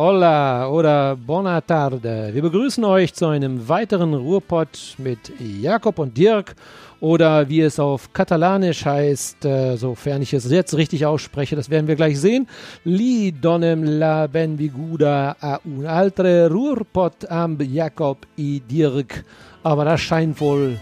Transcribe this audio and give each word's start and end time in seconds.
Hola 0.00 0.68
oder 0.68 1.16
Buona 1.16 1.60
tarde. 1.60 2.30
Wir 2.32 2.42
begrüßen 2.42 2.84
euch 2.84 3.14
zu 3.14 3.26
einem 3.26 3.68
weiteren 3.68 4.14
Ruhrpott 4.14 4.94
mit 4.98 5.18
Jakob 5.40 5.98
und 5.98 6.16
Dirk 6.16 6.54
oder 7.00 7.48
wie 7.48 7.62
es 7.62 7.80
auf 7.80 8.12
Katalanisch 8.12 8.84
heißt, 8.84 9.44
äh, 9.44 9.74
sofern 9.74 10.22
ich 10.22 10.32
es 10.32 10.48
jetzt 10.48 10.76
richtig 10.76 11.04
ausspreche, 11.04 11.56
das 11.56 11.68
werden 11.68 11.88
wir 11.88 11.96
gleich 11.96 12.20
sehen. 12.20 12.46
Li 12.84 13.32
donem 13.32 13.82
la 13.82 14.28
benviguda 14.28 15.34
a 15.40 15.58
un 15.64 15.84
altre 15.84 16.48
Ruhrpott 16.48 17.28
am 17.28 17.58
Jakob 17.60 18.18
i 18.36 18.60
Dirk. 18.60 19.24
Aber 19.64 19.84
das 19.84 20.00
scheint 20.00 20.40
wohl 20.40 20.78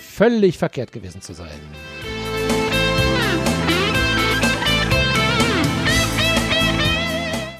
völlig 0.00 0.58
verkehrt 0.58 0.92
gewesen 0.92 1.20
zu 1.20 1.32
sein. 1.32 1.58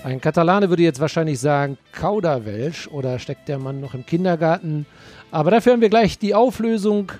Ein 0.04 0.20
Katalane 0.20 0.68
würde 0.68 0.82
jetzt 0.82 1.00
wahrscheinlich 1.00 1.40
sagen 1.40 1.78
Kauderwelsch 1.92 2.88
oder 2.88 3.18
steckt 3.18 3.48
der 3.48 3.58
Mann 3.58 3.80
noch 3.80 3.94
im 3.94 4.04
Kindergarten. 4.04 4.84
Aber 5.30 5.50
dafür 5.50 5.72
haben 5.72 5.80
wir 5.80 5.88
gleich 5.88 6.18
die 6.18 6.34
Auflösung. 6.34 7.10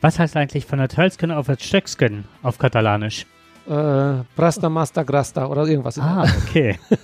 Was 0.00 0.18
heißt 0.18 0.38
eigentlich 0.38 0.64
von 0.64 0.78
der 0.78 0.88
Tölsken 0.88 1.30
auf 1.30 1.46
das 1.46 1.62
Stöcksken 1.62 2.24
auf 2.42 2.56
Katalanisch? 2.56 3.26
Äh, 3.68 4.24
Prasta, 4.36 4.70
Masta, 4.70 5.02
Grasta 5.02 5.46
oder 5.46 5.66
irgendwas. 5.66 5.98
Ah, 5.98 6.24
okay. 6.46 6.78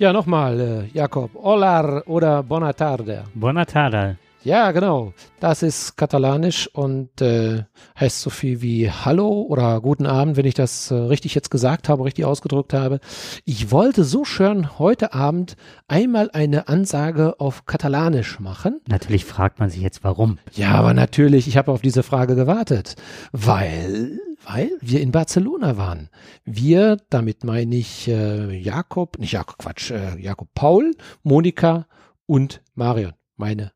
Ja, 0.00 0.12
nochmal, 0.12 0.60
äh, 0.60 0.96
Jakob. 0.96 1.32
Hola 1.34 2.04
oder 2.06 2.44
Bona 2.44 2.72
tarde. 2.72 3.24
Buona 3.34 3.64
tarde. 3.64 4.16
Ja, 4.44 4.70
genau. 4.70 5.12
Das 5.40 5.64
ist 5.64 5.96
katalanisch 5.96 6.68
und 6.72 7.20
äh, 7.20 7.64
heißt 7.98 8.20
so 8.20 8.30
viel 8.30 8.62
wie 8.62 8.88
Hallo 8.92 9.42
oder 9.42 9.80
Guten 9.80 10.06
Abend, 10.06 10.36
wenn 10.36 10.46
ich 10.46 10.54
das 10.54 10.92
äh, 10.92 10.94
richtig 10.94 11.34
jetzt 11.34 11.50
gesagt 11.50 11.88
habe, 11.88 12.04
richtig 12.04 12.26
ausgedrückt 12.26 12.74
habe. 12.74 13.00
Ich 13.44 13.72
wollte 13.72 14.04
so 14.04 14.24
schön 14.24 14.78
heute 14.78 15.14
Abend 15.14 15.56
einmal 15.88 16.30
eine 16.32 16.68
Ansage 16.68 17.40
auf 17.40 17.66
katalanisch 17.66 18.38
machen. 18.38 18.80
Natürlich 18.86 19.24
fragt 19.24 19.58
man 19.58 19.68
sich 19.68 19.82
jetzt, 19.82 20.04
warum. 20.04 20.38
Ja, 20.52 20.74
aber 20.74 20.94
natürlich, 20.94 21.48
ich 21.48 21.56
habe 21.56 21.72
auf 21.72 21.80
diese 21.80 22.04
Frage 22.04 22.36
gewartet, 22.36 22.94
weil 23.32 24.20
weil 24.48 24.72
wir 24.80 25.00
in 25.00 25.12
Barcelona 25.12 25.76
waren. 25.76 26.08
Wir, 26.44 26.96
damit 27.10 27.44
meine 27.44 27.76
ich 27.76 28.08
äh, 28.08 28.56
Jakob, 28.58 29.18
nicht 29.18 29.32
Jakob, 29.32 29.58
Quatsch, 29.58 29.90
äh, 29.90 30.18
Jakob 30.18 30.48
Paul, 30.54 30.94
Monika 31.22 31.86
und 32.26 32.62
Marion, 32.74 33.12
meine 33.36 33.72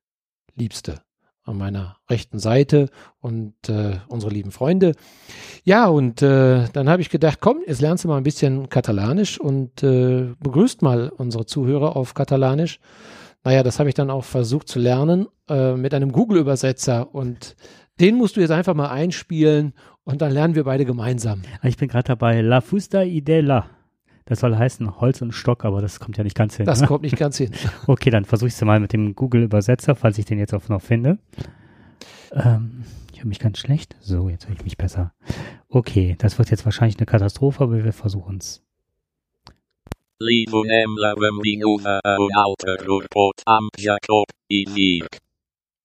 Liebste 0.54 1.02
an 1.44 1.58
meiner 1.58 1.96
rechten 2.08 2.38
Seite 2.38 2.88
und 3.20 3.54
äh, 3.68 3.98
unsere 4.08 4.32
lieben 4.32 4.52
Freunde. 4.52 4.94
Ja, 5.64 5.86
und 5.88 6.22
äh, 6.22 6.68
dann 6.72 6.88
habe 6.88 7.02
ich 7.02 7.10
gedacht, 7.10 7.40
komm, 7.40 7.58
jetzt 7.66 7.80
lernst 7.80 8.04
du 8.04 8.08
mal 8.08 8.16
ein 8.16 8.22
bisschen 8.22 8.68
Katalanisch 8.68 9.40
und 9.40 9.82
äh, 9.82 10.32
begrüßt 10.38 10.82
mal 10.82 11.08
unsere 11.10 11.44
Zuhörer 11.44 11.96
auf 11.96 12.14
Katalanisch. 12.14 12.78
Naja, 13.44 13.64
das 13.64 13.80
habe 13.80 13.88
ich 13.88 13.96
dann 13.96 14.10
auch 14.10 14.24
versucht 14.24 14.68
zu 14.68 14.78
lernen 14.78 15.26
äh, 15.48 15.74
mit 15.74 15.92
einem 15.94 16.12
Google-Übersetzer 16.12 17.12
und 17.12 17.56
den 18.00 18.16
musst 18.16 18.36
du 18.36 18.40
jetzt 18.40 18.50
einfach 18.50 18.74
mal 18.74 18.88
einspielen 18.88 19.74
und 20.04 20.22
dann 20.22 20.32
lernen 20.32 20.54
wir 20.54 20.64
beide 20.64 20.84
gemeinsam. 20.84 21.42
Ich 21.62 21.76
bin 21.76 21.88
gerade 21.88 22.08
dabei. 22.08 22.40
La 22.40 22.60
Fusta 22.60 23.02
Idela. 23.02 23.70
Das 24.24 24.40
soll 24.40 24.56
heißen 24.56 25.00
Holz 25.00 25.20
und 25.20 25.32
Stock, 25.32 25.64
aber 25.64 25.80
das 25.80 25.98
kommt 25.98 26.16
ja 26.16 26.24
nicht 26.24 26.36
ganz 26.36 26.56
hin. 26.56 26.66
Das 26.66 26.80
ne? 26.80 26.86
kommt 26.86 27.02
nicht 27.02 27.16
ganz 27.16 27.38
hin. 27.38 27.50
Okay, 27.86 28.10
dann 28.10 28.24
versuche 28.24 28.48
ich 28.48 28.54
es 28.54 28.60
mal 28.62 28.80
mit 28.80 28.92
dem 28.92 29.14
Google-Übersetzer, 29.14 29.96
falls 29.96 30.18
ich 30.18 30.24
den 30.24 30.38
jetzt 30.38 30.54
auch 30.54 30.68
noch 30.68 30.80
finde. 30.80 31.18
Ähm, 32.32 32.84
ich 33.12 33.20
höre 33.20 33.26
mich 33.26 33.40
ganz 33.40 33.58
schlecht. 33.58 33.96
So, 34.00 34.28
jetzt 34.28 34.46
höre 34.48 34.54
ich 34.54 34.64
mich 34.64 34.76
besser. 34.76 35.12
Okay, 35.68 36.16
das 36.18 36.38
wird 36.38 36.50
jetzt 36.50 36.64
wahrscheinlich 36.64 36.98
eine 36.98 37.06
Katastrophe, 37.06 37.64
aber 37.64 37.84
wir 37.84 37.92
versuchen 37.92 38.38
es. 38.38 38.62
Li 40.20 40.46
donem 40.48 40.96
la 40.96 41.14
benvinguda 41.14 41.98
a 42.04 42.16
un 42.16 42.30
altre 42.32 42.76
Ruhrpott 42.86 43.42
am 43.44 43.68
Jakob 43.76 44.26
i. 44.48 45.02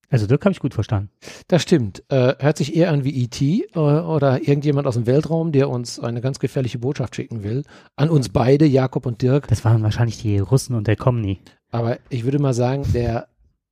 Also 0.09 0.25
Dirk 0.25 0.45
habe 0.45 0.53
ich 0.53 0.59
gut 0.59 0.73
verstanden. 0.73 1.09
Das 1.47 1.62
stimmt. 1.62 2.03
Äh, 2.09 2.35
hört 2.40 2.57
sich 2.57 2.75
eher 2.75 2.91
an 2.91 3.03
wie 3.03 3.23
E.T. 3.23 3.68
Äh, 3.73 3.79
oder 3.79 4.40
irgendjemand 4.40 4.88
aus 4.88 4.94
dem 4.95 5.06
Weltraum, 5.06 5.51
der 5.51 5.69
uns 5.69 6.00
eine 6.00 6.22
ganz 6.22 6.40
gefährliche 6.40 6.79
Botschaft 6.79 7.16
schicken 7.16 7.44
will. 7.44 7.63
An 7.95 8.09
uns 8.09 8.29
beide, 8.29 8.66
Jakob 8.66 9.06
und 9.06 9.22
Dirk. 9.22 9.47
Das 9.47 9.66
waren 9.66 9.84
wahrscheinlich 9.84 10.22
die 10.22 10.40
Russen 10.40 10.75
und 10.75 10.88
der 10.88 10.96
Komni. 10.96 11.40
Aber 11.72 11.97
ich 12.09 12.23
würde 12.23 12.40
mal 12.40 12.53
sagen, 12.53 12.85
der 12.94 13.28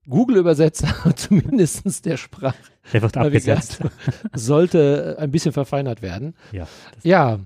Google-Übersetzer, 0.09 0.89
zumindest 1.15 2.05
der 2.05 2.17
Sprache, 2.17 2.57
Der 2.91 3.01
wird 3.01 3.15
abgesetzt. 3.17 3.79
sollte 4.33 5.15
ein 5.19 5.31
bisschen 5.31 5.53
verfeinert 5.53 6.01
werden. 6.01 6.35
Ja. 6.51 6.67
Ja, 7.03 7.39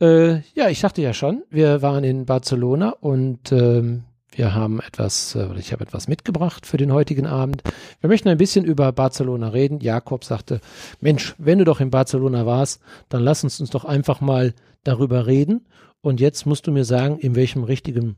äh, 0.00 0.40
ja, 0.54 0.68
ich 0.68 0.80
sagte 0.80 1.02
ja 1.02 1.14
schon, 1.14 1.44
wir 1.50 1.80
waren 1.82 2.04
in 2.04 2.26
Barcelona 2.26 2.90
und 2.90 3.52
ähm, 3.52 4.04
wir 4.36 4.54
haben 4.54 4.80
etwas, 4.80 5.34
äh, 5.34 5.44
oder 5.44 5.58
ich 5.58 5.72
habe 5.72 5.84
etwas 5.84 6.08
mitgebracht 6.08 6.66
für 6.66 6.76
den 6.76 6.92
heutigen 6.92 7.26
Abend. 7.26 7.62
Wir 8.00 8.08
möchten 8.08 8.28
ein 8.28 8.38
bisschen 8.38 8.64
über 8.64 8.90
Barcelona 8.92 9.48
reden. 9.48 9.80
Jakob 9.80 10.24
sagte, 10.24 10.60
Mensch, 11.00 11.34
wenn 11.38 11.58
du 11.58 11.64
doch 11.64 11.80
in 11.80 11.90
Barcelona 11.90 12.44
warst, 12.46 12.80
dann 13.08 13.22
lass 13.22 13.44
uns 13.44 13.60
uns 13.60 13.70
doch 13.70 13.84
einfach 13.84 14.20
mal 14.20 14.54
darüber 14.82 15.26
reden. 15.26 15.66
Und 16.00 16.20
jetzt 16.20 16.46
musst 16.46 16.66
du 16.66 16.72
mir 16.72 16.84
sagen, 16.84 17.18
in 17.18 17.34
welchem 17.34 17.64
richtigen 17.64 18.16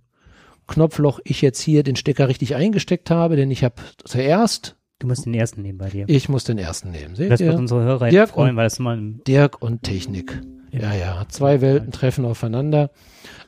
Knopfloch 0.67 1.21
ich 1.25 1.43
jetzt 1.43 1.61
hier 1.61 1.83
den 1.85 1.95
Stecker 1.97 2.29
richtig 2.29 2.57
eingesteckt 2.57 3.11
habe, 3.11 3.37
denn 3.37 3.51
ich 3.53 3.63
habe 3.63 3.77
zuerst, 4.05 4.77
du 4.99 5.07
musst 5.07 5.25
den 5.27 5.35
ersten 5.35 5.63
nehmen 5.63 5.79
bei 5.79 5.91
dir. 5.91 6.05
ich 6.09 6.29
muss 6.29 6.43
den 6.45 6.59
ersten 6.59 6.91
nehmen. 6.91 7.15
Seht 7.15 7.31
Das 7.31 7.39
wird 7.41 7.53
ihr? 7.53 7.59
unsere 7.59 7.83
Hörer 7.85 8.09
Dirk 8.09 8.31
freuen, 8.31 8.51
und- 8.51 8.57
weil 8.57 8.65
das 8.67 8.79
mal 8.81 8.99
Dirk 9.29 9.63
und 9.63 9.83
Technik. 9.85 10.41
Ja, 10.73 10.93
ja, 10.93 11.25
zwei 11.29 11.61
Welten 11.61 11.93
treffen 11.93 12.25
aufeinander. 12.25 12.91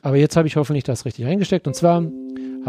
Aber 0.01 0.15
jetzt 0.15 0.37
habe 0.37 0.47
ich 0.47 0.55
hoffentlich 0.55 0.85
das 0.85 1.05
richtig 1.05 1.25
eingesteckt. 1.25 1.67
Und 1.67 1.75
zwar 1.75 2.01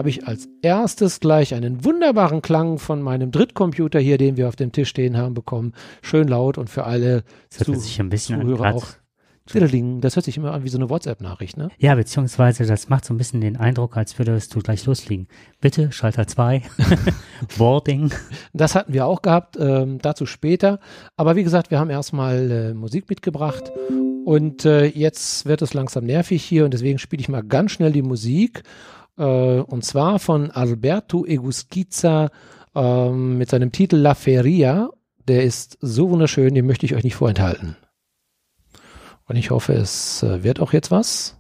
habe 0.01 0.09
ich 0.09 0.27
als 0.27 0.49
erstes 0.63 1.21
gleich 1.21 1.53
einen 1.55 1.85
wunderbaren 1.85 2.41
Klang 2.41 2.79
von 2.79 3.03
meinem 3.03 3.33
Drittcomputer 3.33 4.01
hier, 4.01 4.17
den 4.17 4.39
wir 4.39 4.49
auf 4.49 4.57
dem 4.57 4.73
Tisch 4.73 4.89
stehen 4.89 5.19
haben, 5.19 5.35
bekommen. 5.35 5.75
Schön 6.01 6.27
laut 6.27 6.57
und 6.57 6.71
für 6.71 6.85
alle 6.85 7.23
Das 7.55 7.69
hört 7.69 7.81
sich 7.83 8.01
ein 8.01 8.09
bisschen 8.09 8.37
an, 8.37 8.47
Zuhörer 8.47 8.59
grad- 8.63 8.75
auch. 8.77 8.87
Das 9.53 10.17
hört 10.17 10.25
sich 10.25 10.37
immer 10.39 10.53
an 10.53 10.65
wie 10.65 10.69
so 10.71 10.79
eine 10.79 10.89
WhatsApp-Nachricht, 10.89 11.57
ne? 11.59 11.69
Ja, 11.77 11.95
beziehungsweise 11.97 12.65
das 12.67 12.89
macht 12.89 13.05
so 13.05 13.13
ein 13.13 13.19
bisschen 13.19 13.41
den 13.43 13.57
Eindruck, 13.59 13.97
als 13.99 14.17
würdest 14.19 14.55
du 14.55 14.61
gleich 14.61 14.87
loslegen. 14.87 15.27
Bitte, 15.61 15.93
Schalter 15.93 16.27
2, 16.27 16.63
Boarding. 17.59 18.11
Das 18.53 18.75
hatten 18.75 18.93
wir 18.95 19.05
auch 19.07 19.21
gehabt, 19.23 19.59
ähm, 19.61 19.99
dazu 20.01 20.25
später. 20.25 20.79
Aber 21.17 21.37
wie 21.37 21.43
gesagt, 21.45 21.71
wir 21.71 21.79
haben 21.79 21.91
erstmal 21.91 22.51
äh, 22.51 22.75
Musik 22.75 23.11
mitgebracht 23.11 23.71
und 24.25 24.65
äh, 24.65 24.87
jetzt 24.87 25.45
wird 25.47 25.63
es 25.63 25.75
langsam 25.75 26.05
nervig 26.05 26.43
hier 26.45 26.65
und 26.65 26.73
deswegen 26.73 26.99
spiele 26.99 27.21
ich 27.21 27.29
mal 27.29 27.43
ganz 27.43 27.73
schnell 27.73 27.93
die 27.93 28.03
Musik. 28.03 28.63
Äh, 29.21 29.61
und 29.61 29.85
zwar 29.85 30.19
von 30.19 30.51
Alberto 30.51 31.27
Egusquiza 31.27 32.31
ähm, 32.75 33.37
mit 33.37 33.51
seinem 33.51 33.71
Titel 33.71 33.97
La 33.97 34.15
Feria. 34.15 34.91
Der 35.29 35.45
ist 35.45 35.77
so 35.81 36.09
wunderschön, 36.09 36.55
den 36.55 36.67
möchte 36.67 36.87
ich 36.87 36.95
euch 36.95 37.05
nicht 37.05 37.17
vorenthalten. 37.17 37.77
Und 39.27 39.37
ich 39.37 39.51
hoffe, 39.51 39.75
es 39.75 40.23
äh, 40.23 40.43
wird 40.43 40.59
auch 40.59 40.73
jetzt 40.73 40.91
was. 40.91 41.37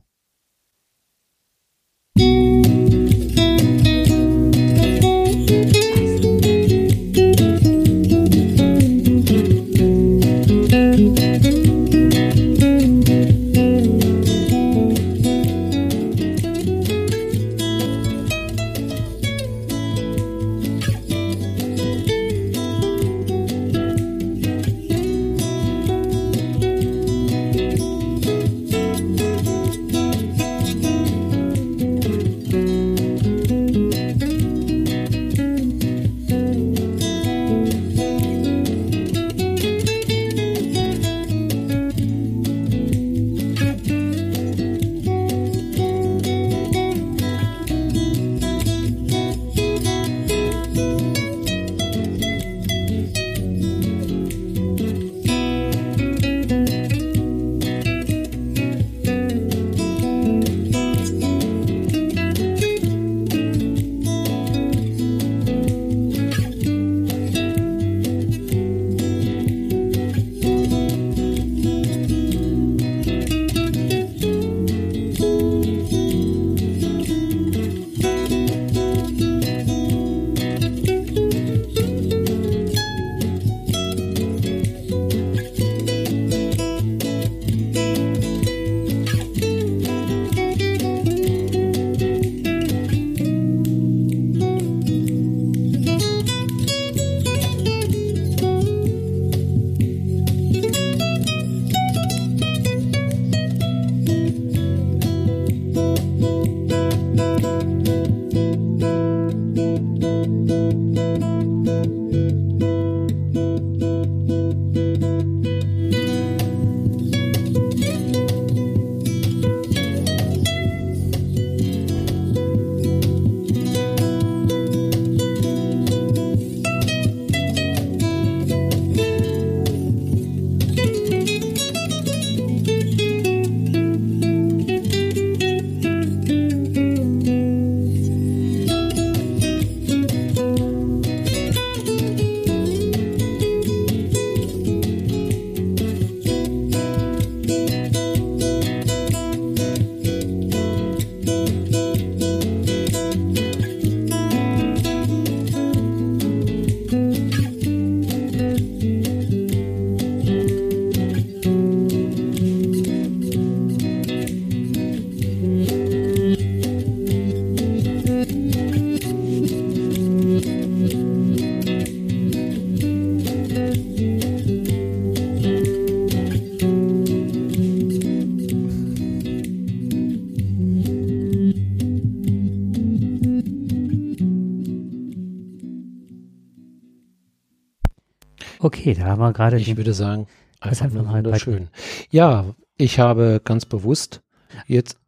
Okay, 188.91 189.01
da 189.01 189.07
haben 189.07 189.21
wir 189.21 189.33
gerade 189.33 189.57
Ich 189.57 189.77
würde 189.77 189.95
sagen, 189.95 190.27
Das 190.61 190.83
einfach 190.83 190.87
einfach 190.87 191.03
nur 191.05 191.15
wunderschön. 191.15 191.69
Ja, 192.11 192.55
ich 192.77 192.99
habe 192.99 193.41
ganz 193.45 193.65
bewusst 193.65 194.21
jetzt, 194.67 194.99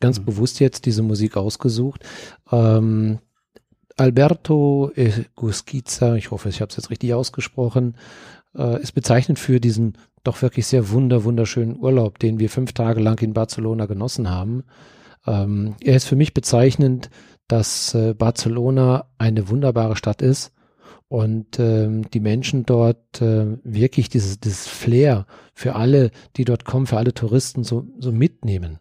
ganz 0.00 0.20
Mhm. 0.20 0.24
bewusst 0.24 0.60
jetzt 0.60 0.86
diese 0.86 1.02
Musik 1.02 1.36
ausgesucht. 1.36 2.04
Ähm, 2.52 3.18
Alberto 3.96 4.92
Gusquiza, 5.34 6.14
ich 6.16 6.30
hoffe, 6.30 6.48
ich 6.48 6.60
habe 6.60 6.70
es 6.70 6.76
jetzt 6.76 6.90
richtig 6.90 7.12
ausgesprochen, 7.14 7.96
äh, 8.56 8.80
ist 8.80 8.92
bezeichnend 8.92 9.38
für 9.38 9.60
diesen 9.60 9.98
doch 10.22 10.40
wirklich 10.40 10.66
sehr 10.66 10.90
wunder, 10.90 11.24
wunderschönen 11.24 11.76
Urlaub, 11.76 12.18
den 12.18 12.38
wir 12.38 12.48
fünf 12.48 12.72
Tage 12.72 13.00
lang 13.00 13.20
in 13.20 13.34
Barcelona 13.34 13.86
genossen 13.86 14.30
haben. 14.30 14.64
Ähm, 15.26 15.74
er 15.80 15.96
ist 15.96 16.06
für 16.06 16.16
mich 16.16 16.34
bezeichnend, 16.34 17.10
dass 17.48 17.94
äh, 17.94 18.14
Barcelona 18.14 19.06
eine 19.18 19.48
wunderbare 19.48 19.96
Stadt 19.96 20.22
ist 20.22 20.52
und 21.08 21.58
ähm, 21.58 22.08
die 22.10 22.20
Menschen 22.20 22.64
dort 22.66 23.20
äh, 23.20 23.58
wirklich 23.64 24.08
dieses, 24.08 24.40
dieses 24.40 24.66
Flair 24.66 25.26
für 25.52 25.74
alle, 25.76 26.10
die 26.36 26.44
dort 26.44 26.64
kommen, 26.64 26.86
für 26.86 26.96
alle 26.96 27.14
Touristen 27.14 27.62
so, 27.64 27.86
so 27.98 28.10
mitnehmen. 28.12 28.78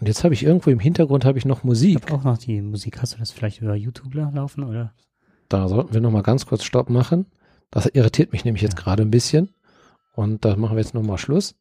Und 0.00 0.08
jetzt 0.08 0.24
habe 0.24 0.34
ich 0.34 0.42
irgendwo 0.42 0.70
im 0.70 0.80
Hintergrund 0.80 1.24
habe 1.24 1.38
ich 1.38 1.44
noch 1.44 1.58
Ich 1.58 1.64
Musik. 1.64 2.02
habe 2.02 2.14
auch 2.14 2.24
noch 2.24 2.38
die 2.38 2.60
Musik. 2.60 3.00
Hast 3.00 3.14
du 3.14 3.18
das 3.18 3.30
vielleicht 3.30 3.60
über 3.62 3.74
YouTube 3.76 4.12
la- 4.14 4.30
laufen 4.34 4.64
oder? 4.64 4.92
Da 5.48 5.68
sollten 5.68 5.94
wir 5.94 6.00
noch 6.00 6.10
mal 6.10 6.22
ganz 6.22 6.46
kurz 6.46 6.64
Stopp 6.64 6.90
machen. 6.90 7.26
Das 7.70 7.86
irritiert 7.86 8.32
mich 8.32 8.44
nämlich 8.44 8.62
jetzt 8.62 8.76
Ja. 8.78 8.82
gerade 8.82 9.02
ein 9.02 9.10
bisschen. 9.10 9.50
Und 10.14 10.44
da 10.44 10.56
machen 10.56 10.76
wir 10.76 10.82
jetzt 10.82 10.94
noch 10.94 11.02
mal 11.02 11.18
Schluss. 11.18 11.54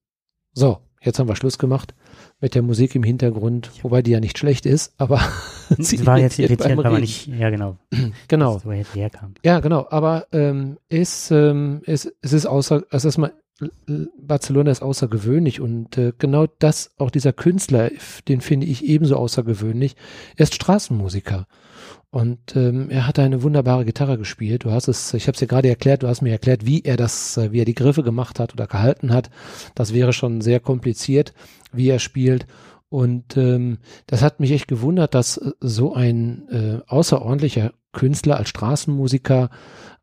So, 0.53 0.79
jetzt 1.01 1.19
haben 1.19 1.27
wir 1.27 1.35
Schluss 1.35 1.57
gemacht 1.57 1.93
mit 2.39 2.55
der 2.55 2.61
Musik 2.61 2.95
im 2.95 3.03
Hintergrund, 3.03 3.71
wobei 3.81 4.01
die 4.01 4.11
ja 4.11 4.19
nicht 4.19 4.37
schlecht 4.37 4.65
ist, 4.65 4.93
aber 4.97 5.19
Sie 5.77 6.05
war 6.05 6.17
jetzt 6.17 6.39
irritiert 6.39 6.79
Reden. 6.79 6.99
nicht, 7.01 7.27
ja 7.27 7.49
genau, 7.49 7.77
Genau. 8.27 8.59
so 8.59 8.65
woher 8.65 8.83
die 8.93 8.99
herkam. 8.99 9.33
Ja, 9.43 9.59
genau, 9.59 9.87
aber 9.89 10.27
ähm, 10.31 10.77
ist, 10.89 11.31
ähm, 11.31 11.81
es, 11.85 12.11
es 12.21 12.33
ist 12.33 12.45
außer, 12.45 12.83
also 12.89 13.07
erstmal, 13.07 13.33
Barcelona 14.17 14.71
ist 14.71 14.81
außergewöhnlich 14.81 15.61
und 15.61 15.97
äh, 15.97 16.13
genau 16.17 16.47
das, 16.59 16.91
auch 16.97 17.11
dieser 17.11 17.31
Künstler, 17.31 17.91
den 18.27 18.41
finde 18.41 18.65
ich 18.65 18.83
ebenso 18.83 19.17
außergewöhnlich. 19.17 19.95
Er 20.35 20.43
ist 20.43 20.55
Straßenmusiker 20.55 21.45
und 22.11 22.57
ähm, 22.57 22.89
er 22.89 23.07
hat 23.07 23.19
eine 23.19 23.41
wunderbare 23.41 23.85
Gitarre 23.85 24.17
gespielt. 24.17 24.65
Du 24.65 24.71
hast 24.71 24.89
es, 24.89 25.13
ich 25.13 25.27
habe 25.27 25.33
es 25.33 25.39
dir 25.39 25.47
gerade 25.47 25.69
erklärt, 25.69 26.03
du 26.03 26.09
hast 26.09 26.21
mir 26.21 26.31
erklärt, 26.31 26.65
wie 26.65 26.81
er 26.81 26.97
das, 26.97 27.37
äh, 27.37 27.53
wie 27.53 27.59
er 27.59 27.65
die 27.65 27.73
Griffe 27.73 28.03
gemacht 28.03 28.37
hat 28.37 28.53
oder 28.53 28.67
gehalten 28.67 29.13
hat. 29.13 29.29
Das 29.75 29.93
wäre 29.93 30.11
schon 30.11 30.41
sehr 30.41 30.59
kompliziert, 30.59 31.33
wie 31.71 31.87
er 31.87 31.99
spielt. 31.99 32.47
Und 32.89 33.37
ähm, 33.37 33.77
das 34.07 34.21
hat 34.21 34.41
mich 34.41 34.51
echt 34.51 34.67
gewundert, 34.67 35.15
dass 35.15 35.37
äh, 35.37 35.51
so 35.61 35.93
ein 35.93 36.49
äh, 36.49 36.81
außerordentlicher 36.85 37.71
Künstler 37.93 38.35
als 38.35 38.49
Straßenmusiker 38.49 39.49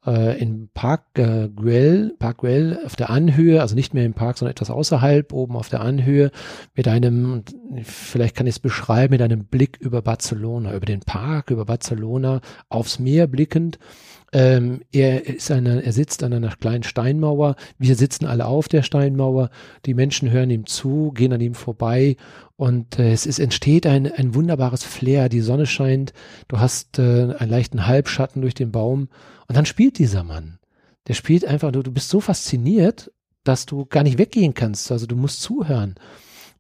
äh, 0.07 0.41
in 0.41 0.69
Park 0.73 1.19
äh, 1.19 1.49
Güell, 1.49 2.15
Park 2.19 2.39
Güell 2.39 2.79
auf 2.85 2.97
der 2.97 3.11
Anhöhe, 3.11 3.61
also 3.61 3.75
nicht 3.75 3.95
mehr 3.95 4.05
im 4.05 4.15
Park, 4.15 4.39
sondern 4.39 4.53
etwas 4.53 4.71
außerhalb, 4.71 5.33
oben 5.33 5.57
auf 5.57 5.69
der 5.69 5.81
Anhöhe, 5.81 6.31
mit 6.75 6.89
einem, 6.89 7.45
vielleicht 7.83 8.37
kann 8.37 8.47
ich 8.47 8.57
es 8.57 8.61
beschreiben, 8.61 9.13
mit 9.13 9.23
einem 9.23 9.45
Blick 9.45 9.77
über 9.81 10.03
Barcelona, 10.03 10.75
über 10.75 10.87
den 10.87 11.01
Park, 11.01 11.51
über 11.51 11.65
Barcelona, 11.65 12.41
aufs 12.69 12.99
Meer 12.99 13.27
blickend. 13.27 13.79
Ähm, 14.33 14.83
er 14.93 15.27
ist 15.27 15.51
eine, 15.51 15.83
er 15.83 15.93
sitzt 15.93 16.23
an 16.23 16.35
einer 16.35 16.55
kleinen 16.57 16.83
Steinmauer. 16.83 17.57
Wir 17.79 17.97
sitzen 17.97 18.27
alle 18.27 18.47
auf 18.47 18.69
der 18.69 18.83
Steinmauer. 18.83 19.51
Die 19.87 19.95
Menschen 19.95 20.31
hören 20.31 20.51
ihm 20.51 20.67
zu, 20.67 21.13
gehen 21.13 21.33
an 21.33 21.41
ihm 21.41 21.55
vorbei 21.55 22.17
und 22.57 22.99
äh, 22.99 23.13
es 23.13 23.25
ist, 23.25 23.39
entsteht 23.39 23.87
ein, 23.87 24.11
ein 24.11 24.35
wunderbares 24.35 24.85
Flair. 24.85 25.29
Die 25.29 25.41
Sonne 25.41 25.65
scheint. 25.65 26.13
Du 26.49 26.59
hast 26.59 26.99
äh, 26.99 27.35
einen 27.39 27.51
leichten 27.51 27.87
Halbschatten 27.87 28.43
durch 28.43 28.55
den 28.55 28.71
Baum 28.71 29.09
und 29.47 29.57
dann 29.57 29.67
spielt 29.67 29.99
dieser 29.99 30.25
Mann. 30.25 30.59
Der 31.07 31.15
spielt 31.15 31.47
einfach, 31.47 31.73
du, 31.73 31.83
du 31.83 31.93
bist 31.93 32.11
so 32.11 32.21
fasziniert, 32.21 33.11
dass 33.45 33.65
du 33.65 33.87
gar 33.87 34.03
nicht 34.03 34.19
weggehen 34.19 34.53
kannst. 34.53 34.93
Also 34.93 35.07
du 35.07 35.17
musst 35.17 35.41
zuhören. 35.41 35.95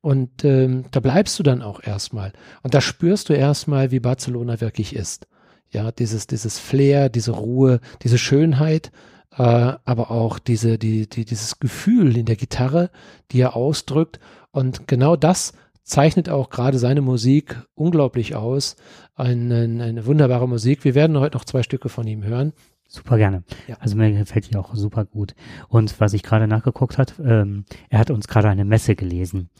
Und 0.00 0.44
ähm, 0.44 0.84
da 0.90 1.00
bleibst 1.00 1.38
du 1.38 1.42
dann 1.42 1.60
auch 1.60 1.82
erstmal. 1.82 2.32
Und 2.62 2.72
da 2.72 2.80
spürst 2.80 3.28
du 3.28 3.34
erstmal, 3.34 3.90
wie 3.90 4.00
Barcelona 4.00 4.60
wirklich 4.60 4.96
ist. 4.96 5.26
Ja, 5.70 5.92
dieses, 5.92 6.26
dieses 6.26 6.58
Flair, 6.58 7.08
diese 7.08 7.32
Ruhe, 7.32 7.80
diese 8.02 8.18
Schönheit, 8.18 8.90
äh, 9.36 9.42
aber 9.42 10.10
auch 10.10 10.38
diese, 10.38 10.78
die, 10.78 11.08
die, 11.08 11.24
dieses 11.24 11.58
Gefühl 11.58 12.16
in 12.16 12.26
der 12.26 12.36
Gitarre, 12.36 12.90
die 13.30 13.40
er 13.40 13.54
ausdrückt. 13.56 14.18
Und 14.50 14.88
genau 14.88 15.16
das 15.16 15.52
zeichnet 15.82 16.28
auch 16.28 16.50
gerade 16.50 16.78
seine 16.78 17.00
Musik 17.00 17.62
unglaublich 17.74 18.34
aus. 18.34 18.76
Eine, 19.14 19.62
eine 19.62 20.06
wunderbare 20.06 20.48
Musik. 20.48 20.84
Wir 20.84 20.94
werden 20.94 21.18
heute 21.18 21.36
noch 21.36 21.44
zwei 21.44 21.62
Stücke 21.62 21.88
von 21.88 22.06
ihm 22.06 22.24
hören. 22.24 22.52
Super 22.88 23.18
gerne. 23.18 23.42
Ja. 23.66 23.76
Also 23.80 23.96
mir 23.96 24.10
gefällt 24.12 24.50
die 24.50 24.56
auch 24.56 24.74
super 24.74 25.04
gut. 25.04 25.34
Und 25.68 26.00
was 26.00 26.14
ich 26.14 26.22
gerade 26.22 26.48
nachgeguckt 26.48 26.96
hat, 26.96 27.14
ähm, 27.22 27.64
er 27.90 27.98
hat 27.98 28.10
uns 28.10 28.28
gerade 28.28 28.48
eine 28.48 28.64
Messe 28.64 28.96
gelesen. 28.96 29.50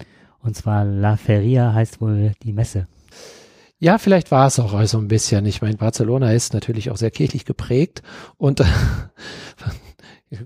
Und 0.41 0.57
zwar 0.57 0.85
La 0.85 1.17
Feria 1.17 1.75
heißt 1.75 2.01
wohl 2.01 2.33
die 2.43 2.53
Messe. 2.53 2.87
Ja, 3.81 3.99
vielleicht 3.99 4.33
war 4.33 4.47
es 4.49 4.59
auch 4.59 4.75
also 4.75 4.99
ein 4.99 5.07
bisschen. 5.07 5.47
Ich 5.47 5.63
meine, 5.63 5.77
Barcelona 5.77 6.33
ist 6.33 6.53
natürlich 6.53 6.91
auch 6.91 6.97
sehr 6.97 7.13
kirchlich 7.13 7.45
geprägt 7.45 8.03
und 8.37 8.61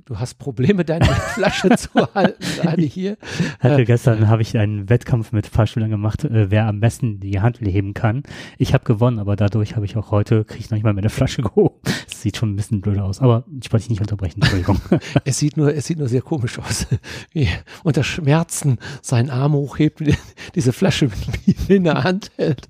du 0.04 0.18
hast 0.18 0.34
Probleme, 0.38 0.84
deine 0.84 1.04
Flasche 1.34 1.70
zu 1.76 1.90
halten, 2.14 2.42
gerade 2.60 2.82
hier. 2.82 3.16
Hatte 3.60 3.84
gestern 3.84 4.28
habe 4.28 4.42
ich 4.42 4.56
einen 4.56 4.88
Wettkampf 4.88 5.32
mit 5.32 5.46
Fahrschülern 5.46 5.90
gemacht, 5.90 6.24
äh, 6.24 6.50
wer 6.50 6.66
am 6.66 6.80
besten 6.80 7.20
die 7.20 7.40
Hand 7.40 7.60
heben 7.60 7.94
kann. 7.94 8.22
Ich 8.58 8.74
habe 8.74 8.84
gewonnen, 8.84 9.18
aber 9.18 9.36
dadurch 9.36 9.76
habe 9.76 9.84
ich 9.84 9.96
auch 9.96 10.10
heute, 10.10 10.44
kriege 10.44 10.60
ich 10.60 10.70
noch 10.70 10.76
nicht 10.76 10.84
mal 10.84 10.92
meine 10.92 11.10
Flasche 11.10 11.42
gehoben. 11.42 11.76
Das 11.82 12.22
sieht 12.22 12.36
schon 12.36 12.52
ein 12.52 12.56
bisschen 12.56 12.80
blöd 12.80 12.98
aus, 12.98 13.20
aber 13.20 13.44
ich 13.60 13.72
wollte 13.72 13.84
dich 13.84 13.90
nicht 13.90 14.00
unterbrechen, 14.00 14.40
Entschuldigung. 14.40 14.80
Es 15.24 15.38
sieht 15.38 15.56
nur, 15.56 15.74
es 15.74 15.86
sieht 15.86 15.98
nur 15.98 16.08
sehr 16.08 16.22
komisch 16.22 16.58
aus. 16.58 16.86
Wie 17.32 17.44
er 17.44 17.58
unter 17.84 18.02
Schmerzen 18.02 18.78
seinen 19.02 19.30
Arm 19.30 19.52
hochhebt, 19.52 20.02
diese 20.54 20.72
Flasche 20.72 21.08
in 21.68 21.84
der 21.84 22.04
Hand 22.04 22.30
hält 22.36 22.68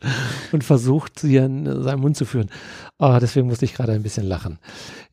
und 0.52 0.64
versucht, 0.64 1.19
sie 1.19 1.38
an 1.38 1.83
seinen 1.83 2.00
Mund 2.00 2.16
zu 2.16 2.25
führen. 2.25 2.50
Oh, 2.99 3.19
deswegen 3.21 3.47
musste 3.47 3.64
ich 3.64 3.75
gerade 3.75 3.92
ein 3.92 4.02
bisschen 4.02 4.26
lachen. 4.26 4.59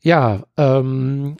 Ja, 0.02 0.44
ähm, 0.56 1.36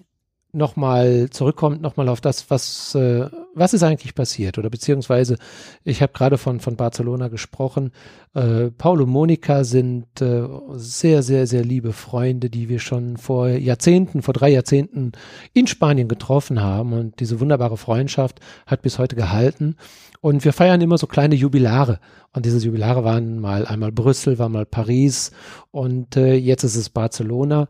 nochmal 0.52 1.30
zurückkommt, 1.30 1.80
nochmal 1.80 2.08
auf 2.08 2.20
das, 2.20 2.50
was, 2.50 2.94
äh, 2.94 3.28
was 3.54 3.74
ist 3.74 3.82
eigentlich 3.82 4.14
passiert 4.14 4.58
oder 4.58 4.70
beziehungsweise 4.70 5.36
ich 5.84 6.02
habe 6.02 6.12
gerade 6.12 6.38
von, 6.38 6.60
von 6.60 6.76
Barcelona 6.76 7.28
gesprochen. 7.28 7.92
Äh, 8.34 8.70
Paul 8.70 9.02
und 9.02 9.10
Monika 9.10 9.64
sind 9.64 10.20
äh, 10.20 10.46
sehr, 10.72 11.22
sehr, 11.22 11.46
sehr 11.46 11.64
liebe 11.64 11.92
Freunde, 11.92 12.50
die 12.50 12.68
wir 12.68 12.78
schon 12.78 13.16
vor 13.16 13.48
Jahrzehnten, 13.48 14.22
vor 14.22 14.34
drei 14.34 14.50
Jahrzehnten 14.50 15.12
in 15.52 15.66
Spanien 15.66 16.08
getroffen 16.08 16.60
haben 16.60 16.92
und 16.92 17.20
diese 17.20 17.40
wunderbare 17.40 17.76
Freundschaft 17.76 18.40
hat 18.66 18.82
bis 18.82 18.98
heute 18.98 19.16
gehalten. 19.16 19.76
Und 20.20 20.44
wir 20.44 20.52
feiern 20.52 20.82
immer 20.82 20.98
so 20.98 21.06
kleine 21.06 21.34
Jubilare. 21.34 21.98
Und 22.32 22.44
diese 22.44 22.58
Jubilare 22.58 23.04
waren 23.04 23.40
mal 23.40 23.66
einmal 23.66 23.90
Brüssel, 23.90 24.38
war 24.38 24.48
mal 24.48 24.66
Paris 24.66 25.32
und 25.70 26.16
äh, 26.16 26.34
jetzt 26.34 26.62
ist 26.62 26.76
es 26.76 26.90
Barcelona. 26.90 27.68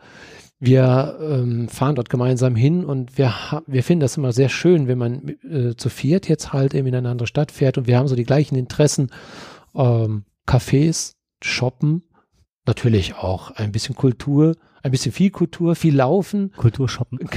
Wir 0.61 1.19
ähm, 1.21 1.69
fahren 1.69 1.95
dort 1.95 2.11
gemeinsam 2.11 2.55
hin 2.55 2.85
und 2.85 3.17
wir, 3.17 3.35
wir 3.67 3.83
finden 3.83 4.01
das 4.01 4.19
immer 4.19 4.33
sehr 4.33 4.51
schön, 4.51 4.89
wenn 4.89 4.99
man 4.99 5.37
äh, 5.51 5.75
zu 5.75 5.89
viert 5.89 6.29
jetzt 6.29 6.53
halt 6.53 6.75
eben 6.75 6.87
in 6.87 6.95
eine 6.95 7.09
andere 7.09 7.27
Stadt 7.27 7.51
fährt 7.51 7.79
und 7.79 7.87
wir 7.87 7.97
haben 7.97 8.09
so 8.09 8.15
die 8.15 8.25
gleichen 8.25 8.57
Interessen. 8.57 9.11
Ähm, 9.75 10.25
Cafés, 10.47 11.15
Shoppen, 11.43 12.03
natürlich 12.67 13.15
auch 13.15 13.53
ein 13.53 13.73
bisschen 13.73 13.95
Kultur, 13.95 14.57
ein 14.83 14.91
bisschen 14.91 15.13
viel 15.13 15.31
Kultur, 15.31 15.75
viel 15.75 15.97
Laufen. 15.97 16.53
Kulturshoppen. 16.53 17.21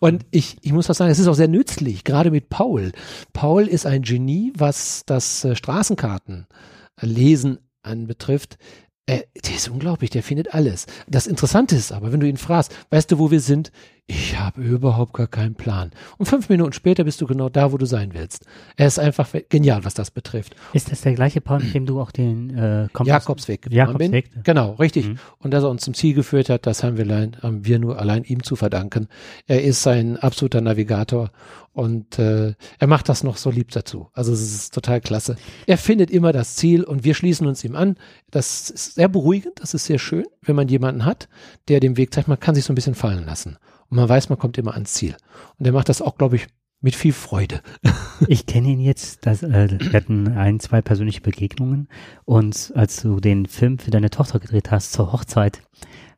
Und 0.00 0.24
ich, 0.30 0.56
ich 0.62 0.72
muss 0.72 0.88
was 0.88 0.98
sagen, 0.98 1.10
es 1.10 1.18
ist 1.18 1.26
auch 1.26 1.34
sehr 1.34 1.48
nützlich, 1.48 2.04
gerade 2.04 2.30
mit 2.30 2.48
Paul. 2.48 2.92
Paul 3.32 3.66
ist 3.66 3.86
ein 3.86 4.02
Genie, 4.02 4.52
was 4.56 5.02
das 5.06 5.44
äh, 5.44 5.56
Straßenkartenlesen 5.56 7.58
anbetrifft. 7.82 8.58
Äh, 9.06 9.22
der 9.44 9.56
ist 9.56 9.68
unglaublich, 9.68 10.10
der 10.10 10.22
findet 10.22 10.54
alles. 10.54 10.86
Das 11.08 11.26
Interessante 11.26 11.74
ist 11.74 11.90
aber, 11.92 12.12
wenn 12.12 12.20
du 12.20 12.28
ihn 12.28 12.36
fragst, 12.36 12.72
weißt 12.90 13.10
du, 13.10 13.18
wo 13.18 13.32
wir 13.32 13.40
sind? 13.40 13.72
Ich 14.06 14.38
habe 14.38 14.60
überhaupt 14.62 15.12
gar 15.14 15.26
keinen 15.28 15.54
Plan. 15.54 15.90
Und 16.18 16.26
fünf 16.26 16.48
Minuten 16.48 16.72
später 16.72 17.04
bist 17.04 17.20
du 17.20 17.26
genau 17.26 17.48
da, 17.48 17.72
wo 17.72 17.78
du 17.78 17.86
sein 17.86 18.14
willst. 18.14 18.44
Er 18.76 18.88
ist 18.88 18.98
einfach 18.98 19.28
genial, 19.48 19.84
was 19.84 19.94
das 19.94 20.10
betrifft. 20.10 20.54
Ist 20.72 20.90
das 20.90 21.00
der 21.00 21.14
gleiche 21.14 21.40
Paul, 21.40 21.60
mit 21.60 21.72
dem 21.74 21.86
du 21.86 22.00
auch 22.00 22.10
den 22.10 22.50
äh, 22.50 22.88
Kompass- 22.92 23.06
Jakobsweg 23.08 23.62
gefahren 23.62 23.98
bin. 23.98 24.12
Jakobsweg. 24.12 24.44
Genau, 24.44 24.72
richtig. 24.72 25.08
Mhm. 25.08 25.18
Und 25.38 25.52
dass 25.52 25.64
er 25.64 25.70
uns 25.70 25.82
zum 25.82 25.94
Ziel 25.94 26.14
geführt 26.14 26.48
hat, 26.48 26.66
das 26.66 26.82
haben 26.82 26.96
wir, 26.96 27.04
allein, 27.04 27.36
haben 27.42 27.64
wir 27.64 27.78
nur 27.78 27.98
allein 27.98 28.24
ihm 28.24 28.42
zu 28.42 28.54
verdanken. 28.56 29.08
Er 29.46 29.62
ist 29.62 29.86
ein 29.86 30.16
absoluter 30.16 30.60
Navigator 30.60 31.30
und 31.72 32.18
äh, 32.18 32.54
er 32.78 32.86
macht 32.86 33.08
das 33.08 33.24
noch 33.24 33.36
so 33.36 33.50
lieb 33.50 33.70
dazu. 33.70 34.08
Also 34.12 34.32
es 34.32 34.42
ist 34.42 34.74
total 34.74 35.00
klasse. 35.00 35.36
Er 35.66 35.78
findet 35.78 36.10
immer 36.10 36.32
das 36.32 36.56
Ziel 36.56 36.84
und 36.84 37.04
wir 37.04 37.14
schließen 37.14 37.46
uns 37.46 37.64
ihm 37.64 37.76
an. 37.76 37.96
Das 38.30 38.70
ist 38.70 38.94
sehr 38.94 39.08
beruhigend, 39.08 39.54
das 39.56 39.74
ist 39.74 39.86
sehr 39.86 39.98
schön, 39.98 40.26
wenn 40.42 40.56
man 40.56 40.68
jemanden 40.68 41.04
hat, 41.04 41.28
der 41.68 41.80
den 41.80 41.96
Weg 41.96 42.12
zeigt, 42.12 42.28
man 42.28 42.40
kann 42.40 42.54
sich 42.54 42.64
so 42.64 42.72
ein 42.72 42.76
bisschen 42.76 42.94
fallen 42.94 43.24
lassen. 43.24 43.56
Und 43.88 43.96
man 43.96 44.08
weiß, 44.08 44.28
man 44.28 44.38
kommt 44.38 44.58
immer 44.58 44.74
ans 44.74 44.94
Ziel. 44.94 45.16
Und 45.58 45.66
er 45.66 45.72
macht 45.72 45.88
das 45.88 46.02
auch, 46.02 46.16
glaube 46.16 46.36
ich, 46.36 46.46
mit 46.82 46.94
viel 46.94 47.12
Freude. 47.12 47.62
Ich 48.28 48.46
kenne 48.46 48.68
ihn 48.68 48.78
jetzt, 48.78 49.26
das, 49.26 49.42
äh, 49.42 49.68
wir 49.80 49.92
hatten 49.94 50.28
ein, 50.28 50.60
zwei 50.60 50.80
persönliche 50.80 51.22
Begegnungen 51.22 51.88
und 52.24 52.72
als 52.76 53.02
du 53.02 53.18
den 53.18 53.46
Film 53.46 53.80
für 53.80 53.90
deine 53.90 54.10
Tochter 54.10 54.38
gedreht 54.38 54.70
hast 54.70 54.92
zur 54.92 55.12
Hochzeit, 55.12 55.60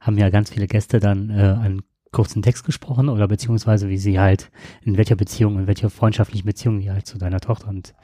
haben 0.00 0.18
ja 0.18 0.28
ganz 0.28 0.50
viele 0.50 0.66
Gäste 0.66 1.00
dann 1.00 1.30
äh, 1.30 1.56
ein 1.58 1.80
kurzen 2.14 2.42
Text 2.42 2.64
gesprochen 2.64 3.10
oder 3.10 3.28
beziehungsweise 3.28 3.90
wie 3.90 3.98
sie 3.98 4.18
halt, 4.18 4.50
in 4.82 4.96
welcher 4.96 5.16
Beziehung, 5.16 5.58
in 5.58 5.66
welcher 5.66 5.90
freundschaftlichen 5.90 6.46
Beziehung 6.46 6.80
die 6.80 6.90
halt 6.90 7.06
zu 7.06 7.18
deiner 7.18 7.40
Tochter 7.40 7.68
und 7.68 7.94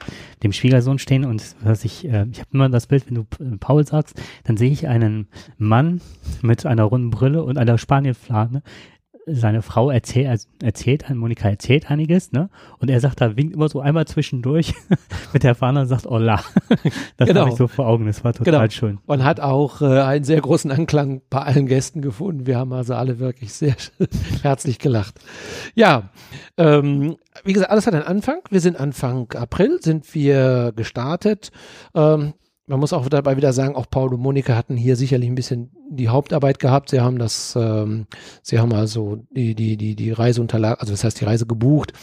dem 0.43 0.51
Schwiegersohn 0.51 0.99
stehen. 0.99 1.25
Und 1.25 1.55
was 1.61 1.83
ich, 1.85 2.05
äh, 2.05 2.27
ich 2.31 2.39
habe 2.39 2.49
immer 2.51 2.69
das 2.69 2.87
Bild, 2.87 3.07
wenn 3.07 3.15
du 3.15 3.21
äh, 3.39 3.57
Paul 3.57 3.87
sagst, 3.87 4.21
dann 4.43 4.57
sehe 4.57 4.69
ich 4.69 4.87
einen 4.87 5.27
Mann 5.57 6.01
mit 6.41 6.65
einer 6.65 6.83
runden 6.83 7.09
Brille 7.09 7.43
und 7.43 7.57
einer 7.57 7.77
Spanienflagge 7.77 8.61
seine 9.33 9.61
Frau 9.61 9.89
erzählt, 9.89 10.47
erzählt, 10.61 11.09
Monika 11.09 11.49
erzählt 11.49 11.89
einiges, 11.89 12.31
ne? 12.31 12.49
Und 12.79 12.89
er 12.89 12.99
sagt, 12.99 13.21
da 13.21 13.35
winkt 13.37 13.53
immer 13.53 13.69
so 13.69 13.79
einmal 13.79 14.05
zwischendurch 14.07 14.73
mit 15.33 15.43
der 15.43 15.55
Fahne 15.55 15.81
und 15.81 15.87
sagt 15.87 16.05
Hola. 16.05 16.41
Das 17.17 17.27
Genau. 17.27 17.41
habe 17.41 17.49
ich 17.51 17.55
so 17.55 17.67
vor 17.67 17.87
Augen, 17.87 18.05
das 18.07 18.23
war 18.23 18.33
total 18.33 18.53
Genau. 18.67 18.69
schön. 18.69 18.99
Und 19.05 19.23
hat 19.23 19.39
auch 19.39 19.81
äh, 19.81 19.85
einen 20.01 20.23
sehr 20.23 20.41
großen 20.41 20.71
Anklang 20.71 21.21
bei 21.29 21.39
allen 21.39 21.67
Gästen 21.67 22.01
gefunden. 22.01 22.45
Wir 22.47 22.57
haben 22.57 22.73
also 22.73 22.93
alle 22.95 23.19
wirklich 23.19 23.53
sehr 23.53 23.75
herzlich 24.41 24.79
gelacht. 24.79 25.19
Ja, 25.75 26.09
ähm, 26.57 27.15
wie 27.43 27.53
gesagt, 27.53 27.71
alles 27.71 27.87
hat 27.87 27.93
einen 27.93 28.03
Anfang. 28.03 28.39
Wir 28.49 28.59
sind 28.61 28.79
Anfang 28.79 29.31
April, 29.33 29.79
sind 29.81 30.13
wir 30.13 30.73
gestartet. 30.75 31.51
Ähm, 31.95 32.33
man 32.67 32.79
muss 32.79 32.93
auch 32.93 33.07
dabei 33.09 33.37
wieder 33.37 33.53
sagen, 33.53 33.75
auch 33.75 33.89
Paul 33.89 34.13
und 34.13 34.21
Monika 34.21 34.55
hatten 34.55 34.77
hier 34.77 34.95
sicherlich 34.95 35.29
ein 35.29 35.35
bisschen 35.35 35.71
die 35.89 36.09
Hauptarbeit 36.09 36.59
gehabt. 36.59 36.89
Sie 36.89 37.01
haben 37.01 37.19
das, 37.19 37.55
ähm, 37.59 38.05
sie 38.41 38.59
haben 38.59 38.73
also 38.73 39.23
die, 39.31 39.55
die, 39.55 39.77
die, 39.77 39.95
die 39.95 40.11
Reiseunterlagen, 40.11 40.79
also 40.79 40.93
das 40.93 41.03
heißt 41.03 41.19
die 41.19 41.25
Reise 41.25 41.45
gebucht 41.45 41.93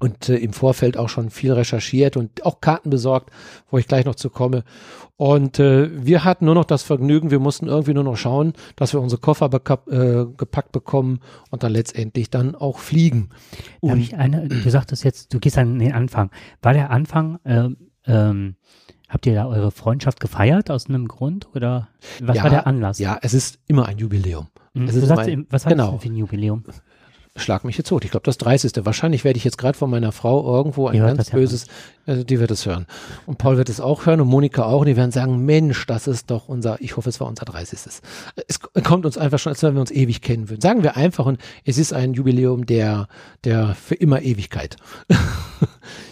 und 0.00 0.28
äh, 0.28 0.36
im 0.36 0.52
Vorfeld 0.52 0.96
auch 0.96 1.08
schon 1.08 1.30
viel 1.30 1.52
recherchiert 1.52 2.16
und 2.16 2.44
auch 2.44 2.60
Karten 2.60 2.90
besorgt, 2.90 3.30
wo 3.70 3.78
ich 3.78 3.86
gleich 3.86 4.06
noch 4.06 4.14
zu 4.16 4.30
komme. 4.30 4.64
Und 5.16 5.58
äh, 5.60 5.90
wir 6.04 6.24
hatten 6.24 6.46
nur 6.46 6.54
noch 6.54 6.64
das 6.64 6.82
Vergnügen, 6.82 7.30
wir 7.30 7.38
mussten 7.38 7.66
irgendwie 7.66 7.92
nur 7.92 8.04
noch 8.04 8.16
schauen, 8.16 8.54
dass 8.76 8.94
wir 8.94 9.00
unsere 9.00 9.20
Koffer 9.20 9.50
äh, 9.52 10.24
gepackt 10.36 10.72
bekommen 10.72 11.20
und 11.50 11.62
dann 11.62 11.72
letztendlich 11.72 12.30
dann 12.30 12.54
auch 12.54 12.78
fliegen. 12.78 13.28
Und 13.80 14.00
ich 14.00 14.16
eine, 14.16 14.48
du 14.48 14.70
sagtest 14.70 15.04
jetzt, 15.04 15.32
du 15.34 15.38
gehst 15.38 15.58
an 15.58 15.78
den 15.78 15.92
Anfang. 15.92 16.30
War 16.62 16.72
der 16.72 16.90
Anfang, 16.90 17.38
ähm, 17.44 17.76
ähm, 18.06 18.56
habt 19.10 19.26
ihr 19.26 19.34
da 19.34 19.46
eure 19.46 19.70
Freundschaft 19.70 20.20
gefeiert 20.20 20.70
aus 20.70 20.86
einem 20.88 21.06
Grund 21.08 21.48
oder 21.54 21.88
was 22.22 22.36
Ja, 22.38 22.44
war 22.44 22.50
der 22.50 22.66
Anlass? 22.66 22.98
ja, 22.98 23.18
es 23.20 23.34
ist 23.34 23.58
immer 23.66 23.86
ein 23.86 23.98
Jubiläum. 23.98 24.46
Hm, 24.74 24.84
es 24.84 24.94
du 24.94 25.00
ist 25.02 25.08
mein- 25.10 25.46
was 25.50 25.66
war 25.66 25.72
genau. 25.72 25.92
das 25.92 26.02
für 26.02 26.08
ein 26.08 26.16
Jubiläum? 26.16 26.64
Schlag 27.36 27.64
mich 27.64 27.76
jetzt 27.78 27.88
tot. 27.88 28.04
Ich 28.04 28.10
glaube, 28.10 28.24
das 28.24 28.38
30. 28.38 28.84
Wahrscheinlich 28.84 29.22
werde 29.24 29.36
ich 29.36 29.44
jetzt 29.44 29.56
gerade 29.58 29.76
von 29.78 29.88
meiner 29.90 30.10
Frau 30.12 30.44
irgendwo 30.56 30.88
ein 30.88 30.98
hört 31.00 31.16
ganz 31.16 31.30
ja 31.30 31.34
böses, 31.38 31.66
also 32.10 32.24
die 32.24 32.40
wird 32.40 32.50
es 32.50 32.66
hören. 32.66 32.86
Und 33.24 33.38
Paul 33.38 33.56
wird 33.56 33.68
es 33.68 33.80
auch 33.80 34.04
hören 34.04 34.20
und 34.20 34.26
Monika 34.26 34.64
auch. 34.64 34.80
Und 34.80 34.88
die 34.88 34.96
werden 34.96 35.12
sagen, 35.12 35.44
Mensch, 35.44 35.86
das 35.86 36.08
ist 36.08 36.28
doch 36.28 36.48
unser, 36.48 36.80
ich 36.80 36.96
hoffe, 36.96 37.08
es 37.08 37.20
war 37.20 37.28
unser 37.28 37.44
30. 37.44 37.78
Es 38.48 38.60
kommt 38.82 39.06
uns 39.06 39.16
einfach 39.16 39.38
schon, 39.38 39.50
als 39.50 39.62
wenn 39.62 39.74
wir 39.74 39.80
uns 39.80 39.92
ewig 39.92 40.20
kennen 40.20 40.50
würden. 40.50 40.60
Sagen 40.60 40.82
wir 40.82 40.96
einfach, 40.96 41.26
und 41.26 41.38
es 41.64 41.78
ist 41.78 41.92
ein 41.92 42.14
Jubiläum 42.14 42.66
der, 42.66 43.06
der 43.44 43.76
für 43.76 43.94
immer 43.94 44.22
Ewigkeit. 44.22 44.76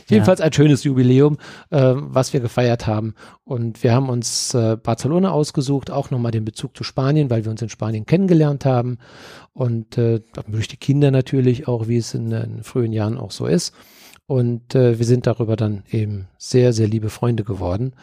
Jedenfalls 0.09 0.40
ein 0.40 0.52
schönes 0.52 0.85
Jubiläum, 0.85 1.37
äh, 1.71 1.95
was 1.97 2.33
wir 2.33 2.38
gefeiert 2.38 2.87
haben. 2.87 3.14
Und 3.43 3.83
wir 3.83 3.93
haben 3.93 4.09
uns 4.09 4.55
äh, 4.55 4.76
Barcelona 4.76 5.33
ausgesucht, 5.33 5.90
auch 5.90 6.12
nochmal 6.12 6.31
den 6.31 6.45
Bezug 6.45 6.76
zu 6.76 6.85
Spanien, 6.85 7.28
weil 7.28 7.45
wir 7.45 7.50
uns 7.50 7.61
in 7.61 7.71
Spanien 7.71 8.07
kennengelernt 8.07 8.64
haben. 8.64 8.99
Und 9.52 9.99
äh, 9.99 10.21
durch 10.47 10.69
die 10.69 10.76
Kinder 10.76 11.11
natürlich 11.11 11.67
auch, 11.67 11.88
wie 11.88 11.97
es 11.97 12.14
in, 12.14 12.31
in 12.31 12.62
frühen 12.62 12.93
Jahren 12.93 13.19
auch 13.19 13.33
so 13.33 13.47
ist. 13.47 13.75
Und 14.28 14.75
äh, 14.75 14.99
wir 14.99 15.06
sind 15.06 15.26
darüber 15.26 15.56
dann 15.56 15.85
eben 15.90 16.28
sehr, 16.37 16.75
sehr 16.75 16.87
liebe 16.87 17.08
Freunde 17.08 17.44
geworden. 17.44 17.94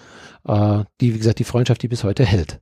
Äh, 0.44 0.84
die, 1.00 1.13
wie 1.13 1.20
gesagt, 1.20 1.38
die 1.38 1.44
Freundschaft, 1.44 1.84
die 1.84 1.88
bis 1.88 2.03
heute 2.03 2.25
hält. 2.25 2.60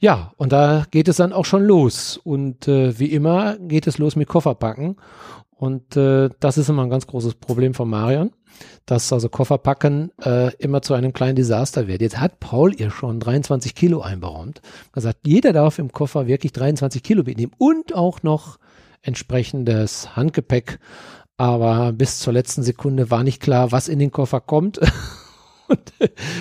Ja, 0.00 0.32
und 0.36 0.50
da 0.50 0.84
geht 0.90 1.06
es 1.06 1.18
dann 1.18 1.32
auch 1.32 1.44
schon 1.44 1.62
los. 1.62 2.16
Und 2.16 2.66
äh, 2.66 2.98
wie 2.98 3.12
immer 3.12 3.56
geht 3.58 3.86
es 3.86 3.98
los 3.98 4.16
mit 4.16 4.26
Kofferpacken. 4.26 4.96
Und 5.50 5.96
äh, 5.96 6.30
das 6.40 6.58
ist 6.58 6.68
immer 6.68 6.82
ein 6.82 6.90
ganz 6.90 7.06
großes 7.06 7.36
Problem 7.36 7.74
von 7.74 7.88
Marion, 7.88 8.32
dass 8.86 9.12
also 9.12 9.28
Kofferpacken 9.28 10.10
äh, 10.24 10.52
immer 10.56 10.82
zu 10.82 10.94
einem 10.94 11.12
kleinen 11.12 11.36
Desaster 11.36 11.86
wird. 11.86 12.00
Jetzt 12.00 12.18
hat 12.18 12.40
Paul 12.40 12.74
ihr 12.74 12.90
schon 12.90 13.20
23 13.20 13.76
Kilo 13.76 14.00
einberaumt. 14.00 14.62
Gesagt, 14.90 15.28
jeder 15.28 15.52
darf 15.52 15.78
im 15.78 15.92
Koffer 15.92 16.26
wirklich 16.26 16.50
23 16.50 17.04
Kilo 17.04 17.22
mitnehmen 17.22 17.52
und 17.56 17.94
auch 17.94 18.24
noch 18.24 18.58
entsprechendes 19.02 20.16
Handgepäck. 20.16 20.78
Aber 21.40 21.92
bis 21.92 22.18
zur 22.18 22.34
letzten 22.34 22.62
Sekunde 22.62 23.10
war 23.10 23.24
nicht 23.24 23.40
klar, 23.40 23.72
was 23.72 23.88
in 23.88 23.98
den 23.98 24.10
Koffer 24.10 24.42
kommt 24.42 24.78
und 25.68 25.92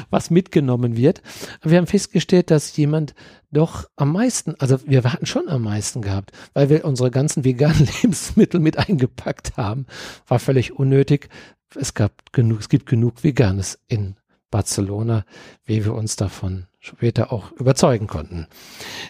was 0.10 0.29
mitgenommen 0.29 0.98
wird. 0.98 1.22
Wir 1.63 1.77
haben 1.77 1.88
festgestellt, 1.88 2.51
dass 2.51 2.75
jemand 2.75 3.15
doch 3.50 3.88
am 3.96 4.12
meisten, 4.12 4.56
also 4.60 4.77
wir 4.86 5.01
hatten 5.06 5.25
schon 5.25 5.48
am 5.48 5.62
meisten 5.62 6.01
gehabt, 6.01 6.34
weil 6.51 6.70
wir 6.70 6.84
unsere 6.84 7.12
ganzen 7.12 7.46
veganen 7.46 7.88
Lebensmittel 8.01 8.60
mit 8.60 8.77
eingepackt 8.77 9.56
haben. 9.56 9.86
War 10.27 10.39
völlig 10.39 10.74
unnötig. 10.74 11.29
Es 11.75 11.94
gab 11.94 12.34
genug, 12.34 12.60
es 12.60 12.68
gibt 12.68 12.86
genug 12.86 13.24
Veganes 13.24 13.79
in 13.88 14.18
Barcelona, 14.51 15.24
wie 15.63 15.86
wir 15.86 15.94
uns 15.94 16.18
davon 16.18 16.68
später 16.79 17.33
auch 17.33 17.51
überzeugen 17.51 18.07
konnten. 18.07 18.48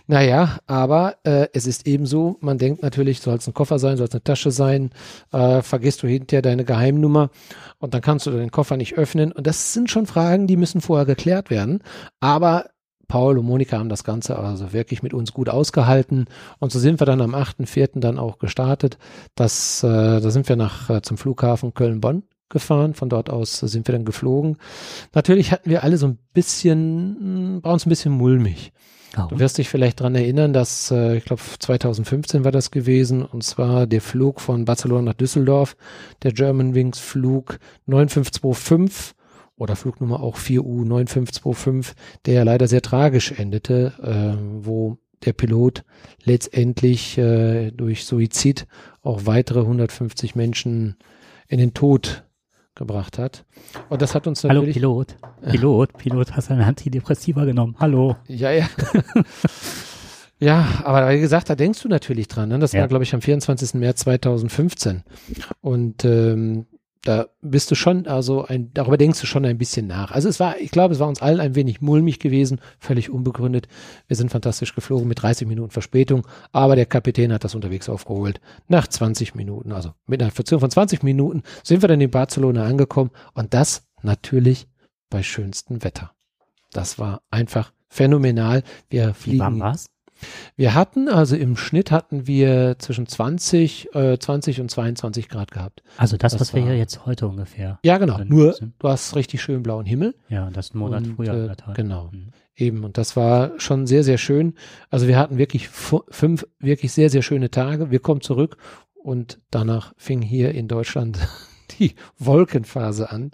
Naja, 0.07 0.57
aber 0.65 1.17
äh, 1.23 1.47
es 1.53 1.67
ist 1.67 1.87
ebenso, 1.87 2.37
man 2.41 2.57
denkt 2.57 2.81
natürlich, 2.81 3.21
soll 3.21 3.37
es 3.37 3.47
ein 3.47 3.53
Koffer 3.53 3.77
sein, 3.77 3.97
soll 3.97 4.07
es 4.07 4.13
eine 4.13 4.23
Tasche 4.23 4.51
sein, 4.51 4.89
äh, 5.31 5.61
vergisst 5.61 6.01
du 6.01 6.07
hinterher 6.07 6.41
deine 6.41 6.65
Geheimnummer 6.65 7.29
und 7.77 7.93
dann 7.93 8.01
kannst 8.01 8.25
du 8.25 8.31
den 8.31 8.51
Koffer 8.51 8.75
nicht 8.75 8.97
öffnen. 8.97 9.31
Und 9.31 9.45
das 9.45 9.73
sind 9.73 9.89
schon 9.91 10.07
Fragen, 10.07 10.47
die 10.47 10.57
müssen 10.57 10.81
vorher 10.81 11.05
geklärt 11.05 11.49
werden. 11.51 11.83
Aber 12.19 12.71
Paul 13.07 13.37
und 13.37 13.45
Monika 13.45 13.77
haben 13.77 13.89
das 13.89 14.03
Ganze 14.03 14.37
also 14.37 14.73
wirklich 14.73 15.03
mit 15.03 15.13
uns 15.13 15.33
gut 15.33 15.49
ausgehalten. 15.49 16.25
Und 16.59 16.71
so 16.71 16.79
sind 16.79 16.99
wir 16.99 17.05
dann 17.05 17.21
am 17.21 17.35
8.4. 17.35 17.99
dann 17.99 18.19
auch 18.19 18.39
gestartet. 18.39 18.97
Das, 19.35 19.83
äh, 19.83 19.87
da 19.87 20.29
sind 20.29 20.47
wir 20.49 20.55
nach 20.55 20.89
äh, 20.89 21.01
zum 21.01 21.17
Flughafen 21.17 21.73
Köln-Bonn 21.73 22.23
gefahren. 22.49 22.93
Von 22.93 23.09
dort 23.09 23.29
aus 23.29 23.59
sind 23.59 23.87
wir 23.87 23.93
dann 23.93 24.05
geflogen. 24.05 24.57
Natürlich 25.13 25.51
hatten 25.51 25.69
wir 25.69 25.83
alle 25.83 25.97
so 25.97 26.07
ein 26.07 26.17
bisschen, 26.33 27.61
bei 27.61 27.71
uns 27.71 27.85
ein 27.85 27.89
bisschen 27.89 28.11
mulmig. 28.11 28.71
Warum? 29.13 29.29
Du 29.29 29.39
wirst 29.39 29.57
dich 29.57 29.69
vielleicht 29.69 29.99
dran 29.99 30.15
erinnern, 30.15 30.53
dass, 30.53 30.91
äh, 30.91 31.17
ich 31.17 31.25
glaube, 31.25 31.41
2015 31.59 32.43
war 32.43 32.51
das 32.51 32.71
gewesen, 32.71 33.23
und 33.23 33.43
zwar 33.43 33.87
der 33.87 34.01
Flug 34.01 34.39
von 34.39 34.65
Barcelona 34.65 35.01
nach 35.01 35.13
Düsseldorf, 35.13 35.75
der 36.21 36.31
Germanwings 36.31 36.99
Flug 36.99 37.59
9525 37.87 39.15
oder 39.57 39.75
Flugnummer 39.75 40.21
auch 40.21 40.37
4U 40.37 40.85
9525, 40.85 41.95
der 42.25 42.33
ja 42.35 42.43
leider 42.43 42.67
sehr 42.67 42.81
tragisch 42.81 43.31
endete, 43.31 43.93
äh, 44.01 44.63
wo 44.63 44.97
der 45.25 45.33
Pilot 45.33 45.83
letztendlich 46.23 47.17
äh, 47.17 47.71
durch 47.71 48.05
Suizid 48.05 48.67
auch 49.01 49.25
weitere 49.25 49.61
150 49.61 50.35
Menschen 50.35 50.95
in 51.47 51.57
den 51.57 51.73
Tod 51.73 52.23
gebracht 52.79 53.19
hat. 53.19 53.45
Und 53.89 54.01
das 54.01 54.15
hat 54.15 54.25
uns 54.25 54.43
Hallo 54.43 54.61
natürlich 54.61 54.77
Pilot. 54.77 55.15
Pilot, 55.47 55.97
Pilot, 55.97 56.31
hast 56.35 56.49
du 56.49 56.53
einen 56.53 56.63
Antidepressiva 56.63 57.45
genommen? 57.45 57.75
Hallo. 57.79 58.15
Ja, 58.27 58.49
ja. 58.49 58.67
ja, 60.39 60.65
aber 60.83 61.09
wie 61.11 61.19
gesagt, 61.19 61.49
da 61.49 61.55
denkst 61.55 61.81
du 61.83 61.89
natürlich 61.89 62.27
dran. 62.27 62.49
Ne? 62.49 62.59
Das 62.59 62.71
Ja. 62.71 62.81
war, 62.81 62.87
glaube 62.87 63.03
ich, 63.03 63.13
am 63.13 63.21
24. 63.21 63.75
März 63.75 63.99
2015. 64.01 65.03
Und 65.61 66.03
ähm, 66.05 66.65
da 67.03 67.27
bist 67.41 67.71
du 67.71 67.75
schon, 67.75 68.07
also 68.07 68.45
ein, 68.45 68.73
darüber 68.73 68.97
denkst 68.97 69.21
du 69.21 69.25
schon 69.25 69.45
ein 69.45 69.57
bisschen 69.57 69.87
nach. 69.87 70.11
Also 70.11 70.27
es 70.27 70.39
war, 70.39 70.57
ich 70.59 70.71
glaube, 70.71 70.93
es 70.93 70.99
war 70.99 71.07
uns 71.07 71.21
allen 71.21 71.39
ein 71.39 71.55
wenig 71.55 71.81
mulmig 71.81 72.19
gewesen, 72.19 72.59
völlig 72.77 73.09
unbegründet. 73.09 73.67
Wir 74.07 74.17
sind 74.17 74.31
fantastisch 74.31 74.75
geflogen 74.75 75.07
mit 75.07 75.21
30 75.21 75.47
Minuten 75.47 75.71
Verspätung, 75.71 76.27
aber 76.51 76.75
der 76.75 76.85
Kapitän 76.85 77.31
hat 77.31 77.43
das 77.43 77.55
unterwegs 77.55 77.87
aufgeholt. 77.87 78.41
Nach 78.67 78.87
20 78.87 79.33
Minuten, 79.35 79.71
also 79.71 79.93
mit 80.07 80.21
einer 80.21 80.31
Verzögerung 80.31 80.61
von 80.61 80.71
20 80.71 81.03
Minuten, 81.03 81.43
sind 81.63 81.81
wir 81.81 81.87
dann 81.87 82.01
in 82.01 82.11
Barcelona 82.11 82.65
angekommen 82.65 83.11
und 83.33 83.53
das 83.53 83.87
natürlich 84.01 84.67
bei 85.09 85.23
schönstem 85.23 85.83
Wetter. 85.83 86.11
Das 86.71 86.99
war 86.99 87.21
einfach 87.31 87.71
phänomenal. 87.87 88.63
Wir 88.89 89.13
Wie 89.23 89.39
warm 89.39 89.53
fliegen. 89.53 89.59
war's? 89.59 89.85
Wir 90.55 90.73
hatten, 90.75 91.07
also 91.07 91.35
im 91.35 91.55
Schnitt 91.57 91.91
hatten 91.91 92.27
wir 92.27 92.75
zwischen 92.79 93.07
20, 93.07 93.93
äh, 93.95 94.17
20 94.19 94.61
und 94.61 94.69
22 94.71 95.29
Grad 95.29 95.51
gehabt. 95.51 95.83
Also 95.97 96.17
das, 96.17 96.33
Das 96.33 96.41
was 96.41 96.53
wir 96.53 96.61
war- 96.61 96.69
hier 96.69 96.77
jetzt 96.77 97.05
heute 97.05 97.27
ungefähr. 97.27 97.79
Ja, 97.83 97.97
genau. 97.97 98.17
Nur 98.25 98.53
sind- 98.53 98.73
du 98.79 98.87
hast 98.89 99.15
richtig 99.15 99.41
schön 99.41 99.63
blauen 99.63 99.85
Himmel. 99.85 100.15
Ja, 100.29 100.49
das 100.51 100.67
ist 100.67 100.75
ein 100.75 100.79
Monat 100.79 101.03
Und, 101.05 101.15
früher. 101.15 101.51
äh, 101.51 101.73
genau. 101.73 102.09
Mhm. 102.11 102.29
Eben. 102.55 102.83
Und 102.83 102.97
das 102.97 103.15
war 103.15 103.51
schon 103.59 103.87
sehr, 103.87 104.03
sehr 104.03 104.17
schön. 104.17 104.53
Also 104.89 105.07
wir 105.07 105.17
hatten 105.17 105.37
wirklich 105.37 105.69
fünf 105.69 106.45
wirklich 106.59 106.91
sehr, 106.91 107.09
sehr 107.09 107.21
schöne 107.21 107.49
Tage. 107.51 107.89
Wir 107.89 107.99
kommen 107.99 108.19
zurück 108.21 108.57
und 109.01 109.39
danach 109.49 109.93
fing 109.95 110.21
hier 110.21 110.53
in 110.53 110.67
Deutschland 110.67 111.17
die 111.79 111.95
Wolkenphase 112.17 113.09
an. 113.11 113.31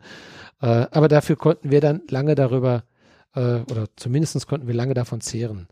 Äh, 0.61 0.85
aber 0.91 1.07
dafür 1.07 1.35
konnten 1.35 1.71
wir 1.71 1.81
dann 1.81 2.01
lange 2.09 2.35
darüber 2.35 2.83
äh, 3.35 3.59
oder 3.71 3.87
zumindest 3.95 4.47
konnten 4.47 4.67
wir 4.67 4.73
lange 4.73 4.93
davon 4.93 5.21
zehren. 5.21 5.67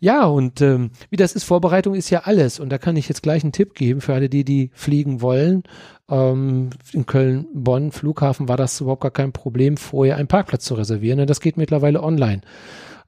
Ja, 0.00 0.24
und 0.24 0.60
ähm, 0.60 0.90
wie 1.10 1.16
das 1.16 1.34
ist, 1.34 1.44
Vorbereitung 1.44 1.94
ist 1.94 2.10
ja 2.10 2.20
alles. 2.24 2.60
Und 2.60 2.70
da 2.70 2.78
kann 2.78 2.96
ich 2.96 3.08
jetzt 3.08 3.22
gleich 3.22 3.42
einen 3.42 3.52
Tipp 3.52 3.74
geben 3.74 4.00
für 4.00 4.14
alle, 4.14 4.28
die, 4.28 4.44
die 4.44 4.70
fliegen 4.74 5.20
wollen. 5.20 5.62
Ähm, 6.10 6.70
in 6.92 7.06
Köln-Bonn 7.06 7.92
Flughafen 7.92 8.48
war 8.48 8.56
das 8.56 8.80
überhaupt 8.80 9.02
gar 9.02 9.10
kein 9.10 9.32
Problem, 9.32 9.76
vorher 9.76 10.16
einen 10.16 10.28
Parkplatz 10.28 10.64
zu 10.64 10.74
reservieren. 10.74 11.20
Und 11.20 11.30
das 11.30 11.40
geht 11.40 11.56
mittlerweile 11.56 12.02
online. 12.02 12.42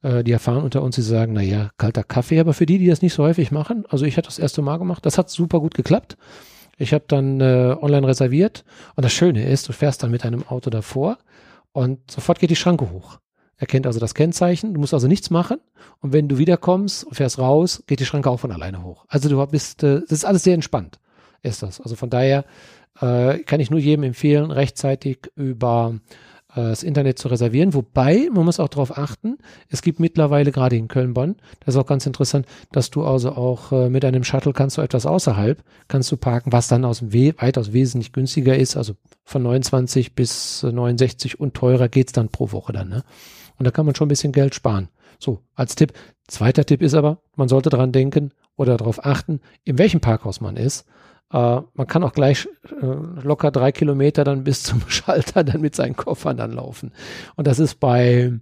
äh, 0.03 0.25
die 0.25 0.33
erfahren 0.33 0.62
unter 0.62 0.83
uns, 0.83 0.97
die 0.97 1.03
sagen, 1.03 1.33
naja, 1.33 1.71
kalter 1.79 2.05
Kaffee, 2.05 2.40
aber 2.40 2.55
für 2.55 2.66
die, 2.66 2.79
die 2.79 2.87
das 2.87 3.03
nicht 3.03 3.14
so 3.14 3.23
häufig 3.25 3.51
machen, 3.51 3.85
also 3.88 4.05
ich 4.05 4.16
hatte 4.16 4.29
das 4.29 4.38
erste 4.38 4.62
Mal 4.62 4.79
gemacht, 4.79 5.05
das 5.07 5.19
hat 5.19 5.31
super 5.31 5.61
gut 5.61 5.75
geklappt. 5.75 6.16
Ich 6.79 6.92
habe 6.92 7.05
dann 7.09 7.40
äh, 7.40 7.77
online 7.81 8.07
reserviert 8.07 8.64
und 8.97 9.05
das 9.05 9.12
Schöne 9.12 9.49
ist, 9.49 9.69
du 9.69 9.73
fährst 9.73 10.03
dann 10.03 10.11
mit 10.11 10.25
einem 10.25 10.47
Auto 10.47 10.69
davor 10.71 11.19
und 11.73 12.11
sofort 12.11 12.38
geht 12.38 12.51
die 12.51 12.57
Schranke 12.57 12.90
hoch. 12.90 13.19
Er 13.59 13.66
kennt 13.66 13.87
also 13.87 13.99
das 13.99 14.14
Kennzeichen, 14.14 14.75
du 14.75 14.81
musst 14.81 14.92
also 14.92 15.09
nichts 15.09 15.31
machen 15.31 15.59
und 16.01 16.12
wenn 16.12 16.29
du 16.29 16.38
wiederkommst 16.38 17.05
und 17.05 17.14
fährst 17.14 17.38
raus, 17.38 17.83
geht 17.87 18.01
die 18.01 18.05
Schranke 18.05 18.31
auch 18.31 18.40
von 18.40 18.53
alleine 18.53 18.83
hoch. 18.83 19.07
Also 19.09 19.29
du 19.29 19.47
bist, 19.47 19.83
äh, 19.83 20.01
das 20.01 20.12
ist 20.12 20.25
alles 20.25 20.42
sehr 20.42 20.55
entspannt, 20.55 20.99
ist 21.42 21.62
das. 21.62 21.81
Also 21.81 21.97
von 21.97 22.11
daher 22.11 22.45
äh, 23.01 23.38
kann 23.40 23.61
ich 23.61 23.71
nur 23.71 23.81
jedem 23.81 24.05
empfehlen, 24.05 24.51
rechtzeitig 24.51 25.31
über 25.37 26.01
äh, 26.57 26.69
das 26.69 26.83
Internet 26.83 27.19
zu 27.19 27.29
reservieren. 27.29 27.75
Wobei, 27.75 28.29
man 28.33 28.45
muss 28.45 28.61
auch 28.61 28.69
darauf 28.69 28.97
achten, 28.97 29.38
es 29.69 29.83
gibt 29.83 30.01
mittlerweile 30.01 30.53
gerade 30.53 30.77
in 30.77 30.88
Köln-Bonn, 30.88 31.37
das 31.64 31.75
ist 31.75 31.81
auch 31.81 31.87
ganz 31.87 32.07
interessant, 32.07 32.47
dass 32.73 32.90
du 32.90 33.05
also 33.05 33.33
auch 33.33 33.73
äh, 33.73 33.88
mit 33.88 34.05
einem 34.05 34.25
Shuttle 34.25 34.53
kannst 34.53 34.79
du 34.79 34.83
etwas 34.83 35.07
außerhalb, 35.07 35.62
kannst 35.88 36.11
du 36.11 36.16
parken, 36.16 36.53
was 36.53 36.69
dann 36.69 36.85
aus 36.85 36.99
dem 37.01 37.12
We 37.12 37.35
weitaus 37.38 37.73
wesentlich 37.73 38.12
günstiger 38.12 38.57
ist, 38.57 38.77
also 38.77 38.95
von 39.25 39.42
29 39.42 40.14
bis 40.14 40.62
69 40.62 41.38
und 41.40 41.55
teurer 41.55 41.88
geht's 41.88 42.12
dann 42.12 42.29
pro 42.29 42.53
Woche 42.53 42.73
dann. 42.73 42.88
Ne? 42.88 43.05
Und 43.59 43.64
da 43.66 43.71
kann 43.71 43.87
man 43.87 43.95
schon 43.95 44.07
ein 44.07 44.09
bisschen 44.09 44.33
Geld 44.33 44.55
sparen. 44.55 44.88
So, 45.19 45.40
als 45.55 45.75
Tipp. 45.75 45.92
Zweiter 46.29 46.64
Tipp 46.64 46.83
ist 46.83 46.95
aber, 46.95 47.19
man 47.37 47.49
sollte 47.49 47.71
daran 47.71 47.92
denken 47.92 48.33
oder 48.57 48.77
darauf 48.77 49.05
achten, 49.05 49.40
in 49.64 49.79
welchem 49.79 50.01
Parkhaus 50.01 50.40
man 50.40 50.57
ist. 50.57 50.87
Äh, 51.33 51.61
man 51.75 51.87
kann 51.87 52.05
auch 52.05 52.12
gleich 52.12 52.49
äh, 52.64 52.87
locker 52.87 53.51
drei 53.51 53.73
Kilometer 53.73 54.25
dann 54.25 54.45
bis 54.45 54.62
zum 54.64 54.83
Schalter 54.88 55.45
dann 55.45 55.61
mit 55.61 55.75
seinen 55.75 55.97
Koffern 55.97 56.37
dann 56.37 56.53
laufen. 56.53 56.92
Und 57.37 57.47
das 57.47 57.59
ist 57.59 57.81
bei 57.81 58.33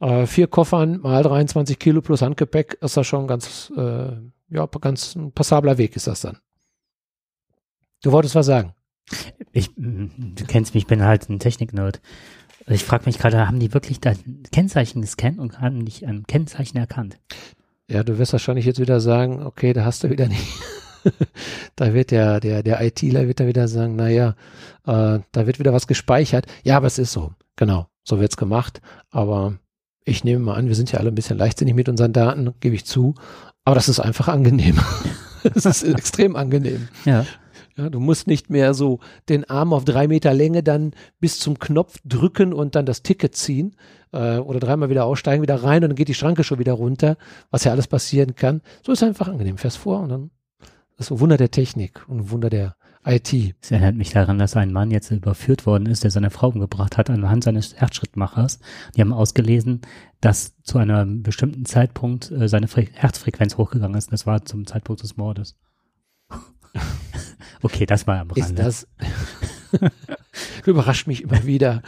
äh, 0.00 0.26
vier 0.26 0.46
Koffern 0.46 1.00
mal 1.00 1.22
23 1.22 1.78
Kilo 1.78 2.00
plus 2.00 2.22
Handgepäck, 2.22 2.78
ist 2.80 2.96
das 2.96 3.06
schon 3.06 3.26
ganz, 3.26 3.72
äh, 3.76 4.12
ja, 4.50 4.66
ganz 4.80 5.14
ein 5.14 5.32
passabler 5.32 5.78
Weg 5.78 5.96
ist 5.96 6.06
das 6.06 6.20
dann. 6.20 6.38
Du 8.02 8.12
wolltest 8.12 8.34
was 8.36 8.46
sagen? 8.46 8.74
Ich, 9.52 9.70
du 9.74 10.44
kennst 10.46 10.74
mich, 10.74 10.84
ich 10.84 10.86
bin 10.86 11.02
halt 11.02 11.28
ein 11.28 11.38
Technik-Nerd. 11.38 12.00
Ich 12.70 12.84
frage 12.84 13.04
mich 13.06 13.18
gerade, 13.18 13.46
haben 13.46 13.60
die 13.60 13.72
wirklich 13.72 14.00
da 14.00 14.12
Kennzeichen 14.52 15.00
gescannt 15.00 15.38
und 15.38 15.60
haben 15.60 15.78
nicht 15.78 16.06
ein 16.06 16.26
Kennzeichen 16.26 16.76
erkannt? 16.76 17.18
Ja, 17.88 18.02
du 18.02 18.18
wirst 18.18 18.32
wahrscheinlich 18.32 18.66
jetzt 18.66 18.80
wieder 18.80 19.00
sagen, 19.00 19.42
okay, 19.42 19.72
da 19.72 19.84
hast 19.84 20.04
du 20.04 20.10
wieder 20.10 20.28
nicht. 20.28 20.46
da 21.76 21.94
wird 21.94 22.10
der, 22.10 22.40
der, 22.40 22.62
der 22.62 22.80
ITler 22.82 23.26
wird 23.26 23.40
dann 23.40 23.46
wieder 23.46 23.68
sagen, 23.68 23.96
naja, 23.96 24.34
äh, 24.86 25.20
da 25.32 25.46
wird 25.46 25.58
wieder 25.58 25.72
was 25.72 25.86
gespeichert. 25.86 26.46
Ja, 26.64 26.76
aber 26.76 26.86
es 26.86 26.98
ist 26.98 27.12
so. 27.12 27.32
Genau. 27.56 27.88
So 28.04 28.20
wird's 28.20 28.36
gemacht. 28.36 28.82
Aber 29.10 29.58
ich 30.04 30.24
nehme 30.24 30.44
mal 30.44 30.54
an, 30.54 30.68
wir 30.68 30.74
sind 30.74 30.92
ja 30.92 30.98
alle 30.98 31.08
ein 31.10 31.14
bisschen 31.14 31.38
leichtsinnig 31.38 31.74
mit 31.74 31.88
unseren 31.88 32.12
Daten, 32.12 32.52
gebe 32.60 32.74
ich 32.74 32.84
zu. 32.84 33.14
Aber 33.64 33.74
das 33.74 33.88
ist 33.88 34.00
einfach 34.00 34.28
angenehm. 34.28 34.78
Es 35.54 35.64
ist 35.64 35.84
extrem 35.84 36.34
angenehm. 36.34 36.88
Ja. 37.04 37.24
Ja, 37.78 37.88
du 37.90 38.00
musst 38.00 38.26
nicht 38.26 38.50
mehr 38.50 38.74
so 38.74 38.98
den 39.28 39.48
Arm 39.48 39.72
auf 39.72 39.84
drei 39.84 40.08
Meter 40.08 40.34
Länge 40.34 40.64
dann 40.64 40.90
bis 41.20 41.38
zum 41.38 41.60
Knopf 41.60 41.98
drücken 42.04 42.52
und 42.52 42.74
dann 42.74 42.86
das 42.86 43.04
Ticket 43.04 43.36
ziehen 43.36 43.76
äh, 44.12 44.38
oder 44.38 44.58
dreimal 44.58 44.90
wieder 44.90 45.04
aussteigen, 45.04 45.42
wieder 45.42 45.62
rein 45.62 45.84
und 45.84 45.90
dann 45.90 45.96
geht 45.96 46.08
die 46.08 46.14
Schranke 46.14 46.42
schon 46.42 46.58
wieder 46.58 46.72
runter, 46.72 47.16
was 47.52 47.62
ja 47.62 47.70
alles 47.70 47.86
passieren 47.86 48.34
kann. 48.34 48.62
So 48.84 48.90
ist 48.90 49.02
es 49.02 49.08
einfach 49.08 49.28
angenehm. 49.28 49.58
Fährst 49.58 49.78
vor 49.78 50.00
und 50.00 50.08
dann 50.08 50.30
das 50.96 51.06
ist 51.06 51.12
ein 51.12 51.20
Wunder 51.20 51.36
der 51.36 51.52
Technik 51.52 52.08
und 52.08 52.18
ein 52.18 52.30
Wunder 52.32 52.50
der 52.50 52.74
IT. 53.06 53.32
Es 53.32 53.70
erinnert 53.70 53.94
mich 53.94 54.10
daran, 54.10 54.40
dass 54.40 54.56
ein 54.56 54.72
Mann 54.72 54.90
jetzt 54.90 55.12
überführt 55.12 55.64
worden 55.64 55.86
ist, 55.86 56.02
der 56.02 56.10
seine 56.10 56.30
Frau 56.30 56.48
umgebracht 56.48 56.98
hat 56.98 57.08
anhand 57.08 57.44
seines 57.44 57.76
Herzschrittmachers. 57.76 58.58
Die 58.96 59.00
haben 59.00 59.12
ausgelesen, 59.12 59.82
dass 60.20 60.60
zu 60.62 60.78
einem 60.78 61.22
bestimmten 61.22 61.64
Zeitpunkt 61.64 62.32
äh, 62.32 62.48
seine 62.48 62.66
Fre 62.66 62.88
Herzfrequenz 62.92 63.56
hochgegangen 63.56 63.96
ist. 63.96 64.10
Das 64.12 64.26
war 64.26 64.44
zum 64.44 64.66
Zeitpunkt 64.66 65.04
des 65.04 65.16
Mordes. 65.16 65.56
okay, 67.62 67.86
das 67.86 68.06
war 68.06 68.20
am 68.20 68.30
Rande. 68.30 68.40
Ist 68.40 68.58
das 68.58 68.86
überrascht 70.66 71.06
mich 71.06 71.22
immer 71.22 71.44
wieder. 71.44 71.82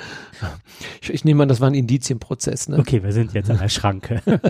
Ich, 1.01 1.11
ich 1.11 1.25
nehme 1.25 1.43
an, 1.43 1.49
das 1.49 1.61
war 1.61 1.69
ein 1.69 1.75
Indizienprozess. 1.75 2.69
Ne? 2.69 2.79
Okay, 2.79 3.03
wir 3.03 3.13
sind 3.13 3.33
jetzt 3.35 3.51
an 3.51 3.59
der 3.59 3.69
Schranke. 3.69 4.23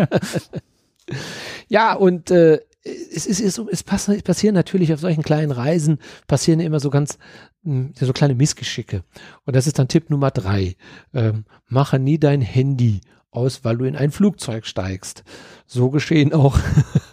ja, 1.69 1.95
und 1.95 2.31
äh, 2.31 2.61
es, 2.83 3.27
ist, 3.27 3.41
es, 3.41 3.59
es 3.59 3.83
passieren 3.83 4.55
natürlich 4.55 4.93
auf 4.93 5.01
solchen 5.01 5.23
kleinen 5.23 5.53
Reisen, 5.53 5.99
passieren 6.27 6.61
immer 6.61 6.81
so 6.81 6.91
ganz, 6.91 7.19
hm, 7.65 7.93
so 7.99 8.13
kleine 8.13 8.35
Missgeschicke. 8.35 9.05
Und 9.45 9.57
das 9.57 9.67
ist 9.67 9.79
dann 9.79 9.89
Tipp 9.89 10.11
Nummer 10.11 10.31
drei. 10.31 10.77
Ähm, 11.13 11.45
mache 11.67 11.99
nie 11.99 12.19
dein 12.19 12.41
Handy 12.41 13.01
aus, 13.31 13.65
weil 13.65 13.77
du 13.77 13.85
in 13.85 13.97
ein 13.97 14.11
Flugzeug 14.11 14.67
steigst. 14.67 15.25
So 15.67 15.91
geschehen 15.91 16.33
auch, 16.33 16.59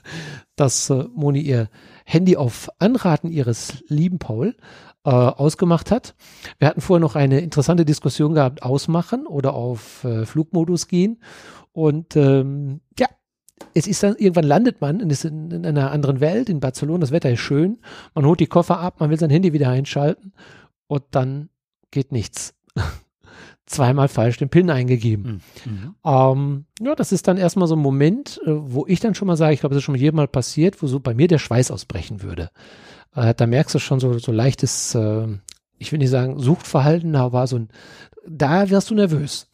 dass 0.55 0.89
äh, 0.89 1.05
Moni 1.13 1.41
ihr 1.41 1.69
Handy 2.09 2.37
auf 2.37 2.69
Anraten 2.79 3.29
ihres 3.29 3.83
lieben 3.89 4.17
Paul 4.17 4.55
äh, 5.03 5.09
ausgemacht 5.09 5.91
hat. 5.91 6.15
Wir 6.57 6.69
hatten 6.69 6.79
vorher 6.79 7.01
noch 7.01 7.15
eine 7.15 7.41
interessante 7.41 7.83
Diskussion 7.83 8.33
gehabt, 8.33 8.63
ausmachen 8.63 9.27
oder 9.27 9.53
auf 9.53 10.05
äh, 10.05 10.25
Flugmodus 10.25 10.87
gehen. 10.87 11.21
Und 11.73 12.15
ähm, 12.15 12.79
ja, 12.97 13.07
es 13.73 13.87
ist 13.87 14.03
dann, 14.03 14.15
irgendwann 14.15 14.45
landet 14.45 14.79
man 14.79 15.01
und 15.01 15.11
ist 15.11 15.25
in, 15.25 15.51
in, 15.51 15.65
einer 15.65 15.91
anderen 15.91 16.21
Welt, 16.21 16.47
in 16.47 16.61
Barcelona, 16.61 17.01
das 17.01 17.11
Wetter 17.11 17.29
ist 17.29 17.41
schön, 17.41 17.79
man 18.15 18.25
holt 18.25 18.39
die 18.39 18.47
Koffer 18.47 18.79
ab, 18.79 19.01
man 19.01 19.09
will 19.09 19.19
sein 19.19 19.29
Handy 19.29 19.51
wieder 19.51 19.69
einschalten 19.69 20.31
und 20.87 21.03
dann 21.11 21.49
geht 21.91 22.13
nichts. 22.13 22.55
Zweimal 23.67 24.07
falsch 24.07 24.37
den 24.37 24.49
PIN 24.49 24.69
eingegeben. 24.69 25.41
Mhm. 25.65 25.95
Ähm, 26.03 26.65
ja, 26.81 26.95
das 26.95 27.11
ist 27.11 27.27
dann 27.27 27.37
erstmal 27.37 27.67
so 27.67 27.75
ein 27.75 27.81
Moment, 27.81 28.39
äh, 28.45 28.49
wo 28.49 28.87
ich 28.87 29.01
dann 29.01 29.13
schon 29.13 29.27
mal 29.27 29.35
sage, 29.35 29.53
ich 29.53 29.59
glaube, 29.59 29.75
das 29.75 29.81
ist 29.81 29.83
schon 29.83 29.93
mal 29.93 30.01
jedem 30.01 30.25
passiert, 30.29 30.81
wo 30.81 30.87
so 30.87 30.99
bei 30.99 31.13
mir 31.13 31.27
der 31.27 31.37
Schweiß 31.37 31.69
ausbrechen 31.69 32.23
würde. 32.23 32.49
Äh, 33.13 33.33
da 33.35 33.45
merkst 33.45 33.75
du 33.75 33.79
schon 33.79 33.99
so, 33.99 34.17
so 34.19 34.31
leichtes, 34.31 34.95
äh, 34.95 35.27
ich 35.77 35.91
will 35.91 35.99
nicht 35.99 36.09
sagen, 36.09 36.39
Suchtverhalten, 36.39 37.13
da 37.13 37.33
war 37.33 37.45
so 37.45 37.57
ein, 37.57 37.69
da 38.25 38.69
wirst 38.69 38.89
du 38.89 38.95
nervös. 38.95 39.49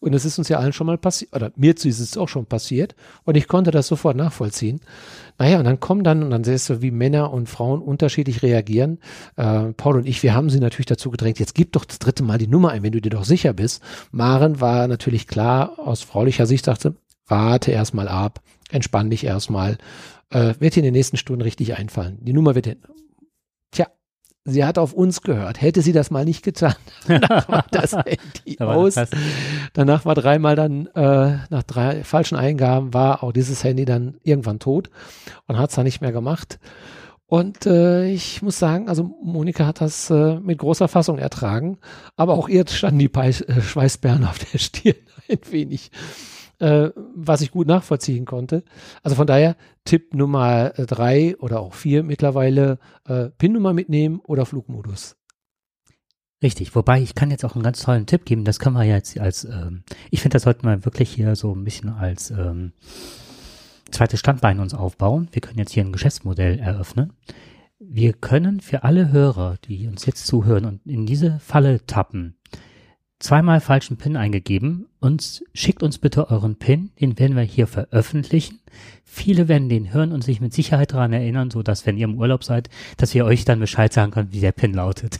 Und 0.00 0.14
es 0.14 0.24
ist 0.24 0.38
uns 0.38 0.48
ja 0.48 0.58
allen 0.58 0.72
schon 0.72 0.86
mal 0.86 0.98
passiert, 0.98 1.34
oder 1.34 1.52
mir 1.56 1.74
ist 1.74 1.84
es 1.84 2.16
auch 2.16 2.28
schon 2.28 2.46
passiert. 2.46 2.94
Und 3.24 3.36
ich 3.36 3.48
konnte 3.48 3.70
das 3.70 3.86
sofort 3.86 4.16
nachvollziehen. 4.16 4.80
Naja, 5.38 5.58
und 5.58 5.64
dann 5.64 5.80
kommen 5.80 6.04
dann, 6.04 6.22
und 6.22 6.30
dann 6.30 6.44
siehst 6.44 6.68
du, 6.68 6.82
wie 6.82 6.90
Männer 6.90 7.32
und 7.32 7.48
Frauen 7.48 7.80
unterschiedlich 7.80 8.42
reagieren. 8.42 8.98
Äh, 9.36 9.72
Paul 9.76 9.96
und 9.96 10.06
ich, 10.06 10.22
wir 10.22 10.34
haben 10.34 10.50
sie 10.50 10.60
natürlich 10.60 10.86
dazu 10.86 11.10
gedrängt, 11.10 11.38
jetzt 11.38 11.54
gib 11.54 11.72
doch 11.72 11.84
das 11.84 11.98
dritte 11.98 12.22
Mal 12.22 12.38
die 12.38 12.48
Nummer 12.48 12.70
ein, 12.70 12.82
wenn 12.82 12.92
du 12.92 13.00
dir 13.00 13.10
doch 13.10 13.24
sicher 13.24 13.52
bist. 13.52 13.82
Maren 14.10 14.60
war 14.60 14.88
natürlich 14.88 15.26
klar, 15.26 15.78
aus 15.78 16.02
fraulicher 16.02 16.46
Sicht 16.46 16.64
sagte, 16.64 16.96
warte 17.26 17.70
erstmal 17.70 18.08
ab, 18.08 18.40
entspann 18.70 19.10
dich 19.10 19.24
erstmal, 19.24 19.78
äh, 20.30 20.54
wird 20.58 20.74
dir 20.74 20.80
in 20.80 20.84
den 20.84 20.94
nächsten 20.94 21.16
Stunden 21.16 21.42
richtig 21.42 21.76
einfallen. 21.76 22.18
Die 22.20 22.32
Nummer 22.32 22.54
wird 22.54 22.66
hin. 22.66 22.78
Tja, 23.70 23.86
sie 24.50 24.64
hat 24.64 24.78
auf 24.78 24.92
uns 24.92 25.22
gehört. 25.22 25.60
Hätte 25.60 25.82
sie 25.82 25.92
das 25.92 26.10
mal 26.10 26.24
nicht 26.24 26.42
getan, 26.42 26.74
danach 27.08 27.48
war 27.48 27.64
das 27.70 27.92
Handy 27.92 28.58
aus. 28.58 28.94
Danach 29.72 30.04
war 30.04 30.14
dreimal 30.14 30.56
dann, 30.56 30.86
äh, 30.88 31.38
nach 31.50 31.62
drei 31.64 32.04
falschen 32.04 32.36
Eingaben, 32.36 32.94
war 32.94 33.22
auch 33.22 33.32
dieses 33.32 33.64
Handy 33.64 33.84
dann 33.84 34.16
irgendwann 34.22 34.58
tot 34.58 34.90
und 35.46 35.58
hat 35.58 35.70
es 35.70 35.76
dann 35.76 35.84
nicht 35.84 36.00
mehr 36.00 36.12
gemacht. 36.12 36.58
Und 37.26 37.66
äh, 37.66 38.06
ich 38.06 38.40
muss 38.40 38.58
sagen, 38.58 38.88
also 38.88 39.14
Monika 39.22 39.66
hat 39.66 39.82
das 39.82 40.08
äh, 40.08 40.40
mit 40.40 40.58
großer 40.58 40.88
Fassung 40.88 41.18
ertragen, 41.18 41.76
aber 42.16 42.32
auch 42.32 42.48
ihr 42.48 42.66
standen 42.66 42.98
die 42.98 43.10
Pe 43.10 43.26
äh, 43.26 43.60
Schweißperlen 43.60 44.24
auf 44.24 44.38
der 44.38 44.58
Stirn 44.58 44.96
ein 45.28 45.38
wenig 45.50 45.90
äh, 46.58 46.90
was 47.14 47.40
ich 47.40 47.50
gut 47.50 47.66
nachvollziehen 47.66 48.24
konnte. 48.24 48.64
Also 49.02 49.16
von 49.16 49.26
daher 49.26 49.56
Tipp 49.84 50.14
Nummer 50.14 50.70
drei 50.70 51.36
oder 51.38 51.60
auch 51.60 51.74
vier 51.74 52.02
mittlerweile 52.02 52.78
äh, 53.06 53.30
PIN-Nummer 53.30 53.72
mitnehmen 53.72 54.20
oder 54.20 54.46
Flugmodus. 54.46 55.16
Richtig, 56.42 56.74
wobei 56.76 57.00
ich 57.02 57.16
kann 57.16 57.32
jetzt 57.32 57.44
auch 57.44 57.56
einen 57.56 57.64
ganz 57.64 57.82
tollen 57.82 58.06
Tipp 58.06 58.24
geben, 58.24 58.44
das 58.44 58.60
können 58.60 58.76
wir 58.76 58.84
jetzt 58.84 59.18
als, 59.18 59.44
ähm, 59.44 59.82
ich 60.10 60.20
finde, 60.20 60.34
das 60.34 60.44
sollten 60.44 60.68
wir 60.68 60.84
wirklich 60.84 61.10
hier 61.10 61.34
so 61.34 61.52
ein 61.52 61.64
bisschen 61.64 61.88
als 61.88 62.30
ähm, 62.30 62.72
zweites 63.90 64.20
Standbein 64.20 64.60
uns 64.60 64.72
aufbauen. 64.72 65.28
Wir 65.32 65.40
können 65.40 65.58
jetzt 65.58 65.72
hier 65.72 65.84
ein 65.84 65.92
Geschäftsmodell 65.92 66.60
eröffnen. 66.60 67.12
Wir 67.80 68.12
können 68.12 68.60
für 68.60 68.84
alle 68.84 69.10
Hörer, 69.10 69.56
die 69.64 69.88
uns 69.88 70.06
jetzt 70.06 70.26
zuhören 70.26 70.64
und 70.64 70.86
in 70.86 71.06
diese 71.06 71.40
Falle 71.40 71.84
tappen, 71.86 72.36
zweimal 73.18 73.60
falschen 73.60 73.96
PIN 73.96 74.16
eingegeben 74.16 74.86
und 75.00 75.42
schickt 75.52 75.82
uns 75.82 75.98
bitte 75.98 76.30
euren 76.30 76.56
PIN, 76.56 76.90
den 77.00 77.18
werden 77.18 77.36
wir 77.36 77.42
hier 77.42 77.66
veröffentlichen. 77.66 78.60
Viele 79.04 79.48
werden 79.48 79.68
den 79.68 79.92
hören 79.92 80.12
und 80.12 80.22
sich 80.22 80.40
mit 80.40 80.52
Sicherheit 80.52 80.92
daran 80.92 81.12
erinnern, 81.12 81.50
so 81.50 81.62
dass 81.62 81.86
wenn 81.86 81.96
ihr 81.96 82.04
im 82.04 82.18
Urlaub 82.18 82.44
seid, 82.44 82.68
dass 82.96 83.14
wir 83.14 83.24
euch 83.24 83.44
dann 83.44 83.58
Bescheid 83.58 83.92
sagen 83.92 84.12
können, 84.12 84.32
wie 84.32 84.40
der 84.40 84.52
PIN 84.52 84.74
lautet. 84.74 85.18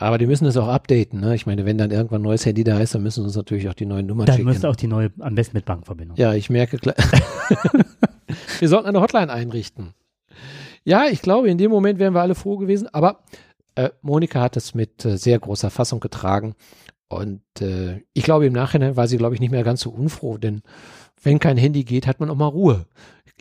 Aber 0.00 0.18
die 0.18 0.26
müssen 0.26 0.44
es 0.46 0.56
auch 0.56 0.68
updaten, 0.68 1.20
ne? 1.20 1.34
Ich 1.34 1.46
meine, 1.46 1.64
wenn 1.64 1.78
dann 1.78 1.90
irgendwann 1.90 2.20
ein 2.20 2.24
neues 2.24 2.44
Handy 2.44 2.64
da 2.64 2.78
ist, 2.78 2.94
dann 2.94 3.02
müssen 3.02 3.22
sie 3.22 3.26
uns 3.26 3.36
natürlich 3.36 3.68
auch 3.68 3.74
die 3.74 3.86
neuen 3.86 4.06
Nummern 4.06 4.26
dann 4.26 4.36
schicken. 4.36 4.46
Dann 4.46 4.54
müsst 4.54 4.64
ihr 4.64 4.70
auch 4.70 4.76
die 4.76 4.88
neue, 4.88 5.10
am 5.20 5.34
besten 5.34 5.56
mit 5.56 5.64
Bankverbindung. 5.64 6.18
Ja, 6.18 6.34
ich 6.34 6.50
merke 6.50 6.76
klar. 6.78 6.96
wir 8.58 8.68
sollten 8.68 8.88
eine 8.88 9.00
Hotline 9.00 9.32
einrichten. 9.32 9.94
Ja, 10.84 11.06
ich 11.10 11.22
glaube, 11.22 11.48
in 11.48 11.56
dem 11.56 11.70
Moment 11.70 11.98
wären 11.98 12.14
wir 12.14 12.20
alle 12.20 12.34
froh 12.34 12.56
gewesen, 12.58 12.88
aber 12.92 13.20
äh, 13.76 13.90
Monika 14.02 14.40
hat 14.40 14.56
es 14.56 14.74
mit 14.74 15.04
äh, 15.04 15.16
sehr 15.16 15.38
großer 15.38 15.70
Fassung 15.70 16.00
getragen 16.00 16.54
und 17.10 17.42
äh, 17.60 18.02
ich 18.14 18.22
glaube, 18.22 18.46
im 18.46 18.52
Nachhinein 18.52 18.96
war 18.96 19.08
sie, 19.08 19.18
glaube 19.18 19.34
ich, 19.34 19.40
nicht 19.40 19.50
mehr 19.50 19.64
ganz 19.64 19.80
so 19.82 19.90
unfroh, 19.90 20.38
denn 20.38 20.62
wenn 21.22 21.38
kein 21.40 21.56
Handy 21.58 21.84
geht, 21.84 22.06
hat 22.06 22.20
man 22.20 22.30
auch 22.30 22.36
mal 22.36 22.46
Ruhe. 22.46 22.86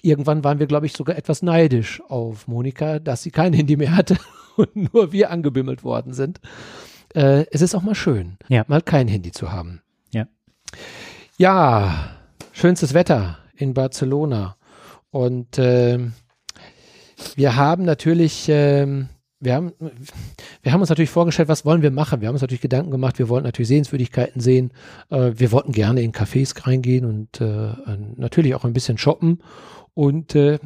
Irgendwann 0.01 0.43
waren 0.43 0.59
wir, 0.59 0.65
glaube 0.67 0.85
ich, 0.87 0.93
sogar 0.93 1.15
etwas 1.17 1.41
neidisch 1.43 2.01
auf 2.09 2.47
Monika, 2.47 2.99
dass 2.99 3.21
sie 3.21 3.31
kein 3.31 3.53
Handy 3.53 3.77
mehr 3.77 3.95
hatte 3.95 4.17
und 4.57 4.75
nur 4.93 5.11
wir 5.11 5.29
angebimmelt 5.29 5.83
worden 5.83 6.13
sind. 6.13 6.41
Äh, 7.13 7.45
es 7.51 7.61
ist 7.61 7.75
auch 7.75 7.81
mal 7.83 7.95
schön, 7.95 8.37
Ja. 8.49 8.65
mal 8.67 8.81
kein 8.81 9.07
Handy 9.07 9.31
zu 9.31 9.51
haben. 9.51 9.81
Ja. 10.11 10.27
Ja, 11.37 12.09
schönstes 12.51 12.93
Wetter 12.93 13.37
in 13.55 13.73
Barcelona. 13.75 14.55
Und 15.11 15.57
ähm, 15.59 16.13
wir 17.35 17.55
haben 17.55 17.83
natürlich, 17.85 18.47
ähm, 18.49 19.09
wir 19.39 19.55
haben, 19.55 19.73
wir 20.61 20.73
haben 20.73 20.81
uns 20.81 20.89
natürlich 20.89 21.09
vorgestellt, 21.09 21.47
was 21.47 21.65
wollen 21.65 21.81
wir 21.81 21.91
machen? 21.91 22.19
Wir 22.21 22.27
haben 22.27 22.35
uns 22.35 22.41
natürlich 22.41 22.61
Gedanken 22.61 22.91
gemacht, 22.91 23.19
wir 23.19 23.29
wollten 23.29 23.45
natürlich 23.45 23.69
Sehenswürdigkeiten 23.69 24.41
sehen. 24.41 24.71
Äh, 25.09 25.31
wir 25.35 25.51
wollten 25.51 25.71
gerne 25.71 26.01
in 26.01 26.11
Cafés 26.11 26.67
reingehen 26.67 27.05
und 27.05 27.39
äh, 27.39 27.73
natürlich 28.17 28.55
auch 28.55 28.65
ein 28.65 28.73
bisschen 28.73 28.97
shoppen. 28.97 29.41
Und 29.93 30.35
äh, 30.35 30.59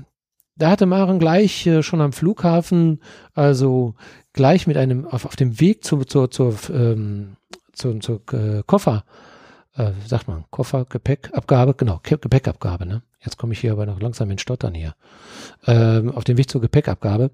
da 0.56 0.72
hatte 0.72 0.86
Maren 0.86 1.20
gleich 1.20 1.66
äh, 1.68 1.84
schon 1.84 2.02
am 2.02 2.14
Flughafen, 2.14 3.00
also 3.34 3.96
gleich 4.34 4.66
mit 4.66 4.78
einem, 4.78 5.06
auf, 5.06 5.26
auf 5.26 5.36
dem 5.36 5.60
Weg 5.60 5.84
zu, 5.84 6.04
zur, 6.04 6.32
zur, 6.32 6.56
ähm, 6.70 7.38
zur, 7.74 8.00
zur 8.00 8.22
äh, 8.32 8.64
Koffer, 8.66 9.06
äh, 9.76 9.92
sagt 10.06 10.28
man, 10.28 10.46
Koffer, 10.50 10.86
Gepäckabgabe, 10.86 11.76
genau, 11.76 12.00
Gepäckabgabe, 12.04 12.86
ne? 12.86 13.04
Jetzt 13.20 13.38
komme 13.38 13.54
ich 13.54 13.60
hier 13.60 13.72
aber 13.72 13.86
noch 13.86 14.02
langsam 14.02 14.30
in 14.32 14.38
Stottern 14.38 14.74
hier. 14.74 14.96
Ähm, 15.66 16.12
auf 16.12 16.26
dem 16.26 16.38
Weg 16.38 16.50
zur 16.50 16.60
Gepäckabgabe 16.60 17.32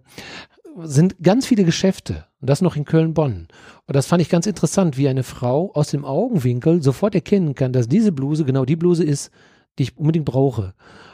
sind 0.83 1.21
ganz 1.21 1.45
viele 1.45 1.63
Geschäfte 1.63 2.25
und 2.41 2.49
das 2.49 2.61
noch 2.61 2.75
in 2.75 2.85
Köln-Bonn. 2.85 3.47
Und 3.85 3.95
das 3.95 4.05
fand 4.05 4.21
ich 4.21 4.29
ganz 4.29 4.45
interessant, 4.47 4.97
wie 4.97 5.07
eine 5.07 5.23
Frau 5.23 5.71
aus 5.73 5.89
dem 5.89 6.05
Augenwinkel 6.05 6.81
sofort 6.81 7.15
erkennen 7.15 7.55
kann, 7.55 7.73
dass 7.73 7.87
diese 7.87 8.11
Bluse 8.11 8.45
genau 8.45 8.65
die 8.65 8.75
Bluse 8.75 9.03
ist, 9.03 9.31
die 9.77 9.83
ich 9.83 9.97
unbedingt 9.97 10.25
brauche. 10.25 10.73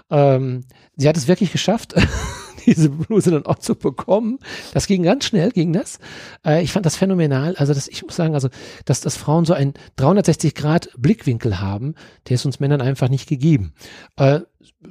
Ähm, 0.10 0.66
sie 0.96 1.08
hat 1.08 1.18
es 1.18 1.28
wirklich 1.28 1.52
geschafft, 1.52 1.96
diese 2.66 2.90
Bluse 2.90 3.32
dann 3.32 3.46
auch 3.46 3.60
zu 3.60 3.76
bekommen. 3.76 4.40
Das 4.74 4.88
ging 4.88 5.04
ganz 5.04 5.26
schnell, 5.26 5.52
ging 5.52 5.74
das. 5.74 6.00
Äh, 6.46 6.64
ich 6.64 6.72
fand 6.72 6.86
das 6.86 6.96
phänomenal. 6.96 7.56
Also, 7.58 7.74
das, 7.74 7.88
ich 7.88 8.04
muss 8.04 8.16
sagen, 8.16 8.34
also, 8.34 8.50
dass, 8.86 9.02
dass 9.02 9.18
Frauen 9.18 9.46
so 9.46 9.54
einen 9.54 9.74
360-Grad-Blickwinkel 9.98 11.60
haben, 11.60 11.96
der 12.28 12.36
ist 12.36 12.46
uns 12.46 12.60
Männern 12.60 12.82
einfach 12.82 13.10
nicht 13.10 13.28
gegeben. 13.28 13.74
Äh, 14.18 14.42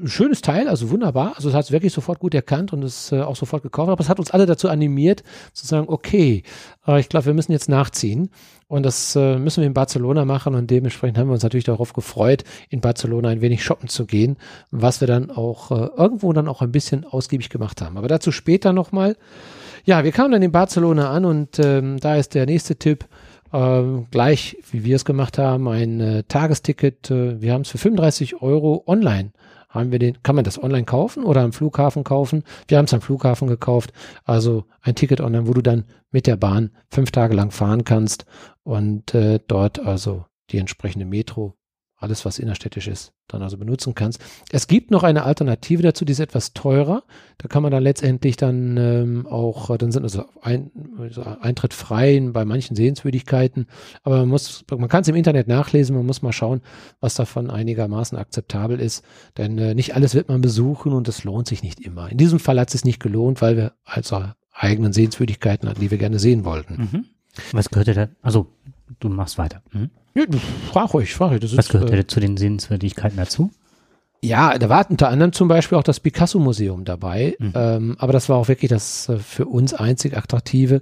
schönes 0.04 0.40
Teil, 0.40 0.68
also 0.68 0.90
wunderbar. 0.90 1.34
Also, 1.36 1.48
es 1.48 1.54
hat 1.54 1.64
es 1.64 1.72
wirklich 1.72 1.92
sofort 1.92 2.18
gut 2.18 2.34
erkannt 2.34 2.72
und 2.72 2.82
es 2.82 3.12
äh, 3.12 3.20
auch 3.20 3.36
sofort 3.36 3.62
gekauft. 3.62 3.90
Aber 3.90 4.00
es 4.00 4.08
hat 4.08 4.18
uns 4.18 4.30
alle 4.30 4.46
dazu 4.46 4.68
animiert, 4.68 5.22
zu 5.52 5.66
sagen, 5.66 5.86
okay, 5.88 6.42
äh, 6.86 7.00
ich 7.00 7.08
glaube, 7.08 7.26
wir 7.26 7.34
müssen 7.34 7.52
jetzt 7.52 7.68
nachziehen. 7.68 8.30
Und 8.66 8.84
das 8.84 9.14
äh, 9.14 9.38
müssen 9.38 9.60
wir 9.60 9.66
in 9.66 9.74
Barcelona 9.74 10.24
machen 10.24 10.54
und 10.54 10.70
dementsprechend 10.70 11.18
haben 11.18 11.28
wir 11.28 11.34
uns 11.34 11.42
natürlich 11.42 11.64
darauf 11.64 11.92
gefreut, 11.92 12.44
in 12.70 12.80
Barcelona 12.80 13.28
ein 13.28 13.40
wenig 13.40 13.62
shoppen 13.62 13.88
zu 13.88 14.06
gehen, 14.06 14.36
was 14.70 15.00
wir 15.00 15.06
dann 15.06 15.30
auch 15.30 15.70
äh, 15.70 15.90
irgendwo 15.96 16.32
dann 16.32 16.48
auch 16.48 16.62
ein 16.62 16.72
bisschen 16.72 17.04
ausgiebig 17.04 17.50
gemacht 17.50 17.82
haben. 17.82 17.98
Aber 17.98 18.08
dazu 18.08 18.32
später 18.32 18.72
nochmal. 18.72 19.16
Ja, 19.84 20.02
wir 20.02 20.12
kamen 20.12 20.32
dann 20.32 20.42
in 20.42 20.50
Barcelona 20.50 21.10
an 21.10 21.26
und 21.26 21.58
ähm, 21.58 22.00
da 22.00 22.16
ist 22.16 22.34
der 22.34 22.46
nächste 22.46 22.76
Tipp. 22.76 23.04
Ähm, 23.52 24.06
gleich, 24.10 24.56
wie 24.72 24.82
wir 24.82 24.96
es 24.96 25.04
gemacht 25.04 25.38
haben, 25.38 25.68
ein 25.68 26.00
äh, 26.00 26.22
Tagesticket. 26.24 27.10
Äh, 27.10 27.40
wir 27.40 27.52
haben 27.52 27.60
es 27.60 27.68
für 27.68 27.78
35 27.78 28.42
Euro 28.42 28.82
online. 28.86 29.30
Haben 29.74 29.90
wir 29.90 29.98
den, 29.98 30.22
kann 30.22 30.36
man 30.36 30.44
das 30.44 30.62
online 30.62 30.84
kaufen 30.84 31.24
oder 31.24 31.40
am 31.40 31.52
Flughafen 31.52 32.04
kaufen? 32.04 32.44
Wir 32.68 32.78
haben 32.78 32.84
es 32.84 32.94
am 32.94 33.00
Flughafen 33.00 33.48
gekauft. 33.48 33.92
Also 34.24 34.66
ein 34.80 34.94
Ticket 34.94 35.20
online, 35.20 35.48
wo 35.48 35.52
du 35.52 35.62
dann 35.62 35.84
mit 36.12 36.28
der 36.28 36.36
Bahn 36.36 36.70
fünf 36.90 37.10
Tage 37.10 37.34
lang 37.34 37.50
fahren 37.50 37.82
kannst 37.82 38.24
und 38.62 39.14
äh, 39.14 39.40
dort 39.46 39.80
also 39.80 40.26
die 40.50 40.58
entsprechende 40.58 41.06
Metro, 41.06 41.56
alles 42.04 42.24
was 42.24 42.38
innerstädtisch 42.38 42.86
ist, 42.86 43.12
dann 43.26 43.42
also 43.42 43.58
benutzen 43.58 43.94
kannst. 43.94 44.20
Es 44.52 44.68
gibt 44.68 44.90
noch 44.92 45.02
eine 45.02 45.24
Alternative 45.24 45.82
dazu, 45.82 46.04
die 46.04 46.12
ist 46.12 46.20
etwas 46.20 46.52
teurer. 46.52 47.02
Da 47.38 47.48
kann 47.48 47.62
man 47.62 47.72
dann 47.72 47.82
letztendlich 47.82 48.36
dann 48.36 48.76
ähm, 48.76 49.26
auch, 49.26 49.70
äh, 49.70 49.78
dann 49.78 49.90
sind 49.90 50.04
also 50.04 50.24
ein, 50.40 50.70
also 50.98 51.22
Eintritt 51.22 51.74
frei 51.74 52.20
bei 52.32 52.44
manchen 52.44 52.76
Sehenswürdigkeiten, 52.76 53.66
aber 54.02 54.18
man 54.18 54.28
muss, 54.28 54.64
man 54.70 54.88
kann 54.88 55.02
es 55.02 55.08
im 55.08 55.16
Internet 55.16 55.48
nachlesen, 55.48 55.96
man 55.96 56.06
muss 56.06 56.22
mal 56.22 56.32
schauen, 56.32 56.60
was 57.00 57.14
davon 57.14 57.50
einigermaßen 57.50 58.16
akzeptabel 58.16 58.78
ist, 58.78 59.04
denn 59.36 59.58
äh, 59.58 59.74
nicht 59.74 59.96
alles 59.96 60.14
wird 60.14 60.28
man 60.28 60.40
besuchen 60.40 60.92
und 60.92 61.08
es 61.08 61.24
lohnt 61.24 61.48
sich 61.48 61.62
nicht 61.62 61.80
immer. 61.80 62.10
In 62.10 62.18
diesem 62.18 62.38
Fall 62.38 62.60
hat 62.60 62.68
es 62.68 62.72
sich 62.72 62.84
nicht 62.84 63.00
gelohnt, 63.00 63.42
weil 63.42 63.56
wir 63.56 63.72
also 63.84 64.24
eigenen 64.52 64.92
Sehenswürdigkeiten 64.92 65.68
hatten, 65.68 65.80
die 65.80 65.90
wir 65.90 65.98
gerne 65.98 66.18
sehen 66.18 66.44
wollten. 66.44 66.74
Mhm. 66.74 67.04
Was 67.52 67.70
gehörte 67.70 67.94
da? 67.94 68.08
Also, 68.22 68.46
du 69.00 69.08
machst 69.08 69.38
weiter. 69.38 69.62
Mhm. 69.72 69.90
Ja, 70.14 70.26
du, 70.26 70.38
frag 70.38 70.94
ruhig, 70.94 71.14
frag 71.14 71.30
ruhig. 71.30 71.40
Das 71.40 71.56
Was 71.56 71.66
ist, 71.66 71.72
gehörte 71.72 71.96
äh, 71.96 72.06
zu 72.06 72.20
den 72.20 72.36
Sehenswürdigkeiten 72.36 73.16
dazu? 73.16 73.50
Ja, 74.22 74.56
da 74.58 74.70
war 74.70 74.90
unter 74.90 75.10
anderem 75.10 75.32
zum 75.32 75.48
Beispiel 75.48 75.76
auch 75.76 75.82
das 75.82 76.00
Picasso-Museum 76.00 76.84
dabei. 76.86 77.36
Mhm. 77.38 77.52
Ähm, 77.54 77.96
aber 77.98 78.14
das 78.14 78.30
war 78.30 78.38
auch 78.38 78.48
wirklich 78.48 78.70
das 78.70 79.08
äh, 79.10 79.18
für 79.18 79.44
uns 79.44 79.74
einzig 79.74 80.16
attraktive. 80.16 80.80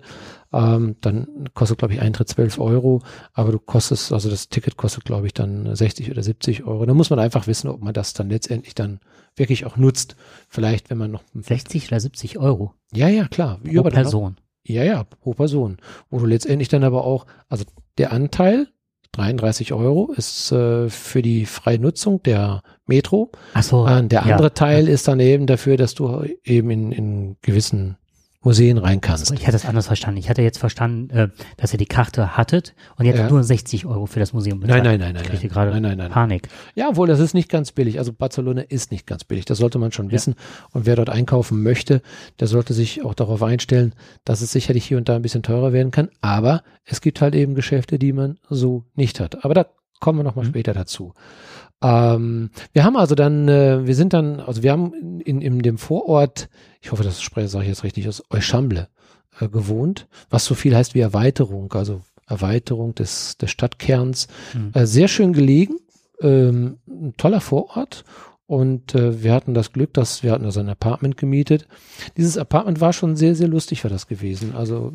Ähm, 0.52 0.96
dann 1.00 1.48
kostet, 1.52 1.78
glaube 1.78 1.94
ich, 1.94 2.00
Eintritt 2.00 2.28
12 2.28 2.60
Euro, 2.60 3.02
aber 3.32 3.50
du 3.50 3.58
kostest, 3.58 4.12
also 4.12 4.30
das 4.30 4.48
Ticket 4.48 4.76
kostet, 4.76 5.04
glaube 5.04 5.26
ich, 5.26 5.34
dann 5.34 5.74
60 5.74 6.10
oder 6.10 6.22
70 6.22 6.64
Euro. 6.64 6.86
Da 6.86 6.94
muss 6.94 7.10
man 7.10 7.18
einfach 7.18 7.48
wissen, 7.48 7.68
ob 7.68 7.82
man 7.82 7.94
das 7.94 8.12
dann 8.12 8.28
letztendlich 8.30 8.76
dann 8.76 9.00
wirklich 9.34 9.64
auch 9.66 9.76
nutzt. 9.76 10.14
Vielleicht, 10.48 10.90
wenn 10.90 10.98
man 10.98 11.10
noch. 11.10 11.24
60 11.34 11.88
oder 11.88 11.98
70 11.98 12.38
Euro 12.38 12.74
Ja, 12.92 13.08
ja, 13.08 13.26
klar. 13.26 13.58
pro 13.64 13.82
Person. 13.82 14.36
Ja, 14.62 14.84
ja, 14.84 15.02
pro 15.02 15.32
Person. 15.32 15.78
Wo 16.10 16.20
du 16.20 16.26
letztendlich 16.26 16.68
dann 16.68 16.84
aber 16.84 17.04
auch, 17.04 17.26
also 17.48 17.64
der 17.98 18.12
Anteil, 18.12 18.68
33 19.12 19.72
Euro, 19.72 20.12
ist 20.16 20.52
äh, 20.52 20.88
für 20.88 21.22
die 21.22 21.46
freie 21.46 21.78
Nutzung 21.78 22.22
der 22.22 22.62
Metro. 22.86 23.30
Ach 23.54 23.62
so. 23.62 23.86
Äh, 23.86 24.06
der 24.06 24.24
ja. 24.26 24.32
andere 24.32 24.54
Teil 24.54 24.88
ist 24.88 25.06
dann 25.08 25.20
eben 25.20 25.46
dafür, 25.46 25.76
dass 25.76 25.94
du 25.94 26.24
eben 26.44 26.70
in, 26.70 26.92
in 26.92 27.36
gewissen 27.42 27.96
Museen 28.42 28.78
rein 28.78 29.00
kannst. 29.00 29.30
Ich 29.32 29.46
hatte 29.46 29.56
es 29.56 29.64
anders 29.64 29.86
verstanden. 29.86 30.18
Ich 30.18 30.28
hatte 30.28 30.42
jetzt 30.42 30.58
verstanden, 30.58 31.10
äh, 31.10 31.28
dass 31.56 31.72
ihr 31.72 31.78
die 31.78 31.86
Karte 31.86 32.36
hattet 32.36 32.74
und 32.96 33.06
hattet 33.06 33.20
Ja. 33.20 33.28
nur 33.30 33.42
60 33.44 33.86
Euro 33.86 34.06
für 34.06 34.18
das 34.20 34.32
Museum 34.32 34.58
Nein, 34.60 34.82
nein, 34.82 34.98
nein, 35.00 35.14
nein. 35.14 35.24
Ich 35.32 35.48
gerade 35.48 35.70
nein, 35.70 35.82
nein, 35.82 35.96
nein. 35.98 36.10
Panik. 36.10 36.48
Ja, 36.74 36.88
obwohl 36.88 37.06
das 37.06 37.20
ist 37.20 37.34
nicht 37.34 37.48
ganz 37.48 37.72
billig. 37.72 37.98
Also 37.98 38.12
Barcelona 38.12 38.62
ist 38.62 38.90
nicht 38.90 39.06
ganz 39.06 39.24
billig. 39.24 39.44
Das 39.44 39.58
sollte 39.58 39.78
man 39.78 39.92
schon 39.92 40.06
Ja. 40.06 40.12
wissen. 40.12 40.34
Und 40.72 40.86
wer 40.86 40.96
dort 40.96 41.10
einkaufen 41.10 41.62
möchte, 41.62 42.02
der 42.40 42.48
sollte 42.48 42.74
sich 42.74 43.04
auch 43.04 43.14
darauf 43.14 43.42
einstellen, 43.42 43.94
dass 44.24 44.40
es 44.40 44.50
sicherlich 44.52 44.84
hier 44.84 44.98
und 44.98 45.08
da 45.08 45.16
ein 45.16 45.22
bisschen 45.22 45.42
teurer 45.42 45.72
werden 45.72 45.92
kann. 45.92 46.08
Aber 46.20 46.62
es 46.84 47.00
gibt 47.00 47.20
halt 47.20 47.34
eben 47.34 47.54
Geschäfte, 47.54 47.98
die 47.98 48.12
man 48.12 48.38
so 48.50 48.84
nicht 48.94 49.20
hat. 49.20 49.44
Aber 49.44 49.54
da 49.54 49.66
kommen 50.00 50.18
wir 50.18 50.24
nochmal 50.24 50.44
Mhm. 50.46 50.50
später 50.50 50.72
dazu. 50.74 51.14
Ähm, 51.82 52.50
wir 52.72 52.84
haben 52.84 52.96
also 52.96 53.14
dann, 53.14 53.48
äh, 53.48 53.86
wir 53.86 53.94
sind 53.94 54.12
dann, 54.12 54.40
also 54.40 54.62
wir 54.62 54.72
haben 54.72 55.20
in, 55.20 55.40
in, 55.40 55.58
dem 55.60 55.78
Vorort, 55.78 56.48
ich 56.80 56.92
hoffe, 56.92 57.02
das 57.02 57.20
spreche 57.20 57.48
sage 57.48 57.64
ich 57.64 57.68
jetzt 57.68 57.84
richtig 57.84 58.08
aus, 58.08 58.22
Euchamble 58.30 58.88
äh, 59.40 59.48
gewohnt, 59.48 60.06
was 60.30 60.44
so 60.44 60.54
viel 60.54 60.76
heißt 60.76 60.94
wie 60.94 61.00
Erweiterung, 61.00 61.72
also 61.72 62.02
Erweiterung 62.26 62.94
des, 62.94 63.36
des 63.36 63.50
Stadtkerns. 63.50 64.28
Mhm. 64.54 64.70
Äh, 64.74 64.86
sehr 64.86 65.08
schön 65.08 65.32
gelegen, 65.32 65.76
ähm, 66.20 66.78
ein 66.88 67.14
toller 67.16 67.40
Vorort. 67.40 68.04
Und 68.46 68.94
äh, 68.94 69.22
wir 69.22 69.32
hatten 69.32 69.54
das 69.54 69.72
Glück, 69.72 69.94
dass 69.94 70.22
wir 70.22 70.32
hatten 70.32 70.44
also 70.44 70.60
ein 70.60 70.68
Apartment 70.68 71.16
gemietet. 71.16 71.66
Dieses 72.16 72.36
Apartment 72.36 72.80
war 72.80 72.92
schon 72.92 73.16
sehr, 73.16 73.34
sehr 73.34 73.48
lustig, 73.48 73.82
war 73.82 73.90
das 73.90 74.06
gewesen. 74.06 74.54
Also 74.54 74.92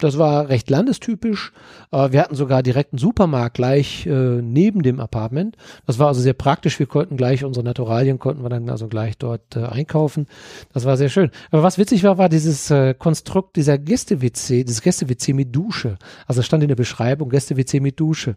das 0.00 0.18
war 0.18 0.48
recht 0.48 0.70
landestypisch. 0.70 1.52
Äh, 1.92 2.12
wir 2.12 2.20
hatten 2.20 2.34
sogar 2.34 2.62
direkt 2.62 2.92
einen 2.92 2.98
Supermarkt 2.98 3.54
gleich 3.54 4.06
äh, 4.06 4.10
neben 4.10 4.82
dem 4.82 5.00
Apartment. 5.00 5.56
Das 5.86 5.98
war 5.98 6.08
also 6.08 6.20
sehr 6.20 6.32
praktisch. 6.32 6.78
Wir 6.78 6.86
konnten 6.86 7.16
gleich 7.16 7.44
unsere 7.44 7.64
Naturalien 7.64 8.18
konnten 8.18 8.42
wir 8.42 8.48
dann 8.48 8.68
also 8.68 8.88
gleich 8.88 9.16
dort 9.18 9.56
äh, 9.56 9.64
einkaufen. 9.64 10.26
Das 10.72 10.84
war 10.84 10.96
sehr 10.96 11.08
schön. 11.08 11.30
Aber 11.50 11.62
was 11.62 11.78
witzig 11.78 12.02
war, 12.02 12.18
war 12.18 12.28
dieses 12.28 12.72
Konstrukt 12.98 13.56
dieser 13.56 13.78
Gäste-WC, 13.78 14.64
dieses 14.64 14.82
Gäste-WC 14.82 15.32
mit 15.32 15.54
Dusche. 15.54 15.96
Also 16.26 16.42
stand 16.42 16.62
in 16.62 16.68
der 16.68 16.76
Beschreibung 16.76 17.28
Gäste-WC 17.28 17.80
mit 17.80 17.98
Dusche. 17.98 18.36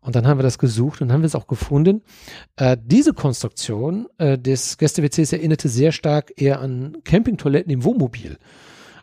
Und 0.00 0.16
dann 0.16 0.26
haben 0.26 0.38
wir 0.38 0.42
das 0.42 0.58
gesucht 0.58 1.00
und 1.00 1.12
haben 1.12 1.22
wir 1.22 1.26
es 1.26 1.34
auch 1.34 1.46
gefunden. 1.46 2.02
Diese 2.84 3.12
Konstruktion 3.12 4.08
des 4.18 4.78
Gäste-WCs 4.78 5.32
erinnerte 5.32 5.68
sehr 5.68 5.92
stark 5.92 6.32
eher 6.36 6.60
an 6.60 6.98
Campingtoiletten 7.04 7.72
im 7.72 7.84
Wohnmobil. 7.84 8.38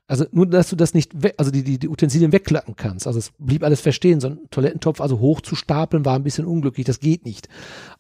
Also 0.08 0.26
nur, 0.32 0.46
dass 0.46 0.70
du 0.70 0.76
das 0.76 0.94
nicht, 0.94 1.14
also 1.38 1.50
die, 1.50 1.64
die, 1.64 1.80
die 1.80 1.90
Utensilien 1.90 2.32
wegklappen 2.32 2.76
kannst. 2.76 3.08
Also 3.08 3.18
es 3.18 3.32
blieb 3.40 3.64
alles 3.64 3.82
verstehen. 3.82 4.20
So 4.20 4.28
ein 4.28 4.40
Toilettentopf 4.52 5.02
also 5.02 5.20
hoch 5.20 5.42
zu 5.42 5.56
stapeln 5.56 6.06
war 6.06 6.16
ein 6.16 6.24
bisschen 6.24 6.46
unglücklich. 6.46 6.86
Das 6.86 7.00
geht 7.00 7.26
nicht. 7.26 7.48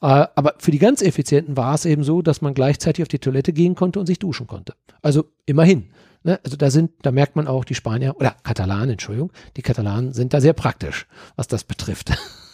Äh, 0.02 0.28
aber 0.36 0.56
für 0.60 0.72
die 0.72 0.78
ganz 0.78 1.02
Effizienten 1.02 1.58
war 1.58 1.74
es 1.74 1.86
eben 1.86 2.04
so, 2.04 2.22
dass 2.22 2.42
man 2.42 2.54
gleichzeitig 2.54 3.02
auf 3.02 3.08
die 3.08 3.20
Toilette 3.20 3.54
gehen 3.54 3.74
konnte 3.74 4.00
und 4.00 4.06
sich 4.06 4.20
duschen 4.20 4.46
konnte. 4.46 4.76
Also 5.02 5.26
immerhin. 5.48 5.90
Ne? 6.24 6.40
Also 6.44 6.58
da 6.58 6.70
sind, 6.70 6.92
da 7.02 7.12
merkt 7.12 7.36
man 7.36 7.48
auch 7.48 7.66
die 7.66 7.76
Spanier 7.76 8.16
oder 8.18 8.36
Katalanen, 8.44 8.92
Entschuldigung, 8.92 9.32
die 9.58 9.62
Katalanen 9.64 10.14
sind 10.14 10.34
da 10.34 10.42
sehr 10.42 10.54
praktisch, 10.54 11.08
was 11.36 11.48
das 11.48 11.64
betrifft. 11.64 12.12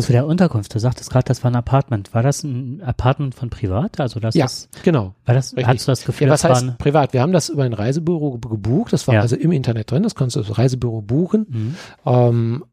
Zu 0.00 0.12
der 0.12 0.26
Unterkunft, 0.26 0.74
du 0.74 0.78
sagtest 0.78 1.10
gerade, 1.10 1.24
das 1.26 1.42
war 1.44 1.50
ein 1.50 1.56
Apartment. 1.56 2.14
War 2.14 2.22
das 2.22 2.42
ein 2.44 2.82
Apartment 2.82 3.34
von 3.34 3.50
privat? 3.50 4.00
Also 4.00 4.20
das 4.20 4.34
Ja, 4.34 4.46
ist, 4.46 4.68
genau. 4.82 5.14
war 5.24 5.34
das, 5.34 5.52
Richtig. 5.52 5.66
hattest 5.66 5.88
du 5.88 5.92
das 5.92 6.04
Gefühl, 6.04 6.26
Ja, 6.28 6.32
was 6.32 6.42
das 6.42 6.62
heißt 6.62 6.78
privat? 6.78 7.12
Wir 7.12 7.20
haben 7.22 7.32
das 7.32 7.48
über 7.48 7.64
ein 7.64 7.72
Reisebüro 7.72 8.38
ge- 8.38 8.50
gebucht. 8.50 8.92
Das 8.92 9.06
war 9.08 9.14
Ja. 9.16 9.20
also 9.20 9.36
im 9.36 9.52
Internet 9.52 9.90
drin. 9.90 10.02
Das 10.02 10.14
konntest 10.14 10.36
du 10.36 10.40
das 10.40 10.58
Reisebüro 10.58 11.02
buchen. 11.02 11.46
Mhm. 11.48 11.74
Ähm, 12.04 12.64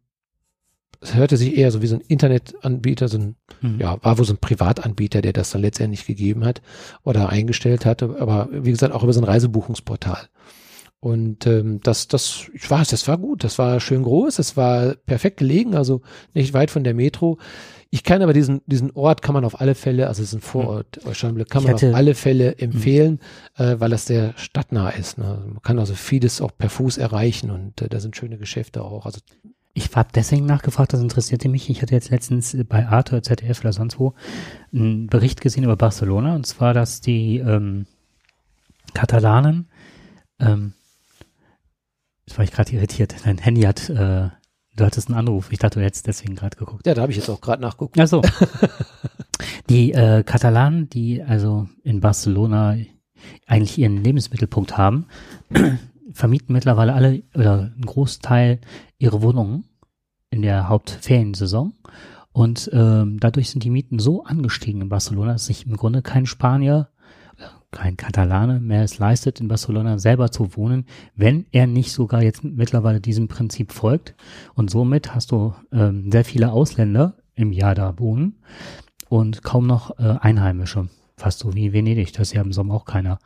es 1.01 1.15
hörte 1.15 1.35
sich 1.35 1.57
eher 1.57 1.69
so 1.71 1.81
wie 1.81 1.87
so 1.87 1.95
ein 1.95 2.01
Internetanbieter, 2.07 3.09
so 3.09 3.17
ein, 3.17 3.35
Mhm. 3.61 3.79
ja, 3.81 3.97
war 4.03 4.17
wohl 4.17 4.23
so 4.25 4.33
ein 4.33 4.37
Privatanbieter, 4.37 5.21
der 5.21 5.33
das 5.33 5.51
dann 5.51 5.61
letztendlich 5.61 6.05
gegeben 6.05 6.45
hat 6.45 6.61
oder 7.03 7.27
eingestellt 7.29 7.85
hatte, 7.85 8.15
aber 8.19 8.47
wie 8.51 8.71
gesagt, 8.71 8.93
auch 8.93 9.03
über 9.03 9.11
so 9.11 9.19
ein 9.19 9.25
Reisebuchungsportal. 9.25 10.29
Und 11.03 11.45
ähm, 11.47 11.81
das, 11.83 12.07
das, 12.07 12.45
ich 12.53 12.71
weiß, 12.71 12.87
das 12.87 13.09
war 13.09 13.17
gut, 13.17 13.43
das 13.43 13.59
war 13.59 13.81
schön 13.81 14.03
groß, 14.03 14.37
das 14.37 14.55
war 14.55 14.95
perfekt 14.95 15.35
gelegen, 15.35 15.75
also 15.75 16.01
nicht 16.33 16.53
weit 16.53 16.71
von 16.71 16.85
der 16.85 16.93
Metro. 16.93 17.39
Ich 17.89 18.05
kann 18.05 18.21
aber 18.21 18.31
diesen, 18.31 18.61
diesen 18.67 18.89
Ort 18.91 19.21
kann 19.21 19.33
man 19.33 19.43
auf 19.43 19.59
alle 19.59 19.75
Fälle, 19.75 20.07
also 20.07 20.21
es 20.23 20.29
ist 20.29 20.35
ein 20.35 20.39
Vorort, 20.41 21.01
mhm. 21.03 21.11
kann 21.11 21.37
Ich 21.37 21.53
man 21.53 21.67
hatte- 21.67 21.89
auf 21.89 21.95
alle 21.95 22.15
Fälle 22.15 22.57
empfehlen, 22.57 23.19
äh, 23.57 23.75
weil 23.79 23.89
das 23.89 24.05
sehr 24.05 24.33
stadtnah 24.37 24.91
ist. 24.91 25.17
Ne? 25.17 25.43
Man 25.45 25.61
kann 25.61 25.77
also 25.77 25.93
vieles 25.93 26.39
auch 26.39 26.51
per 26.57 26.69
Fuß 26.69 26.97
erreichen 26.99 27.51
und 27.51 27.81
äh, 27.81 27.89
da 27.89 27.99
sind 27.99 28.15
schöne 28.15 28.37
Geschäfte 28.37 28.81
auch. 28.81 29.05
Also 29.05 29.19
Ich 29.73 29.93
habe 29.97 30.07
deswegen 30.15 30.45
nachgefragt, 30.45 30.93
das 30.93 31.01
interessierte 31.01 31.49
mich. 31.49 31.69
Ich 31.69 31.81
hatte 31.81 31.95
jetzt 31.95 32.11
letztens 32.11 32.55
bei 32.69 32.87
Arte, 32.87 33.21
ZDF 33.21 33.59
oder 33.59 33.73
sonst 33.73 33.99
wo 33.99 34.13
einen 34.71 35.07
Bericht 35.07 35.41
gesehen 35.41 35.65
über 35.65 35.75
Barcelona 35.75 36.33
und 36.33 36.45
zwar, 36.45 36.73
dass 36.73 37.01
die 37.01 37.39
ähm, 37.39 37.87
Katalanen, 38.93 39.67
ähm, 40.39 40.73
jetzt 42.25 42.37
war 42.37 42.45
ich 42.45 42.51
gerade 42.51 42.71
irritiert, 42.73 43.15
dein 43.25 43.37
Handy 43.37 43.61
hat, 43.61 43.89
äh, 43.89 44.29
du 44.75 44.85
hattest 44.85 45.09
einen 45.09 45.17
Anruf, 45.17 45.51
ich 45.51 45.59
dachte, 45.59 45.79
du 45.79 45.85
hättest 45.85 46.07
deswegen 46.07 46.35
gerade 46.35 46.57
geguckt. 46.57 46.85
ja, 46.85 46.93
da 46.93 47.01
habe 47.01 47.11
ich 47.11 47.17
jetzt 47.17 47.29
auch 47.29 47.41
gerade 47.41 47.61
nachgeguckt. 47.61 47.99
Ach 47.99 48.07
so. 48.07 48.21
die 49.69 49.93
äh, 49.93 50.23
Katalanen, 50.23 50.89
die 50.89 51.21
also 51.21 51.67
in 51.83 51.99
Barcelona 51.99 52.77
eigentlich 53.47 53.77
ihren 53.77 54.03
Lebensmittelpunkt 54.03 54.77
haben, 54.77 55.07
vermieten 56.13 56.53
mittlerweile 56.53 56.93
alle 56.93 57.23
oder 57.33 57.71
einen 57.73 57.85
Großteil 57.85 58.59
ihre 58.97 59.21
Wohnungen 59.21 59.65
in 60.29 60.41
der 60.41 60.67
Hauptferiensaison. 60.69 61.73
Und 62.31 62.69
ähm, 62.73 63.19
dadurch 63.19 63.51
sind 63.51 63.63
die 63.63 63.69
Mieten 63.69 63.99
so 63.99 64.23
angestiegen 64.23 64.81
in 64.81 64.89
Barcelona, 64.89 65.33
dass 65.33 65.45
sich 65.45 65.67
im 65.67 65.77
Grunde 65.77 66.01
kein 66.01 66.25
Spanier, 66.25 66.89
kein 67.73 67.97
Katalane 67.97 68.59
mehr 68.59 68.83
es 68.83 68.99
leistet, 68.99 69.41
in 69.41 69.49
Barcelona 69.49 69.99
selber 69.99 70.31
zu 70.31 70.55
wohnen, 70.55 70.85
wenn 71.15 71.45
er 71.51 71.67
nicht 71.67 71.91
sogar 71.91 72.23
jetzt 72.23 72.43
mittlerweile 72.43 73.01
diesem 73.01 73.27
Prinzip 73.27 73.73
folgt. 73.73 74.15
Und 74.53 74.69
somit 74.69 75.13
hast 75.13 75.31
du 75.31 75.53
ähm, 75.71 76.09
sehr 76.11 76.23
viele 76.23 76.51
Ausländer 76.51 77.15
im 77.35 77.51
Jahr 77.51 77.75
da 77.75 77.99
wohnen 77.99 78.35
und 79.09 79.43
kaum 79.43 79.67
noch 79.67 79.99
äh, 79.99 80.15
Einheimische. 80.21 80.87
Fast 81.17 81.39
so 81.39 81.53
wie 81.53 81.73
Venedig. 81.73 82.13
Das 82.13 82.29
ist 82.29 82.33
ja 82.33 82.41
im 82.41 82.53
Sommer 82.53 82.75
auch 82.75 82.85
keiner 82.85 83.19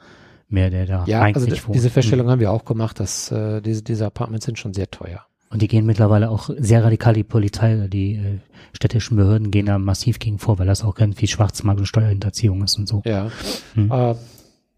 mehr, 0.49 0.69
der 0.69 0.85
da 0.85 1.05
Ja, 1.05 1.21
eigentlich 1.21 1.51
also 1.51 1.67
wohnt. 1.67 1.75
diese 1.75 1.89
Feststellung 1.89 2.29
haben 2.29 2.39
wir 2.39 2.51
auch 2.51 2.65
gemacht, 2.65 2.99
dass 2.99 3.31
äh, 3.31 3.61
diese, 3.61 3.83
diese 3.83 4.05
Apartments 4.05 4.45
sind 4.45 4.57
schon 4.57 4.73
sehr 4.73 4.89
teuer. 4.89 5.21
Und 5.49 5.61
die 5.61 5.67
gehen 5.67 5.85
mittlerweile 5.85 6.29
auch 6.29 6.49
sehr 6.57 6.83
radikal, 6.83 7.13
die 7.13 7.23
Polizei, 7.23 7.87
die 7.87 8.15
äh, 8.15 8.39
städtischen 8.73 9.15
Behörden 9.15 9.49
gehen 9.49 9.67
da 9.67 9.79
massiv 9.79 10.19
gegen 10.19 10.39
vor, 10.39 10.59
weil 10.59 10.67
das 10.67 10.83
auch 10.83 10.95
ganz 10.95 11.17
viel 11.17 11.29
Schwarzmarkt 11.29 11.79
und 11.79 11.85
Steuerhinterziehung 11.85 12.63
ist 12.63 12.77
und 12.77 12.87
so. 12.87 13.01
Ja. 13.05 13.31
Hm. 13.75 13.89
Äh, 13.89 14.15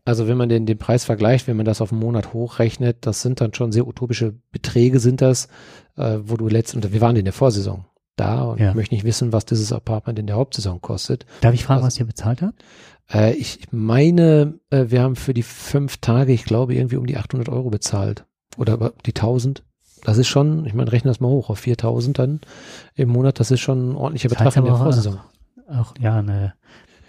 also 0.10 0.28
wenn 0.28 0.38
man 0.38 0.50
den, 0.50 0.66
den 0.66 0.78
Preis 0.78 1.06
vergleicht, 1.06 1.48
wenn 1.48 1.56
man 1.58 1.66
das 1.66 1.82
auf 1.82 1.92
einen 1.92 2.02
Monat 2.02 2.34
hochrechnet, 2.34 3.06
das 3.06 3.22
sind 3.22 3.40
dann 3.42 3.54
schon 3.54 3.72
sehr 3.72 3.88
utopische 3.88 4.34
Beträge 4.52 5.00
sind 5.00 5.22
das, 5.22 5.48
äh, 5.98 6.18
wo 6.24 6.36
du 6.36 6.48
letztens, 6.48 6.92
wir 6.92 7.02
waren 7.02 7.16
in 7.16 7.26
der 7.26 7.34
Vorsaison 7.34 7.86
da 8.16 8.44
und 8.44 8.60
Ja. 8.60 8.70
ich 8.70 8.76
möchte 8.76 8.96
nicht 8.96 9.04
wissen, 9.06 9.32
was 9.32 9.46
dieses 9.46 9.72
Apartment 9.72 10.20
in 10.20 10.28
der 10.28 10.36
Hauptsaison 10.36 10.82
kostet. 10.82 11.26
Darf 11.42 11.54
ich 11.54 11.64
fragen, 11.64 11.78
Also- 11.84 11.88
was 11.88 12.00
ihr 12.00 12.06
bezahlt 12.06 12.42
habt? 12.42 12.62
Äh, 13.12 13.34
ich 13.36 13.60
meine, 13.72 14.56
äh, 14.72 14.86
wir 14.90 15.02
haben 15.02 15.16
für 15.16 15.34
die 15.34 15.44
fünf 15.44 15.98
Tage, 15.98 16.34
ich 16.34 16.44
glaube, 16.44 16.76
irgendwie 16.76 16.98
um 16.98 17.06
die 17.08 17.18
800 17.18 17.48
Euro 17.50 17.70
bezahlt. 17.70 18.26
Oder 18.58 18.92
die 19.06 19.14
1000. 19.14 19.64
Das 20.04 20.18
ist 20.18 20.28
schon, 20.28 20.66
ich 20.66 20.74
meine, 20.74 20.92
rechne 20.92 21.10
das 21.12 21.20
mal 21.20 21.28
hoch 21.30 21.50
auf 21.50 21.60
4000 21.60 22.20
dann 22.20 22.42
im 22.96 23.10
Monat. 23.10 23.40
Das 23.40 23.52
ist 23.52 23.60
schon 23.62 23.92
ein 23.92 23.96
ordentlicher 23.96 24.30
Das 24.30 24.38
Betrag 24.38 24.56
in 24.58 24.64
der 24.64 24.74
aber 24.74 24.80
auch, 24.82 24.84
Vorsaison. 24.86 25.20
Auch, 25.70 25.94
ja, 26.00 26.18
eine, 26.18 26.54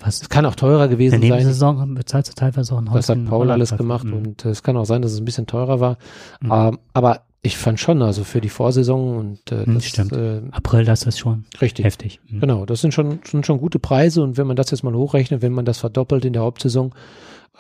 was, 0.01 0.23
Es 0.23 0.29
kann 0.29 0.47
auch 0.47 0.55
teurer 0.55 0.85
in 0.85 0.91
gewesen 0.91 1.21
der 1.21 1.29
sein. 1.31 1.39
Nebensaison 1.39 1.95
bezahlst 1.95 2.31
du 2.31 2.35
teilweise 2.35 2.75
auch 2.75 2.79
ein 2.79 2.91
Haus 2.91 2.97
Das 3.01 3.09
hat 3.11 3.19
in 3.19 3.27
Paul 3.27 3.51
alles 3.51 3.77
gemacht 3.77 4.05
Mhm. 4.07 4.13
und 4.15 4.45
äh, 4.45 4.51
es 4.51 4.63
kann 4.63 4.77
auch 4.77 4.85
sein, 4.87 5.03
dass 5.03 5.13
es 5.13 5.19
ein 5.19 5.25
bisschen 5.25 5.47
teurer 5.47 5.81
war. 5.81 5.99
Mhm. 6.41 6.51
Ähm, 6.53 6.79
aber 6.93 7.21
ich 7.43 7.57
fand 7.57 7.81
schon, 7.81 8.03
also 8.03 8.23
für 8.25 8.41
die 8.43 8.51
Vorsaison 8.51 9.17
und 9.17 9.53
äh, 9.53 9.65
Mhm, 9.67 9.75
das 9.75 9.85
stimmt. 9.87 10.13
Äh, 10.13 10.43
April, 10.51 10.85
das 10.85 11.05
ist 11.05 11.19
schon 11.19 11.45
richtig. 11.61 11.85
heftig. 11.87 12.21
Mhm. 12.29 12.41
Genau, 12.41 12.67
das 12.67 12.81
sind 12.83 12.93
schon, 12.93 13.21
sind 13.25 13.47
schon 13.47 13.59
gute 13.59 13.79
Preise 13.79 14.23
und 14.23 14.37
wenn 14.37 14.47
man 14.47 14.57
das 14.57 14.71
jetzt 14.71 14.83
mal 14.83 14.93
hochrechnet, 14.95 15.41
wenn 15.43 15.53
man 15.53 15.65
das 15.65 15.79
verdoppelt 15.79 16.25
in 16.25 16.33
der 16.35 16.43
Hauptsaison, 16.43 16.93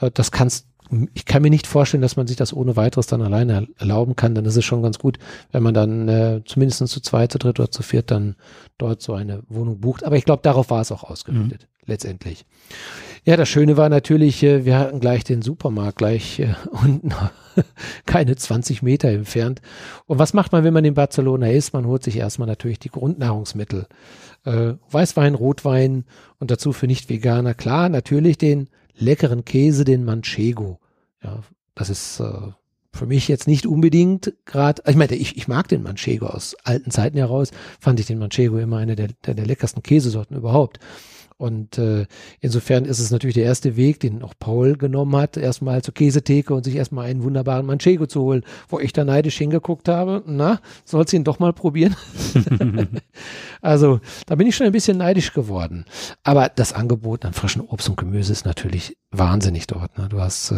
äh, 0.00 0.10
das 0.12 0.30
kannst 0.30 0.66
ich 1.14 1.24
kann 1.24 1.42
mir 1.42 1.50
nicht 1.50 1.68
vorstellen, 1.68 2.00
dass 2.00 2.16
man 2.16 2.26
sich 2.26 2.36
das 2.36 2.52
ohne 2.52 2.74
weiteres 2.74 3.06
dann 3.06 3.22
alleine 3.22 3.68
erlauben 3.78 4.16
kann. 4.16 4.34
Dann 4.34 4.44
ist 4.44 4.56
es 4.56 4.64
schon 4.64 4.82
ganz 4.82 4.98
gut, 4.98 5.20
wenn 5.52 5.62
man 5.62 5.72
dann 5.72 6.08
äh, 6.08 6.40
zumindest 6.44 6.84
zu 6.88 7.00
zweit, 7.00 7.30
zu 7.30 7.38
dritt 7.38 7.60
oder 7.60 7.70
zu 7.70 7.84
viert 7.84 8.10
dann 8.10 8.34
dort 8.76 9.00
so 9.00 9.14
eine 9.14 9.44
Wohnung 9.48 9.78
bucht. 9.78 10.02
Aber 10.02 10.16
ich 10.16 10.24
glaube, 10.24 10.42
darauf 10.42 10.68
war 10.68 10.80
es 10.80 10.90
auch 10.90 11.04
ausgerichtet, 11.04 11.68
letztendlich. 11.86 12.44
Ja, 13.24 13.36
das 13.36 13.48
Schöne 13.48 13.76
war 13.76 13.88
natürlich, 13.88 14.42
äh, 14.42 14.64
wir 14.64 14.78
hatten 14.78 15.00
gleich 15.00 15.24
den 15.24 15.42
Supermarkt 15.42 15.98
gleich 15.98 16.40
äh, 16.40 16.54
unten 16.70 17.12
keine 18.06 18.36
20 18.36 18.82
Meter 18.82 19.08
entfernt. 19.08 19.60
Und 20.06 20.18
was 20.18 20.32
macht 20.32 20.52
man, 20.52 20.64
wenn 20.64 20.72
man 20.72 20.84
in 20.84 20.94
Barcelona 20.94 21.50
ist? 21.50 21.72
Man 21.72 21.86
holt 21.86 22.02
sich 22.02 22.16
erstmal 22.16 22.48
natürlich 22.48 22.78
die 22.78 22.90
Grundnahrungsmittel. 22.90 23.86
Äh, 24.44 24.74
Weißwein, 24.90 25.34
Rotwein 25.34 26.04
und 26.38 26.50
dazu 26.50 26.72
für 26.72 26.86
Nicht-Veganer. 26.86 27.54
Klar, 27.54 27.88
natürlich 27.88 28.38
den 28.38 28.68
leckeren 28.96 29.44
Käse, 29.44 29.84
den 29.84 30.04
Manchego. 30.04 30.78
Ja, 31.22 31.40
das 31.74 31.90
ist 31.90 32.22
für 32.92 33.06
mich 33.06 33.28
jetzt 33.28 33.46
nicht 33.46 33.66
unbedingt 33.66 34.34
gerade, 34.44 34.82
ich 34.86 34.96
meine, 34.96 35.14
ich, 35.14 35.36
ich 35.36 35.48
mag 35.48 35.68
den 35.68 35.82
Manchego 35.82 36.26
aus 36.26 36.56
alten 36.64 36.90
Zeiten 36.90 37.16
heraus, 37.16 37.50
fand 37.78 38.00
ich 38.00 38.06
den 38.06 38.18
Manchego 38.18 38.58
immer 38.58 38.78
eine 38.78 38.96
der, 38.96 39.08
der, 39.24 39.34
der 39.34 39.46
leckersten 39.46 39.82
Käsesorten 39.82 40.36
überhaupt. 40.36 40.80
Und 41.40 41.78
äh, 41.78 42.04
insofern 42.40 42.84
ist 42.84 42.98
es 42.98 43.10
natürlich 43.10 43.34
der 43.34 43.44
erste 43.44 43.74
Weg, 43.74 43.98
den 44.00 44.22
auch 44.22 44.34
Paul 44.38 44.76
genommen 44.76 45.16
hat, 45.16 45.38
erstmal 45.38 45.80
zur 45.80 45.94
Käsetheke 45.94 46.52
und 46.52 46.64
sich 46.64 46.76
erstmal 46.76 47.06
einen 47.06 47.22
wunderbaren 47.22 47.64
Manchego 47.64 48.06
zu 48.06 48.20
holen, 48.20 48.44
wo 48.68 48.78
ich 48.78 48.92
da 48.92 49.06
neidisch 49.06 49.38
hingeguckt 49.38 49.88
habe. 49.88 50.22
Na, 50.26 50.60
sollst 50.84 51.14
ihn 51.14 51.24
doch 51.24 51.38
mal 51.38 51.54
probieren? 51.54 51.96
also 53.60 54.00
da 54.26 54.34
bin 54.34 54.46
ich 54.46 54.56
schon 54.56 54.66
ein 54.66 54.72
bisschen 54.72 54.98
neidisch 54.98 55.32
geworden. 55.32 55.84
Aber 56.22 56.48
das 56.48 56.72
Angebot 56.72 57.24
an 57.24 57.32
frischen 57.32 57.62
Obst 57.62 57.88
und 57.88 57.96
Gemüse 57.96 58.32
ist 58.32 58.44
natürlich 58.44 58.96
wahnsinnig 59.10 59.66
dort. 59.66 59.98
Ne? 59.98 60.08
Du 60.08 60.20
hast, 60.20 60.52
äh, 60.52 60.56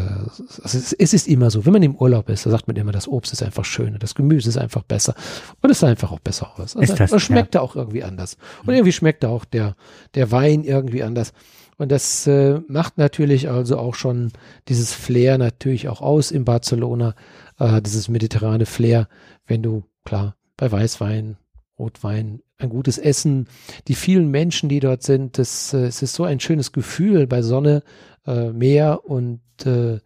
es, 0.65 0.75
ist, 0.75 0.93
es 0.93 1.12
ist 1.15 1.29
immer 1.29 1.51
so, 1.51 1.65
wenn 1.65 1.73
man 1.73 1.83
im 1.83 1.97
Urlaub 1.97 2.29
ist, 2.29 2.47
da 2.47 2.51
sagt 2.51 2.67
man 2.67 2.77
immer, 2.77 2.93
das 2.93 3.09
Obst 3.09 3.33
ist 3.33 3.43
einfach 3.43 3.65
schöner, 3.65 3.99
das 3.99 4.15
Gemüse 4.15 4.49
ist 4.49 4.59
einfach 4.59 4.83
besser 4.83 5.15
und 5.61 5.71
es 5.71 5.81
sah 5.81 5.88
einfach 5.88 6.12
auch 6.12 6.21
besser 6.21 6.53
aus. 6.59 6.75
Ist 6.75 6.99
das, 6.99 7.12
es 7.12 7.23
schmeckt 7.23 7.57
auch 7.57 7.77
irgendwie 7.77 8.05
anders. 8.05 8.37
Und 8.65 8.75
irgendwie 8.75 8.93
schmeckt 8.93 9.25
auch 9.25 9.45
der, 9.45 9.77
der 10.15 10.31
Wein 10.31 10.65
irgendwie 10.65 11.03
anders. 11.03 11.33
Und 11.79 11.91
das 11.91 12.27
äh, 12.27 12.61
macht 12.69 12.99
natürlich 12.99 13.49
also 13.49 13.79
auch 13.79 13.95
schon 13.95 14.33
dieses 14.69 14.93
Flair 14.93 15.38
natürlich 15.38 15.88
auch 15.88 16.01
aus 16.01 16.31
in 16.31 16.45
Barcelona, 16.45 17.15
äh, 17.59 17.83
dieses 17.83 18.09
mediterrane 18.09 18.67
Flair, 18.67 19.09
wenn 19.47 19.62
du, 19.62 19.85
klar, 20.05 20.37
bei 20.57 20.71
Weißwein, 20.71 21.38
Rotwein, 21.79 22.41
ein 22.62 22.70
gutes 22.70 22.98
Essen, 22.98 23.48
die 23.88 23.94
vielen 23.94 24.31
Menschen, 24.31 24.68
die 24.68 24.81
dort 24.81 25.03
sind, 25.03 25.38
das, 25.38 25.72
äh, 25.75 25.87
es 25.87 26.03
ist 26.03 26.14
so 26.14 26.25
ein 26.25 26.40
schönes 26.40 26.72
Gefühl 26.72 27.27
bei 27.27 27.42
Sonne, 27.42 27.83
äh, 28.27 28.51
Meer 28.53 29.05
und 29.05 29.40
äh, 29.64 30.01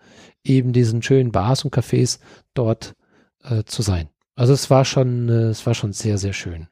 eben 0.44 0.72
diesen 0.72 1.02
schönen 1.02 1.32
Bars 1.32 1.64
und 1.64 1.74
Cafés 1.74 2.18
dort 2.54 2.94
äh, 3.44 3.64
zu 3.64 3.82
sein. 3.82 4.08
Also 4.34 4.52
es 4.52 4.70
war 4.70 4.84
schon, 4.84 5.28
äh, 5.28 5.48
es 5.48 5.66
war 5.66 5.74
schon 5.74 5.92
sehr, 5.92 6.18
sehr 6.18 6.32
schön. 6.32 6.68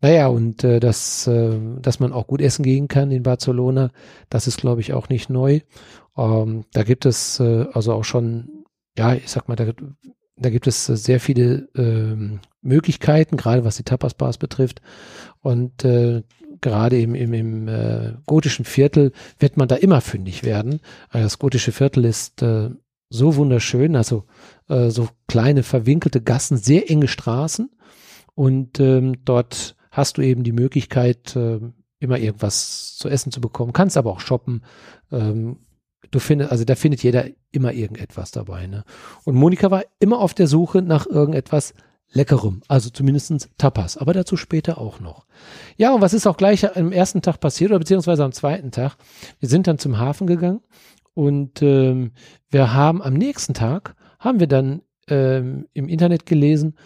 Naja, 0.00 0.26
und 0.28 0.64
äh, 0.64 0.80
dass, 0.80 1.26
äh, 1.26 1.58
dass 1.80 2.00
man 2.00 2.12
auch 2.12 2.26
gut 2.26 2.40
essen 2.40 2.64
gehen 2.64 2.88
kann 2.88 3.10
in 3.10 3.22
Barcelona, 3.22 3.90
das 4.28 4.46
ist, 4.46 4.58
glaube 4.58 4.80
ich, 4.80 4.92
auch 4.92 5.08
nicht 5.08 5.30
neu. 5.30 5.60
Ähm, 6.16 6.64
da 6.72 6.82
gibt 6.82 7.06
es 7.06 7.38
äh, 7.40 7.66
also 7.72 7.92
auch 7.92 8.04
schon, 8.04 8.64
ja, 8.98 9.14
ich 9.14 9.30
sag 9.30 9.48
mal, 9.48 9.56
da, 9.56 9.66
da 10.42 10.50
gibt 10.50 10.66
es 10.66 10.88
äh, 10.88 10.96
sehr 10.96 11.20
viele 11.20 11.68
ähm, 11.76 12.40
Möglichkeiten, 12.60 13.36
gerade 13.36 13.64
was 13.64 13.76
die 13.76 13.82
Tapas-Bars 13.82 14.38
betrifft. 14.38 14.82
Und 15.40 15.84
äh, 15.84 16.22
gerade 16.60 17.00
im, 17.00 17.14
im, 17.14 17.34
im 17.34 17.68
äh, 17.68 18.14
gotischen 18.26 18.64
Viertel 18.64 19.12
wird 19.38 19.56
man 19.56 19.68
da 19.68 19.76
immer 19.76 20.00
fündig 20.00 20.44
werden. 20.44 20.80
Also 21.10 21.24
das 21.26 21.38
gotische 21.38 21.72
Viertel 21.72 22.04
ist 22.04 22.42
äh, 22.42 22.70
so 23.10 23.36
wunderschön, 23.36 23.96
also 23.96 24.24
äh, 24.68 24.88
so 24.90 25.08
kleine 25.28 25.62
verwinkelte 25.62 26.22
Gassen, 26.22 26.56
sehr 26.56 26.90
enge 26.90 27.08
Straßen. 27.08 27.70
Und 28.34 28.80
ähm, 28.80 29.24
dort 29.24 29.76
hast 29.90 30.16
du 30.16 30.22
eben 30.22 30.42
die 30.42 30.52
Möglichkeit, 30.52 31.36
äh, 31.36 31.60
immer 31.98 32.18
irgendwas 32.18 32.96
zu 32.96 33.08
essen 33.08 33.30
zu 33.30 33.40
bekommen, 33.40 33.72
kannst 33.72 33.96
aber 33.96 34.10
auch 34.10 34.20
shoppen. 34.20 34.62
Ähm, 35.10 35.58
du 36.10 36.18
findest, 36.18 36.50
also 36.50 36.64
da 36.64 36.74
findet 36.74 37.02
jeder 37.02 37.26
immer 37.50 37.72
irgendetwas 37.72 38.30
dabei. 38.30 38.66
Ne? 38.66 38.84
Und 39.24 39.34
Monika 39.34 39.70
war 39.70 39.84
immer 40.00 40.18
auf 40.18 40.34
der 40.34 40.46
Suche 40.46 40.82
nach 40.82 41.06
irgendetwas 41.06 41.74
Leckerem, 42.14 42.60
also 42.68 42.90
zumindestens 42.90 43.48
Tapas, 43.56 43.96
aber 43.96 44.12
dazu 44.12 44.36
später 44.36 44.78
auch 44.78 45.00
noch. 45.00 45.26
Ja, 45.78 45.94
und 45.94 46.02
was 46.02 46.12
ist 46.12 46.26
auch 46.26 46.36
gleich 46.36 46.76
am 46.76 46.92
ersten 46.92 47.22
Tag 47.22 47.40
passiert, 47.40 47.70
oder 47.70 47.78
beziehungsweise 47.78 48.22
am 48.22 48.32
zweiten 48.32 48.70
Tag? 48.70 48.96
Wir 49.40 49.48
sind 49.48 49.66
dann 49.66 49.78
zum 49.78 49.98
Hafen 49.98 50.26
gegangen 50.26 50.60
und 51.14 51.62
ähm, 51.62 52.12
wir 52.50 52.74
haben 52.74 53.00
am 53.00 53.14
nächsten 53.14 53.54
Tag, 53.54 53.96
haben 54.18 54.40
wir 54.40 54.46
dann 54.46 54.82
ähm, 55.08 55.66
im 55.72 55.88
Internet 55.88 56.26
gelesen, 56.26 56.76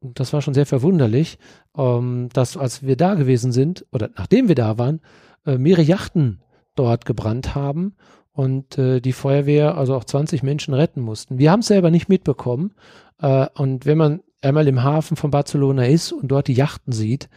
das 0.00 0.32
war 0.32 0.40
schon 0.40 0.54
sehr 0.54 0.66
verwunderlich, 0.66 1.38
ähm, 1.76 2.28
dass 2.32 2.56
als 2.56 2.84
wir 2.84 2.96
da 2.96 3.14
gewesen 3.14 3.50
sind, 3.50 3.86
oder 3.90 4.10
nachdem 4.16 4.46
wir 4.46 4.54
da 4.54 4.78
waren, 4.78 5.00
äh, 5.46 5.58
mehrere 5.58 5.82
Yachten 5.82 6.42
dort 6.76 7.06
gebrannt 7.06 7.54
haben 7.56 7.96
und 8.34 8.76
äh, 8.78 9.00
die 9.00 9.12
Feuerwehr 9.12 9.78
also 9.78 9.94
auch 9.94 10.04
20 10.04 10.42
Menschen 10.42 10.74
retten 10.74 11.00
mussten. 11.00 11.38
Wir 11.38 11.50
haben 11.52 11.60
es 11.60 11.68
selber 11.68 11.90
nicht 11.90 12.08
mitbekommen. 12.08 12.74
Äh, 13.20 13.46
und 13.54 13.86
wenn 13.86 13.96
man 13.96 14.22
einmal 14.42 14.66
im 14.66 14.82
Hafen 14.82 15.16
von 15.16 15.30
Barcelona 15.30 15.86
ist 15.86 16.12
und 16.12 16.28
dort 16.28 16.48
die 16.48 16.54
Yachten 16.54 16.92
sieht, 16.92 17.28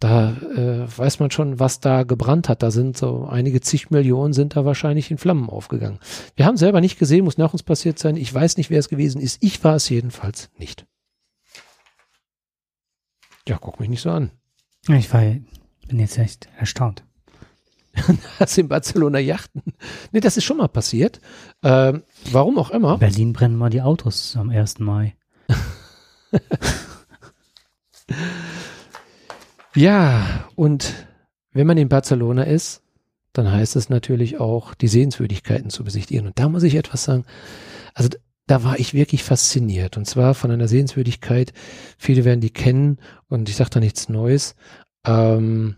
da 0.00 0.30
äh, 0.30 0.86
weiß 0.98 1.20
man 1.20 1.30
schon, 1.30 1.58
was 1.60 1.80
da 1.80 2.02
gebrannt 2.02 2.48
hat. 2.48 2.62
Da 2.62 2.70
sind 2.70 2.96
so 2.96 3.26
einige 3.26 3.60
zig 3.60 3.90
Millionen 3.90 4.32
sind 4.32 4.56
da 4.56 4.64
wahrscheinlich 4.64 5.10
in 5.10 5.18
Flammen 5.18 5.50
aufgegangen. 5.50 5.98
Wir 6.34 6.46
haben 6.46 6.56
selber 6.56 6.80
nicht 6.80 6.98
gesehen, 6.98 7.24
muss 7.24 7.36
nach 7.36 7.52
uns 7.52 7.62
passiert 7.62 7.98
sein. 7.98 8.16
Ich 8.16 8.32
weiß 8.32 8.56
nicht, 8.56 8.70
wer 8.70 8.78
es 8.78 8.88
gewesen 8.88 9.20
ist. 9.20 9.42
Ich 9.42 9.62
war 9.64 9.76
es 9.76 9.88
jedenfalls 9.88 10.50
nicht. 10.56 10.86
Ja, 13.46 13.58
guck 13.60 13.80
mich 13.80 13.88
nicht 13.90 14.02
so 14.02 14.10
an. 14.10 14.30
Ich 14.88 15.12
war, 15.12 15.20
bin 15.20 15.98
jetzt 15.98 16.16
echt 16.16 16.48
erstaunt. 16.56 17.04
Hast 18.38 18.58
in 18.58 18.68
Barcelona 18.68 19.18
Yachten? 19.18 19.62
Nee, 20.12 20.20
das 20.20 20.36
ist 20.36 20.44
schon 20.44 20.58
mal 20.58 20.68
passiert. 20.68 21.20
Ähm, 21.62 22.02
warum 22.30 22.58
auch 22.58 22.70
immer. 22.70 22.94
In 22.94 23.00
Berlin 23.00 23.32
brennen 23.32 23.56
mal 23.56 23.70
die 23.70 23.82
Autos 23.82 24.36
am 24.36 24.50
1. 24.50 24.78
Mai. 24.80 25.16
Ja, 29.78 30.48
und 30.56 31.06
wenn 31.52 31.68
man 31.68 31.78
in 31.78 31.88
Barcelona 31.88 32.42
ist, 32.42 32.82
dann 33.32 33.52
heißt 33.52 33.76
es 33.76 33.88
natürlich 33.88 34.40
auch, 34.40 34.74
die 34.74 34.88
Sehenswürdigkeiten 34.88 35.70
zu 35.70 35.84
besichtigen. 35.84 36.26
Und 36.26 36.38
da 36.38 36.48
muss 36.48 36.64
ich 36.64 36.74
etwas 36.74 37.04
sagen. 37.04 37.24
Also 37.94 38.08
da 38.48 38.64
war 38.64 38.80
ich 38.80 38.92
wirklich 38.92 39.22
fasziniert. 39.22 39.96
Und 39.96 40.06
zwar 40.06 40.34
von 40.34 40.50
einer 40.50 40.66
Sehenswürdigkeit, 40.66 41.52
viele 41.96 42.24
werden 42.24 42.40
die 42.40 42.50
kennen 42.50 42.98
und 43.28 43.48
ich 43.48 43.54
sage 43.54 43.70
da 43.70 43.78
nichts 43.78 44.08
Neues, 44.08 44.56
ähm, 45.06 45.76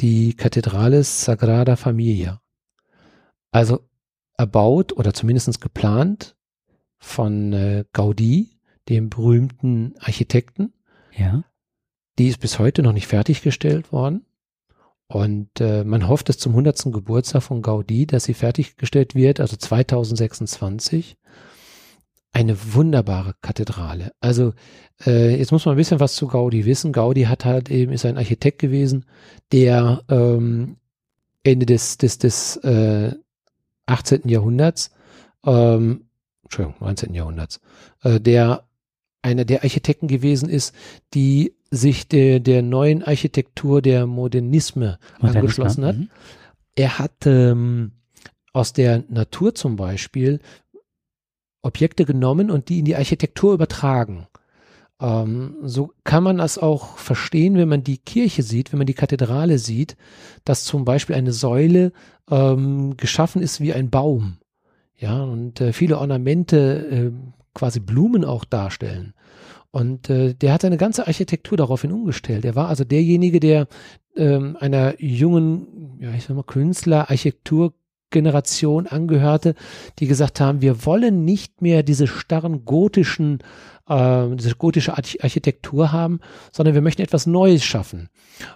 die 0.00 0.34
Kathedrale 0.34 1.02
Sagrada 1.02 1.76
Familia. 1.76 2.40
Also 3.50 3.88
erbaut 4.36 4.92
oder 4.92 5.12
zumindest 5.12 5.60
geplant 5.60 6.36
von 6.98 7.52
äh, 7.52 7.84
Gaudi, 7.92 8.58
dem 8.88 9.10
berühmten 9.10 9.94
Architekten. 9.98 10.72
Ja. 11.16 11.44
Die 12.18 12.28
ist 12.28 12.40
bis 12.40 12.58
heute 12.58 12.82
noch 12.82 12.92
nicht 12.92 13.06
fertiggestellt 13.06 13.92
worden. 13.92 14.24
Und 15.08 15.60
äh, 15.60 15.84
man 15.84 16.06
hofft 16.06 16.28
es 16.28 16.38
zum 16.38 16.52
100. 16.52 16.92
Geburtstag 16.92 17.42
von 17.42 17.62
Gaudi, 17.62 18.06
dass 18.06 18.24
sie 18.24 18.34
fertiggestellt 18.34 19.14
wird, 19.14 19.40
also 19.40 19.56
2026. 19.56 21.16
Eine 22.38 22.56
wunderbare 22.72 23.34
Kathedrale. 23.42 24.12
Also 24.20 24.52
äh, 25.04 25.36
jetzt 25.36 25.50
muss 25.50 25.66
man 25.66 25.74
ein 25.74 25.76
bisschen 25.76 25.98
was 25.98 26.14
zu 26.14 26.28
Gaudi 26.28 26.66
wissen. 26.66 26.92
Gaudi 26.92 27.24
hat 27.24 27.44
halt 27.44 27.68
eben 27.68 27.90
ist 27.90 28.06
ein 28.06 28.16
Architekt 28.16 28.60
gewesen, 28.60 29.06
der 29.50 30.04
ähm, 30.08 30.76
Ende 31.42 31.66
des 31.66 31.98
des 31.98 32.18
des 32.18 32.56
äh, 32.58 33.12
18. 33.86 34.28
Jahrhunderts, 34.28 34.92
ähm, 35.44 36.04
Entschuldigung, 36.44 36.76
19. 36.78 37.12
Jahrhunderts, 37.12 37.60
äh, 38.04 38.20
der 38.20 38.68
einer 39.20 39.44
der 39.44 39.64
Architekten 39.64 40.06
gewesen 40.06 40.48
ist, 40.48 40.76
die 41.14 41.56
sich 41.72 42.06
der, 42.06 42.38
der 42.38 42.62
neuen 42.62 43.02
Architektur 43.02 43.82
der 43.82 44.06
Modernisme 44.06 45.00
Modernisme, 45.18 45.40
angeschlossen 45.40 45.84
hat. 45.84 45.96
mhm. 45.96 46.08
Er 46.76 47.00
hat 47.00 47.26
ähm, 47.26 47.94
aus 48.52 48.72
der 48.74 49.02
Natur 49.08 49.56
zum 49.56 49.74
Beispiel 49.74 50.38
Objekte 51.62 52.04
genommen 52.04 52.50
und 52.50 52.68
die 52.68 52.78
in 52.78 52.84
die 52.84 52.96
Architektur 52.96 53.54
übertragen. 53.54 54.26
Ähm, 55.00 55.56
so 55.62 55.92
kann 56.04 56.22
man 56.22 56.38
das 56.38 56.58
auch 56.58 56.96
verstehen, 56.98 57.56
wenn 57.56 57.68
man 57.68 57.84
die 57.84 57.98
Kirche 57.98 58.42
sieht, 58.42 58.72
wenn 58.72 58.78
man 58.78 58.86
die 58.86 58.94
Kathedrale 58.94 59.58
sieht, 59.58 59.96
dass 60.44 60.64
zum 60.64 60.84
Beispiel 60.84 61.16
eine 61.16 61.32
Säule 61.32 61.92
ähm, 62.30 62.96
geschaffen 62.96 63.42
ist 63.42 63.60
wie 63.60 63.72
ein 63.72 63.90
Baum. 63.90 64.38
Ja, 64.96 65.22
und 65.22 65.60
äh, 65.60 65.72
viele 65.72 65.98
Ornamente, 65.98 66.88
äh, 66.90 67.12
quasi 67.54 67.80
Blumen 67.80 68.24
auch 68.24 68.44
darstellen. 68.44 69.14
Und 69.70 70.10
äh, 70.10 70.34
der 70.34 70.52
hat 70.52 70.62
seine 70.62 70.76
ganze 70.76 71.06
Architektur 71.06 71.56
daraufhin 71.56 71.92
umgestellt. 71.92 72.44
Er 72.44 72.56
war 72.56 72.68
also 72.68 72.84
derjenige, 72.84 73.38
der 73.38 73.68
ähm, 74.16 74.56
einer 74.58 75.00
jungen, 75.00 75.98
ja, 76.00 76.12
ich 76.14 76.24
sag 76.24 76.34
mal, 76.34 76.42
Künstler, 76.42 77.10
Architekturgeneration 78.08 78.86
angehörte, 78.86 79.54
die 79.98 80.06
gesagt 80.06 80.40
haben, 80.40 80.62
wir 80.62 80.86
wollen 80.86 81.24
nicht 81.24 81.60
mehr 81.60 81.82
diese 81.82 82.06
starren 82.06 82.64
gotischen, 82.64 83.40
äh, 83.88 84.28
diese 84.34 84.54
gotische 84.56 84.96
Arch 84.96 85.22
Architektur 85.22 85.92
haben, 85.92 86.20
sondern 86.50 86.74
wir 86.74 86.82
möchten 86.82 87.02
etwas 87.02 87.26
Neues 87.26 87.64
schaffen. 87.64 88.08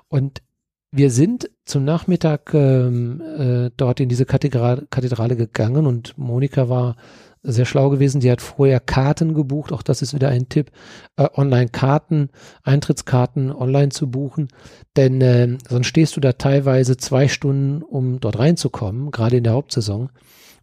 Und 0.09 0.42
wir 0.90 1.11
sind 1.11 1.50
zum 1.64 1.84
Nachmittag 1.84 2.53
ähm, 2.55 3.20
äh, 3.20 3.70
dort 3.76 4.00
in 4.00 4.09
diese 4.09 4.24
Kathedrale, 4.26 4.86
Kathedrale 4.90 5.36
gegangen 5.36 5.86
und 5.86 6.16
Monika 6.16 6.68
war 6.68 6.96
sehr 7.43 7.64
schlau 7.64 7.90
gewesen. 7.90 8.20
Die 8.20 8.30
hat 8.30 8.40
vorher 8.40 8.80
Karten 8.80 9.34
gebucht. 9.34 9.72
Auch 9.72 9.82
das 9.82 10.03
ist 10.03 10.14
wieder 10.14 10.28
ein 10.28 10.49
Tipp, 10.49 10.70
äh, 11.16 11.28
Online-Karten, 11.34 12.30
Eintrittskarten 12.62 13.53
online 13.53 13.90
zu 13.90 14.11
buchen. 14.11 14.49
Denn 14.97 15.20
äh, 15.20 15.59
sonst 15.68 15.88
stehst 15.88 16.16
du 16.16 16.20
da 16.20 16.32
teilweise 16.32 16.97
zwei 16.97 17.28
Stunden, 17.28 17.82
um 17.82 18.20
dort 18.20 18.38
reinzukommen, 18.38 19.11
gerade 19.11 19.36
in 19.38 19.45
der 19.45 19.55
Hauptsaison. 19.55 20.11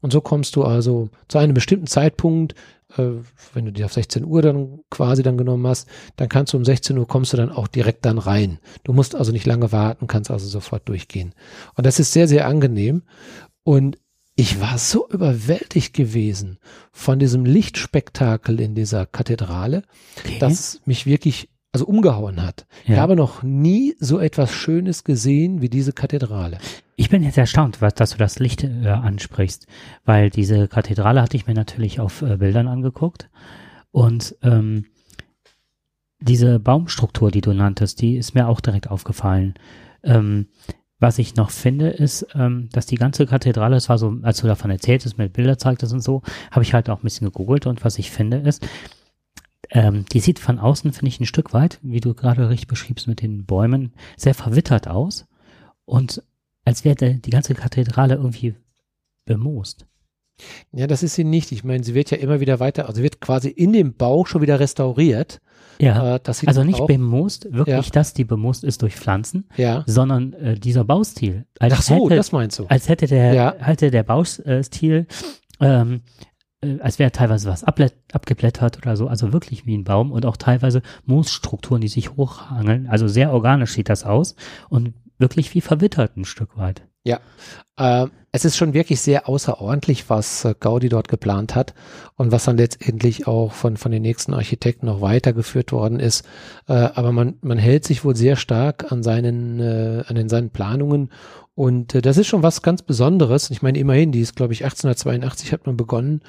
Und 0.01 0.13
so 0.13 0.21
kommst 0.21 0.55
du 0.55 0.63
also 0.63 1.09
zu 1.27 1.37
einem 1.37 1.53
bestimmten 1.53 1.87
Zeitpunkt, 1.87 2.55
äh, 2.97 3.11
wenn 3.53 3.65
du 3.65 3.71
die 3.71 3.83
auf 3.83 3.93
16 3.93 4.25
Uhr 4.25 4.41
dann 4.41 4.79
quasi 4.89 5.23
dann 5.23 5.37
genommen 5.37 5.67
hast, 5.67 5.87
dann 6.15 6.29
kannst 6.29 6.53
du 6.53 6.57
um 6.57 6.65
16 6.65 6.97
Uhr 6.97 7.07
kommst 7.07 7.33
du 7.33 7.37
dann 7.37 7.51
auch 7.51 7.67
direkt 7.67 8.05
dann 8.05 8.17
rein. 8.17 8.59
Du 8.83 8.93
musst 8.93 9.15
also 9.15 9.31
nicht 9.31 9.45
lange 9.45 9.71
warten, 9.71 10.07
kannst 10.07 10.31
also 10.31 10.47
sofort 10.47 10.87
durchgehen. 10.87 11.33
Und 11.75 11.85
das 11.85 11.99
ist 11.99 12.13
sehr, 12.13 12.27
sehr 12.27 12.47
angenehm. 12.47 13.03
Und 13.63 13.97
ich 14.39 14.61
war 14.61 14.77
so 14.77 15.07
überwältigt 15.09 15.93
gewesen 15.93 16.57
von 16.91 17.19
diesem 17.19 17.45
Lichtspektakel 17.45 18.59
in 18.59 18.73
dieser 18.75 19.05
Kathedrale, 19.05 19.83
Okay. 20.19 20.39
dass 20.39 20.81
mich 20.85 21.05
wirklich 21.05 21.49
also 21.71 21.85
umgehauen 21.85 22.41
hat. 22.41 22.65
Ich 22.83 22.89
Ja. 22.89 22.97
habe 22.97 23.15
noch 23.15 23.43
nie 23.43 23.95
so 23.99 24.17
etwas 24.19 24.51
Schönes 24.51 25.03
gesehen 25.03 25.61
wie 25.61 25.69
diese 25.69 25.93
Kathedrale. 25.93 26.57
Ich 26.95 27.09
bin 27.09 27.21
jetzt 27.21 27.37
erstaunt, 27.37 27.79
was, 27.81 27.93
dass 27.93 28.09
du 28.11 28.17
das 28.17 28.39
Licht 28.39 28.63
äh, 28.63 28.87
ansprichst, 28.87 29.67
weil 30.03 30.29
diese 30.31 30.67
Kathedrale 30.67 31.21
hatte 31.21 31.37
ich 31.37 31.45
mir 31.45 31.53
natürlich 31.53 31.99
auf 31.99 32.21
äh, 32.23 32.37
Bildern 32.37 32.67
angeguckt 32.67 33.29
und 33.91 34.35
ähm, 34.41 34.85
diese 36.21 36.59
Baumstruktur, 36.59 37.31
die 37.31 37.41
du 37.41 37.53
nanntest, 37.53 38.01
die 38.01 38.17
ist 38.17 38.35
mir 38.35 38.47
auch 38.47 38.59
direkt 38.61 38.89
aufgefallen. 38.89 39.53
Ähm, 40.03 40.47
was 40.99 41.17
ich 41.17 41.35
noch 41.35 41.49
finde, 41.49 41.89
ist, 41.89 42.27
ähm, 42.35 42.69
dass 42.71 42.85
die 42.85 42.95
ganze 42.95 43.25
Kathedrale, 43.25 43.75
es 43.75 43.89
war 43.89 43.97
so, 43.97 44.17
als 44.21 44.41
du 44.41 44.47
davon 44.47 44.69
erzähltest, 44.69 45.17
mit 45.17 45.33
Bilder 45.33 45.57
zeigtest 45.57 45.93
und 45.93 46.01
so, 46.01 46.21
habe 46.51 46.63
ich 46.63 46.73
halt 46.73 46.89
auch 46.89 46.99
ein 46.99 47.03
bisschen 47.03 47.27
gegoogelt 47.27 47.65
und 47.65 47.83
was 47.85 47.97
ich 47.97 48.11
finde 48.11 48.37
ist, 48.37 48.67
ähm, 49.71 50.05
die 50.11 50.19
sieht 50.19 50.39
von 50.39 50.59
außen, 50.59 50.91
finde 50.91 51.07
ich, 51.07 51.19
ein 51.19 51.25
Stück 51.25 51.53
weit, 51.53 51.79
wie 51.81 52.01
du 52.01 52.13
gerade 52.13 52.49
richtig 52.49 52.67
beschriebst 52.67 53.07
mit 53.07 53.21
den 53.21 53.45
Bäumen, 53.45 53.93
sehr 54.17 54.33
verwittert 54.33 54.87
aus 54.87 55.25
und 55.85 56.23
als 56.65 56.83
wäre 56.83 56.95
die, 56.95 57.21
die 57.21 57.29
ganze 57.29 57.53
Kathedrale 57.55 58.15
irgendwie 58.15 58.55
bemoost. 59.25 59.85
Ja, 60.71 60.87
das 60.87 61.03
ist 61.03 61.15
sie 61.15 61.23
nicht. 61.23 61.51
Ich 61.51 61.63
meine, 61.63 61.83
sie 61.83 61.95
wird 61.95 62.11
ja 62.11 62.17
immer 62.17 62.39
wieder 62.39 62.59
weiter, 62.59 62.87
also 62.87 63.01
wird 63.01 63.19
quasi 63.19 63.49
in 63.49 63.73
dem 63.73 63.93
Bauch 63.93 64.27
schon 64.27 64.41
wieder 64.41 64.59
restauriert. 64.59 65.41
Ja, 65.81 66.15
Äh, 66.17 66.19
also 66.45 66.63
nicht 66.63 66.81
auch. 66.81 66.87
bemoost, 66.87 67.53
wirklich, 67.53 67.85
Ja. 67.85 67.91
dass 67.91 68.13
die 68.13 68.25
bemoost 68.25 68.63
ist 68.63 68.81
durch 68.81 68.95
Pflanzen, 68.95 69.47
Ja. 69.55 69.83
sondern 69.85 70.33
äh, 70.33 70.55
dieser 70.59 70.83
Baustil. 70.83 71.45
Als 71.59 71.73
Ach 71.73 71.81
so, 71.81 72.05
hätte, 72.05 72.15
das 72.17 72.31
meinst 72.31 72.59
du. 72.59 72.65
als 72.67 72.89
hätte 72.89 73.07
der, 73.07 73.33
Ja. 73.33 73.55
hätte 73.59 73.89
der 73.91 74.03
Baustil, 74.03 75.07
ähm, 75.61 76.01
äh, 76.61 76.79
als 76.81 76.99
wäre 76.99 77.11
teilweise 77.13 77.49
was 77.49 77.63
abgeblättert 77.63 78.77
oder 78.77 78.97
so, 78.97 79.07
also 79.07 79.31
wirklich 79.31 79.65
wie 79.65 79.77
ein 79.77 79.85
Baum 79.85 80.11
und 80.11 80.25
auch 80.25 80.35
teilweise 80.37 80.81
Moosstrukturen, 81.05 81.79
die 81.81 81.87
sich 81.87 82.17
hochhangeln. 82.17 82.87
Also 82.87 83.07
sehr 83.07 83.31
organisch 83.31 83.71
sieht 83.71 83.87
das 83.89 84.03
aus 84.03 84.35
und 84.69 84.93
wirklich 85.17 85.53
wie 85.55 85.61
verwittert 85.61 86.17
ein 86.17 86.25
Stück 86.25 86.57
weit. 86.57 86.83
Ähm, 87.79 88.11
es 88.31 88.45
ist 88.45 88.57
schon 88.57 88.73
wirklich 88.73 89.01
sehr 89.01 89.27
außerordentlich, 89.27 90.09
was 90.09 90.45
äh, 90.45 90.53
Gaudi 90.59 90.89
dort 90.89 91.07
geplant 91.07 91.55
hat 91.55 91.73
und 92.15 92.31
was 92.31 92.43
dann 92.43 92.57
letztendlich 92.57 93.25
auch 93.25 93.53
von, 93.53 93.77
von 93.77 93.91
den 93.91 94.03
nächsten 94.03 94.33
Architekten 94.33 94.85
noch 94.85 95.01
weitergeführt 95.01 95.71
worden 95.71 95.99
ist. 95.99 96.25
Äh, 96.67 96.73
aber 96.73 97.11
man, 97.11 97.37
man 97.41 97.57
hält 97.57 97.85
sich 97.85 98.05
wohl 98.05 98.15
sehr 98.15 98.35
stark 98.35 98.91
an 98.91 99.01
seinen, 99.01 99.59
äh, 99.59 100.03
an 100.05 100.15
den, 100.15 100.29
seinen 100.29 100.51
Planungen 100.51 101.09
und 101.55 101.95
äh, 101.95 102.01
das 102.01 102.17
ist 102.17 102.27
schon 102.27 102.43
was 102.43 102.61
ganz 102.61 102.81
Besonderes. 102.81 103.49
Ich 103.49 103.61
meine, 103.61 103.79
immerhin, 103.79 104.11
die 104.11 104.21
ist, 104.21 104.35
glaube 104.35 104.53
ich, 104.53 104.63
1882 104.63 105.51
hat 105.51 105.65
man 105.65 105.77
begonnen 105.77 106.21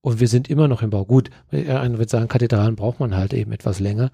und 0.00 0.20
wir 0.20 0.28
sind 0.28 0.50
immer 0.50 0.68
noch 0.68 0.82
im 0.82 0.90
Bau. 0.90 1.04
Gut, 1.04 1.30
äh, 1.50 1.70
einer 1.70 1.98
wird 1.98 2.10
sagen, 2.10 2.28
Kathedralen 2.28 2.76
braucht 2.76 3.00
man 3.00 3.16
halt 3.16 3.32
eben 3.32 3.52
etwas 3.52 3.80
länger. 3.80 4.10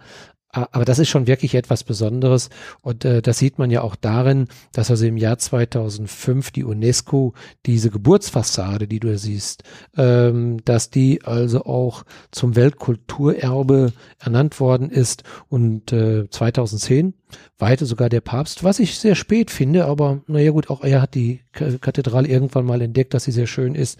Aber 0.54 0.84
das 0.84 0.98
ist 0.98 1.08
schon 1.08 1.26
wirklich 1.26 1.54
etwas 1.54 1.82
Besonderes 1.84 2.50
und 2.80 3.04
äh, 3.04 3.22
das 3.22 3.38
sieht 3.38 3.58
man 3.58 3.70
ja 3.70 3.82
auch 3.82 3.96
darin, 3.96 4.48
dass 4.72 4.90
also 4.90 5.04
im 5.04 5.16
Jahr 5.16 5.38
2005 5.38 6.52
die 6.52 6.64
UNESCO 6.64 7.34
diese 7.66 7.90
Geburtsfassade, 7.90 8.86
die 8.86 9.00
du 9.00 9.16
siehst, 9.18 9.64
ähm, 9.96 10.64
dass 10.64 10.90
die 10.90 11.24
also 11.24 11.64
auch 11.64 12.04
zum 12.30 12.54
Weltkulturerbe 12.56 13.92
ernannt 14.18 14.60
worden 14.60 14.90
ist 14.90 15.24
und 15.48 15.92
äh, 15.92 16.28
2010 16.30 17.14
weihte 17.58 17.84
sogar 17.84 18.08
der 18.08 18.20
Papst, 18.20 18.62
was 18.62 18.78
ich 18.78 18.98
sehr 18.98 19.16
spät 19.16 19.50
finde, 19.50 19.86
aber 19.86 20.20
naja 20.28 20.52
gut, 20.52 20.70
auch 20.70 20.84
er 20.84 21.02
hat 21.02 21.14
die 21.14 21.40
Kathedrale 21.52 22.28
irgendwann 22.28 22.64
mal 22.64 22.80
entdeckt, 22.80 23.12
dass 23.12 23.24
sie 23.24 23.32
sehr 23.32 23.48
schön 23.48 23.74
ist 23.74 23.98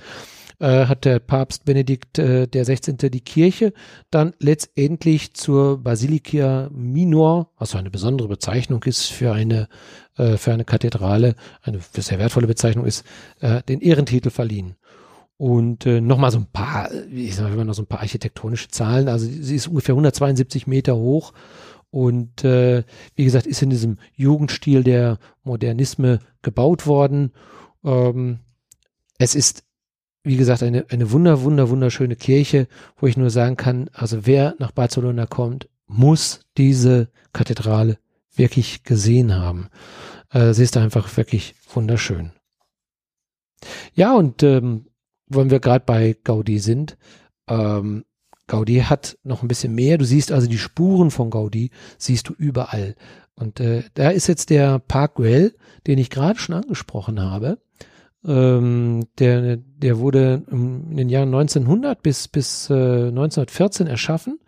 äh, 0.59 0.87
hat 0.87 1.05
der 1.05 1.19
Papst 1.19 1.65
Benedikt 1.65 2.19
äh, 2.19 2.47
der 2.47 2.65
16. 2.65 2.97
die 2.97 3.21
Kirche 3.21 3.73
dann 4.11 4.35
letztendlich 4.39 5.35
zur 5.35 5.83
Basilica 5.83 6.69
Minor, 6.73 7.51
was 7.59 7.75
eine 7.75 7.91
besondere 7.91 8.29
Bezeichnung 8.29 8.83
ist 8.85 9.07
für 9.07 9.33
eine 9.33 9.69
äh, 10.17 10.37
für 10.37 10.53
eine 10.53 10.65
Kathedrale, 10.65 11.35
eine 11.63 11.81
sehr 11.81 12.19
wertvolle 12.19 12.47
Bezeichnung 12.47 12.87
ist, 12.87 13.05
äh, 13.41 13.63
den 13.63 13.81
Ehrentitel 13.81 14.31
verliehen. 14.31 14.77
Und 15.37 15.85
äh, 15.87 16.01
nochmal 16.01 16.31
so 16.31 16.39
ein 16.39 16.47
paar, 16.47 16.91
ich 17.11 17.35
sag 17.35 17.55
mal 17.55 17.65
noch 17.65 17.75
so 17.75 17.83
ein 17.83 17.89
paar 17.89 18.01
architektonische 18.01 18.69
Zahlen. 18.69 19.09
Also 19.09 19.27
sie 19.27 19.57
ist 19.57 19.67
ungefähr 19.67 19.95
172 19.95 20.67
Meter 20.67 20.97
hoch 20.97 21.33
und 21.91 22.45
äh, 22.45 22.85
wie 23.17 23.25
gesagt 23.25 23.47
ist 23.47 23.63
in 23.63 23.71
diesem 23.71 23.99
Jugendstil 24.15 24.85
der 24.85 25.19
Modernisme 25.43 26.21
gebaut 26.43 26.87
worden. 26.87 27.33
Ähm, 27.85 28.41
es 29.19 29.35
ist 29.35 29.64
wie 30.25 30.37
gesagt, 30.37 30.63
eine, 30.63 30.87
eine 30.89 31.13
wunder, 31.13 31.43
wunder, 31.43 31.69
wunderschöne 31.69 32.17
Kirche, 32.17 32.67
wo 32.97 33.07
ich 33.07 33.17
nur 33.17 33.31
sagen 33.31 33.57
kann, 33.57 33.91
also 33.93 34.27
wer 34.27 34.55
nach 34.59 34.73
Barcelona 34.73 35.27
kommt, 35.27 35.69
muss 35.87 36.41
diese 36.57 37.09
Kathedrale 37.33 37.99
wirklich 38.35 38.83
gesehen 38.83 39.35
haben. 39.35 39.69
Äh, 40.31 40.55
sie 40.55 40.65
ist 40.65 40.77
einfach 40.77 41.15
wirklich 41.17 41.55
wunderschön. 41.73 42.33
Ja, 43.95 44.15
und 44.15 44.43
ähm, 44.43 44.87
wenn 45.29 45.51
wir 45.51 45.61
gerade 45.61 45.85
bei 45.85 46.17
Gaudi 46.25 46.59
sind, 46.59 46.97
ähm, 47.49 48.05
Gaudi 48.47 48.81
hat 48.81 49.19
noch 49.23 49.43
ein 49.43 49.49
bisschen 49.49 49.75
mehr. 49.75 49.99
Du 49.99 50.05
siehst 50.05 50.33
also 50.33 50.47
die 50.47 50.59
Spuren 50.59 51.11
von 51.11 51.31
Gaudi, 51.31 51.71
siehst 51.99 52.29
du 52.29 52.35
überall. 52.35 52.95
Und 53.37 53.61
äh, 53.61 53.83
da 53.95 54.11
ist 54.11 54.27
jetzt 54.27 54.51
der 54.51 54.79
Park 54.79 55.17
Güell, 55.17 55.55
den 55.87 55.99
ich 55.99 56.11
gerade 56.11 56.39
schon 56.39 56.55
angesprochen 56.55 57.21
habe. 57.21 57.59
Ähm, 58.27 59.05
der, 59.19 59.57
der 59.57 59.99
wurde 59.99 60.43
in 60.51 60.97
den 60.97 61.09
Jahren 61.09 61.35
1900 61.35 62.03
bis, 62.03 62.29
bis 62.29 62.71
äh, 62.71 62.75
1914 63.09 63.87
erschaffen. 63.87 64.39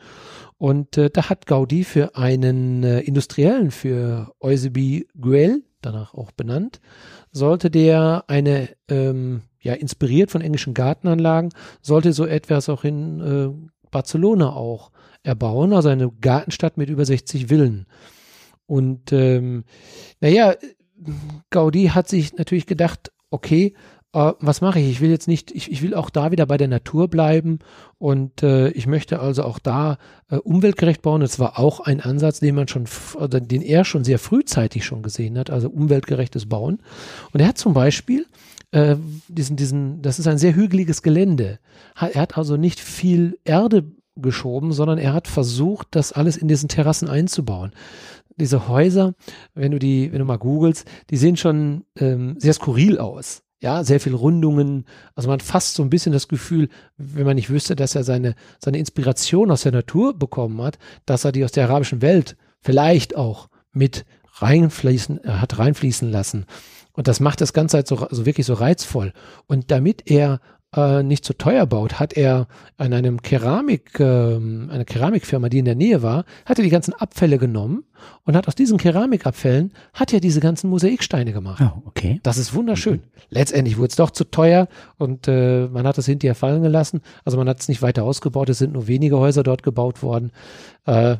Und 0.58 0.96
äh, 0.96 1.10
da 1.10 1.28
hat 1.28 1.46
Gaudi 1.46 1.84
für 1.84 2.16
einen 2.16 2.82
äh, 2.82 3.00
Industriellen, 3.00 3.70
für 3.70 4.32
Eusebi 4.40 5.06
Güell, 5.14 5.62
danach 5.82 6.14
auch 6.14 6.32
benannt, 6.32 6.80
sollte 7.30 7.70
der 7.70 8.24
eine, 8.28 8.70
ähm, 8.88 9.42
ja, 9.60 9.74
inspiriert 9.74 10.30
von 10.30 10.40
englischen 10.40 10.72
Gartenanlagen, 10.72 11.50
sollte 11.82 12.12
so 12.12 12.24
etwas 12.24 12.68
auch 12.70 12.84
in 12.84 13.20
äh, 13.20 13.68
Barcelona 13.90 14.54
auch 14.54 14.90
erbauen, 15.22 15.72
also 15.72 15.88
eine 15.88 16.10
Gartenstadt 16.10 16.78
mit 16.78 16.88
über 16.88 17.04
60 17.04 17.48
Villen. 17.48 17.86
Und 18.66 19.12
ähm, 19.12 19.64
naja, 20.20 20.54
Gaudi 21.50 21.88
hat 21.88 22.08
sich 22.08 22.34
natürlich 22.36 22.66
gedacht, 22.66 23.12
okay, 23.36 23.74
äh, 24.12 24.32
was 24.40 24.62
mache 24.62 24.80
ich? 24.80 24.90
Ich 24.90 25.00
will 25.00 25.10
jetzt 25.10 25.28
nicht, 25.28 25.50
ich, 25.50 25.70
ich 25.70 25.82
will 25.82 25.94
auch 25.94 26.08
da 26.08 26.30
wieder 26.30 26.46
bei 26.46 26.56
der 26.56 26.68
Natur 26.68 27.08
bleiben 27.08 27.58
und 27.98 28.42
äh, 28.42 28.70
ich 28.70 28.86
möchte 28.86 29.20
also 29.20 29.44
auch 29.44 29.58
da 29.58 29.98
äh, 30.30 30.36
umweltgerecht 30.36 31.02
bauen. 31.02 31.20
Das 31.20 31.38
war 31.38 31.58
auch 31.58 31.80
ein 31.80 32.00
Ansatz, 32.00 32.40
den 32.40 32.54
man 32.54 32.66
schon, 32.66 32.84
oder 33.14 33.40
den 33.40 33.62
er 33.62 33.84
schon 33.84 34.04
sehr 34.04 34.18
frühzeitig 34.18 34.84
schon 34.86 35.02
gesehen 35.02 35.38
hat, 35.38 35.50
also 35.50 35.68
umweltgerechtes 35.68 36.48
Bauen. 36.48 36.78
Und 37.32 37.40
er 37.40 37.48
hat 37.48 37.58
zum 37.58 37.74
Beispiel 37.74 38.26
äh, 38.70 38.96
diesen, 39.28 39.56
diesen, 39.56 40.00
das 40.00 40.18
ist 40.18 40.26
ein 40.26 40.38
sehr 40.38 40.54
hügeliges 40.54 41.02
Gelände. 41.02 41.58
Er 41.94 42.22
hat 42.22 42.38
also 42.38 42.56
nicht 42.56 42.80
viel 42.80 43.38
Erde 43.44 43.84
geschoben, 44.16 44.72
sondern 44.72 44.98
er 44.98 45.12
hat 45.12 45.28
versucht, 45.28 45.88
das 45.90 46.12
alles 46.12 46.38
in 46.38 46.48
diesen 46.48 46.68
Terrassen 46.70 47.08
einzubauen. 47.08 47.72
Diese 48.36 48.68
Häuser, 48.68 49.14
wenn 49.54 49.72
du 49.72 49.78
die, 49.78 50.12
wenn 50.12 50.18
du 50.18 50.24
mal 50.24 50.38
googelst, 50.38 50.86
die 51.10 51.16
sehen 51.16 51.36
schon 51.36 51.84
ähm, 51.98 52.36
sehr 52.38 52.52
skurril 52.52 52.98
aus. 52.98 53.42
Ja, 53.60 53.84
sehr 53.84 54.00
viel 54.00 54.14
Rundungen. 54.14 54.84
Also 55.14 55.28
man 55.30 55.40
fast 55.40 55.74
so 55.74 55.82
ein 55.82 55.88
bisschen 55.88 56.12
das 56.12 56.28
Gefühl, 56.28 56.68
wenn 56.98 57.24
man 57.24 57.36
nicht 57.36 57.48
wüsste, 57.48 57.74
dass 57.74 57.94
er 57.94 58.04
seine, 58.04 58.34
seine 58.62 58.78
Inspiration 58.78 59.50
aus 59.50 59.62
der 59.62 59.72
Natur 59.72 60.18
bekommen 60.18 60.60
hat, 60.60 60.78
dass 61.06 61.24
er 61.24 61.32
die 61.32 61.44
aus 61.44 61.52
der 61.52 61.64
arabischen 61.64 62.02
Welt 62.02 62.36
vielleicht 62.60 63.16
auch 63.16 63.48
mit 63.72 64.04
reinfließen, 64.34 65.24
äh, 65.24 65.28
hat 65.28 65.58
reinfließen 65.58 66.10
lassen. 66.10 66.44
Und 66.92 67.08
das 67.08 67.20
macht 67.20 67.40
das 67.40 67.52
Ganze 67.52 67.78
halt 67.78 67.86
so, 67.86 68.06
so 68.10 68.26
wirklich 68.26 68.46
so 68.46 68.54
reizvoll. 68.54 69.12
Und 69.46 69.70
damit 69.70 70.10
er 70.10 70.40
äh, 70.74 71.02
nicht 71.02 71.24
zu 71.24 71.36
teuer 71.36 71.66
baut, 71.66 71.98
hat 72.00 72.14
er 72.14 72.48
an 72.76 72.92
einem 72.92 73.22
Keramik, 73.22 73.98
ähm, 74.00 74.68
eine 74.72 74.84
Keramikfirma, 74.84 75.48
die 75.48 75.58
in 75.58 75.64
der 75.64 75.74
Nähe 75.74 76.02
war, 76.02 76.24
hat 76.44 76.58
er 76.58 76.64
die 76.64 76.70
ganzen 76.70 76.94
Abfälle 76.94 77.38
genommen 77.38 77.84
und 78.24 78.36
hat 78.36 78.48
aus 78.48 78.54
diesen 78.54 78.78
Keramikabfällen, 78.78 79.72
hat 79.94 80.12
er 80.12 80.20
diese 80.20 80.40
ganzen 80.40 80.68
Mosaiksteine 80.70 81.32
gemacht. 81.32 81.62
Oh, 81.62 81.82
okay. 81.86 82.20
Das 82.22 82.38
ist 82.38 82.54
wunderschön. 82.54 83.02
Letztendlich 83.30 83.78
wurde 83.78 83.88
es 83.88 83.96
doch 83.96 84.10
zu 84.10 84.24
teuer 84.24 84.68
und 84.98 85.28
äh, 85.28 85.68
man 85.68 85.86
hat 85.86 85.98
es 85.98 86.06
hinterher 86.06 86.34
fallen 86.34 86.62
gelassen. 86.62 87.00
Also 87.24 87.38
man 87.38 87.48
hat 87.48 87.60
es 87.60 87.68
nicht 87.68 87.82
weiter 87.82 88.04
ausgebaut. 88.04 88.48
Es 88.48 88.58
sind 88.58 88.72
nur 88.72 88.86
wenige 88.86 89.18
Häuser 89.18 89.42
dort 89.42 89.62
gebaut 89.62 90.02
worden. 90.02 90.32
Äh, 90.84 91.16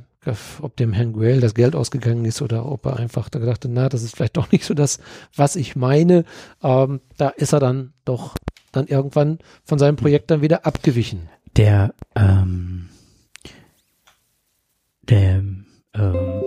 ob 0.61 0.77
dem 0.77 0.93
Herrn 0.93 1.13
Guell 1.13 1.41
das 1.41 1.55
Geld 1.55 1.77
ausgegangen 1.77 2.25
ist 2.25 2.43
oder 2.43 2.67
ob 2.67 2.85
er 2.87 2.97
einfach 2.97 3.29
da 3.29 3.39
gedacht 3.39 3.65
hat, 3.65 3.71
na, 3.73 3.89
das 3.89 4.03
ist 4.03 4.17
vielleicht 4.17 4.37
doch 4.37 4.51
nicht 4.51 4.65
so 4.65 4.75
das, 4.75 4.99
was 5.35 5.55
ich 5.55 5.77
meine. 5.77 6.25
Ähm, 6.65 7.01
da 7.17 7.29
ist 7.29 7.53
er 7.53 7.61
dann 7.61 7.93
doch 8.05 8.35
dann 8.77 8.87
irgendwann 8.87 9.39
von 9.65 9.79
seinem 9.79 9.97
Projekt 9.97 10.31
dann 10.31 10.43
wieder 10.43 10.67
abgewichen. 10.67 11.29
Der, 11.57 11.95
ähm, 12.15 12.89
der, 15.03 15.43
ähm, 15.95 16.43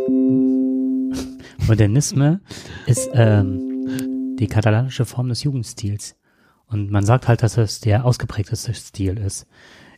Modernisme 1.68 2.42
ist 2.86 3.10
ähm, 3.14 4.36
die 4.40 4.48
katalanische 4.48 5.06
Form 5.06 5.30
des 5.30 5.44
Jugendstils. 5.44 6.16
Und 6.66 6.92
man 6.92 7.06
sagt 7.06 7.28
halt, 7.28 7.44
dass 7.44 7.58
es 7.58 7.80
der 7.80 8.06
ausgeprägteste 8.06 8.74
Stil 8.74 9.18
ist. 9.18 9.48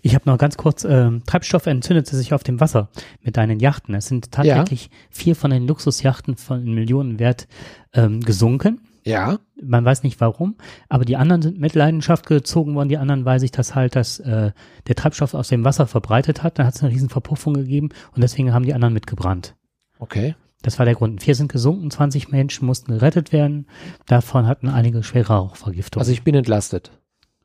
Ich 0.01 0.15
habe 0.15 0.29
noch 0.29 0.37
ganz 0.37 0.57
kurz, 0.57 0.83
ähm, 0.83 1.21
Treibstoff 1.27 1.67
entzündete 1.67 2.15
sich 2.15 2.33
auf 2.33 2.43
dem 2.43 2.59
Wasser 2.59 2.89
mit 3.21 3.37
deinen 3.37 3.59
Yachten. 3.59 3.93
Es 3.93 4.07
sind 4.07 4.31
tatsächlich 4.31 4.89
vier 5.11 5.35
von 5.35 5.51
den 5.51 5.67
Luxusjachten 5.67 6.37
von 6.37 6.63
Millionen 6.63 7.19
wert 7.19 7.47
ähm, 7.93 8.21
gesunken. 8.21 8.81
Ja. 9.03 9.39
Man 9.61 9.83
weiß 9.83 10.03
nicht 10.03 10.21
warum, 10.21 10.55
aber 10.89 11.05
die 11.05 11.17
anderen 11.17 11.41
sind 11.41 11.59
mit 11.59 11.75
Leidenschaft 11.75 12.25
gezogen 12.27 12.75
worden. 12.75 12.89
Die 12.89 12.97
anderen 12.97 13.25
weiß 13.25 13.41
ich, 13.43 13.51
dass 13.51 13.75
halt 13.75 13.95
das, 13.95 14.19
äh, 14.19 14.51
der 14.87 14.95
Treibstoff 14.95 15.33
aus 15.33 15.49
dem 15.49 15.63
Wasser 15.63 15.87
verbreitet 15.87 16.43
hat. 16.43 16.59
Dann 16.59 16.67
hat 16.67 16.75
es 16.75 16.83
eine 16.83 16.91
riesen 16.91 17.09
Verpuffung 17.09 17.53
gegeben 17.53 17.89
und 18.15 18.21
deswegen 18.21 18.53
haben 18.53 18.65
die 18.65 18.73
anderen 18.73 18.93
mitgebrannt. 18.93 19.55
Okay. 19.99 20.35
Das 20.61 20.77
war 20.77 20.85
der 20.85 20.95
Grund. 20.95 21.23
Vier 21.23 21.35
sind 21.35 21.51
gesunken, 21.51 21.89
20 21.89 22.29
Menschen 22.29 22.65
mussten 22.67 22.93
gerettet 22.93 23.31
werden. 23.31 23.67
Davon 24.05 24.45
hatten 24.45 24.69
einige 24.69 25.03
schwere 25.03 25.33
Rauchvergiftungen. 25.33 26.01
Also 26.01 26.11
ich 26.11 26.23
bin 26.23 26.35
entlastet. 26.35 26.91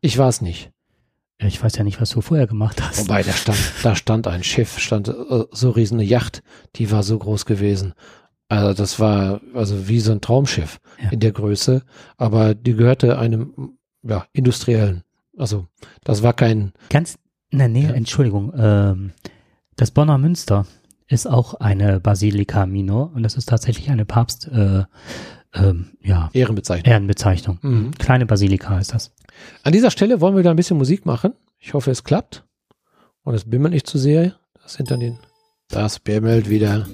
Ich 0.00 0.18
war 0.18 0.28
es 0.28 0.42
nicht. 0.42 0.70
Ich 1.38 1.62
weiß 1.62 1.76
ja 1.76 1.84
nicht, 1.84 2.00
was 2.00 2.10
du 2.10 2.20
vorher 2.22 2.46
gemacht 2.46 2.82
hast. 2.82 2.98
Wobei, 2.98 3.22
da 3.22 3.32
stand, 3.32 3.58
da 3.82 3.94
stand 3.94 4.26
ein 4.26 4.42
Schiff, 4.42 4.78
stand 4.78 5.08
äh, 5.08 5.44
so 5.50 5.70
riesen 5.70 5.98
eine 5.98 6.08
Yacht, 6.08 6.42
die 6.76 6.90
war 6.90 7.02
so 7.02 7.18
groß 7.18 7.44
gewesen. 7.44 7.92
Also 8.48 8.74
das 8.74 9.00
war 9.00 9.40
also 9.54 9.88
wie 9.88 10.00
so 10.00 10.12
ein 10.12 10.20
Traumschiff 10.20 10.78
Ja. 11.02 11.10
in 11.10 11.20
der 11.20 11.32
Größe, 11.32 11.82
aber 12.16 12.54
die 12.54 12.74
gehörte 12.74 13.18
einem 13.18 13.76
ja, 14.02 14.26
Industriellen. 14.32 15.02
Also 15.36 15.66
das 16.04 16.22
war 16.22 16.32
kein, 16.32 16.72
Ganz 16.90 17.18
in 17.50 17.58
der 17.58 17.68
Nähe, 17.68 17.88
Ja. 17.88 17.94
Entschuldigung, 17.94 18.52
ähm, 18.56 19.12
das 19.76 19.90
Bonner 19.90 20.16
Münster 20.18 20.66
ist 21.08 21.26
auch 21.28 21.54
eine 21.54 22.00
Basilika 22.00 22.66
Minor 22.66 23.12
und 23.14 23.22
das 23.22 23.36
ist 23.36 23.48
tatsächlich 23.48 23.90
eine 23.90 24.04
Papst, 24.04 24.48
äh, 24.48 24.84
ähm, 25.54 25.90
ja, 26.02 26.30
Ehrenbezeichnung. 26.32 26.90
Ehrenbezeichnung. 26.90 27.58
Mhm. 27.62 27.90
Kleine 27.92 28.26
Basilika 28.26 28.70
heißt 28.70 28.94
das. 28.94 29.12
An 29.62 29.72
dieser 29.72 29.90
Stelle 29.90 30.20
wollen 30.20 30.36
wir 30.36 30.42
da 30.42 30.50
ein 30.50 30.56
bisschen 30.56 30.78
Musik 30.78 31.04
machen. 31.06 31.32
Ich 31.58 31.74
hoffe, 31.74 31.90
es 31.90 32.04
klappt. 32.04 32.44
Und 33.22 33.34
es 33.34 33.48
bimmelt 33.48 33.74
nicht 33.74 33.86
zu 33.86 33.98
sehr. 33.98 34.34
Das 34.62 34.76
dann 34.76 35.00
den. 35.00 35.18
Das 35.68 35.98
bimmelt 35.98 36.48
wieder. 36.48 36.86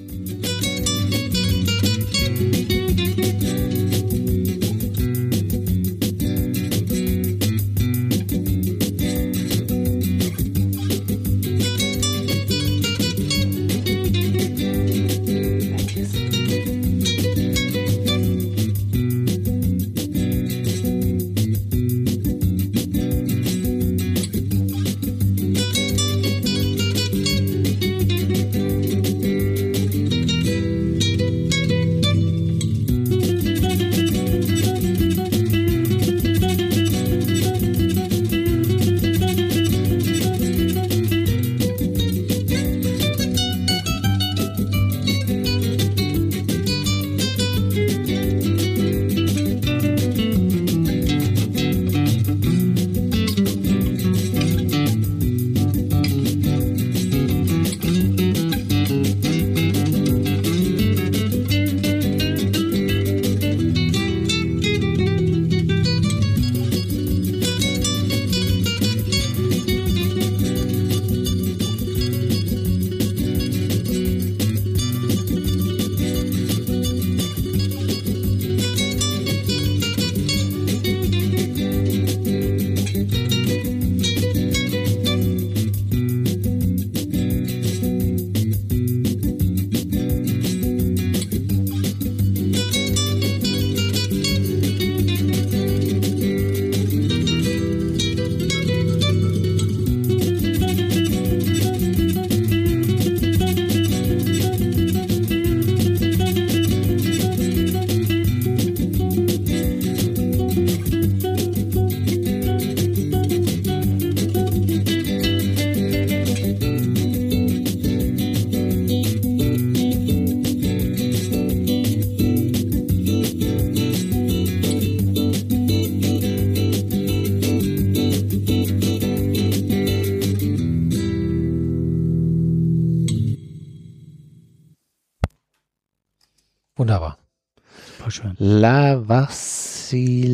La 138.55 139.09
Vacilada. 139.09 140.29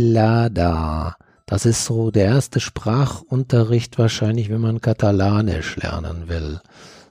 Das 1.45 1.65
ist 1.65 1.85
so 1.85 2.11
der 2.11 2.25
erste 2.25 2.59
Sprachunterricht 2.59 3.97
wahrscheinlich, 3.97 4.49
wenn 4.49 4.59
man 4.59 4.81
Katalanisch 4.81 5.77
lernen 5.77 6.27
will. 6.27 6.59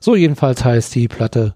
So 0.01 0.17
jedenfalls 0.17 0.67
heißt 0.67 0.95
die 0.95 1.09
Platte 1.09 1.55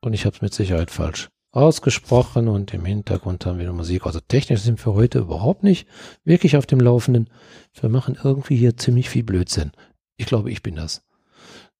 und 0.00 0.14
ich 0.14 0.24
habe 0.24 0.34
es 0.34 0.40
mit 0.40 0.54
Sicherheit 0.54 0.90
falsch 0.90 1.28
ausgesprochen 1.52 2.48
und 2.48 2.72
im 2.72 2.86
Hintergrund 2.86 3.44
haben 3.44 3.58
wir 3.58 3.66
die 3.66 3.72
Musik. 3.72 4.06
Also 4.06 4.18
technisch 4.20 4.62
sind 4.62 4.82
wir 4.86 4.94
heute 4.94 5.18
überhaupt 5.18 5.62
nicht 5.62 5.86
wirklich 6.24 6.56
auf 6.56 6.64
dem 6.64 6.80
Laufenden. 6.80 7.28
Wir 7.78 7.90
machen 7.90 8.16
irgendwie 8.22 8.56
hier 8.56 8.78
ziemlich 8.78 9.10
viel 9.10 9.24
Blödsinn. 9.24 9.72
Ich 10.16 10.24
glaube, 10.24 10.50
ich 10.50 10.62
bin 10.62 10.76
das. 10.76 11.02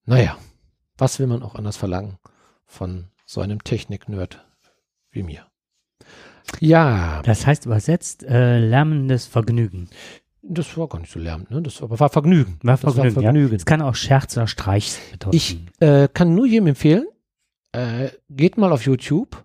Naja, 0.05 0.37
was 0.99 1.19
will 1.19 1.29
man 1.29 1.43
auch 1.43 1.55
anders 1.55 1.79
verlangen 1.79 2.19
von 2.67 3.07
so 3.25 3.41
einem 3.41 3.65
Technik-Nerd 3.65 4.45
wie 5.11 5.23
mir? 5.23 5.50
Ja. 6.61 7.23
Das 7.23 7.47
heißt 7.47 7.67
übersetzt 7.67 8.25
äh, 8.25 8.59
lärmendes 8.59 9.27
Vergnügen. 9.27 9.89
Das 10.43 10.77
war 10.77 10.89
gar 10.89 11.01
nicht 11.01 11.13
so 11.13 11.21
lärmend, 11.21 11.51
ne? 11.51 11.63
Das 11.63 11.81
war, 11.83 12.01
war 12.01 12.09
Vergnügen. 12.09 12.59
War 12.63 12.75
Das 12.75 12.85
war 12.85 12.93
Vergnügen, 12.95 13.23
Vergnügen. 13.23 13.51
Ja. 13.51 13.57
Es 13.57 13.67
kann 13.67 13.83
auch 13.83 13.95
Scherz 13.95 14.37
oder 14.37 14.47
Streich 14.47 14.99
bedeuten. 15.13 15.37
Ich 15.37 15.59
äh, 15.81 16.09
kann 16.09 16.35
nur 16.35 16.47
jedem 16.47 16.69
empfehlen, 16.69 17.07
äh, 17.73 18.09
geht 18.31 18.57
mal 18.57 18.73
auf 18.73 18.87
YouTube 18.87 19.45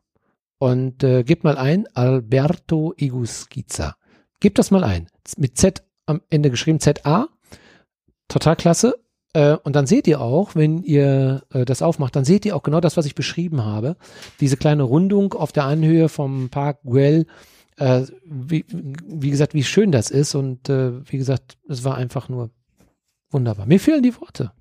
und 0.57 1.03
äh, 1.03 1.23
gebt 1.23 1.43
mal 1.43 1.57
ein 1.57 1.87
Alberto 1.93 2.93
Iguskiza. 2.97 3.97
Gebt 4.39 4.57
das 4.57 4.71
mal 4.71 4.83
ein. 4.83 5.07
Mit 5.37 5.57
Z 5.57 5.83
am 6.05 6.21
Ende 6.29 6.49
geschrieben, 6.49 6.79
ZA. 6.79 7.27
Total 8.27 8.55
klasse. 8.55 8.95
Äh, 9.35 9.57
und 9.63 9.75
dann 9.75 9.85
seht 9.85 10.07
ihr 10.07 10.21
auch, 10.21 10.55
wenn 10.55 10.81
ihr 10.81 11.43
äh, 11.51 11.65
das 11.65 11.81
aufmacht, 11.81 12.15
dann 12.15 12.23
seht 12.23 12.45
ihr 12.45 12.55
auch 12.55 12.63
genau 12.63 12.79
das, 12.79 12.95
was 12.95 13.05
ich 13.05 13.15
beschrieben 13.15 13.65
habe. 13.65 13.97
Diese 14.39 14.55
kleine 14.55 14.83
Rundung 14.83 15.33
auf 15.33 15.51
der 15.51 15.65
Anhöhe 15.65 16.07
vom 16.07 16.49
Park 16.49 16.79
Güell. 16.85 17.27
Äh, 17.75 18.03
wie, 18.25 18.65
wie 18.69 19.29
gesagt, 19.29 19.53
wie 19.53 19.65
schön 19.65 19.91
das 19.91 20.09
ist. 20.09 20.35
Und 20.35 20.69
wie 20.69 21.17
gesagt, 21.17 21.57
es 21.67 21.83
war 21.83 21.97
einfach 21.97 22.29
nur 22.29 22.49
wunderbar. 23.29 23.65
Mir 23.65 23.79
fehlen 23.79 24.03
die 24.03 24.15
Worte. 24.15 24.51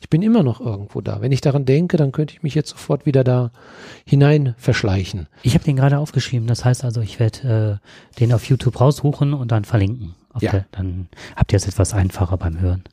Ich 0.00 0.10
bin 0.10 0.22
immer 0.22 0.42
noch 0.42 0.60
irgendwo 0.60 1.00
da. 1.00 1.20
Wenn 1.20 1.32
ich 1.32 1.40
daran 1.40 1.64
denke, 1.64 1.96
dann 1.96 2.12
könnte 2.12 2.34
ich 2.34 2.42
mich 2.42 2.54
jetzt 2.54 2.70
sofort 2.70 3.06
wieder 3.06 3.22
da 3.24 3.52
hinein 4.04 4.54
verschleichen. 4.56 5.28
Ich 5.42 5.54
habe 5.54 5.64
den 5.64 5.76
gerade 5.76 5.98
aufgeschrieben. 5.98 6.48
Das 6.48 6.64
heißt 6.64 6.84
also, 6.84 7.00
ich 7.00 7.20
werde 7.20 7.80
äh, 7.80 8.18
den 8.18 8.32
auf 8.32 8.44
YouTube 8.44 8.80
raussuchen 8.80 9.34
und 9.34 9.52
dann 9.52 9.64
verlinken. 9.64 10.14
Ja. 10.40 10.52
der, 10.52 10.66
dann 10.70 11.08
habt 11.34 11.52
ihr 11.52 11.56
es 11.56 11.66
etwas 11.66 11.94
einfacher 11.94 12.36
beim 12.36 12.60
Hören. 12.60 12.84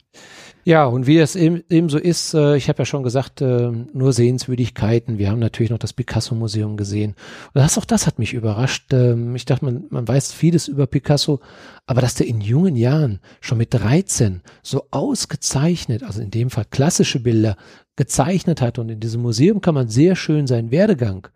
Ja, 0.66 0.84
und 0.86 1.06
wie 1.06 1.18
es 1.18 1.36
eben, 1.36 1.62
eben 1.70 1.88
so 1.88 1.96
ist, 1.96 2.34
äh, 2.34 2.56
ich 2.56 2.68
habe 2.68 2.80
ja 2.80 2.84
schon 2.84 3.04
gesagt, 3.04 3.40
äh, 3.40 3.70
nur 3.70 4.12
Sehenswürdigkeiten. 4.12 5.16
Wir 5.16 5.30
haben 5.30 5.38
natürlich 5.38 5.70
noch 5.70 5.78
das 5.78 5.92
Picasso-Museum 5.92 6.76
gesehen. 6.76 7.14
Und 7.54 7.60
das, 7.60 7.78
auch 7.78 7.84
das 7.84 8.08
hat 8.08 8.18
mich 8.18 8.34
überrascht. 8.34 8.92
Ähm, 8.92 9.36
ich 9.36 9.44
dachte, 9.44 9.64
man, 9.64 9.84
man 9.90 10.08
weiß 10.08 10.32
vieles 10.32 10.66
über 10.66 10.88
Picasso, 10.88 11.38
aber 11.86 12.00
dass 12.00 12.16
der 12.16 12.26
in 12.26 12.40
jungen 12.40 12.74
Jahren 12.74 13.20
schon 13.40 13.58
mit 13.58 13.72
13 13.74 14.42
so 14.64 14.88
ausgezeichnet, 14.90 16.02
also 16.02 16.20
in 16.20 16.32
dem 16.32 16.50
Fall 16.50 16.64
klassische 16.68 17.20
Bilder, 17.20 17.56
gezeichnet 17.94 18.60
hat. 18.60 18.80
Und 18.80 18.88
in 18.88 18.98
diesem 18.98 19.22
Museum 19.22 19.60
kann 19.60 19.76
man 19.76 19.86
sehr 19.88 20.16
schön 20.16 20.48
seinen 20.48 20.72
Werdegang 20.72 21.28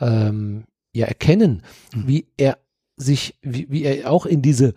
ähm, 0.00 0.64
ja 0.92 1.06
erkennen, 1.06 1.62
Mhm. 1.94 2.08
wie 2.08 2.26
er 2.36 2.58
sich, 2.96 3.38
wie, 3.42 3.68
wie 3.70 3.84
er 3.84 4.10
auch 4.10 4.26
in 4.26 4.42
diese, 4.42 4.74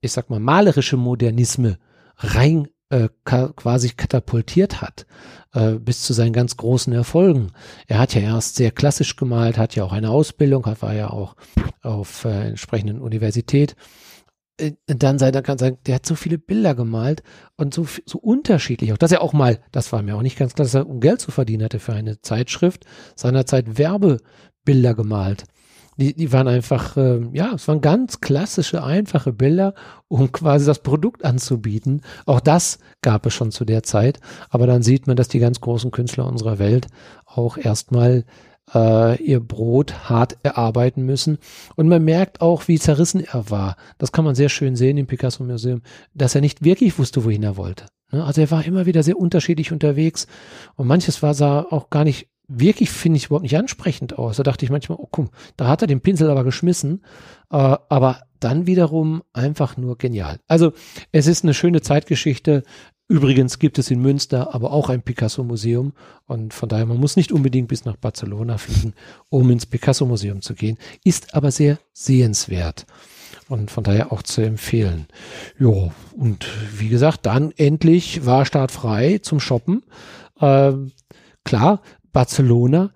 ich 0.00 0.10
sag 0.10 0.30
mal, 0.30 0.40
malerische 0.40 0.96
Modernisme 0.96 1.78
rein 2.16 2.66
äh, 2.90 3.08
quasi 3.24 3.90
katapultiert 3.90 4.82
hat, 4.82 5.06
äh, 5.52 5.72
bis 5.72 6.02
zu 6.02 6.12
seinen 6.12 6.32
ganz 6.32 6.56
großen 6.56 6.92
Erfolgen. 6.92 7.52
Er 7.86 7.98
hat 7.98 8.14
ja 8.14 8.20
erst 8.20 8.56
sehr 8.56 8.70
klassisch 8.70 9.16
gemalt, 9.16 9.58
hat 9.58 9.74
ja 9.74 9.84
auch 9.84 9.92
eine 9.92 10.10
Ausbildung, 10.10 10.66
war 10.80 10.94
ja 10.94 11.10
auch 11.10 11.36
auf 11.82 12.24
äh, 12.24 12.48
entsprechenden 12.48 13.00
Universität. 13.00 13.74
Äh, 14.60 14.72
Dann 14.86 15.18
sei, 15.18 15.32
kann 15.32 15.58
sagen, 15.58 15.78
der 15.86 15.96
hat 15.96 16.06
so 16.06 16.14
viele 16.14 16.38
Bilder 16.38 16.74
gemalt 16.74 17.22
und 17.56 17.74
so, 17.74 17.86
so 18.06 18.18
unterschiedlich. 18.18 18.92
Auch 18.92 18.98
dass 18.98 19.12
er 19.12 19.22
auch 19.22 19.32
mal, 19.32 19.60
das 19.72 19.92
war 19.92 20.02
mir 20.02 20.16
auch 20.16 20.22
nicht 20.22 20.38
ganz 20.38 20.54
klar, 20.54 20.64
dass 20.64 20.74
er 20.74 20.88
um 20.88 21.00
Geld 21.00 21.20
zu 21.20 21.30
verdienen 21.30 21.64
hatte 21.64 21.80
für 21.80 21.94
eine 21.94 22.20
Zeitschrift, 22.20 22.84
seinerzeit 23.16 23.78
Werbebilder 23.78 24.94
gemalt. 24.94 25.44
Die, 25.96 26.14
die 26.14 26.32
waren 26.32 26.48
einfach, 26.48 26.96
äh, 26.96 27.20
ja, 27.32 27.52
es 27.54 27.68
waren 27.68 27.80
ganz 27.80 28.20
klassische, 28.20 28.82
einfache 28.82 29.32
Bilder, 29.32 29.74
um 30.08 30.32
quasi 30.32 30.66
das 30.66 30.80
Produkt 30.80 31.24
anzubieten. 31.24 32.02
Auch 32.26 32.40
das 32.40 32.78
gab 33.02 33.26
es 33.26 33.34
schon 33.34 33.50
zu 33.50 33.64
der 33.64 33.82
Zeit. 33.82 34.20
Aber 34.50 34.66
dann 34.66 34.82
sieht 34.82 35.06
man, 35.06 35.16
dass 35.16 35.28
die 35.28 35.38
ganz 35.38 35.60
großen 35.60 35.90
Künstler 35.90 36.26
unserer 36.26 36.58
Welt 36.58 36.88
auch 37.26 37.56
erstmal 37.56 38.24
äh, 38.72 39.22
ihr 39.22 39.40
Brot 39.40 40.08
hart 40.08 40.38
erarbeiten 40.42 41.04
müssen. 41.04 41.38
Und 41.76 41.88
man 41.88 42.04
merkt 42.04 42.40
auch, 42.40 42.68
wie 42.68 42.78
zerrissen 42.78 43.20
er 43.20 43.50
war. 43.50 43.76
Das 43.98 44.12
kann 44.12 44.24
man 44.24 44.34
sehr 44.34 44.48
schön 44.48 44.76
sehen 44.76 44.96
im 44.96 45.06
Picasso-Museum, 45.06 45.82
dass 46.14 46.34
er 46.34 46.40
nicht 46.40 46.64
wirklich 46.64 46.98
wusste, 46.98 47.24
wohin 47.24 47.42
er 47.42 47.56
wollte. 47.56 47.86
Ne? 48.10 48.24
Also 48.24 48.40
er 48.40 48.50
war 48.50 48.64
immer 48.64 48.86
wieder 48.86 49.02
sehr 49.02 49.18
unterschiedlich 49.18 49.72
unterwegs 49.72 50.26
und 50.76 50.86
manches 50.86 51.22
war 51.22 51.34
sah 51.34 51.60
auch 51.62 51.90
gar 51.90 52.04
nicht 52.04 52.28
wirklich, 52.48 52.90
finde 52.90 53.16
ich, 53.16 53.26
überhaupt 53.26 53.42
nicht 53.42 53.56
ansprechend 53.56 54.18
aus. 54.18 54.36
Da 54.36 54.42
dachte 54.42 54.64
ich 54.64 54.70
manchmal, 54.70 54.98
oh 55.00 55.08
komm, 55.10 55.30
da 55.56 55.68
hat 55.68 55.82
er 55.82 55.88
den 55.88 56.00
Pinsel 56.00 56.30
aber 56.30 56.44
geschmissen. 56.44 57.02
Äh, 57.50 57.56
aber 57.56 58.22
dann 58.40 58.66
wiederum 58.66 59.22
einfach 59.32 59.76
nur 59.76 59.96
genial. 59.96 60.38
Also 60.48 60.72
es 61.12 61.26
ist 61.26 61.44
eine 61.44 61.54
schöne 61.54 61.80
Zeitgeschichte. 61.80 62.62
Übrigens 63.08 63.58
gibt 63.58 63.78
es 63.78 63.90
in 63.90 64.00
Münster 64.00 64.54
aber 64.54 64.72
auch 64.72 64.88
ein 64.88 65.02
Picasso-Museum 65.02 65.92
und 66.26 66.54
von 66.54 66.68
daher, 66.68 66.86
man 66.86 66.98
muss 66.98 67.16
nicht 67.16 67.32
unbedingt 67.32 67.68
bis 67.68 67.84
nach 67.84 67.96
Barcelona 67.96 68.56
fliegen, 68.58 68.94
um 69.28 69.50
ins 69.50 69.66
Picasso-Museum 69.66 70.40
zu 70.40 70.54
gehen, 70.54 70.78
ist 71.04 71.34
aber 71.34 71.50
sehr 71.50 71.78
sehenswert 71.92 72.86
und 73.48 73.70
von 73.70 73.84
daher 73.84 74.10
auch 74.10 74.22
zu 74.22 74.40
empfehlen. 74.40 75.06
Jo, 75.58 75.92
und 76.16 76.46
wie 76.78 76.88
gesagt, 76.88 77.26
dann 77.26 77.52
endlich 77.52 78.24
war 78.24 78.46
startfrei 78.46 79.18
zum 79.18 79.38
Shoppen. 79.38 79.84
Ähm, 80.40 80.92
klar, 81.44 81.82
Barcelona, 82.14 82.90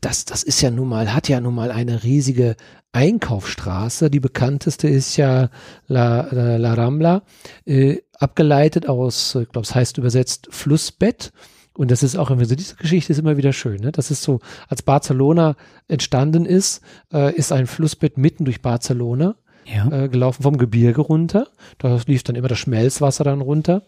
das, 0.00 0.24
das 0.24 0.42
ist 0.44 0.62
ja 0.62 0.70
nun 0.70 0.88
mal, 0.88 1.12
hat 1.12 1.28
ja 1.28 1.40
nun 1.40 1.54
mal 1.54 1.70
eine 1.70 2.02
riesige 2.04 2.56
Einkaufsstraße. 2.92 4.10
Die 4.10 4.20
bekannteste 4.20 4.88
ist 4.88 5.16
ja 5.16 5.50
La, 5.86 6.28
La, 6.30 6.56
La 6.56 6.74
Rambla, 6.74 7.22
äh, 7.66 7.98
abgeleitet 8.18 8.88
aus, 8.88 9.34
ich 9.34 9.48
glaube, 9.50 9.66
es 9.66 9.74
heißt 9.74 9.98
übersetzt 9.98 10.48
Flussbett. 10.50 11.32
Und 11.74 11.90
das 11.90 12.02
ist 12.02 12.16
auch 12.16 12.30
immer 12.30 12.44
so, 12.44 12.54
diese 12.54 12.76
Geschichte 12.76 13.12
ist 13.12 13.18
immer 13.18 13.36
wieder 13.36 13.52
schön. 13.52 13.80
Ne? 13.80 13.92
Das 13.92 14.10
ist 14.10 14.22
so, 14.22 14.40
als 14.68 14.82
Barcelona 14.82 15.56
entstanden 15.88 16.44
ist, 16.46 16.82
äh, 17.12 17.34
ist 17.34 17.52
ein 17.52 17.66
Flussbett 17.66 18.18
mitten 18.18 18.44
durch 18.44 18.60
Barcelona 18.60 19.36
Ja. 19.66 19.88
äh, 19.90 20.08
gelaufen 20.08 20.42
vom 20.42 20.58
Gebirge 20.58 21.00
runter. 21.00 21.46
Da 21.78 21.98
lief 22.06 22.22
dann 22.22 22.36
immer 22.36 22.48
das 22.48 22.58
Schmelzwasser 22.58 23.24
dann 23.24 23.40
runter. 23.40 23.82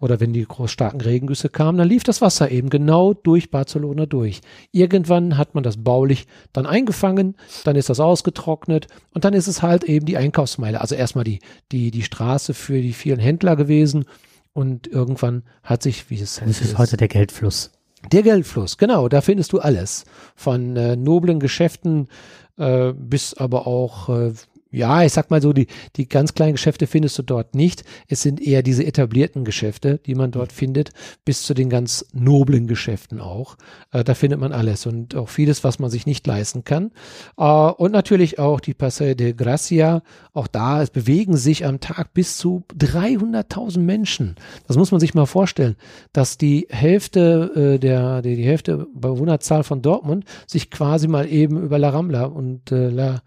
Oder 0.00 0.20
wenn 0.20 0.32
die 0.32 0.44
groß 0.44 0.70
starken 0.70 1.00
Regengüsse 1.00 1.48
kamen, 1.48 1.78
dann 1.78 1.88
lief 1.88 2.04
das 2.04 2.20
Wasser 2.20 2.50
eben 2.50 2.68
genau 2.68 3.14
durch 3.14 3.50
Barcelona 3.50 4.06
durch. 4.06 4.40
Irgendwann 4.72 5.38
hat 5.38 5.54
man 5.54 5.62
das 5.62 5.82
baulich 5.82 6.26
dann 6.52 6.66
eingefangen, 6.66 7.36
dann 7.64 7.76
ist 7.76 7.88
das 7.88 8.00
ausgetrocknet 8.00 8.88
und 9.12 9.24
dann 9.24 9.34
ist 9.34 9.46
es 9.46 9.62
halt 9.62 9.84
eben 9.84 10.04
die 10.04 10.16
Einkaufsmeile. 10.16 10.80
Also 10.80 10.94
erstmal 10.94 11.24
die, 11.24 11.38
die, 11.72 11.90
die 11.90 12.02
Straße 12.02 12.54
für 12.54 12.82
die 12.82 12.92
vielen 12.92 13.20
Händler 13.20 13.56
gewesen 13.56 14.04
und 14.52 14.86
irgendwann 14.86 15.44
hat 15.62 15.82
sich, 15.82 16.10
wie 16.10 16.20
es 16.20 16.42
Das 16.44 16.60
ist 16.60 16.76
heute 16.76 16.96
der 16.96 17.08
Geldfluss. 17.08 17.70
der 18.12 18.22
Geldfluss, 18.22 18.76
genau, 18.76 19.08
da 19.08 19.20
findest 19.20 19.52
du 19.52 19.60
alles. 19.60 20.04
Von 20.34 20.76
äh, 20.76 20.96
noblen 20.96 21.40
Geschäften 21.40 22.08
äh, 22.56 22.92
bis 22.92 23.34
aber 23.34 23.66
auch, 23.66 24.08
äh, 24.08 24.32
ja, 24.74 25.04
ich 25.04 25.12
sag 25.12 25.30
mal 25.30 25.40
so, 25.40 25.52
die, 25.52 25.68
die 25.96 26.08
ganz 26.08 26.34
kleinen 26.34 26.52
Geschäfte 26.52 26.86
findest 26.86 27.16
du 27.18 27.22
dort 27.22 27.54
nicht. 27.54 27.84
Es 28.08 28.22
sind 28.22 28.40
eher 28.40 28.62
diese 28.62 28.84
etablierten 28.84 29.44
Geschäfte, 29.44 30.00
die 30.04 30.14
man 30.14 30.32
dort 30.32 30.52
findet, 30.52 30.90
bis 31.24 31.42
zu 31.42 31.54
den 31.54 31.70
ganz 31.70 32.04
noblen 32.12 32.66
Geschäften 32.66 33.20
auch. 33.20 33.56
Äh, 33.92 34.02
da 34.02 34.14
findet 34.14 34.40
man 34.40 34.52
alles 34.52 34.86
und 34.86 35.14
auch 35.14 35.28
vieles, 35.28 35.62
was 35.62 35.78
man 35.78 35.90
sich 35.90 36.06
nicht 36.06 36.26
leisten 36.26 36.64
kann. 36.64 36.90
Äh, 37.38 37.44
und 37.44 37.92
natürlich 37.92 38.38
auch 38.38 38.60
die 38.60 38.74
Paseo 38.74 39.14
de 39.14 39.32
Gracia. 39.32 40.02
Auch 40.32 40.48
da, 40.48 40.82
es 40.82 40.90
bewegen 40.90 41.36
sich 41.36 41.64
am 41.64 41.78
Tag 41.78 42.12
bis 42.12 42.36
zu 42.36 42.64
300.000 42.76 43.78
Menschen. 43.78 44.34
Das 44.66 44.76
muss 44.76 44.90
man 44.90 45.00
sich 45.00 45.14
mal 45.14 45.26
vorstellen, 45.26 45.76
dass 46.12 46.36
die 46.36 46.66
Hälfte 46.70 47.74
äh, 47.74 47.78
der, 47.78 48.22
die, 48.22 48.34
die 48.34 48.44
Hälfte 48.44 48.88
Bewohnerzahl 48.92 49.62
von 49.62 49.82
Dortmund 49.82 50.24
sich 50.46 50.70
quasi 50.70 51.06
mal 51.06 51.28
eben 51.30 51.62
über 51.62 51.78
La 51.78 51.90
Rambla 51.90 52.24
und 52.24 52.72
äh, 52.72 52.88
La 52.88 53.22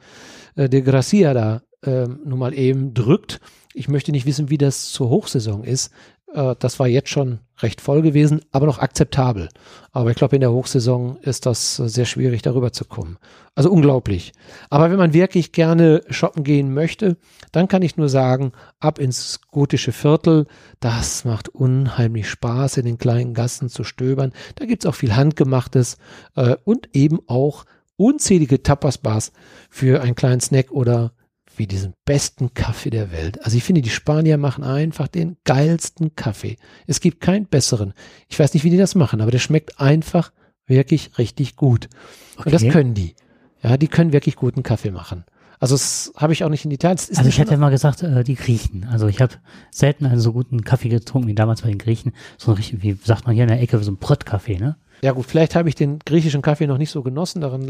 äh, 0.58 0.68
de 0.68 0.82
Gracia 0.82 1.34
da 1.38 1.62
äh, 1.84 2.08
nun 2.08 2.40
mal 2.40 2.54
eben 2.54 2.94
drückt. 2.94 3.40
Ich 3.74 3.88
möchte 3.88 4.12
nicht 4.12 4.26
wissen, 4.26 4.50
wie 4.50 4.58
das 4.58 4.90
zur 4.90 5.10
Hochsaison 5.10 5.64
ist. 5.64 5.92
Äh, 6.34 6.56
das 6.60 6.80
war 6.80 6.88
jetzt 6.88 7.10
schon 7.10 7.40
recht 7.60 7.82
voll 7.82 8.02
gewesen, 8.02 8.42
aber 8.52 8.66
noch 8.66 8.80
akzeptabel. 8.80 9.50
Aber 9.92 10.12
ich 10.12 10.18
glaube, 10.18 10.36
in 10.36 10.42
der 10.42 10.52
Hochsaison 10.52 11.18
ist 11.22 11.46
das 11.46 11.80
äh, 11.80 11.90
sehr 11.90 12.06
schwierig, 12.06 12.42
darüber 12.42 12.72
zu 12.72 12.86
kommen. 12.86 13.18
Also 13.56 13.72
unglaublich. 13.72 14.34
Aber 14.70 14.92
wenn 14.92 14.98
man 14.98 15.14
wirklich 15.14 15.52
gerne 15.52 16.04
shoppen 16.10 16.44
gehen 16.44 16.74
möchte, 16.74 17.18
dann 17.52 17.68
kann 17.68 17.82
ich 17.82 17.98
nur 17.98 18.10
sagen, 18.10 18.52
ab 18.80 19.00
ins 19.00 19.42
gotische 19.50 19.92
Viertel. 19.92 20.46
Das 20.80 21.26
macht 21.26 21.50
unheimlich 21.50 22.30
Spaß, 22.30 22.78
in 22.78 22.86
den 22.86 22.98
kleinen 22.98 23.34
Gassen 23.34 23.70
zu 23.70 23.84
stöbern. 23.84 24.34
Da 24.56 24.66
gibt's 24.66 24.86
auch 24.86 24.96
viel 24.96 25.16
Handgemachtes 25.16 25.98
äh, 26.36 26.56
und 26.64 26.96
eben 26.96 27.20
auch 27.28 27.66
unzählige 27.96 28.62
Tapas-Bars 28.62 29.32
für 29.70 30.02
einen 30.02 30.16
kleinen 30.16 30.42
Snack 30.42 30.72
oder 30.72 31.14
wie 31.58 31.68
diesen 31.68 31.94
besten 32.06 32.54
Kaffee 32.54 32.90
der 32.90 33.12
Welt. 33.12 33.44
Also 33.44 33.58
ich 33.58 33.64
finde, 33.64 33.82
die 33.82 33.90
Spanier 33.90 34.38
machen 34.38 34.64
einfach 34.64 35.08
den 35.08 35.38
geilsten 35.44 36.16
Kaffee. 36.16 36.58
Es 36.86 37.00
gibt 37.00 37.22
keinen 37.22 37.48
besseren. 37.48 37.94
Ich 38.28 38.40
weiß 38.40 38.54
nicht, 38.54 38.64
wie 38.64 38.70
die 38.70 38.78
das 38.78 38.96
machen, 38.96 39.22
aber 39.22 39.32
der 39.32 39.40
schmeckt 39.40 39.80
einfach 39.80 40.32
wirklich 40.66 41.18
richtig 41.18 41.56
gut. 41.56 41.90
Okay. 42.38 42.46
Und 42.46 42.54
das 42.54 42.68
können 42.68 42.94
die. 42.94 43.16
Ja, 43.64 43.78
die 43.78 43.88
können 43.88 44.14
wirklich 44.14 44.36
guten 44.36 44.64
Kaffee 44.64 44.92
machen. 44.92 45.26
Also 45.60 45.74
das 45.76 46.14
habe 46.16 46.34
ich 46.34 46.44
auch 46.44 46.50
nicht 46.50 46.66
in 46.66 46.70
Details. 46.70 47.10
Also 47.18 47.28
ich 47.28 47.40
hätte 47.40 47.52
ja 47.52 47.58
mal 47.58 47.72
gesagt, 47.72 48.04
äh, 48.04 48.24
die 48.24 48.36
Griechen. 48.36 48.86
Also 48.92 49.08
ich 49.08 49.22
habe 49.22 49.36
selten 49.72 50.06
einen 50.06 50.20
so 50.20 50.32
guten 50.32 50.64
Kaffee 50.64 50.90
getrunken 50.90 51.28
wie 51.28 51.36
damals 51.36 51.64
bei 51.64 51.70
den 51.70 51.80
Griechen. 51.80 52.14
So 52.38 52.52
ein 52.52 52.58
richtig, 52.58 52.84
wie 52.84 52.98
sagt 53.04 53.26
man 53.26 53.34
hier 53.34 53.44
in 53.44 53.50
der 53.50 53.60
Ecke, 53.60 53.80
so 53.80 53.92
ein 53.92 53.98
Brot-Kaffee, 53.98 54.60
ne? 54.60 54.78
Ja 55.02 55.12
gut, 55.12 55.26
vielleicht 55.26 55.56
habe 55.56 55.70
ich 55.70 55.76
den 55.76 56.00
griechischen 56.00 56.42
Kaffee 56.42 56.68
noch 56.68 56.78
nicht 56.78 56.90
so 56.90 57.04
genossen, 57.04 57.42
daran 57.42 57.66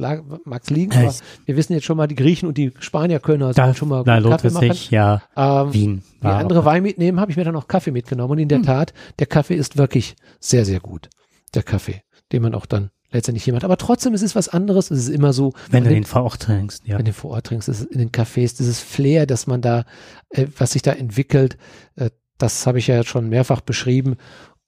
mag 0.46 0.64
es 0.64 0.70
liegen, 0.70 0.94
aber 0.94 1.14
wir 1.46 1.58
wissen 1.58 1.74
jetzt 1.74 1.86
schon 1.86 1.98
mal, 1.98 2.08
die 2.08 2.16
Griechen 2.16 2.48
und 2.48 2.58
die 2.58 2.74
Spanier 2.80 3.20
können 3.20 3.44
also 3.44 3.62
da, 3.62 3.74
schon 3.74 3.90
mal 3.90 4.04
da 4.04 4.18
lohnt 4.18 4.42
Kaffee 4.42 4.50
machen. 4.52 4.72
sich, 4.72 4.92
ja, 4.92 5.22
Ähm, 5.36 5.74
Wien. 5.74 6.04
Die 6.22 6.28
andere 6.28 6.66
Wein 6.66 6.84
mitnehmen, 6.84 7.20
habe 7.20 7.32
ich 7.32 7.38
mir 7.38 7.44
dann 7.44 7.56
auch 7.56 7.68
Kaffee 7.68 7.92
mitgenommen. 7.92 8.32
Und 8.32 8.40
in 8.40 8.48
der 8.50 8.60
Hm. 8.60 8.66
Tat, 8.66 8.94
der 9.20 9.28
Kaffee 9.28 9.56
ist 9.56 9.78
wirklich 9.78 10.16
sehr, 10.40 10.66
sehr 10.66 10.80
gut. 10.80 11.10
Der 11.54 11.64
Kaffee, 11.64 12.02
den 12.32 12.42
man 12.42 12.56
auch 12.56 12.66
dann 12.66 12.90
letztendlich 13.12 13.46
jemand. 13.46 13.64
Aber 13.64 13.78
trotzdem, 13.78 14.14
es 14.14 14.22
ist 14.22 14.36
was 14.36 14.50
anderes. 14.50 14.92
Es 14.92 15.00
ist 15.00 15.10
immer 15.10 15.32
so, 15.34 15.54
Wenn 15.70 15.84
du 15.84 15.90
man 15.90 15.96
den 15.96 16.04
vor 16.04 16.24
Ort 16.24 16.42
trinkst, 16.42 16.86
ja. 16.88 16.98
wenn 16.98 17.06
du 17.06 17.14
vor 17.14 17.32
Ort 17.32 17.46
trinkst, 17.48 17.70
ist 17.70 17.84
in 17.84 18.00
den 18.00 18.12
Cafés, 18.12 18.58
dieses 18.58 18.80
Flair, 18.80 19.26
dass 19.26 19.48
man 19.48 19.62
da, 19.62 19.86
äh, 20.30 20.48
was 20.58 20.72
sich 20.72 20.82
da 20.82 20.92
entwickelt, 20.92 21.58
äh, 21.96 22.10
das 22.38 22.68
habe 22.68 22.80
ich 22.80 22.88
ja 22.88 23.04
schon 23.04 23.30
mehrfach 23.30 23.62
beschrieben. 23.62 24.16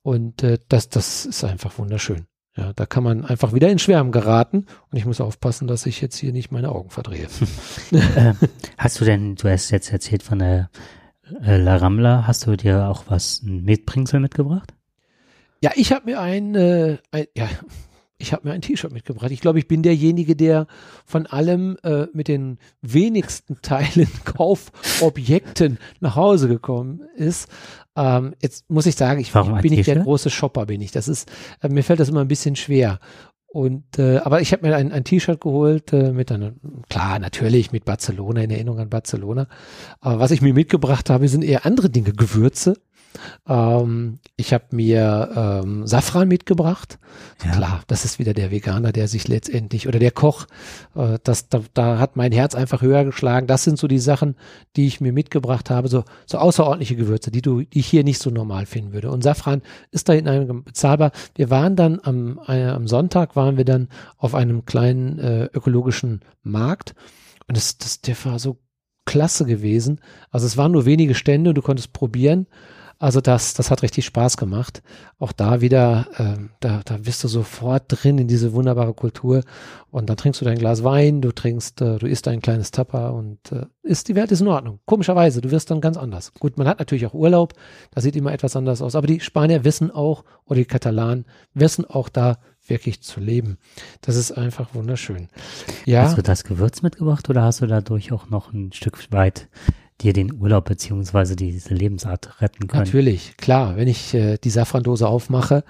Und 0.02 0.44
äh, 0.44 0.58
das, 0.70 0.90
das 0.90 1.26
ist 1.26 1.44
einfach 1.44 1.78
wunderschön. 1.78 2.26
Ja, 2.58 2.74
da 2.74 2.86
kann 2.86 3.04
man 3.04 3.26
einfach 3.26 3.54
wieder 3.54 3.70
in 3.70 3.80
Schwärmen 3.80 4.12
geraten. 4.12 4.66
Und 4.92 4.98
ich 4.98 5.06
muss 5.06 5.22
aufpassen, 5.22 5.68
dass 5.68 5.86
ich 5.86 6.02
jetzt 6.02 6.18
hier 6.18 6.34
nicht 6.34 6.52
meine 6.52 6.70
Augen 6.70 6.90
verdrehe. 6.90 7.28
äh, 7.92 8.34
hast 8.78 9.00
du 9.00 9.06
denn, 9.06 9.36
du 9.36 9.50
hast 9.50 9.70
jetzt 9.70 9.92
erzählt 9.92 10.24
von 10.24 10.40
der 10.40 10.70
äh, 11.44 11.58
La 11.58 11.78
Rambla, 11.78 12.26
hast 12.28 12.48
du 12.48 12.56
dir 12.56 12.88
auch 12.88 13.06
was, 13.08 13.42
ein 13.44 13.64
Mitbringsel 13.64 14.20
mitgebracht? 14.20 14.74
Ja, 15.62 15.72
ich 15.76 15.92
habe 15.92 16.06
mir 16.06 16.20
ein, 16.22 16.56
äh, 16.56 16.98
ein 17.12 17.26
ja, 17.36 17.48
ich 18.18 18.34
habe 18.34 18.48
mir 18.48 18.54
ein 18.54 18.62
T-Shirt 18.62 18.92
mitgebracht. 18.92 19.32
Ich 19.32 19.40
glaube, 19.40 19.60
ich 19.60 19.68
bin 19.68 19.82
derjenige, 19.82 20.36
der 20.36 20.68
von 21.06 21.26
allem 21.26 21.78
äh, 21.84 22.08
mit 22.12 22.28
den 22.28 22.60
wenigsten 22.82 23.62
Teilen 23.62 24.10
Kaufobjekten 24.26 25.80
nach 26.02 26.16
Hause 26.16 26.50
gekommen 26.50 27.02
ist. 27.16 27.50
Ähm, 28.00 28.34
jetzt 28.42 28.70
muss 28.70 28.86
ich 28.86 28.96
sagen, 28.96 29.20
ich, 29.20 29.36
Warum 29.36 29.60
bin 29.60 29.74
nicht 29.74 29.86
der 29.86 29.98
große 29.98 30.30
Shopper, 30.30 30.66
bin 30.66 30.80
ich. 30.80 30.92
Das 30.92 31.10
ist, 31.10 31.30
äh, 31.62 31.68
mir 31.68 31.84
fällt 31.84 32.00
das 32.00 32.08
immer 32.08 32.22
ein 32.22 32.30
bisschen 32.30 32.56
schwer. 32.56 33.00
Und 33.52 34.00
äh, 34.00 34.20
aber 34.20 34.42
ich 34.42 34.54
habe 34.54 34.68
mir 34.68 34.76
ein, 34.76 34.94
ein 34.94 35.04
T-Shirt 35.04 35.42
geholt 35.42 35.92
äh, 35.92 36.14
mit 36.14 36.32
einer, 36.32 36.54
klar, 36.88 37.20
natürlich 37.20 37.72
mit 37.74 37.84
Barcelona, 37.84 38.42
in 38.42 38.52
Erinnerung 38.52 38.80
an 38.80 38.90
Barcelona. 38.90 39.48
Aber 40.00 40.20
was 40.20 40.32
ich 40.32 40.42
mir 40.42 40.54
mitgebracht 40.54 41.10
habe, 41.10 41.28
sind 41.28 41.44
eher 41.44 41.66
andere 41.66 41.90
Dinge, 41.90 42.14
Gewürze. 42.14 42.78
Ähm, 43.48 44.20
ich 44.36 44.54
habe 44.54 44.66
mir 44.72 45.62
ähm, 45.64 45.88
Safran 45.88 46.28
mitgebracht. 46.28 47.00
Ja. 47.44 47.52
Klar, 47.52 47.82
das 47.88 48.06
ist 48.06 48.20
wieder 48.20 48.34
der 48.34 48.52
Veganer, 48.52 48.92
der 48.92 49.08
sich 49.08 49.28
letztendlich, 49.28 49.88
oder 49.88 50.00
der 50.00 50.12
Koch, 50.12 50.46
äh, 50.96 51.18
das, 51.24 51.50
da, 51.50 51.62
da 51.74 52.00
hat 52.00 52.16
mein 52.16 52.32
Herz 52.32 52.56
einfach 52.56 52.82
höher 52.82 53.06
geschlagen. 53.06 53.48
Das 53.48 53.64
sind 53.64 53.78
so 53.78 53.88
die 53.88 54.00
Sachen, 54.00 54.36
die 54.76 54.88
ich 54.88 55.02
mir 55.02 55.14
mitgebracht 55.14 55.70
habe, 55.70 55.88
so, 55.88 56.04
so 56.26 56.38
außerordentliche 56.38 56.96
Gewürze, 56.96 57.32
die 57.32 57.42
du, 57.42 57.62
die 57.62 57.80
ich 57.80 57.88
hier 57.88 58.04
nicht 58.04 58.22
so 58.22 58.30
normal 58.30 58.66
finden 58.66 58.94
würde. 58.94 59.12
Und 59.12 59.24
Safran 59.24 59.62
ist 59.92 60.10
da 60.10 60.14
in 60.14 60.28
einem 60.28 60.64
bezahlbar. 60.64 61.12
Wir 61.36 61.50
waren 61.50 61.76
dann 61.76 62.00
am, 62.04 62.40
äh, 62.48 62.66
am 62.66 62.88
Sonntag 62.88 63.36
waren 63.36 63.58
wir 63.58 63.66
dann 63.66 63.90
auf 64.18 64.36
einem 64.36 64.66
kleinen 64.66 65.20
äh, 65.20 65.46
ökologischen 65.46 66.22
Markt 66.44 66.96
und 67.50 67.58
das, 67.58 67.78
das, 67.80 68.02
der 68.02 68.16
war 68.26 68.38
so 68.38 68.60
klasse 69.06 69.46
gewesen. 69.46 70.02
Also 70.30 70.46
es 70.46 70.56
waren 70.56 70.72
nur 70.72 70.86
wenige 70.86 71.16
Stände 71.16 71.50
und 71.50 71.56
du 71.56 71.64
konntest 71.64 71.94
probieren. 71.94 72.46
Also 73.02 73.22
das, 73.22 73.54
das 73.54 73.72
hat 73.72 73.82
richtig 73.82 74.06
Spaß 74.06 74.36
gemacht. 74.36 74.84
Auch 75.20 75.32
da 75.32 75.62
wieder, 75.62 76.08
ähm, 76.18 76.50
da, 76.60 76.82
da 76.84 76.98
bist 76.98 77.24
du 77.24 77.30
sofort 77.30 77.86
drin 77.88 78.18
in 78.18 78.28
diese 78.28 78.52
wunderbare 78.52 78.94
Kultur 78.94 79.44
und 79.90 80.10
dann 80.10 80.18
trinkst 80.18 80.42
du 80.42 80.46
dein 80.46 80.58
Glas 80.58 80.84
Wein, 80.84 81.22
du 81.22 81.32
trinkst, 81.32 81.82
äh, 81.82 81.98
du 81.98 82.08
isst 82.08 82.28
ein 82.28 82.42
kleines 82.42 82.72
Tapper 82.72 83.14
und 83.14 83.54
äh, 83.54 83.68
ist 83.84 84.10
die 84.10 84.16
Welt 84.16 84.34
ist 84.34 84.42
in 84.42 84.50
Ordnung. 84.50 84.80
Komischerweise, 84.86 85.40
du 85.40 85.50
wirst 85.50 85.72
dann 85.72 85.80
ganz 85.80 85.96
anders. 85.96 86.34
Gut, 86.40 86.58
man 86.58 86.68
hat 86.68 86.80
natürlich 86.80 87.06
auch 87.06 87.14
Urlaub, 87.14 87.54
das 87.92 88.04
sieht 88.04 88.18
immer 88.18 88.34
etwas 88.34 88.58
anders 88.58 88.82
aus, 88.82 88.96
aber 88.96 89.08
die 89.08 89.22
Spanier 89.22 89.64
wissen 89.64 89.92
auch 89.92 90.26
oder 90.44 90.56
die 90.56 90.66
Katalanen 90.66 91.26
wissen 91.54 91.86
auch 91.86 92.10
da 92.10 92.38
wirklich 92.68 93.02
zu 93.02 93.22
leben. 93.22 93.60
Das 94.02 94.18
ist 94.18 94.34
einfach 94.34 94.76
wunderschön. 94.76 95.30
Ja. 95.86 96.04
Hast 96.04 96.18
du 96.18 96.22
das 96.22 96.44
Gewürz 96.44 96.82
mitgebracht 96.82 97.30
oder 97.30 97.44
hast 97.44 97.62
du 97.62 97.66
dadurch 97.66 98.12
auch 98.12 98.30
noch 98.30 98.52
ein 98.52 98.74
Stück 98.74 99.12
weit 99.12 99.48
dir 100.02 100.14
den 100.14 100.34
Urlaub 100.34 100.66
beziehungsweise 100.66 101.36
diese 101.36 101.74
Lebensart 101.74 102.42
retten 102.42 102.68
können? 102.68 102.84
Natürlich, 102.84 103.38
klar. 103.38 103.76
Wenn 103.78 103.88
ich 103.88 104.14
äh, 104.14 104.38
die 104.38 104.50
Safrandose 104.50 105.08
aufmache 105.08 105.64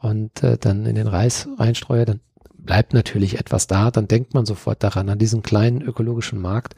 und 0.00 0.42
äh, 0.42 0.58
dann 0.58 0.86
in 0.86 0.94
den 0.94 1.06
Reis 1.06 1.48
reinstreue, 1.58 2.04
dann 2.04 2.20
bleibt 2.56 2.94
natürlich 2.94 3.38
etwas 3.38 3.66
da. 3.66 3.90
Dann 3.90 4.08
denkt 4.08 4.34
man 4.34 4.46
sofort 4.46 4.82
daran, 4.82 5.08
an 5.08 5.18
diesen 5.18 5.42
kleinen 5.42 5.82
ökologischen 5.82 6.40
Markt. 6.40 6.74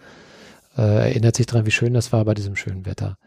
Äh, 0.77 1.11
erinnert 1.11 1.37
sich 1.37 1.47
daran, 1.47 1.67
wie 1.67 1.71
schön 1.71 1.95
das 1.95 2.13
war 2.13 2.25
bei 2.25 2.35
diesem 2.35 2.57
schönen 2.57 2.87
Wetter. 2.87 3.19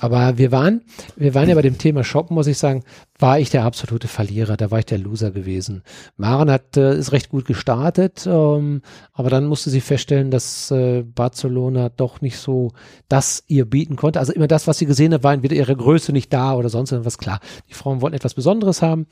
Aber 0.00 0.38
wir 0.38 0.52
waren, 0.52 0.82
wir 1.16 1.34
waren 1.34 1.48
ja 1.48 1.54
bei 1.54 1.62
dem 1.62 1.78
Thema 1.78 2.02
Shoppen, 2.02 2.34
muss 2.34 2.46
ich 2.46 2.58
sagen, 2.58 2.82
war 3.22 3.38
ich 3.38 3.50
der 3.50 3.64
absolute 3.64 4.08
Verlierer, 4.08 4.56
da 4.56 4.72
war 4.72 4.80
ich 4.80 4.86
der 4.86 4.98
Loser 4.98 5.30
gewesen. 5.30 5.82
Maren 6.16 6.50
hat, 6.50 6.76
äh, 6.76 6.98
ist 6.98 7.12
recht 7.12 7.30
gut 7.30 7.46
gestartet, 7.46 8.26
ähm, 8.26 8.82
aber 9.12 9.30
dann 9.30 9.46
musste 9.46 9.70
sie 9.70 9.80
feststellen, 9.80 10.32
dass 10.32 10.72
äh, 10.72 11.02
Barcelona 11.02 11.88
doch 11.88 12.20
nicht 12.20 12.36
so 12.36 12.72
das 13.08 13.44
ihr 13.46 13.64
bieten 13.64 13.94
konnte. 13.94 14.18
Also 14.18 14.32
immer 14.32 14.48
das, 14.48 14.66
was 14.66 14.78
sie 14.78 14.86
gesehen 14.86 15.14
hat, 15.14 15.22
war 15.22 15.32
entweder 15.32 15.54
ihre 15.54 15.76
Größe 15.76 16.12
nicht 16.12 16.32
da 16.32 16.54
oder 16.54 16.68
sonst 16.68 16.90
irgendwas. 16.90 17.16
Klar, 17.16 17.38
die 17.68 17.74
Frauen 17.74 18.02
wollten 18.02 18.16
etwas 18.16 18.34
Besonderes 18.34 18.82
haben. 18.82 19.06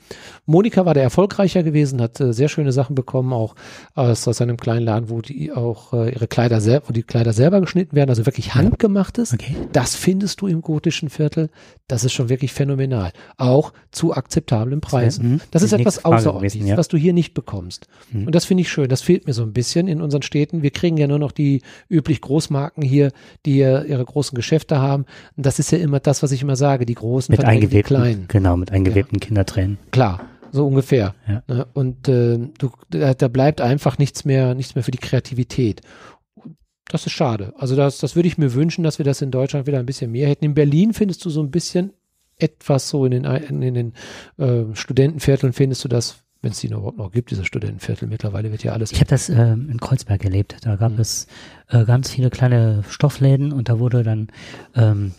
Monika 0.45 0.85
war 0.85 0.93
der 0.93 1.03
erfolgreicher 1.03 1.63
gewesen, 1.63 2.01
hat 2.01 2.19
äh, 2.19 2.33
sehr 2.33 2.49
schöne 2.49 2.73
Sachen 2.73 2.95
bekommen, 2.95 3.31
auch 3.31 3.55
aus, 3.95 4.27
aus 4.27 4.41
einem 4.41 4.57
kleinen 4.57 4.85
Laden, 4.85 5.09
wo 5.09 5.21
die 5.21 5.53
auch 5.53 5.93
äh, 5.93 6.11
ihre 6.11 6.27
Kleider 6.27 6.59
selber, 6.59 6.89
wo 6.89 6.93
die 6.93 7.03
Kleider 7.03 7.31
selber 7.31 7.61
geschnitten 7.61 7.95
werden, 7.95 8.09
also 8.09 8.25
wirklich 8.25 8.55
handgemachtes. 8.55 9.33
Okay. 9.33 9.55
Das 9.71 9.95
findest 9.95 10.41
du 10.41 10.47
im 10.47 10.61
gotischen 10.61 11.09
Viertel. 11.09 11.49
Das 11.87 12.03
ist 12.03 12.11
schon 12.11 12.27
wirklich 12.27 12.51
phänomenal. 12.51 13.11
Auch 13.37 13.71
zu 13.91 14.00
akzeptablen 14.09 14.81
Preisen. 14.81 15.33
Mhm. 15.33 15.41
Das 15.51 15.61
ist 15.61 15.73
etwas 15.73 16.03
Außerordentliches, 16.03 16.53
gewesen, 16.55 16.67
ja. 16.69 16.77
was 16.77 16.87
du 16.87 16.97
hier 16.97 17.13
nicht 17.13 17.33
bekommst. 17.33 17.87
Mhm. 18.11 18.25
Und 18.25 18.35
das 18.35 18.45
finde 18.45 18.61
ich 18.61 18.69
schön. 18.69 18.89
Das 18.89 19.01
fehlt 19.01 19.27
mir 19.27 19.33
so 19.33 19.43
ein 19.43 19.53
bisschen 19.53 19.87
in 19.87 20.01
unseren 20.01 20.23
Städten. 20.23 20.63
Wir 20.63 20.71
kriegen 20.71 20.97
ja 20.97 21.07
nur 21.07 21.19
noch 21.19 21.31
die 21.31 21.61
üblich 21.89 22.21
Großmarken 22.21 22.83
hier, 22.83 23.11
die 23.45 23.57
ja 23.57 23.83
ihre 23.83 24.03
großen 24.03 24.35
Geschäfte 24.35 24.79
haben. 24.79 25.05
Und 25.37 25.45
das 25.45 25.59
ist 25.59 25.71
ja 25.71 25.77
immer 25.77 25.99
das, 25.99 26.23
was 26.23 26.31
ich 26.31 26.41
immer 26.41 26.55
sage. 26.55 26.85
Die 26.85 26.95
Großen 26.95 27.31
Mit 27.31 27.45
eingewebten, 27.45 27.95
Kleinen. 27.95 28.25
genau, 28.27 28.57
mit 28.57 28.71
eingewebten 28.71 29.19
Kindertränen. 29.19 29.77
Klar, 29.91 30.21
so 30.51 30.67
ungefähr. 30.67 31.15
Ja. 31.27 31.43
Ne? 31.47 31.67
Und 31.73 32.07
äh, 32.07 32.39
du, 32.57 32.71
da, 32.89 33.13
da 33.13 33.27
bleibt 33.27 33.61
einfach 33.61 33.97
nichts 33.97 34.25
mehr, 34.25 34.55
nichts 34.55 34.75
mehr 34.75 34.83
für 34.83 34.91
die 34.91 34.97
Kreativität. 34.97 35.81
Das 36.91 37.05
ist 37.05 37.13
schade. 37.13 37.53
Also 37.57 37.75
das, 37.75 37.99
das 37.99 38.15
würde 38.15 38.27
ich 38.27 38.37
mir 38.37 38.53
wünschen, 38.53 38.83
dass 38.83 38.97
wir 38.97 39.05
das 39.05 39.21
in 39.21 39.31
Deutschland 39.31 39.65
wieder 39.65 39.79
ein 39.79 39.85
bisschen 39.85 40.11
mehr 40.11 40.27
hätten. 40.27 40.43
In 40.43 40.53
Berlin 40.53 40.93
findest 40.93 41.23
du 41.23 41.29
so 41.29 41.41
ein 41.41 41.49
bisschen 41.49 41.93
etwas 42.41 42.89
so 42.89 43.05
in 43.05 43.11
den, 43.11 43.25
in, 43.25 43.73
den 43.73 43.93
äh, 44.37 44.73
Studentenvierteln 44.75 45.53
findest 45.53 45.83
du 45.83 45.87
das, 45.87 46.23
wenn 46.41 46.51
es 46.51 46.59
die 46.59 46.69
noch 46.69 46.79
überhaupt 46.79 46.97
noch 46.97 47.11
gibt, 47.11 47.29
diese 47.31 47.45
Studentenviertel. 47.45 48.07
Mittlerweile 48.07 48.51
wird 48.51 48.63
ja 48.63 48.73
alles. 48.73 48.91
Ich 48.91 48.99
habe 48.99 49.09
das 49.09 49.29
ähm, 49.29 49.69
in 49.69 49.79
Kreuzberg 49.79 50.23
erlebt. 50.23 50.57
Da 50.63 50.75
gab 50.75 50.93
Mhm. 50.93 50.99
es 50.99 51.27
äh, 51.69 51.85
ganz 51.85 52.09
viele 52.09 52.29
kleine 52.31 52.83
Stoffläden 52.89 53.51
und 53.53 53.69
da 53.69 53.79
wurde 53.79 54.03
dann, 54.03 54.27
ähm, 54.75 55.11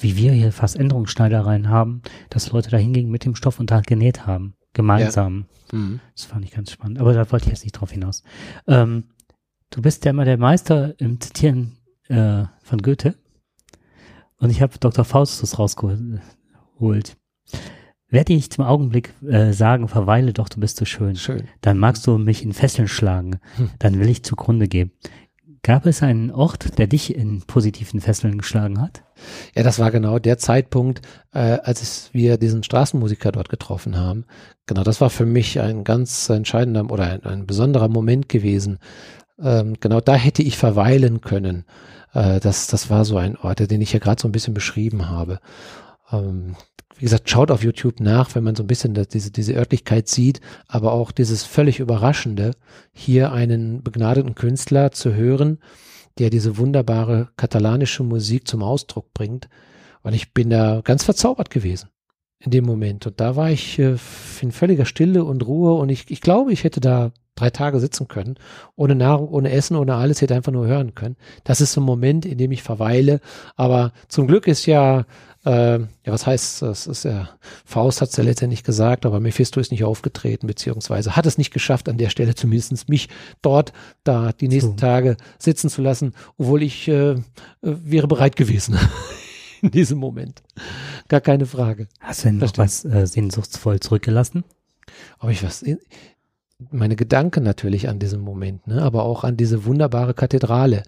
wie 0.00 0.16
wir 0.16 0.32
hier 0.32 0.52
fast 0.52 0.76
Änderungsschneidereien 0.76 1.68
haben, 1.68 2.02
dass 2.28 2.52
Leute 2.52 2.70
da 2.70 2.76
hingingen 2.76 3.10
mit 3.10 3.24
dem 3.24 3.34
Stoff 3.34 3.58
und 3.58 3.70
da 3.70 3.80
genäht 3.80 4.26
haben. 4.26 4.54
Gemeinsam. 4.74 5.46
Mhm. 5.72 6.00
Das 6.14 6.26
fand 6.26 6.44
ich 6.44 6.52
ganz 6.52 6.70
spannend. 6.70 7.00
Aber 7.00 7.12
da 7.14 7.30
wollte 7.32 7.46
ich 7.46 7.52
jetzt 7.52 7.64
nicht 7.64 7.72
drauf 7.72 7.90
hinaus. 7.90 8.22
Ähm, 8.68 9.04
du 9.70 9.82
bist 9.82 10.04
ja 10.04 10.10
immer 10.10 10.24
der 10.24 10.38
Meister 10.38 10.94
im 11.00 11.20
Zitieren 11.20 11.78
äh, 12.08 12.44
von 12.62 12.82
Goethe. 12.82 13.14
Und 14.38 14.50
ich 14.50 14.62
habe 14.62 14.78
Dr. 14.78 15.04
Faustus 15.04 15.58
rausgeholt. 15.58 16.00
Werde 18.08 18.32
ich 18.32 18.50
zum 18.50 18.64
Augenblick 18.64 19.14
äh, 19.24 19.52
sagen, 19.52 19.86
verweile 19.86 20.32
doch, 20.32 20.48
du 20.48 20.58
bist 20.58 20.76
so 20.76 20.84
schön. 20.84 21.14
Schön. 21.14 21.44
Dann 21.60 21.78
magst 21.78 22.06
du 22.06 22.18
mich 22.18 22.42
in 22.42 22.52
Fesseln 22.52 22.88
schlagen. 22.88 23.38
Hm. 23.56 23.70
Dann 23.78 24.00
will 24.00 24.08
ich 24.08 24.24
zugrunde 24.24 24.66
gehen. 24.66 24.90
Gab 25.62 25.84
es 25.84 26.02
einen 26.02 26.30
Ort, 26.30 26.78
der 26.78 26.86
dich 26.86 27.14
in 27.14 27.42
positiven 27.42 28.00
Fesseln 28.00 28.38
geschlagen 28.38 28.80
hat? 28.80 29.04
Ja, 29.54 29.62
das 29.62 29.78
war 29.78 29.90
genau 29.90 30.18
der 30.18 30.38
Zeitpunkt, 30.38 31.02
äh, 31.34 31.58
als 31.62 32.08
wir 32.14 32.38
diesen 32.38 32.62
Straßenmusiker 32.62 33.30
dort 33.30 33.50
getroffen 33.50 33.98
haben. 33.98 34.24
Genau, 34.66 34.82
das 34.82 35.02
war 35.02 35.10
für 35.10 35.26
mich 35.26 35.60
ein 35.60 35.84
ganz 35.84 36.30
entscheidender 36.30 36.90
oder 36.90 37.04
ein, 37.04 37.24
ein 37.24 37.46
besonderer 37.46 37.88
Moment 37.88 38.30
gewesen. 38.30 38.78
Ähm, 39.38 39.74
genau 39.80 40.00
da 40.00 40.14
hätte 40.14 40.42
ich 40.42 40.56
verweilen 40.56 41.20
können. 41.20 41.64
Äh, 42.14 42.40
das, 42.40 42.66
das 42.66 42.88
war 42.88 43.04
so 43.04 43.18
ein 43.18 43.36
Ort, 43.36 43.70
den 43.70 43.82
ich 43.82 43.92
ja 43.92 43.98
gerade 43.98 44.20
so 44.20 44.28
ein 44.28 44.32
bisschen 44.32 44.54
beschrieben 44.54 45.10
habe. 45.10 45.40
Ähm, 46.12 46.56
wie 46.96 47.04
gesagt, 47.06 47.30
schaut 47.30 47.50
auf 47.50 47.64
YouTube 47.64 48.00
nach, 48.00 48.34
wenn 48.34 48.44
man 48.44 48.54
so 48.54 48.62
ein 48.62 48.66
bisschen 48.66 48.92
das, 48.92 49.08
diese, 49.08 49.30
diese 49.30 49.54
Örtlichkeit 49.54 50.08
sieht, 50.08 50.40
aber 50.68 50.92
auch 50.92 51.12
dieses 51.12 51.44
völlig 51.44 51.80
Überraschende, 51.80 52.52
hier 52.92 53.32
einen 53.32 53.82
begnadeten 53.82 54.34
Künstler 54.34 54.92
zu 54.92 55.14
hören, 55.14 55.60
der 56.18 56.28
diese 56.28 56.58
wunderbare 56.58 57.30
katalanische 57.36 58.02
Musik 58.02 58.46
zum 58.46 58.62
Ausdruck 58.62 59.14
bringt. 59.14 59.48
Und 60.02 60.14
ich 60.14 60.34
bin 60.34 60.50
da 60.50 60.82
ganz 60.82 61.04
verzaubert 61.04 61.48
gewesen 61.48 61.88
in 62.40 62.50
dem 62.50 62.64
Moment. 62.64 63.06
Und 63.06 63.20
da 63.20 63.36
war 63.36 63.50
ich 63.50 63.78
äh, 63.78 63.96
in 64.40 64.52
völliger 64.52 64.86
Stille 64.86 65.24
und 65.24 65.46
Ruhe 65.46 65.74
und 65.74 65.88
ich, 65.90 66.10
ich 66.10 66.20
glaube, 66.20 66.52
ich 66.52 66.64
hätte 66.64 66.80
da 66.80 67.12
drei 67.34 67.50
Tage 67.50 67.80
sitzen 67.80 68.08
können, 68.08 68.34
ohne 68.76 68.94
Nahrung, 68.94 69.28
ohne 69.28 69.50
Essen, 69.50 69.76
ohne 69.76 69.94
alles, 69.94 70.20
hätte 70.20 70.34
einfach 70.34 70.52
nur 70.52 70.66
hören 70.66 70.94
können. 70.94 71.16
Das 71.44 71.60
ist 71.60 71.72
so 71.72 71.80
ein 71.80 71.84
Moment, 71.84 72.26
in 72.26 72.36
dem 72.36 72.52
ich 72.52 72.62
verweile. 72.62 73.20
Aber 73.56 73.92
zum 74.08 74.26
Glück 74.26 74.46
ist 74.46 74.66
ja, 74.66 75.06
äh, 75.44 75.78
ja, 75.78 75.86
was 76.04 76.26
heißt, 76.26 76.62
das 76.62 76.86
ist 76.86 77.04
ja, 77.04 77.30
Faust 77.64 78.00
hat 78.00 78.10
es 78.10 78.16
ja 78.16 78.24
letztendlich 78.24 78.62
gesagt, 78.62 79.06
aber 79.06 79.20
Mephisto 79.20 79.60
ist 79.60 79.70
nicht 79.70 79.84
aufgetreten, 79.84 80.46
beziehungsweise 80.46 81.16
hat 81.16 81.26
es 81.26 81.38
nicht 81.38 81.52
geschafft, 81.52 81.88
an 81.88 81.96
der 81.98 82.10
Stelle 82.10 82.34
zumindest 82.34 82.88
mich 82.88 83.08
dort 83.42 83.72
da 84.04 84.32
die 84.32 84.48
nächsten 84.48 84.72
so. 84.72 84.76
Tage 84.76 85.16
sitzen 85.38 85.70
zu 85.70 85.82
lassen, 85.82 86.14
obwohl 86.36 86.62
ich 86.62 86.88
äh, 86.88 87.12
äh 87.12 87.20
wäre 87.62 88.08
bereit 88.08 88.36
gewesen. 88.36 88.78
in 89.62 89.70
diesem 89.70 89.98
Moment. 89.98 90.42
Gar 91.08 91.20
keine 91.20 91.46
Frage. 91.46 91.88
Hast 92.00 92.24
du 92.24 92.28
denn 92.28 92.38
noch 92.38 92.56
was 92.56 92.84
äh, 92.84 93.06
sehnsuchtsvoll 93.06 93.80
zurückgelassen? 93.80 94.44
Ob 95.18 95.30
ich 95.30 95.42
was, 95.42 95.64
meine 96.70 96.96
Gedanken 96.96 97.42
natürlich 97.42 97.88
an 97.88 97.98
diesem 97.98 98.20
Moment, 98.20 98.66
ne? 98.66 98.82
aber 98.82 99.04
auch 99.04 99.24
an 99.24 99.36
diese 99.36 99.64
wunderbare 99.64 100.14
Kathedrale. 100.14 100.82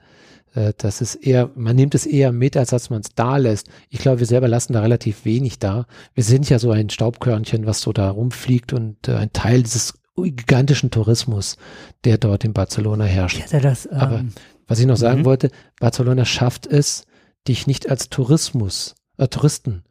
Äh, 0.55 0.73
das 0.77 1.01
ist 1.01 1.17
eher, 1.17 1.51
man 1.55 1.77
nimmt 1.77 1.95
es 1.95 2.07
eher 2.07 2.33
mit, 2.33 2.57
als 2.57 2.71
dass 2.71 2.91
man 2.91 3.01
es 3.01 3.11
da 3.15 3.37
lässt. 3.37 3.69
Ich 3.89 4.01
glaube, 4.01 4.21
wir 4.21 4.27
selber 4.27 4.49
lassen 4.49 4.73
da 4.73 4.81
relativ 4.81 5.25
wenig 5.25 5.59
da. 5.59 5.87
Wir 6.15 6.25
sind 6.25 6.49
ja 6.49 6.59
so 6.59 6.71
ein 6.71 6.91
Staubkörnchen, 6.91 7.67
was 7.67 7.81
so 7.81 7.93
da 7.93 8.11
rumfliegt 8.11 8.73
und 8.73 9.09
äh, 9.09 9.17
ein 9.17 9.33
Teil 9.33 9.63
dieses 9.63 9.95
gigantischen 10.17 10.91
Tourismus, 10.91 11.57
der 12.05 12.19
dort 12.19 12.45
in 12.45 12.53
Barcelona 12.53 13.05
herrscht. 13.05 13.51
Ja, 13.51 13.61
das, 13.61 13.87
ähm, 13.87 13.93
aber 13.93 14.25
was 14.67 14.79
ich 14.79 14.87
noch 14.87 14.97
sagen 14.97 15.21
mhm. 15.21 15.25
wollte, 15.25 15.51
Barcelona 15.81 16.25
schafft 16.25 16.67
es, 16.67 17.07
dich 17.49 17.67
nicht 17.67 17.89
als 17.89 18.09
Tourismus, 18.09 18.95
äh, 19.17 19.29
Touristen 19.29 19.85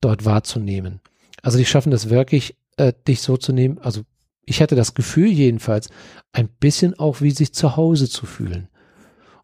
dort 0.00 0.24
wahrzunehmen. 0.24 1.00
Also 1.42 1.58
die 1.58 1.64
schaffen 1.64 1.90
das 1.90 2.10
wirklich, 2.10 2.56
äh, 2.76 2.92
dich 3.06 3.22
so 3.22 3.36
zu 3.36 3.52
nehmen, 3.52 3.78
also 3.78 4.02
ich 4.44 4.62
hatte 4.62 4.74
das 4.74 4.94
Gefühl 4.94 5.28
jedenfalls, 5.28 5.90
ein 6.32 6.48
bisschen 6.48 6.98
auch 6.98 7.20
wie 7.20 7.30
sich 7.30 7.52
zu 7.52 7.76
Hause 7.76 8.08
zu 8.08 8.26
fühlen. 8.26 8.68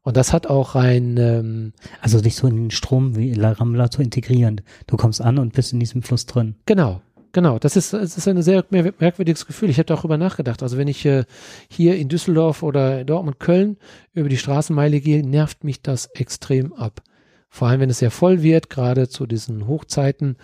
Und 0.05 0.19
das 0.19 0.33
hat 0.35 0.47
auch 0.47 0.75
ein 0.75 1.17
ähm, 1.17 1.73
also 2.01 2.21
dich 2.21 2.37
so 2.37 2.47
in 2.47 2.57
den 2.57 2.71
Strom 2.71 3.17
wie 3.17 3.33
La 3.33 3.53
Rambla 3.53 3.91
zu 3.91 4.03
integrieren. 4.03 4.61
Du 4.87 4.97
kommst 4.97 5.21
an 5.21 5.39
und 5.39 5.55
bist 5.55 5.73
in 5.73 5.81
diesem 5.81 6.03
Fluss 6.03 6.27
drin. 6.27 6.57
Genau, 6.67 7.01
genau. 7.33 7.59
Das 7.59 7.75
ist 7.75 7.95
das 7.95 8.17
ist 8.17 8.29
ein 8.29 8.43
sehr 8.43 8.65
merkwürdiges 8.71 9.47
Gefühl. 9.47 9.71
Ich 9.71 9.79
habe 9.79 9.87
darüber 9.87 10.19
nachgedacht. 10.19 10.63
Also 10.63 10.77
wenn 10.77 10.89
ich 10.89 11.05
äh, 11.07 11.25
hier 11.71 11.97
in 11.97 12.11
Düsseldorf 12.11 12.63
oder 12.63 13.05
Dortmund 13.05 13.41
Köln 13.41 13.79
über 14.13 14.29
die 14.29 14.37
Straßenmeile 14.37 15.01
gehe, 15.01 15.27
nervt 15.27 15.65
mich 15.65 15.81
das 15.81 16.07
extrem 16.07 16.75
ab. 16.75 17.03
Vor 17.49 17.69
allem 17.69 17.81
wenn 17.81 17.91
es 17.91 18.01
sehr 18.01 18.11
voll 18.11 18.43
wird, 18.43 18.69
gerade 18.69 19.09
zu 19.09 19.27
diesen 19.27 19.67
Hochzeiten 19.67 20.37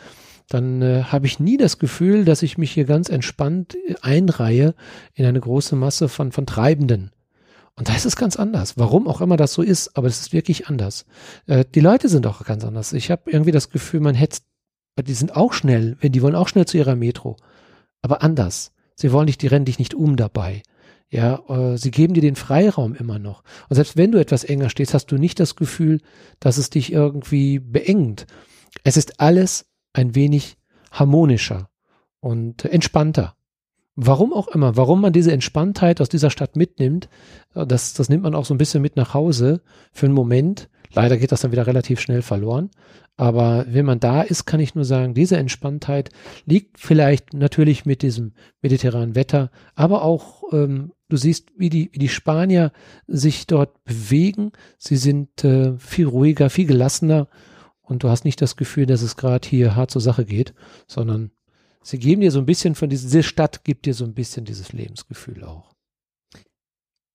dann 0.51 0.83
äh, 0.83 1.05
habe 1.05 1.27
ich 1.27 1.39
nie 1.39 1.57
das 1.57 1.79
Gefühl, 1.79 2.25
dass 2.25 2.43
ich 2.43 2.59
mich 2.59 2.73
hier 2.73 2.85
ganz 2.85 3.09
entspannt 3.09 3.77
äh, 3.87 3.95
einreihe 4.03 4.75
in 5.15 5.25
eine 5.25 5.41
große 5.41 5.77
Masse 5.77 6.09
von, 6.09 6.33
von 6.33 6.45
Treibenden. 6.45 7.13
Und 7.81 7.89
da 7.89 7.97
ist 7.97 8.05
es 8.05 8.15
ganz 8.15 8.37
anders. 8.37 8.77
Warum 8.77 9.09
auch 9.09 9.23
immer 9.23 9.39
das 9.39 9.55
so 9.55 9.63
ist, 9.63 9.97
aber 9.97 10.07
es 10.07 10.21
ist 10.21 10.35
wirklich 10.35 10.69
anders. 10.69 11.07
Äh, 11.47 11.65
die 11.75 11.81
Leute 11.81 12.11
sind 12.11 12.27
auch 12.27 12.45
ganz 12.45 12.63
anders. 12.63 12.93
Ich 12.93 13.11
habe 13.11 13.31
irgendwie 13.31 13.53
das 13.53 13.71
Gefühl, 13.71 14.01
man 14.01 14.15
hätte, 14.15 14.41
die 15.03 15.15
sind 15.15 15.35
auch 15.35 15.55
schnell, 15.55 15.97
wenn 15.99 16.13
die 16.13 16.21
wollen 16.21 16.35
auch 16.35 16.47
schnell 16.47 16.67
zu 16.67 16.77
ihrer 16.77 16.95
Metro, 16.95 17.39
aber 18.03 18.23
anders. 18.23 18.73
Sie 18.97 19.13
wollen 19.13 19.29
dich, 19.29 19.39
die 19.39 19.47
rennen 19.47 19.65
dich 19.65 19.79
nicht 19.79 19.95
um 19.95 20.17
dabei. 20.17 20.63
Ja, 21.09 21.43
äh, 21.49 21.79
sie 21.79 21.91
geben 21.91 22.13
dir 22.13 22.21
den 22.21 22.37
Freiraum 22.37 22.95
immer 22.95 23.19
noch. 23.19 23.45
Und 23.71 23.77
selbst 23.77 23.97
wenn 23.97 24.13
du 24.13 24.21
etwas 24.21 24.45
enger 24.45 24.69
stehst, 24.69 24.93
hast 24.93 25.07
du 25.07 25.17
nicht 25.17 25.41
das 25.41 25.57
Gefühl, 25.57 26.03
dass 26.39 26.59
es 26.59 26.69
dich 26.69 26.93
irgendwie 26.93 27.61
beengt. 27.61 28.27
Es 28.85 28.99
ist 28.99 29.21
alles 29.21 29.71
ein 29.95 30.15
wenig 30.15 30.59
harmonischer 30.91 31.71
und 32.21 32.63
entspannter. 32.63 33.37
Warum 34.03 34.33
auch 34.33 34.49
immer, 34.49 34.79
warum 34.79 35.03
man 35.03 35.13
diese 35.13 35.31
Entspanntheit 35.31 36.01
aus 36.01 36.09
dieser 36.09 36.31
Stadt 36.31 36.57
mitnimmt, 36.57 37.11
äh, 37.55 37.67
das, 37.67 37.93
das 37.93 38.09
nimmt 38.09 38.23
man 38.23 38.35
auch 38.35 38.47
so 38.47 38.55
ein 38.55 38.59
bisschen 38.59 38.81
mit 38.81 38.97
nach 38.97 39.13
Hause 39.13 39.61
für 39.93 40.07
einen 40.07 40.15
Moment. 40.15 40.71
Leider 40.95 41.19
geht 41.19 41.33
das 41.33 41.43
dann 41.43 41.53
wieder 41.53 41.67
relativ 41.67 42.01
schnell 42.01 42.23
verloren. 42.23 42.71
Aber 43.19 43.67
wenn 43.69 43.85
man 43.85 44.01
da 44.01 44.23
ist, 44.23 44.47
kann 44.47 44.59
ich 44.59 44.75
nur 44.75 44.87
sagen, 44.87 45.13
diese 45.13 45.37
Entspanntheit 45.37 46.09
liegt 46.47 46.81
vielleicht 46.81 47.35
natürlich 47.35 47.85
mit 47.85 48.01
diesem 48.01 48.33
mediterranen 48.63 49.15
Wetter, 49.15 49.51
aber 49.75 50.03
auch, 50.03 50.45
ähm, 50.55 50.93
du 51.11 51.19
siehst, 51.19 51.51
wie 51.59 51.69
die, 51.69 51.91
wie 51.93 51.99
die 51.99 52.09
Spanier 52.09 52.73
sich 53.07 53.47
dort 53.47 53.85
bewegen. 53.85 54.53
Sie 54.79 54.97
sind 54.97 55.45
äh, 55.45 55.77
viel 55.77 56.07
ruhiger, 56.07 56.49
viel 56.49 56.67
gelassener 56.67 57.29
und 57.83 58.03
du 58.03 58.09
hast 58.09 58.25
nicht 58.25 58.41
das 58.41 58.57
Gefühl, 58.57 58.87
dass 58.87 59.03
es 59.03 59.19
gerade 59.19 59.47
hier 59.47 59.77
hart 59.77 59.91
zur 59.91 60.01
Sache 60.01 60.25
geht, 60.25 60.55
sondern 60.87 61.33
sie 61.83 61.99
geben 61.99 62.21
dir 62.21 62.31
so 62.31 62.39
ein 62.39 62.47
bisschen 62.47 62.75
von 62.75 62.89
dieser, 62.89 63.05
diese 63.05 63.23
Stadt 63.23 63.65
gibt 63.65 63.87
dir 63.87 63.95
so 63.95 64.05
ein 64.05 64.15
bisschen 64.15 64.45
dieses 64.45 64.73
Lebensgefühl 64.73 65.45
auch. 65.45 65.75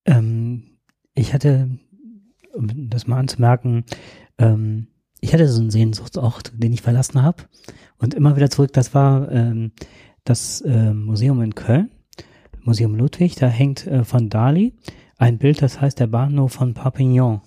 Ähm, 0.05 0.77
ich 1.13 1.33
hatte, 1.33 1.77
um 2.53 2.89
das 2.89 3.07
mal 3.07 3.19
anzumerken, 3.19 3.85
ähm, 4.37 4.87
ich 5.21 5.33
hatte 5.33 5.47
so 5.47 5.61
einen 5.61 5.71
Sehnsuchtsort, 5.71 6.51
den 6.55 6.73
ich 6.73 6.81
verlassen 6.81 7.23
habe 7.23 7.43
und 7.97 8.13
immer 8.13 8.35
wieder 8.35 8.49
zurück. 8.49 8.73
Das 8.73 8.93
war 8.93 9.31
ähm, 9.31 9.71
das 10.23 10.61
äh, 10.61 10.93
Museum 10.93 11.41
in 11.41 11.55
Köln, 11.55 11.89
Museum 12.61 12.95
Ludwig. 12.95 13.35
Da 13.35 13.47
hängt 13.47 13.87
äh, 13.87 14.03
von 14.03 14.29
Dali 14.29 14.73
ein 15.17 15.37
Bild, 15.37 15.61
das 15.61 15.79
heißt 15.81 15.99
der 15.99 16.07
Bahnhof 16.07 16.53
von 16.53 16.73
Perpignan. 16.73 17.41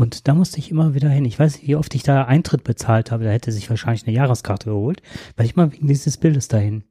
Und 0.00 0.28
da 0.28 0.34
musste 0.34 0.58
ich 0.58 0.70
immer 0.70 0.94
wieder 0.94 1.10
hin. 1.10 1.26
Ich 1.26 1.38
weiß 1.38 1.56
nicht, 1.56 1.68
wie 1.68 1.76
oft 1.76 1.94
ich 1.94 2.02
da 2.02 2.24
Eintritt 2.24 2.64
bezahlt 2.64 3.10
habe. 3.10 3.24
Da 3.24 3.32
hätte 3.32 3.52
sich 3.52 3.68
wahrscheinlich 3.68 4.06
eine 4.06 4.16
Jahreskarte 4.16 4.70
geholt, 4.70 5.02
weil 5.36 5.44
ich 5.44 5.56
mal 5.56 5.70
wegen 5.72 5.88
dieses 5.88 6.16
Bildes 6.16 6.48
dahin. 6.48 6.84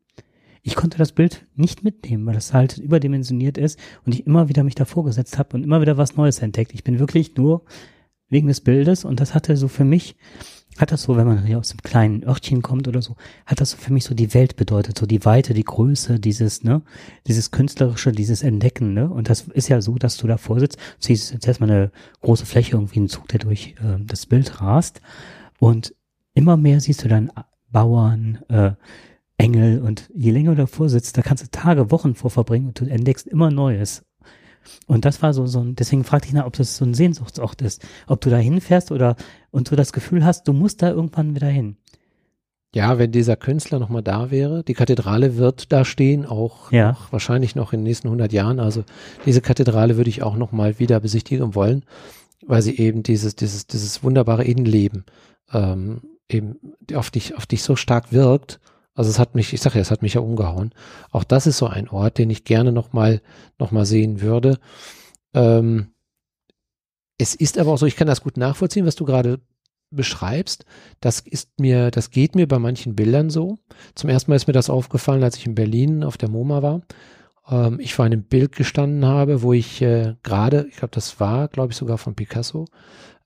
Ich 0.61 0.75
konnte 0.75 0.99
das 0.99 1.13
Bild 1.13 1.47
nicht 1.55 1.83
mitnehmen, 1.83 2.27
weil 2.27 2.35
das 2.35 2.53
halt 2.53 2.77
überdimensioniert 2.77 3.57
ist 3.57 3.79
und 4.05 4.13
ich 4.13 4.27
immer 4.27 4.47
wieder 4.47 4.63
mich 4.63 4.75
davor 4.75 5.05
gesetzt 5.05 5.39
habe 5.39 5.57
und 5.57 5.63
immer 5.63 5.81
wieder 5.81 5.97
was 5.97 6.17
Neues 6.17 6.37
entdeckt. 6.37 6.71
Ich 6.75 6.83
bin 6.83 6.99
wirklich 6.99 7.35
nur 7.35 7.65
wegen 8.29 8.47
des 8.47 8.61
Bildes 8.61 9.05
und 9.05 9.19
das 9.19 9.33
hatte 9.33 9.57
so 9.57 9.69
für 9.69 9.85
mich 9.85 10.15
hat 10.79 10.91
das 10.91 11.03
so, 11.03 11.17
wenn 11.17 11.27
man 11.27 11.45
hier 11.45 11.59
aus 11.59 11.71
einem 11.71 11.81
kleinen 11.81 12.23
Örtchen 12.23 12.61
kommt 12.61 12.87
oder 12.87 13.01
so, 13.01 13.15
hat 13.45 13.61
das 13.61 13.71
so 13.71 13.77
für 13.77 13.93
mich 13.93 14.05
so 14.05 14.15
die 14.15 14.33
Welt 14.33 14.55
bedeutet, 14.55 14.97
so 14.97 15.05
die 15.05 15.23
Weite, 15.25 15.53
die 15.53 15.63
Größe, 15.63 16.19
dieses, 16.19 16.63
ne, 16.63 16.81
dieses 17.27 17.51
künstlerische, 17.51 18.11
dieses 18.11 18.43
Entdecken, 18.43 18.93
ne? 18.93 19.09
Und 19.09 19.29
das 19.29 19.41
ist 19.53 19.67
ja 19.67 19.81
so, 19.81 19.95
dass 19.95 20.17
du 20.17 20.27
davor 20.27 20.59
sitzt, 20.59 20.79
siehst 20.97 21.33
jetzt 21.33 21.47
erstmal 21.47 21.69
eine 21.69 21.91
große 22.21 22.45
Fläche, 22.45 22.71
irgendwie 22.71 22.99
einen 22.99 23.09
Zug, 23.09 23.27
der 23.27 23.39
durch 23.39 23.75
äh, 23.81 23.97
das 23.99 24.25
Bild 24.25 24.61
rast 24.61 25.01
und 25.59 25.93
immer 26.33 26.57
mehr 26.57 26.79
siehst 26.79 27.03
du 27.03 27.09
dann 27.09 27.31
Bauern, 27.71 28.39
äh, 28.47 28.71
Engel 29.37 29.81
und 29.81 30.09
je 30.13 30.31
länger 30.31 30.51
du 30.51 30.57
davor 30.57 30.89
sitzt, 30.89 31.17
da 31.17 31.21
kannst 31.21 31.43
du 31.43 31.47
Tage, 31.49 31.91
Wochen 31.91 32.13
vor 32.13 32.29
verbringen 32.29 32.67
und 32.67 32.79
du 32.79 32.85
entdeckst 32.85 33.25
immer 33.27 33.51
Neues. 33.51 34.03
Und 34.87 35.05
das 35.05 35.21
war 35.21 35.33
so, 35.33 35.45
so 35.45 35.61
ein, 35.61 35.75
deswegen 35.75 36.03
fragte 36.03 36.27
ich 36.27 36.33
nach, 36.33 36.45
ob 36.45 36.53
das 36.53 36.77
so 36.77 36.85
ein 36.85 36.93
Sehnsuchtsort 36.93 37.61
ist. 37.61 37.85
Ob 38.07 38.21
du 38.21 38.29
da 38.29 38.37
hinfährst 38.37 38.91
oder, 38.91 39.15
und 39.51 39.69
du 39.71 39.75
das 39.75 39.93
Gefühl 39.93 40.25
hast, 40.25 40.47
du 40.47 40.53
musst 40.53 40.81
da 40.81 40.89
irgendwann 40.89 41.35
wieder 41.35 41.47
hin. 41.47 41.77
Ja, 42.73 42.99
wenn 42.99 43.11
dieser 43.11 43.35
Künstler 43.35 43.79
nochmal 43.79 44.03
da 44.03 44.29
wäre, 44.29 44.63
die 44.63 44.75
Kathedrale 44.75 45.37
wird 45.37 45.71
da 45.71 45.85
stehen, 45.85 46.27
auch 46.27 46.71
ja. 46.71 46.91
noch, 46.91 47.11
wahrscheinlich 47.11 47.55
noch 47.55 47.73
in 47.73 47.79
den 47.79 47.85
nächsten 47.85 48.07
100 48.07 48.31
Jahren. 48.31 48.59
Also 48.59 48.83
diese 49.25 49.41
Kathedrale 49.41 49.97
würde 49.97 50.09
ich 50.09 50.21
auch 50.21 50.35
nochmal 50.35 50.77
wieder 50.77 50.99
besichtigen 50.99 51.55
wollen, 51.55 51.83
weil 52.45 52.61
sie 52.61 52.77
eben 52.77 53.01
dieses, 53.01 53.35
dieses, 53.35 53.65
dieses 53.65 54.03
wunderbare 54.03 54.43
Innenleben 54.43 55.05
ähm, 55.51 56.01
eben 56.29 56.59
auf 56.93 57.09
dich, 57.09 57.35
auf 57.35 57.47
dich 57.47 57.63
so 57.63 57.75
stark 57.75 58.13
wirkt 58.13 58.59
also 58.99 59.11
es 59.11 59.17
hat 59.17 59.33
mich, 59.33 59.53
ich 59.53 59.61
sage 59.61 59.75
ja, 59.75 59.81
es 59.81 59.91
hat 59.91 60.01
mich 60.01 60.15
ja 60.15 60.19
umgehauen. 60.19 60.73
Auch 61.11 61.23
das 61.23 61.47
ist 61.47 61.57
so 61.57 61.67
ein 61.67 61.87
Ort, 61.87 62.17
den 62.17 62.29
ich 62.29 62.43
gerne 62.43 62.73
nochmal 62.73 63.21
noch 63.57 63.71
mal 63.71 63.85
sehen 63.85 64.19
würde. 64.19 64.59
Ähm, 65.33 65.93
es 67.17 67.33
ist 67.33 67.57
aber 67.57 67.71
auch 67.71 67.77
so, 67.77 67.85
ich 67.85 67.95
kann 67.95 68.07
das 68.07 68.21
gut 68.21 68.35
nachvollziehen, 68.35 68.85
was 68.85 68.97
du 68.97 69.05
gerade 69.05 69.39
beschreibst. 69.89 70.65
Das 70.99 71.21
ist 71.21 71.61
mir, 71.61 71.91
das 71.91 72.11
geht 72.11 72.35
mir 72.35 72.45
bei 72.45 72.59
manchen 72.59 72.93
Bildern 72.93 73.29
so. 73.29 73.57
Zum 73.95 74.09
ersten 74.09 74.31
Mal 74.31 74.35
ist 74.35 74.47
mir 74.47 74.53
das 74.53 74.69
aufgefallen, 74.69 75.23
als 75.23 75.37
ich 75.37 75.45
in 75.45 75.55
Berlin 75.55 76.03
auf 76.03 76.17
der 76.17 76.29
MoMA 76.29 76.61
war. 76.61 76.81
Ähm, 77.49 77.79
ich 77.79 77.93
vor 77.93 78.03
einem 78.03 78.23
Bild 78.23 78.57
gestanden 78.57 79.05
habe, 79.05 79.43
wo 79.43 79.53
ich 79.53 79.81
äh, 79.81 80.15
gerade, 80.23 80.67
ich 80.69 80.75
glaube, 80.75 80.93
das 80.93 81.21
war, 81.21 81.47
glaube 81.47 81.71
ich, 81.71 81.77
sogar 81.77 81.99
von 81.99 82.15
Picasso, 82.15 82.65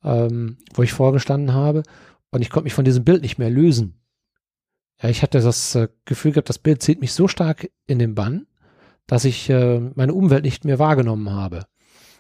ähm, 0.04 0.58
wo 0.76 0.84
ich 0.84 0.94
vorgestanden 0.94 1.56
habe 1.56 1.82
und 2.30 2.44
ich 2.44 2.52
konnte 2.52 2.66
mich 2.66 2.76
von 2.76 2.86
diesem 2.86 3.04
Bild 3.04 3.24
nicht 3.24 3.40
mehr 3.40 3.50
lösen. 3.50 4.03
Ja, 5.02 5.10
ich 5.10 5.22
hatte 5.22 5.42
das 5.42 5.76
äh, 5.76 5.90
Gefühl 6.06 6.32
gehabt, 6.32 6.50
das 6.50 6.60
Bild 6.60 6.82
zieht 6.82 7.02
mich 7.02 7.14
so 7.14 7.28
stark 7.28 7.70
in 7.88 8.00
den 8.00 8.16
Bann, 8.16 8.48
dass 9.08 9.26
ich 9.26 9.50
äh, 9.50 9.80
meine 9.96 10.14
Umwelt 10.14 10.44
nicht 10.44 10.66
mehr 10.66 10.80
wahrgenommen 10.80 11.32
habe. 11.32 11.66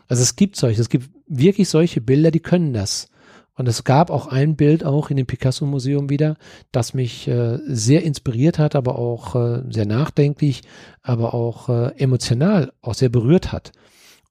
Also 0.07 0.21
es 0.21 0.35
gibt 0.35 0.55
solche, 0.55 0.81
es 0.81 0.89
gibt 0.89 1.09
wirklich 1.27 1.69
solche 1.69 2.01
Bilder, 2.01 2.31
die 2.31 2.41
können 2.41 2.73
das. 2.73 3.07
Und 3.55 3.67
es 3.67 3.83
gab 3.83 4.09
auch 4.09 4.27
ein 4.27 4.55
Bild 4.55 4.83
auch 4.83 5.11
in 5.11 5.17
dem 5.17 5.27
Picasso-Museum 5.27 6.09
wieder, 6.09 6.37
das 6.71 6.95
mich 6.95 7.27
äh, 7.27 7.59
sehr 7.67 8.03
inspiriert 8.03 8.57
hat, 8.57 8.75
aber 8.75 8.97
auch 8.97 9.35
äh, 9.35 9.63
sehr 9.69 9.85
nachdenklich, 9.85 10.63
aber 11.03 11.35
auch 11.35 11.69
äh, 11.69 11.93
emotional 11.97 12.73
auch 12.81 12.95
sehr 12.95 13.09
berührt 13.09 13.51
hat. 13.51 13.71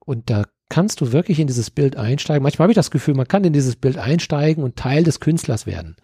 Und 0.04 0.28
da 0.28 0.44
kannst 0.68 1.00
du 1.00 1.12
wirklich 1.12 1.38
in 1.38 1.46
dieses 1.46 1.70
Bild 1.70 1.96
einsteigen. 1.96 2.42
Manchmal 2.42 2.64
habe 2.64 2.72
ich 2.72 2.76
das 2.76 2.90
Gefühl, 2.90 3.14
man 3.14 3.28
kann 3.28 3.44
in 3.44 3.52
dieses 3.52 3.76
Bild 3.76 3.96
einsteigen 3.96 4.64
und 4.64 4.76
Teil 4.76 5.04
des 5.04 5.20
Künstlers 5.20 5.66
werden. 5.66 5.96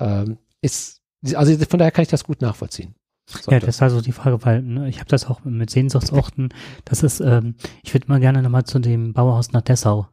Ähm, 0.00 0.38
ist, 0.60 0.99
also 1.34 1.56
von 1.64 1.78
daher 1.78 1.90
kann 1.90 2.02
ich 2.02 2.08
das 2.08 2.24
gut 2.24 2.40
nachvollziehen. 2.40 2.94
So, 3.26 3.52
ja, 3.52 3.60
das 3.60 3.80
war 3.80 3.90
so 3.90 4.00
die 4.00 4.12
Frage, 4.12 4.44
weil 4.44 4.62
ne, 4.62 4.88
ich 4.88 4.98
habe 4.98 5.08
das 5.08 5.26
auch 5.26 5.44
mit 5.44 5.70
Sehnsuchtsorten. 5.70 6.52
Das 6.84 7.02
ist, 7.02 7.20
ähm, 7.20 7.54
ich 7.84 7.94
würde 7.94 8.08
mal 8.08 8.18
gerne 8.18 8.42
nochmal 8.42 8.64
zu 8.64 8.80
dem 8.80 9.12
Bauhaus 9.12 9.52
nach 9.52 9.62
Dessau 9.62 10.08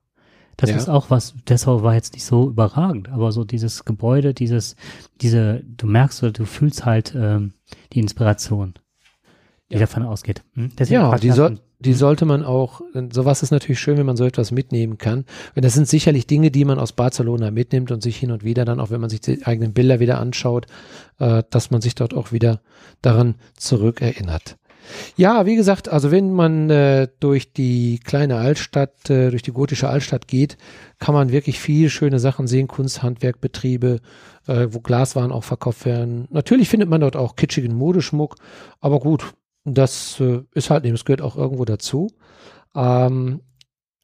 das 0.58 0.72
ja. 0.72 0.76
ist 0.76 0.90
auch 0.90 1.12
was, 1.12 1.36
Dessau 1.48 1.84
war 1.84 1.94
jetzt 1.94 2.14
nicht 2.14 2.26
so 2.26 2.50
überragend, 2.50 3.10
aber 3.10 3.32
so 3.32 3.44
dieses 3.44 3.86
Gebäude, 3.86 4.34
dieses, 4.34 4.76
diese, 5.22 5.64
du 5.64 5.86
merkst 5.86 6.24
oder 6.24 6.32
du 6.32 6.46
fühlst 6.46 6.84
halt 6.84 7.14
ähm, 7.16 7.54
die 7.94 8.00
Inspiration, 8.00 8.74
die 9.70 9.76
ja. 9.76 9.82
davon 9.82 10.02
ausgeht. 10.02 10.44
Hm? 10.56 10.72
ja, 10.88 11.16
die, 11.20 11.30
soll, 11.30 11.60
die 11.80 11.92
hm? 11.92 11.98
sollte 11.98 12.26
man 12.26 12.44
auch, 12.44 12.82
sowas 13.12 13.44
ist 13.44 13.52
natürlich 13.52 13.80
schön, 13.80 13.98
wenn 13.98 14.06
man 14.06 14.18
so 14.18 14.26
etwas 14.26 14.52
mitnehmen 14.52 14.98
kann. 14.98 15.26
Und 15.56 15.66
das 15.66 15.74
sind 15.74 15.88
sicherlich 15.88 16.28
Dinge, 16.28 16.52
die 16.52 16.66
man 16.66 16.80
aus 16.80 16.92
Barcelona 16.92 17.52
mitnimmt 17.52 17.92
und 17.92 18.02
sich 18.02 18.18
hin 18.18 18.32
und 18.32 18.44
wieder 18.44 18.66
dann, 18.66 18.80
auch 18.80 18.90
wenn 18.90 19.02
man 19.02 19.10
sich 19.10 19.22
die 19.22 19.46
eigenen 19.46 19.74
Bilder 19.74 20.00
wieder 20.00 20.20
anschaut, 20.20 20.68
äh, 21.20 21.44
dass 21.50 21.72
man 21.72 21.82
sich 21.82 21.96
dort 21.96 22.14
auch 22.14 22.32
wieder 22.32 22.62
daran 23.02 23.36
zurückerinnert. 23.56 24.58
Ja, 25.16 25.46
wie 25.46 25.56
gesagt, 25.56 25.90
also 25.90 26.12
wenn 26.12 26.34
man 26.34 26.70
äh, 26.70 27.08
durch 27.20 27.54
die 27.54 28.00
kleine 28.00 28.38
Altstadt, 28.38 29.10
äh, 29.10 29.32
durch 29.32 29.42
die 29.42 29.52
gotische 29.52 29.90
Altstadt 29.90 30.28
geht, 30.28 30.58
kann 31.00 31.14
man 31.14 31.32
wirklich 31.32 31.60
viele 31.60 31.90
schöne 31.90 32.20
Sachen 32.20 32.48
sehen, 32.48 32.68
Kunsthandwerkbetriebe, 32.68 34.00
äh, 34.48 34.68
wo 34.70 34.80
Glaswaren 34.80 35.32
auch 35.32 35.44
verkauft 35.44 35.86
werden. 35.86 36.28
Natürlich 36.30 36.70
findet 36.70 36.90
man 36.90 37.02
dort 37.02 37.16
auch 37.16 37.36
kitschigen 37.36 37.76
Modeschmuck, 37.76 38.36
aber 38.80 39.00
gut, 39.00 39.34
das 39.76 40.20
äh, 40.20 40.42
ist 40.54 40.70
halt, 40.70 40.86
das 40.86 41.06
gehört 41.06 41.22
auch 41.22 41.36
irgendwo 41.36 41.66
dazu. 41.66 42.12
Ähm, 42.76 43.42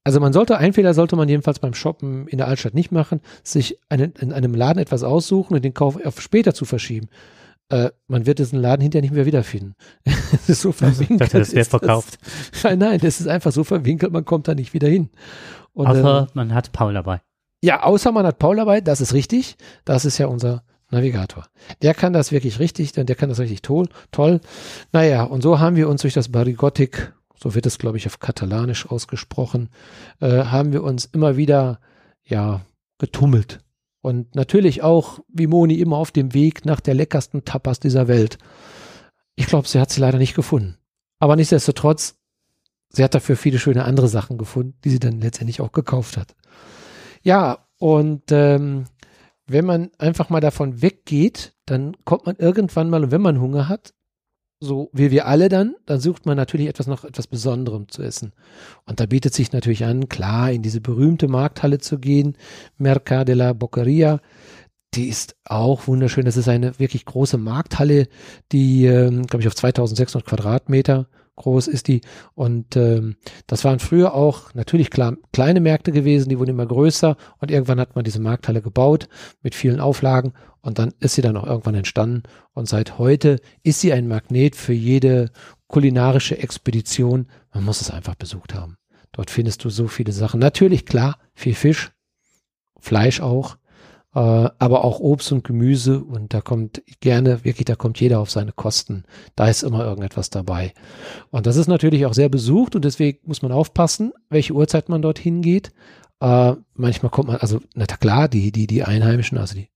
also 0.04 0.20
man 0.20 0.34
sollte, 0.34 0.58
ein 0.58 0.74
Fehler 0.74 0.94
sollte 0.94 1.16
man 1.16 1.30
jedenfalls 1.30 1.60
beim 1.60 1.74
Shoppen 1.74 2.28
in 2.28 2.38
der 2.38 2.48
Altstadt 2.48 2.74
nicht 2.74 2.92
machen, 2.92 3.22
sich 3.44 3.80
einen, 3.90 4.14
in 4.20 4.34
einem 4.34 4.54
Laden 4.54 4.80
etwas 4.80 5.04
aussuchen 5.04 5.54
und 5.56 5.64
den 5.64 5.74
Kauf 5.74 6.04
auf 6.06 6.20
später 6.20 6.54
zu 6.54 6.66
verschieben 6.66 7.08
äh, 7.70 7.92
man 8.08 8.26
wird 8.26 8.40
diesen 8.40 8.60
Laden 8.60 8.82
hinterher 8.82 9.02
nicht 9.02 9.14
mehr 9.14 9.26
wiederfinden. 9.26 9.76
das 10.04 10.50
ist 10.50 10.62
so 10.62 10.72
verwinkelt. 10.72 11.12
Ich 11.12 11.18
dachte, 11.18 11.40
das 11.40 11.54
wäre 11.54 11.66
verkauft. 11.66 12.20
Das, 12.52 12.64
nein, 12.64 12.80
nein, 12.80 13.00
das 13.00 13.20
ist 13.20 13.28
einfach 13.28 13.52
so 13.52 13.64
verwinkelt, 13.64 14.12
man 14.12 14.26
kommt 14.26 14.48
da 14.48 14.56
nicht 14.56 14.74
wieder 14.74 14.88
hin. 14.88 15.10
Und, 15.74 15.88
außer 15.88 16.28
äh, 16.30 16.32
man 16.34 16.54
hat 16.54 16.72
Paul 16.72 16.94
dabei. 16.94 17.22
Ja, 17.64 17.84
außer 17.84 18.12
man 18.12 18.26
hat 18.26 18.40
Paul 18.40 18.58
dabei, 18.58 18.82
das 18.82 19.02
ist 19.02 19.14
richtig. 19.14 19.56
Das 19.86 20.06
ist 20.06 20.18
ja 20.18 20.28
unser 20.28 20.64
Navigator. 20.94 21.46
Der 21.82 21.94
kann 21.94 22.14
das 22.14 22.32
wirklich 22.32 22.60
richtig, 22.60 22.92
denn 22.94 23.06
der 23.06 23.16
kann 23.16 23.30
das 23.30 23.40
richtig 23.40 23.62
toll. 23.62 23.88
toll. 24.12 24.40
Naja, 24.92 25.24
und 25.24 25.42
so 25.42 25.60
haben 25.60 25.76
wir 25.76 25.90
uns 25.90 26.02
durch 26.02 26.14
das 26.14 26.30
Barigotik, 26.30 27.14
so 27.36 27.56
wird 27.56 27.66
es, 27.66 27.78
glaube 27.78 27.98
ich, 27.98 28.08
auf 28.08 28.20
Katalanisch 28.20 28.86
ausgesprochen, 28.90 29.70
äh, 30.22 30.46
haben 30.46 30.72
wir 30.72 30.84
uns 30.84 31.06
immer 31.06 31.36
wieder, 31.36 31.80
ja, 32.24 32.62
getummelt. 32.98 33.60
Und 34.02 34.36
natürlich 34.36 34.82
auch, 34.82 35.20
wie 35.30 35.48
Moni, 35.48 35.76
immer 35.76 35.98
auf 35.98 36.12
dem 36.12 36.34
Weg 36.34 36.66
nach 36.66 36.80
der 36.80 36.94
leckersten 36.94 37.46
Tapas 37.46 37.80
dieser 37.80 38.08
Welt. 38.08 38.38
Ich 39.36 39.48
glaube, 39.48 39.68
sie 39.68 39.80
hat 39.80 39.92
sie 39.92 40.02
leider 40.02 40.18
nicht 40.18 40.36
gefunden. 40.36 40.78
Aber 41.20 41.36
nichtsdestotrotz, 41.36 42.16
sie 42.90 43.04
hat 43.04 43.16
dafür 43.16 43.38
viele 43.38 43.60
schöne 43.60 43.86
andere 43.86 44.10
Sachen 44.10 44.38
gefunden, 44.38 44.78
die 44.84 44.90
sie 44.90 45.00
dann 45.00 45.22
letztendlich 45.22 45.62
auch 45.62 45.72
gekauft 45.72 46.18
hat. 46.18 46.36
Ja, 47.24 47.66
und 47.80 48.24
ähm, 48.32 48.86
wenn 49.54 49.66
man 49.66 49.92
einfach 49.98 50.30
mal 50.30 50.42
davon 50.42 50.82
weggeht, 50.82 51.54
dann 51.66 51.96
kommt 52.04 52.26
man 52.26 52.36
irgendwann 52.36 52.90
mal, 52.90 53.04
und 53.04 53.12
wenn 53.12 53.22
man 53.22 53.40
Hunger 53.40 53.70
hat, 53.70 53.94
so 54.60 54.90
wie 54.94 55.12
wir 55.12 55.28
alle 55.28 55.50
dann, 55.50 55.76
dann 55.86 56.00
sucht 56.00 56.26
man 56.26 56.38
natürlich 56.38 56.68
etwas 56.68 56.88
noch 56.88 57.04
etwas 57.04 57.28
Besonderem 57.28 57.90
zu 57.90 58.02
essen. 58.02 58.34
Und 58.86 59.00
da 59.00 59.06
bietet 59.06 59.34
sich 59.34 59.52
natürlich 59.52 59.84
an, 59.84 60.10
klar, 60.10 60.52
in 60.52 60.62
diese 60.62 60.82
berühmte 60.82 61.28
Markthalle 61.28 61.80
zu 61.80 62.00
gehen, 62.00 62.38
Merca 62.78 63.26
de 63.26 63.36
la 63.36 63.54
Boqueria. 63.54 64.22
Die 64.94 65.10
ist 65.10 65.36
auch 65.44 65.88
wunderschön. 65.88 66.26
Das 66.26 66.38
ist 66.38 66.48
eine 66.48 66.80
wirklich 66.80 67.06
große 67.06 67.38
Markthalle, 67.38 68.08
die, 68.52 68.86
ähm, 68.86 69.28
glaube 69.28 69.42
ich, 69.42 69.48
auf 69.48 69.56
2600 69.56 70.28
Quadratmeter 70.28 71.08
groß 71.36 71.68
ist 71.68 71.88
die. 71.88 72.02
Und 72.36 72.76
ähm, 72.76 73.16
das 73.48 73.64
waren 73.64 73.80
früher 73.80 74.14
auch 74.14 74.54
natürlich 74.54 74.90
klar, 74.90 75.16
kleine 75.32 75.60
Märkte 75.60 75.92
gewesen, 75.92 76.30
die 76.30 76.40
wurden 76.40 76.52
immer 76.52 76.66
größer 76.66 77.18
und 77.40 77.52
irgendwann 77.52 77.80
hat 77.80 77.96
man 77.96 78.04
diese 78.04 78.20
Markthalle 78.20 78.62
gebaut 78.62 79.08
mit 79.42 79.56
vielen 79.56 79.80
Auflagen 79.80 80.34
und 80.62 80.80
dann 80.80 80.94
ist 81.00 81.16
sie 81.16 81.22
dann 81.22 81.38
auch 81.38 81.46
irgendwann 81.46 81.76
entstanden. 81.76 82.24
Und 82.54 82.68
seit 82.68 82.98
heute 82.98 83.40
ist 83.64 83.82
sie 83.82 83.94
ein 83.94 84.08
Magnet 84.08 84.56
für 84.56 84.74
jede 84.74 85.32
kulinarische 85.68 86.38
Expedition. 86.38 87.28
Man 87.54 87.64
muss 87.64 87.82
es 87.82 87.92
einfach 87.92 88.16
besucht 88.16 88.54
haben. 88.54 88.78
Dort 89.12 89.30
findest 89.30 89.64
du 89.64 89.70
so 89.70 89.88
viele 89.88 90.12
Sachen. 90.12 90.40
Natürlich, 90.40 90.86
klar, 90.86 91.18
viel 91.36 91.54
Fisch, 91.54 91.92
Fleisch 92.80 93.22
auch, 93.22 93.58
äh, 94.16 94.20
aber 94.20 94.84
auch 94.84 95.00
Obst 95.00 95.32
und 95.32 95.44
Gemüse 95.44 96.04
und 96.04 96.34
da 96.34 96.42
kommt 96.42 96.84
gerne, 97.00 97.44
wirklich, 97.44 97.66
da 97.66 97.76
kommt 97.76 98.00
jeder 98.00 98.20
auf 98.20 98.30
seine 98.30 98.52
Kosten. 98.52 99.06
Da 99.36 99.48
ist 99.48 99.64
immer 99.64 99.84
irgendetwas 99.84 100.30
dabei. 100.30 100.74
Und 101.32 101.48
das 101.48 101.56
ist 101.56 101.68
natürlich 101.68 102.06
auch 102.06 102.14
sehr 102.14 102.30
besucht 102.30 102.76
und 102.76 102.86
deswegen 102.86 103.20
muss 103.26 103.42
man 103.42 103.52
aufpassen, 103.52 104.14
welche 104.30 104.54
Uhrzeit 104.54 104.90
man 104.90 105.02
dort 105.02 105.20
hingeht. 105.20 105.72
Äh, 106.20 106.54
manchmal 106.76 107.10
kommt 107.10 107.30
man, 107.30 107.38
also, 107.38 107.60
na 107.74 107.86
klar, 107.86 108.28
die, 108.28 108.52
die, 108.52 108.68
die 108.68 108.84
Einheimischen, 108.84 109.38
also 109.38 109.56
die 109.56 109.70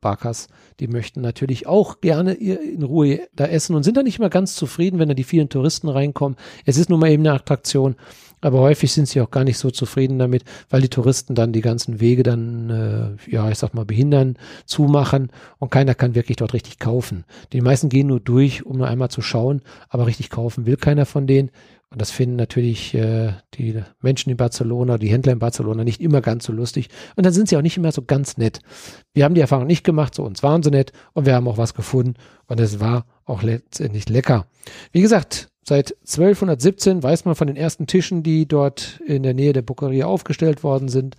Barkas, 0.00 0.48
die 0.78 0.88
möchten 0.88 1.20
natürlich 1.20 1.66
auch 1.66 2.00
gerne 2.00 2.34
in 2.34 2.82
Ruhe 2.82 3.20
da 3.34 3.46
essen 3.46 3.74
und 3.74 3.82
sind 3.82 3.96
da 3.96 4.02
nicht 4.02 4.18
immer 4.18 4.30
ganz 4.30 4.54
zufrieden, 4.54 4.98
wenn 4.98 5.08
da 5.08 5.14
die 5.14 5.24
vielen 5.24 5.48
Touristen 5.48 5.88
reinkommen. 5.88 6.38
Es 6.64 6.76
ist 6.76 6.90
nun 6.90 7.00
mal 7.00 7.10
eben 7.10 7.26
eine 7.26 7.34
Attraktion, 7.34 7.96
aber 8.46 8.60
häufig 8.60 8.92
sind 8.92 9.08
sie 9.08 9.20
auch 9.20 9.32
gar 9.32 9.42
nicht 9.42 9.58
so 9.58 9.72
zufrieden 9.72 10.20
damit, 10.20 10.44
weil 10.70 10.80
die 10.80 10.88
Touristen 10.88 11.34
dann 11.34 11.52
die 11.52 11.62
ganzen 11.62 11.98
Wege 11.98 12.22
dann, 12.22 12.70
äh, 12.70 13.30
ja, 13.30 13.50
ich 13.50 13.58
sag 13.58 13.74
mal, 13.74 13.84
behindern, 13.84 14.38
zumachen 14.66 15.32
und 15.58 15.72
keiner 15.72 15.96
kann 15.96 16.14
wirklich 16.14 16.36
dort 16.36 16.54
richtig 16.54 16.78
kaufen. 16.78 17.24
Die 17.52 17.60
meisten 17.60 17.88
gehen 17.88 18.06
nur 18.06 18.20
durch, 18.20 18.64
um 18.64 18.78
nur 18.78 18.86
einmal 18.86 19.10
zu 19.10 19.20
schauen, 19.20 19.62
aber 19.88 20.06
richtig 20.06 20.30
kaufen 20.30 20.64
will 20.64 20.76
keiner 20.76 21.06
von 21.06 21.26
denen. 21.26 21.50
Und 21.90 22.00
das 22.00 22.12
finden 22.12 22.36
natürlich 22.36 22.94
äh, 22.94 23.32
die 23.54 23.82
Menschen 24.00 24.30
in 24.30 24.36
Barcelona, 24.36 24.96
die 24.96 25.08
Händler 25.08 25.32
in 25.32 25.40
Barcelona 25.40 25.82
nicht 25.82 26.00
immer 26.00 26.20
ganz 26.20 26.44
so 26.44 26.52
lustig. 26.52 26.88
Und 27.16 27.26
dann 27.26 27.32
sind 27.32 27.48
sie 27.48 27.56
auch 27.56 27.62
nicht 27.62 27.76
immer 27.76 27.90
so 27.90 28.02
ganz 28.02 28.36
nett. 28.36 28.60
Wir 29.12 29.24
haben 29.24 29.34
die 29.34 29.40
Erfahrung 29.40 29.66
nicht 29.66 29.82
gemacht, 29.82 30.14
so 30.14 30.22
uns 30.22 30.44
waren 30.44 30.62
sie 30.62 30.70
nett 30.70 30.92
und 31.14 31.26
wir 31.26 31.34
haben 31.34 31.48
auch 31.48 31.58
was 31.58 31.74
gefunden 31.74 32.14
und 32.46 32.60
es 32.60 32.78
war 32.78 33.06
auch 33.24 33.42
letztendlich 33.42 34.08
lecker. 34.08 34.46
Wie 34.92 35.00
gesagt, 35.00 35.48
seit 35.66 35.96
1217 36.00 37.02
weiß 37.02 37.24
man 37.24 37.34
von 37.34 37.46
den 37.46 37.56
ersten 37.56 37.86
Tischen, 37.86 38.22
die 38.22 38.46
dort 38.46 39.00
in 39.06 39.22
der 39.22 39.34
Nähe 39.34 39.52
der 39.52 39.62
Buckeria 39.62 40.06
aufgestellt 40.06 40.62
worden 40.62 40.88
sind. 40.88 41.16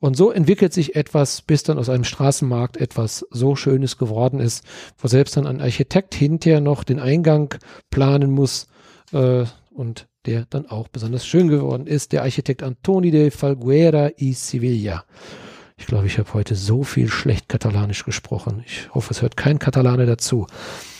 Und 0.00 0.16
so 0.16 0.30
entwickelt 0.30 0.72
sich 0.72 0.94
etwas, 0.94 1.42
bis 1.42 1.64
dann 1.64 1.78
aus 1.78 1.88
einem 1.88 2.04
Straßenmarkt 2.04 2.76
etwas 2.76 3.26
so 3.30 3.56
Schönes 3.56 3.98
geworden 3.98 4.38
ist, 4.38 4.64
wo 4.98 5.08
selbst 5.08 5.36
dann 5.36 5.46
ein 5.46 5.60
Architekt 5.60 6.14
hinterher 6.14 6.60
noch 6.60 6.84
den 6.84 7.00
Eingang 7.00 7.54
planen 7.90 8.30
muss, 8.30 8.68
äh, 9.12 9.44
und 9.78 10.08
der 10.26 10.44
dann 10.50 10.66
auch 10.66 10.88
besonders 10.88 11.24
schön 11.24 11.48
geworden 11.48 11.86
ist, 11.86 12.12
der 12.12 12.22
Architekt 12.22 12.62
Antoni 12.62 13.10
de 13.10 13.30
Falguera 13.30 14.10
y 14.18 14.34
Sevilla. 14.34 15.04
Ich 15.76 15.86
glaube, 15.86 16.08
ich 16.08 16.18
habe 16.18 16.34
heute 16.34 16.56
so 16.56 16.82
viel 16.82 17.08
schlecht 17.08 17.48
Katalanisch 17.48 18.04
gesprochen. 18.04 18.64
Ich 18.66 18.92
hoffe, 18.92 19.14
es 19.14 19.22
hört 19.22 19.36
kein 19.36 19.60
Katalane 19.60 20.06
dazu. 20.06 20.48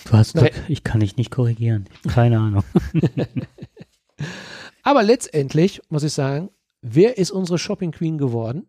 Du 0.08 0.16
hast 0.16 0.36
doch, 0.36 0.48
ich 0.68 0.84
kann 0.84 1.00
dich 1.00 1.16
nicht 1.16 1.30
korrigieren. 1.30 1.86
Keine 2.08 2.38
Ahnung. 2.38 2.64
Aber 4.82 5.02
letztendlich 5.02 5.82
muss 5.90 6.02
ich 6.02 6.14
sagen, 6.14 6.50
wer 6.80 7.18
ist 7.18 7.30
unsere 7.30 7.58
Shopping 7.58 7.92
Queen 7.92 8.18
geworden? 8.18 8.66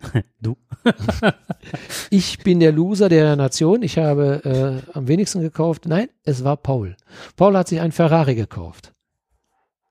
Du. 0.40 0.56
ich 2.10 2.38
bin 2.40 2.60
der 2.60 2.72
Loser 2.72 3.08
der 3.08 3.36
Nation. 3.36 3.82
Ich 3.82 3.96
habe 3.96 4.82
äh, 4.84 4.92
am 4.92 5.08
wenigsten 5.08 5.40
gekauft. 5.40 5.86
Nein, 5.86 6.10
es 6.24 6.44
war 6.44 6.58
Paul. 6.58 6.96
Paul 7.36 7.56
hat 7.56 7.68
sich 7.68 7.80
ein 7.80 7.92
Ferrari 7.92 8.34
gekauft. 8.34 8.92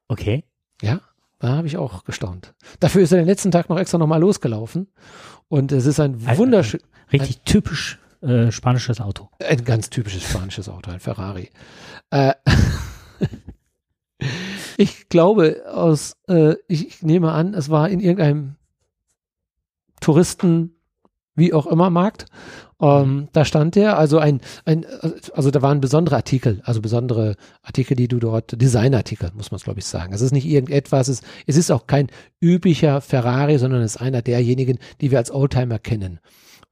Okay. 0.07 0.43
Ja, 0.83 1.01
da 1.39 1.55
habe 1.55 1.65
ich 1.65 1.77
auch 1.77 2.03
gestaunt. 2.03 2.53
Dafür 2.79 3.01
ist 3.01 3.11
er 3.11 3.17
den 3.17 3.25
letzten 3.25 3.49
Tag 3.49 3.69
noch 3.69 3.79
extra 3.79 3.97
nochmal 3.97 4.21
losgelaufen. 4.21 4.87
Und 5.47 5.71
es 5.71 5.87
ist 5.87 5.99
ein 5.99 6.23
wunderschön. 6.37 6.81
Richtig 7.11 7.39
ein, 7.39 7.45
typisch 7.45 7.99
äh, 8.23 8.51
spanisches 8.51 9.01
Auto. 9.01 9.29
Ein 9.39 9.63
ganz 9.63 9.89
typisches 9.89 10.23
spanisches 10.23 10.69
Auto, 10.69 10.91
ein 10.91 10.99
Ferrari. 10.99 11.49
Äh, 12.09 12.33
ich 14.77 15.09
glaube, 15.09 15.63
aus, 15.71 16.15
äh, 16.27 16.55
ich 16.67 17.01
nehme 17.01 17.31
an, 17.31 17.53
es 17.53 17.69
war 17.69 17.89
in 17.89 17.99
irgendeinem 17.99 18.55
Touristen 19.99 20.75
wie 21.35 21.53
auch 21.53 21.65
immer 21.65 21.89
Markt. 21.89 22.25
Ähm, 22.81 23.29
da 23.31 23.45
stand 23.45 23.75
der, 23.75 23.97
also 23.97 24.19
ein, 24.19 24.41
ein, 24.65 24.85
also 25.33 25.51
da 25.51 25.61
waren 25.61 25.79
besondere 25.79 26.15
Artikel, 26.15 26.61
also 26.65 26.81
besondere 26.81 27.35
Artikel, 27.61 27.95
die 27.95 28.07
du 28.07 28.19
dort, 28.19 28.61
Designartikel, 28.61 29.31
muss 29.33 29.51
man 29.51 29.57
es 29.57 29.63
glaube 29.63 29.79
ich 29.79 29.85
sagen. 29.85 30.13
Es 30.13 30.21
ist 30.21 30.33
nicht 30.33 30.45
irgendetwas, 30.45 31.07
es, 31.07 31.21
es 31.47 31.55
ist 31.55 31.71
auch 31.71 31.87
kein 31.87 32.07
üblicher 32.41 33.01
Ferrari, 33.01 33.57
sondern 33.57 33.81
es 33.81 33.95
ist 33.95 34.01
einer 34.01 34.21
derjenigen, 34.21 34.79
die 35.01 35.11
wir 35.11 35.17
als 35.17 35.31
Oldtimer 35.31 35.79
kennen. 35.79 36.19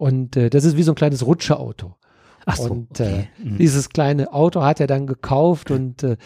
Und 0.02 0.36
äh, 0.36 0.50
das 0.50 0.64
ist 0.64 0.78
wie 0.78 0.82
so 0.84 0.94
ein 0.94 0.96
kleines 0.96 1.24
Rutscherauto. 1.24 1.94
Ach 2.48 2.56
so, 2.56 2.72
und 2.72 2.90
okay. 2.90 3.28
äh, 3.40 3.44
Mhm. 3.48 3.58
dieses 3.60 3.90
kleine 3.90 4.34
Auto 4.34 4.64
hat 4.64 4.80
er 4.80 4.88
dann 4.88 5.06
gekauft 5.06 5.70
und 5.70 6.02
äh, 6.02 6.18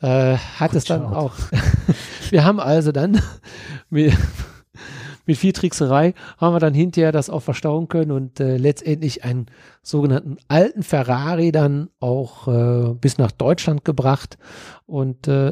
äh, 0.00 0.36
hat 0.36 0.72
es 0.74 0.84
dann 0.84 1.02
Rutscherauto. 1.02 1.26
auch. 1.26 1.34
wir 2.30 2.44
haben 2.44 2.60
also 2.60 2.92
dann 2.92 3.20
mit, 3.90 4.14
mit 5.26 5.36
viel 5.36 5.52
Trickserei 5.52 6.14
haben 6.38 6.54
wir 6.54 6.60
dann 6.60 6.74
hinterher 6.74 7.10
das 7.10 7.28
auch 7.28 7.40
verstauen 7.42 7.88
können 7.88 8.12
und 8.12 8.38
äh, 8.38 8.56
letztendlich 8.56 9.24
einen 9.24 9.46
sogenannten 9.82 10.36
alten 10.46 10.84
Ferrari 10.84 11.50
dann 11.50 11.88
auch 11.98 12.46
äh, 12.46 12.94
bis 12.94 13.18
nach 13.18 13.32
Deutschland 13.32 13.84
gebracht 13.84 14.38
und 14.86 15.26
äh, 15.26 15.50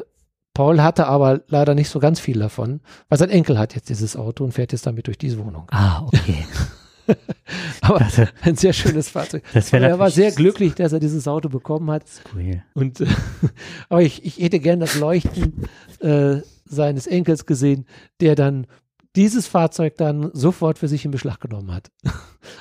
Paul 0.54 0.80
hatte 0.82 1.08
aber 1.08 1.40
leider 1.48 1.74
nicht 1.74 1.88
so 1.88 1.98
ganz 1.98 2.20
viel 2.20 2.38
davon, 2.38 2.80
weil 3.08 3.18
sein 3.18 3.30
Enkel 3.30 3.58
hat 3.58 3.74
jetzt 3.74 3.88
dieses 3.88 4.14
Auto 4.14 4.44
und 4.44 4.52
fährt 4.52 4.70
jetzt 4.70 4.86
damit 4.86 5.08
durch 5.08 5.18
diese 5.18 5.44
Wohnung. 5.44 5.64
Ah, 5.72 6.02
okay. 6.06 6.44
Aber 7.80 7.98
Das, 7.98 8.20
ein 8.42 8.56
sehr 8.56 8.72
schönes 8.72 9.08
Fahrzeug. 9.08 9.42
das 9.52 9.72
er 9.72 9.98
war 9.98 10.10
sehr 10.10 10.32
glücklich, 10.32 10.74
dass 10.74 10.92
er 10.92 11.00
dieses 11.00 11.26
Auto 11.28 11.48
bekommen 11.48 11.90
hat. 11.90 12.08
Skurril. 12.08 12.62
Und 12.74 13.00
äh, 13.00 13.06
aber 13.88 14.02
ich, 14.02 14.24
ich 14.24 14.38
hätte 14.38 14.60
gern 14.60 14.80
das 14.80 14.98
Leuchten 14.98 15.66
äh, 16.00 16.38
seines 16.64 17.06
Enkels 17.06 17.46
gesehen, 17.46 17.86
der 18.20 18.34
dann 18.34 18.66
dieses 19.14 19.46
Fahrzeug 19.46 19.96
dann 19.96 20.30
sofort 20.32 20.78
für 20.78 20.88
sich 20.88 21.04
in 21.04 21.10
Beschlag 21.10 21.40
genommen 21.40 21.72
hat. 21.72 21.90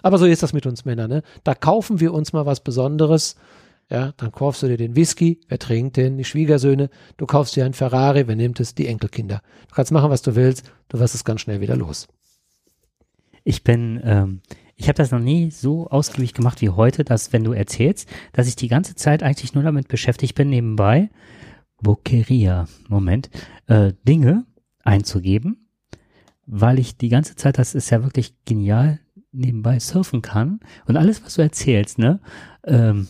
aber 0.03 0.17
so 0.17 0.25
ist 0.25 0.43
das 0.43 0.53
mit 0.53 0.65
uns 0.65 0.85
Männern, 0.85 1.09
ne? 1.09 1.23
Da 1.43 1.55
kaufen 1.55 1.99
wir 1.99 2.13
uns 2.13 2.33
mal 2.33 2.45
was 2.45 2.61
Besonderes. 2.61 3.35
Ja, 3.89 4.13
dann 4.15 4.31
kaufst 4.31 4.63
du 4.63 4.67
dir 4.67 4.77
den 4.77 4.95
Whisky, 4.95 5.41
wer 5.49 5.59
trinkt 5.59 5.97
den? 5.97 6.17
Die 6.17 6.23
Schwiegersöhne. 6.23 6.89
Du 7.17 7.25
kaufst 7.25 7.57
dir 7.57 7.65
ein 7.65 7.73
Ferrari, 7.73 8.25
wer 8.25 8.37
nimmt 8.37 8.61
es? 8.61 8.73
Die 8.73 8.87
Enkelkinder. 8.87 9.41
Du 9.67 9.75
kannst 9.75 9.91
machen, 9.91 10.09
was 10.09 10.21
du 10.21 10.35
willst, 10.35 10.71
du 10.87 10.99
wirst 10.99 11.13
es 11.13 11.25
ganz 11.25 11.41
schnell 11.41 11.59
wieder 11.59 11.75
los. 11.75 12.07
Ich 13.43 13.63
bin, 13.63 13.99
ähm, 14.03 14.41
ich 14.75 14.87
habe 14.87 14.97
das 14.97 15.11
noch 15.11 15.19
nie 15.19 15.51
so 15.51 15.87
ausgiebig 15.87 16.33
gemacht 16.33 16.61
wie 16.61 16.69
heute, 16.69 17.03
dass 17.03 17.33
wenn 17.33 17.43
du 17.43 17.53
erzählst, 17.53 18.09
dass 18.33 18.47
ich 18.47 18.55
die 18.55 18.67
ganze 18.67 18.95
Zeit 18.95 19.23
eigentlich 19.23 19.53
nur 19.53 19.63
damit 19.63 19.87
beschäftigt 19.87 20.35
bin, 20.35 20.49
nebenbei 20.49 21.09
Boqueria, 21.81 22.67
Moment, 22.87 23.29
äh, 23.67 23.93
Dinge 24.07 24.45
einzugeben, 24.83 25.67
weil 26.45 26.79
ich 26.79 26.97
die 26.97 27.09
ganze 27.09 27.35
Zeit, 27.35 27.57
das 27.57 27.75
ist 27.75 27.89
ja 27.89 28.03
wirklich 28.03 28.35
genial, 28.45 28.99
nebenbei 29.31 29.79
surfen 29.79 30.21
kann 30.21 30.59
und 30.85 30.97
alles, 30.97 31.23
was 31.23 31.35
du 31.35 31.41
erzählst, 31.41 31.97
ne, 31.97 32.19
ähm, 32.65 33.07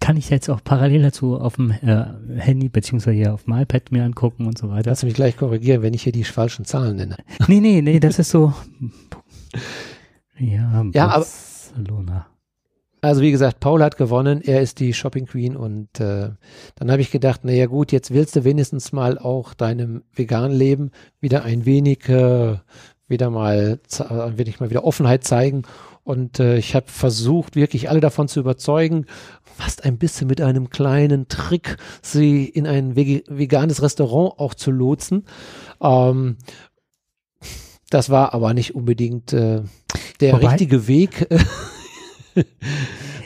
kann 0.00 0.16
ich 0.16 0.28
jetzt 0.30 0.50
auch 0.50 0.62
parallel 0.62 1.02
dazu 1.02 1.38
auf 1.38 1.56
dem 1.56 1.70
äh, 1.70 2.04
Handy 2.36 2.68
beziehungsweise 2.68 3.16
hier 3.16 3.34
auf 3.34 3.44
dem 3.44 3.54
iPad 3.54 3.92
mir 3.92 4.04
angucken 4.04 4.46
und 4.46 4.58
so 4.58 4.68
weiter. 4.68 4.90
Lass 4.90 5.02
mich 5.02 5.14
gleich 5.14 5.36
korrigieren, 5.36 5.82
wenn 5.82 5.94
ich 5.94 6.02
hier 6.02 6.12
die 6.12 6.24
falschen 6.24 6.64
Zahlen 6.64 6.96
nenne. 6.96 7.16
Nee, 7.48 7.60
nee, 7.60 7.80
nee, 7.80 8.00
das 8.00 8.18
ist 8.18 8.30
so. 8.30 8.52
Ja, 10.38 10.84
Ja, 10.92 11.08
aber- 11.08 11.24
Barcelona. 11.24 12.26
Also 13.02 13.20
wie 13.20 13.30
gesagt, 13.30 13.60
Paul 13.60 13.84
hat 13.84 13.98
gewonnen, 13.98 14.40
er 14.42 14.62
ist 14.62 14.80
die 14.80 14.92
Shopping 14.92 15.26
Queen 15.26 15.56
und 15.56 16.00
äh, 16.00 16.30
dann 16.74 16.90
habe 16.90 17.02
ich 17.02 17.10
gedacht, 17.12 17.44
naja 17.44 17.66
gut, 17.66 17.92
jetzt 17.92 18.12
willst 18.12 18.34
du 18.34 18.42
wenigstens 18.44 18.90
mal 18.90 19.18
auch 19.18 19.54
deinem 19.54 20.02
veganen 20.12 20.50
Leben 20.56 20.90
wieder 21.20 21.44
ein 21.44 21.66
wenig, 21.66 22.08
äh, 22.08 22.56
wieder 23.06 23.30
mal, 23.30 23.78
ein 24.00 24.38
wenig 24.38 24.58
mal 24.58 24.70
wieder 24.70 24.82
Offenheit 24.84 25.22
zeigen 25.24 25.62
und 26.02 26.40
äh, 26.40 26.56
ich 26.56 26.74
habe 26.74 26.86
versucht, 26.88 27.54
wirklich 27.54 27.90
alle 27.90 28.00
davon 28.00 28.26
zu 28.28 28.40
überzeugen, 28.40 29.06
fast 29.44 29.84
ein 29.84 29.98
bisschen 29.98 30.26
mit 30.26 30.40
einem 30.40 30.70
kleinen 30.70 31.28
Trick, 31.28 31.76
sie 32.02 32.44
in 32.46 32.66
ein 32.66 32.96
veganes 32.96 33.82
Restaurant 33.82 34.38
auch 34.40 34.54
zu 34.54 34.70
lotsen. 34.72 35.26
Ähm, 35.80 36.38
das 37.90 38.10
war 38.10 38.34
aber 38.34 38.54
nicht 38.54 38.74
unbedingt 38.74 39.32
äh, 39.32 39.62
der 40.20 40.32
Wobei- 40.34 40.48
richtige 40.48 40.86
Weg. 40.88 41.26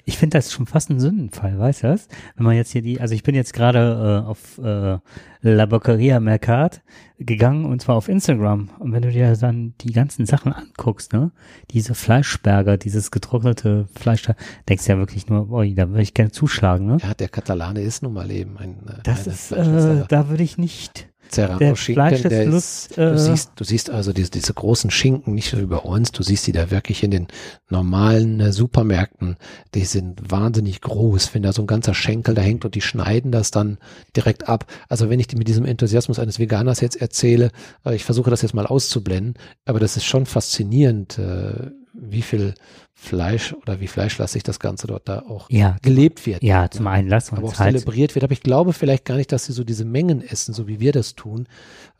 Ich 0.04 0.18
finde 0.18 0.38
das 0.38 0.50
schon 0.52 0.66
fast 0.66 0.90
ein 0.90 0.98
Sündenfall, 0.98 1.58
weißt 1.58 1.82
du 1.82 1.88
das? 1.88 2.08
Wenn 2.36 2.46
man 2.46 2.56
jetzt 2.56 2.72
hier 2.72 2.82
die, 2.82 3.00
also 3.00 3.14
ich 3.14 3.22
bin 3.22 3.34
jetzt 3.34 3.52
gerade 3.52 4.22
äh, 4.24 4.28
auf 4.28 4.58
äh, 4.58 4.98
La 5.42 5.66
Boqueria 5.66 6.20
Mercat 6.20 6.82
gegangen 7.18 7.64
und 7.64 7.82
zwar 7.82 7.96
auf 7.96 8.08
Instagram. 8.08 8.70
Und 8.78 8.92
wenn 8.92 9.02
du 9.02 9.10
dir 9.10 9.36
dann 9.36 9.74
die 9.82 9.92
ganzen 9.92 10.26
Sachen 10.26 10.52
anguckst, 10.52 11.12
ne, 11.12 11.32
diese 11.70 11.94
Fleischberger, 11.94 12.76
dieses 12.76 13.10
getrocknete 13.10 13.86
Fleisch, 13.94 14.22
da 14.22 14.34
denkst 14.68 14.86
du 14.86 14.92
ja 14.92 14.98
wirklich 14.98 15.28
nur, 15.28 15.50
oi, 15.50 15.74
da 15.74 15.88
würde 15.88 16.02
ich 16.02 16.14
gerne 16.14 16.32
zuschlagen, 16.32 16.86
ne? 16.86 16.96
Ja, 17.02 17.14
der 17.14 17.28
Katalane 17.28 17.82
ist 17.82 18.02
nun 18.02 18.14
mal 18.14 18.30
eben 18.30 18.56
ein 18.58 18.86
äh, 18.88 19.02
Das 19.02 19.26
ist, 19.26 19.52
äh, 19.52 20.04
da 20.08 20.28
würde 20.28 20.42
ich 20.42 20.56
nicht. 20.58 21.08
Serrano 21.34 21.58
der 21.58 21.76
Schinken, 21.76 22.22
der 22.28 22.44
ist, 22.44 22.96
äh, 22.98 23.12
du 23.12 23.18
siehst, 23.18 23.52
du 23.56 23.64
siehst 23.64 23.90
also 23.90 24.12
diese, 24.12 24.30
diese 24.30 24.52
großen 24.52 24.90
Schinken 24.90 25.34
nicht 25.34 25.50
so 25.50 25.58
wie 25.58 25.66
bei 25.66 25.76
uns, 25.76 26.12
du 26.12 26.22
siehst 26.22 26.46
die 26.46 26.52
da 26.52 26.70
wirklich 26.70 27.02
in 27.02 27.10
den 27.10 27.28
normalen 27.68 28.40
äh, 28.40 28.52
Supermärkten, 28.52 29.36
die 29.74 29.84
sind 29.84 30.30
wahnsinnig 30.30 30.80
groß, 30.80 31.34
wenn 31.34 31.42
da 31.42 31.52
so 31.52 31.62
ein 31.62 31.66
ganzer 31.66 31.94
Schenkel 31.94 32.34
da 32.34 32.42
hängt 32.42 32.64
und 32.64 32.74
die 32.74 32.80
schneiden 32.80 33.32
das 33.32 33.50
dann 33.50 33.78
direkt 34.16 34.48
ab. 34.48 34.66
Also 34.88 35.10
wenn 35.10 35.20
ich 35.20 35.26
die 35.26 35.36
mit 35.36 35.48
diesem 35.48 35.64
Enthusiasmus 35.64 36.18
eines 36.18 36.38
Veganers 36.38 36.80
jetzt 36.80 37.00
erzähle, 37.00 37.50
äh, 37.84 37.94
ich 37.94 38.04
versuche 38.04 38.30
das 38.30 38.42
jetzt 38.42 38.54
mal 38.54 38.66
auszublenden, 38.66 39.34
aber 39.64 39.80
das 39.80 39.96
ist 39.96 40.04
schon 40.04 40.26
faszinierend, 40.26 41.18
äh, 41.18 41.70
wie 41.92 42.22
viel 42.22 42.54
Fleisch 42.94 43.52
oder 43.54 43.80
wie 43.80 43.86
fleischlastig 43.86 44.42
das 44.42 44.60
Ganze 44.60 44.86
dort 44.86 45.08
da 45.08 45.20
auch 45.20 45.48
Ja, 45.50 45.76
gelebt 45.82 46.26
wird. 46.26 46.42
ja, 46.42 46.70
zum 46.70 46.86
einen 46.86 47.08
lassen 47.08 47.36
aber 47.36 47.48
auch 47.48 47.58
halt. 47.58 47.72
zelebriert 47.72 48.14
wird. 48.14 48.24
Aber 48.24 48.32
ich 48.32 48.42
glaube 48.42 48.72
vielleicht 48.72 49.04
gar 49.04 49.16
nicht, 49.16 49.32
dass 49.32 49.46
sie 49.46 49.52
so 49.52 49.64
diese 49.64 49.84
Mengen 49.84 50.22
essen, 50.22 50.52
so 50.54 50.68
wie 50.68 50.80
wir 50.80 50.92
das 50.92 51.14
tun. 51.14 51.48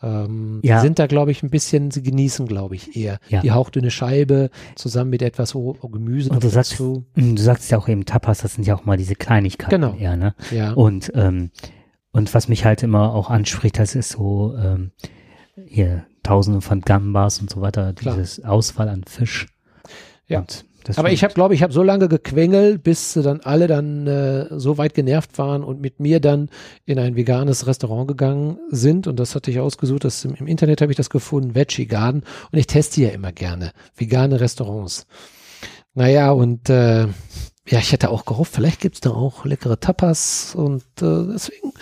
Ähm, 0.03 0.61
Ja. 0.63 0.81
Sind 0.81 0.99
da, 0.99 1.07
glaube 1.07 1.31
ich, 1.33 1.43
ein 1.43 1.51
bisschen, 1.51 1.91
sie 1.91 2.03
genießen, 2.03 2.47
glaube 2.47 2.75
ich, 2.77 2.97
eher 2.97 3.19
Ja. 3.29 3.41
die 3.41 3.51
hauchdünne 3.53 3.91
Scheibe 3.91 4.51
zusammen 4.77 5.11
mit 5.11 5.23
etwas 5.23 5.55
roh- 5.55 5.73
Gemüse 5.75 6.31
Und 6.31 6.45
du 6.45 6.49
sagst, 6.49 6.73
dazu. 6.73 7.05
Du 7.17 7.37
sagst 7.41 7.71
ja 7.71 7.79
auch 7.79 7.89
eben 7.89 8.05
Tapas, 8.05 8.39
das 8.39 8.55
sind 8.55 8.67
ja 8.67 8.75
auch 8.77 8.85
mal 8.85 8.97
diese 8.97 9.15
Kleinigkeiten 9.17 9.71
Genau. 9.83 9.95
eher, 9.97 10.17
ne? 10.17 10.35
Ja, 10.51 10.73
Und, 10.73 11.11
ähm, 11.15 11.51
und 12.13 12.33
was 12.35 12.49
mich 12.49 12.65
halt 12.65 12.83
immer 12.83 13.15
auch 13.15 13.31
anspricht, 13.31 13.79
das 13.79 13.95
ist 13.95 14.11
so, 14.11 14.55
ähm, 14.57 14.93
hier 15.67 16.07
Tausende 16.23 16.61
von 16.61 16.83
Gambas 16.83 17.41
und 17.41 17.49
so 17.51 17.61
weiter, 17.63 17.93
Klar. 17.95 18.15
dieses 18.15 18.45
Ausfall 18.45 18.89
an 18.91 19.05
Fisch. 19.05 19.47
Ja. 20.31 20.45
Aber 20.97 21.13
ich 21.13 21.23
habe, 21.23 21.35
glaube 21.35 21.55
ich, 21.55 21.63
habe 21.63 21.73
so 21.73 21.83
lange 21.83 22.09
gequengelt, 22.09 22.83
bis 22.83 23.13
dann 23.13 23.41
alle 23.41 23.67
dann 23.67 24.07
äh, 24.07 24.47
so 24.59 24.79
weit 24.79 24.95
genervt 24.95 25.37
waren 25.37 25.63
und 25.63 25.81
mit 25.81 26.01
mir 26.01 26.21
dann 26.21 26.49
in 26.87 26.99
ein 26.99 27.17
veganes 27.17 27.67
Restaurant 27.67 28.09
gegangen 28.09 28.59
sind. 28.71 29.07
Und 29.07 29.21
das 29.21 29.35
hatte 29.35 29.51
ich 29.51 29.61
ausgesucht. 29.61 30.05
Das 30.05 30.25
im, 30.25 30.35
im 30.35 30.47
Internet 30.47 30.81
habe 30.81 30.91
ich 30.91 30.97
das 30.97 31.11
gefunden, 31.11 31.55
Veggie 31.55 31.87
Garden. 31.87 32.23
Und 32.51 32.59
ich 32.59 32.67
teste 32.67 33.03
ja 33.03 33.11
immer 33.11 33.33
gerne 33.33 33.73
vegane 33.95 34.41
Restaurants. 34.41 35.07
Naja, 35.95 36.31
und 36.31 36.71
äh, 36.71 37.09
ja, 37.71 37.79
ich 37.79 37.93
hätte 37.93 38.11
auch 38.11 38.25
gehofft, 38.25 38.53
vielleicht 38.53 38.81
gibt's 38.81 39.01
da 39.01 39.11
auch 39.11 39.45
leckere 39.45 39.79
Tapas 39.79 40.55
und 40.57 40.83
äh, 41.01 41.33
deswegen, 41.33 41.73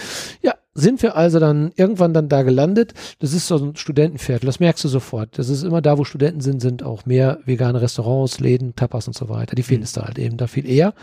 ja, 0.42 0.54
sind 0.74 1.02
wir 1.02 1.16
also 1.16 1.40
dann 1.40 1.72
irgendwann 1.76 2.12
dann 2.12 2.28
da 2.28 2.42
gelandet. 2.42 2.94
Das 3.18 3.32
ist 3.32 3.48
so 3.48 3.56
ein 3.56 3.74
Studentenviertel, 3.74 4.46
das 4.46 4.60
merkst 4.60 4.84
du 4.84 4.88
sofort. 4.88 5.38
Das 5.38 5.48
ist 5.48 5.64
immer 5.64 5.80
da, 5.80 5.98
wo 5.98 6.04
Studenten 6.04 6.40
sind, 6.40 6.60
sind 6.60 6.82
auch 6.82 7.06
mehr 7.06 7.38
vegane 7.46 7.80
Restaurants, 7.80 8.38
Läden, 8.38 8.76
Tapas 8.76 9.08
und 9.08 9.16
so 9.16 9.28
weiter. 9.28 9.56
Die 9.56 9.62
findest 9.62 9.96
du 9.96 10.02
halt 10.02 10.18
eben 10.18 10.36
da 10.36 10.46
viel 10.46 10.68
eher. 10.68 10.94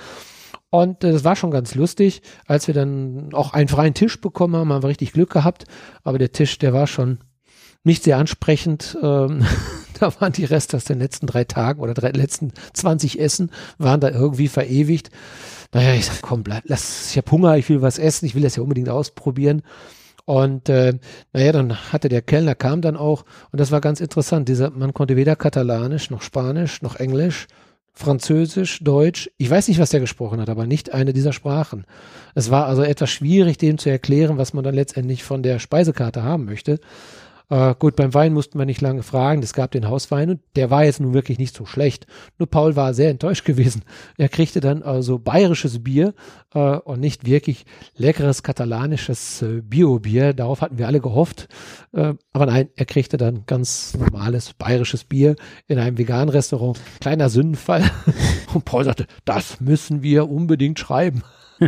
Und 0.70 1.04
äh, 1.04 1.12
das 1.12 1.24
war 1.24 1.36
schon 1.36 1.52
ganz 1.52 1.74
lustig, 1.74 2.22
als 2.46 2.68
wir 2.68 2.74
dann 2.74 3.34
auch 3.34 3.54
einen 3.54 3.68
freien 3.68 3.96
Tisch 3.96 4.22
bekommen 4.22 4.56
haben, 4.56 4.72
haben 4.72 4.84
wir 4.84 4.90
richtig 4.90 5.14
Glück 5.14 5.32
gehabt. 5.32 5.66
Aber 6.04 6.20
der 6.20 6.32
Tisch, 6.32 6.58
der 6.60 6.74
war 6.74 6.86
schon 6.86 7.20
nicht 7.86 8.04
sehr 8.04 8.18
ansprechend. 8.18 8.98
Ähm, 9.02 9.46
da 10.00 10.14
waren 10.20 10.34
die 10.34 10.46
Reste 10.46 10.78
aus 10.78 10.84
den 10.84 11.00
letzten 11.00 11.28
drei 11.28 11.46
Tagen 11.46 11.80
oder 11.80 11.94
drei, 11.94 12.12
letzten 12.12 12.52
20 12.74 13.20
Essen, 13.20 13.52
waren 13.78 14.02
da 14.02 14.10
irgendwie 14.10 14.48
verewigt. 14.48 15.10
Naja, 15.74 15.94
ich 15.94 16.06
sag, 16.06 16.22
komm, 16.22 16.44
bleib, 16.44 16.64
lass, 16.66 17.12
ich 17.12 17.18
hab 17.18 17.32
Hunger, 17.32 17.58
ich 17.58 17.70
will 17.70 17.82
was 17.82 18.00
essen, 18.00 18.26
ich 18.26 18.36
will 18.36 18.44
das 18.44 18.56
ja 18.56 18.64
unbedingt 18.64 18.90
ausprobieren. 18.90 19.62
Und 20.26 20.70
äh, 20.70 20.94
naja, 21.34 21.52
dann 21.52 21.92
hatte 21.94 22.10
der 22.10 22.24
Kellner, 22.24 22.56
kam 22.56 22.82
dann 22.82 22.98
auch, 22.98 23.26
und 23.52 23.60
das 23.60 23.72
war 23.72 23.80
ganz 23.80 24.00
interessant, 24.00 24.50
dieser, 24.50 24.72
man 24.72 24.94
konnte 24.94 25.16
weder 25.16 25.36
Katalanisch, 25.36 26.10
noch 26.10 26.24
Spanisch, 26.24 26.82
noch 26.82 26.96
Englisch, 26.96 27.48
Französisch, 27.94 28.84
Deutsch, 28.84 29.30
ich 29.38 29.50
weiß 29.50 29.68
nicht, 29.68 29.80
was 29.80 29.92
der 29.92 30.02
gesprochen 30.02 30.42
hat, 30.42 30.50
aber 30.50 30.66
nicht 30.66 30.94
eine 30.94 31.14
dieser 31.14 31.32
Sprachen. 31.32 31.86
Es 32.34 32.52
war 32.52 32.66
also 32.66 32.82
etwas 32.82 33.10
schwierig, 33.10 33.58
dem 33.58 33.78
zu 33.78 33.90
erklären, 33.90 34.38
was 34.38 34.54
man 34.54 34.64
dann 34.64 34.76
letztendlich 34.76 35.24
von 35.24 35.44
der 35.44 35.60
Speisekarte 35.60 36.24
haben 36.24 36.44
möchte. 36.44 36.80
Äh, 37.50 37.76
gut, 37.78 37.96
beim 37.96 38.14
Wein 38.14 38.34
mussten 38.34 38.58
wir 38.58 38.66
nicht 38.66 38.82
lange 38.82 39.04
fragen. 39.04 39.44
Es 39.44 39.54
gab 39.54 39.72
den 39.72 39.88
Hauswein 39.88 40.30
und 40.32 40.42
der 40.56 40.70
war 40.72 40.84
jetzt 40.84 41.00
nun 41.00 41.14
wirklich 41.14 41.38
nicht 41.38 41.56
so 41.56 41.66
schlecht. 41.66 42.08
Nur 42.40 42.50
Paul 42.50 42.76
war 42.76 42.94
sehr 42.94 43.10
enttäuscht 43.10 43.46
gewesen. 43.46 43.84
Er 44.18 44.30
kriegte 44.30 44.60
dann 44.60 44.84
also 44.84 45.20
bayerisches 45.20 45.84
Bier 45.84 46.14
äh, 46.54 46.60
und 46.60 47.00
nicht 47.00 47.26
wirklich 47.26 47.66
leckeres 47.96 48.44
katalanisches 48.44 49.42
äh, 49.42 49.62
Bio-Bier. 49.62 50.34
Darauf 50.34 50.62
hatten 50.62 50.78
wir 50.78 50.88
alle 50.88 51.02
gehofft. 51.02 51.48
Äh, 51.94 52.14
aber 52.34 52.46
nein, 52.48 52.70
er 52.76 52.86
kriegte 52.86 53.18
dann 53.18 53.44
ganz 53.46 53.96
normales 53.96 54.54
bayerisches 54.54 55.04
Bier 55.04 55.36
in 55.68 55.80
einem 55.80 55.98
veganen 55.98 56.30
Restaurant. 56.30 56.80
Kleiner 57.00 57.30
Sündenfall. 57.30 57.84
Und 58.54 58.66
Paul 58.66 58.86
sagte, 58.86 59.08
das 59.26 59.60
müssen 59.60 60.02
wir 60.02 60.30
unbedingt 60.30 60.80
schreiben. 60.80 61.24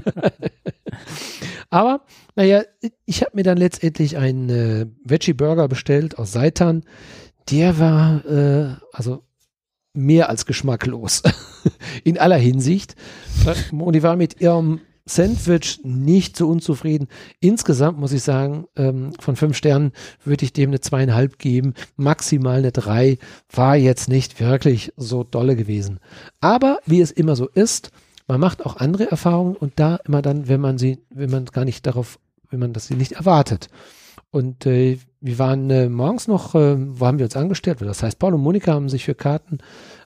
Aber, 1.70 2.02
naja, 2.36 2.64
ich 3.06 3.22
habe 3.22 3.32
mir 3.36 3.44
dann 3.44 3.58
letztendlich 3.58 4.18
einen 4.18 4.50
äh, 4.50 4.86
Veggie-Burger 5.04 5.68
bestellt 5.68 6.18
aus 6.18 6.32
Seitan. 6.32 6.84
Der 7.49 7.78
war, 7.80 8.26
äh, 8.26 8.76
also 8.94 9.24
mehr 9.94 10.30
als 10.30 10.45
geschmacklos. 10.45 11.24
In 12.03 12.18
aller 12.18 12.38
Hinsicht. 12.38 12.95
Und 13.72 13.94
die 13.94 14.03
war 14.03 14.16
mit 14.16 14.40
ihrem 14.40 14.82
Sandwich 15.07 15.80
nicht 15.84 16.38
so 16.38 16.48
unzufrieden. 16.49 17.07
Insgesamt 17.40 17.98
muss 17.98 18.11
ich 18.11 18.24
sagen, 18.24 18.66
ähm, 18.76 19.14
von 19.20 19.36
fünf 19.36 19.57
Sternen 19.57 19.91
würde 20.24 20.45
ich 20.45 20.53
dem 20.53 20.70
eine 20.70 20.82
zweieinhalb 20.82 21.40
geben. 21.40 21.74
Maximal 21.95 22.60
eine 22.60 22.72
drei. 22.72 23.18
War 23.49 23.76
jetzt 23.76 24.10
nicht 24.10 24.40
wirklich 24.40 24.94
so 24.98 25.24
dolle 25.24 25.56
gewesen. 25.56 25.99
Aber 26.41 26.80
wie 26.86 27.02
es 27.02 27.11
immer 27.11 27.36
so 27.36 27.48
ist, 27.48 27.91
man 28.28 28.40
macht 28.40 28.66
auch 28.66 28.78
andere 28.78 29.10
Erfahrungen 29.10 29.56
und 29.56 29.74
da 29.78 29.98
immer 30.06 30.22
dann, 30.22 30.48
wenn 30.48 30.62
man 30.62 30.78
sie, 30.78 30.99
wenn 31.10 31.30
man 31.30 31.45
gar 31.45 31.66
nicht 31.66 31.86
darauf, 31.88 32.20
wenn 32.49 32.60
man 32.60 32.74
das 32.74 32.88
sie 32.88 32.95
nicht 32.95 33.14
erwartet. 33.14 33.70
Und 34.30 34.66
äh, 34.66 34.98
wir 35.22 35.40
waren 35.40 35.70
äh, 35.70 35.88
morgens 35.88 36.28
noch, 36.28 36.54
äh, 36.54 36.76
wo 36.78 37.06
haben 37.06 37.18
wir 37.18 37.26
uns 37.26 37.38
angestellt? 37.38 37.82
Das 37.82 38.04
heißt, 38.04 38.20
Paul 38.20 38.34
und 38.34 38.41
Monika 38.41 38.74
haben 38.74 38.90
sich 38.90 39.06
für 39.06 39.16
Karten 39.16 39.60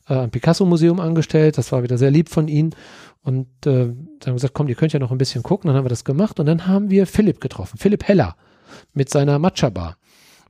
äh, 0.08 0.14
am 0.14 0.30
Picasso-Museum 0.30 1.00
angestellt. 1.00 1.58
Das 1.58 1.72
war 1.72 1.82
wieder 1.84 1.98
sehr 1.98 2.12
lieb 2.12 2.30
von 2.30 2.48
ihnen. 2.48 2.76
Und 3.24 3.48
äh, 3.66 3.94
haben 4.26 4.34
gesagt, 4.34 4.54
komm, 4.54 4.68
ihr 4.68 4.76
könnt 4.76 4.94
ja 4.94 5.00
noch 5.00 5.12
ein 5.12 5.18
bisschen 5.18 5.44
gucken. 5.44 5.68
Dann 5.68 5.76
haben 5.76 5.86
wir 5.86 5.90
das 5.90 6.06
gemacht 6.06 6.40
und 6.40 6.46
dann 6.46 6.68
haben 6.68 6.90
wir 6.90 7.08
Philipp 7.08 7.42
getroffen, 7.42 7.78
Philipp 7.78 8.08
Heller 8.08 8.36
mit 8.94 9.10
seiner 9.10 9.40
Matcha-Bar. 9.40 9.98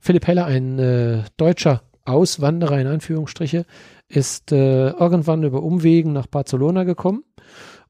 Philipp 0.00 0.26
Heller, 0.26 0.46
ein 0.46 0.78
äh, 0.78 1.22
deutscher 1.36 1.82
Auswanderer 2.04 2.80
in 2.80 2.86
Anführungsstriche, 2.86 3.66
ist 4.08 4.52
äh, 4.52 4.90
irgendwann 4.90 5.42
über 5.42 5.62
Umwegen 5.62 6.12
nach 6.12 6.26
Barcelona 6.26 6.84
gekommen 6.84 7.24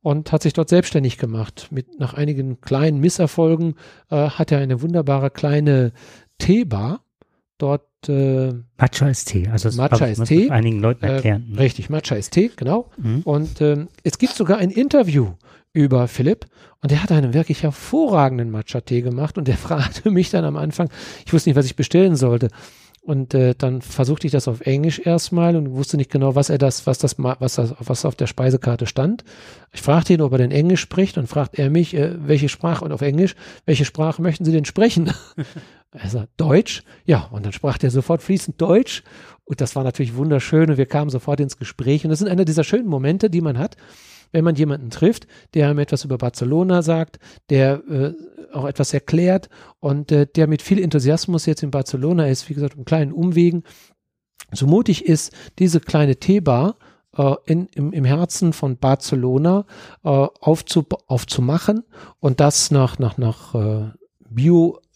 und 0.00 0.32
hat 0.32 0.42
sich 0.42 0.52
dort 0.52 0.68
selbstständig 0.68 1.18
gemacht. 1.18 1.68
Mit 1.70 1.98
nach 1.98 2.14
einigen 2.14 2.60
kleinen 2.60 3.00
Misserfolgen 3.00 3.74
äh, 4.10 4.28
hat 4.28 4.52
er 4.52 4.58
eine 4.58 4.82
wunderbare 4.82 5.30
kleine 5.30 5.92
Teebar. 6.38 7.04
Dort 7.58 7.86
äh, 8.08 8.52
Matcha 8.78 9.08
ist 9.08 9.26
Tee. 9.26 9.48
Also 9.48 9.68
das 9.68 9.76
Matcha 9.76 10.06
ist 10.06 10.24
Tee. 10.24 10.50
einigen 10.50 10.80
Leuten 10.80 11.04
erklären. 11.04 11.52
Äh, 11.54 11.58
richtig, 11.58 11.88
Matcha 11.90 12.16
ist 12.16 12.30
Tee, 12.30 12.50
genau. 12.54 12.90
Mhm. 12.96 13.20
Und 13.22 13.60
ähm, 13.60 13.88
es 14.02 14.18
gibt 14.18 14.34
sogar 14.34 14.58
ein 14.58 14.70
Interview 14.70 15.34
über 15.72 16.08
Philipp 16.08 16.46
und 16.80 16.90
der 16.90 17.02
hat 17.02 17.12
einen 17.12 17.32
wirklich 17.32 17.62
hervorragenden 17.62 18.50
Matcha-Tee 18.50 19.02
gemacht 19.02 19.38
und 19.38 19.48
der 19.48 19.56
fragte 19.56 20.10
mich 20.10 20.30
dann 20.30 20.44
am 20.44 20.56
Anfang, 20.56 20.90
ich 21.24 21.32
wusste 21.32 21.50
nicht, 21.50 21.56
was 21.56 21.66
ich 21.66 21.76
bestellen 21.76 22.16
sollte. 22.16 22.48
Und 23.04 23.34
äh, 23.34 23.56
dann 23.58 23.82
versuchte 23.82 24.28
ich 24.28 24.32
das 24.32 24.46
auf 24.46 24.60
Englisch 24.60 25.00
erstmal 25.04 25.56
und 25.56 25.72
wusste 25.72 25.96
nicht 25.96 26.10
genau, 26.10 26.36
was 26.36 26.50
er 26.50 26.58
das, 26.58 26.86
was 26.86 26.98
das, 26.98 27.16
was 27.18 27.56
das, 27.56 27.74
was 27.80 28.04
auf 28.04 28.14
der 28.14 28.28
Speisekarte 28.28 28.86
stand. 28.86 29.24
Ich 29.72 29.82
fragte 29.82 30.12
ihn, 30.12 30.20
ob 30.20 30.30
er 30.30 30.38
denn 30.38 30.52
Englisch 30.52 30.82
spricht 30.82 31.18
und 31.18 31.26
fragt 31.26 31.58
er 31.58 31.68
mich, 31.68 31.94
äh, 31.94 32.14
welche 32.28 32.48
Sprache 32.48 32.84
und 32.84 32.92
auf 32.92 33.02
Englisch, 33.02 33.34
welche 33.66 33.84
Sprache 33.84 34.22
möchten 34.22 34.44
Sie 34.44 34.52
denn 34.52 34.64
sprechen? 34.64 35.10
er 35.90 36.08
sagt 36.08 36.30
Deutsch. 36.36 36.84
Ja, 37.04 37.28
und 37.32 37.44
dann 37.44 37.52
sprach 37.52 37.76
er 37.82 37.90
sofort 37.90 38.22
fließend 38.22 38.62
Deutsch 38.62 39.02
und 39.44 39.60
das 39.60 39.74
war 39.74 39.82
natürlich 39.82 40.14
wunderschön 40.14 40.70
und 40.70 40.76
wir 40.76 40.86
kamen 40.86 41.10
sofort 41.10 41.40
ins 41.40 41.56
Gespräch 41.56 42.04
und 42.04 42.10
das 42.10 42.20
sind 42.20 42.28
einer 42.28 42.44
dieser 42.44 42.62
schönen 42.62 42.86
Momente, 42.86 43.30
die 43.30 43.40
man 43.40 43.58
hat, 43.58 43.76
wenn 44.32 44.44
man 44.44 44.56
jemanden 44.56 44.90
trifft, 44.90 45.26
der 45.54 45.68
einem 45.68 45.78
etwas 45.78 46.04
über 46.04 46.18
Barcelona 46.18 46.82
sagt, 46.82 47.18
der 47.50 47.82
äh, 47.88 48.12
auch 48.52 48.66
etwas 48.66 48.92
erklärt 48.92 49.48
und 49.80 50.10
äh, 50.12 50.26
der 50.26 50.46
mit 50.46 50.62
viel 50.62 50.82
Enthusiasmus 50.82 51.46
jetzt 51.46 51.62
in 51.62 51.70
Barcelona 51.70 52.26
ist, 52.26 52.48
wie 52.48 52.54
gesagt, 52.54 52.76
um 52.76 52.84
kleinen 52.84 53.12
Umwegen, 53.12 53.62
so 54.52 54.66
mutig 54.66 55.06
ist, 55.06 55.32
diese 55.58 55.80
kleine 55.80 56.16
Teebar 56.16 56.76
äh, 57.16 57.34
in, 57.46 57.66
im, 57.74 57.92
im 57.92 58.04
Herzen 58.04 58.52
von 58.52 58.76
Barcelona 58.76 59.66
äh, 60.04 60.08
aufzu, 60.08 60.84
aufzumachen 61.06 61.84
und 62.20 62.40
das 62.40 62.70
nach, 62.70 62.98
nach, 62.98 63.18
nach 63.18 63.54
äh, 63.54 63.90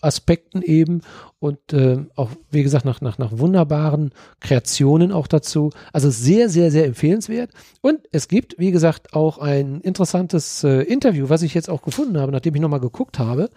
Bio-Aspekten 0.00 0.62
eben 0.62 1.02
und 1.38 1.72
äh, 1.72 1.98
auch, 2.14 2.30
wie 2.50 2.62
gesagt, 2.62 2.84
nach, 2.84 3.00
nach, 3.00 3.18
nach 3.18 3.38
wunderbaren 3.38 4.10
Kreationen 4.40 5.12
auch 5.12 5.26
dazu. 5.26 5.70
Also 5.92 6.10
sehr, 6.10 6.48
sehr, 6.48 6.70
sehr 6.70 6.86
empfehlenswert. 6.86 7.50
Und 7.80 8.00
es 8.12 8.28
gibt, 8.28 8.58
wie 8.58 8.70
gesagt, 8.70 9.14
auch 9.14 9.38
ein 9.38 9.80
interessantes 9.80 10.64
äh, 10.64 10.82
Interview, 10.82 11.28
was 11.28 11.42
ich 11.42 11.54
jetzt 11.54 11.70
auch 11.70 11.82
gefunden 11.82 12.18
habe, 12.18 12.32
nachdem 12.32 12.54
ich 12.54 12.60
nochmal 12.60 12.80
geguckt 12.80 13.18
habe. 13.18 13.50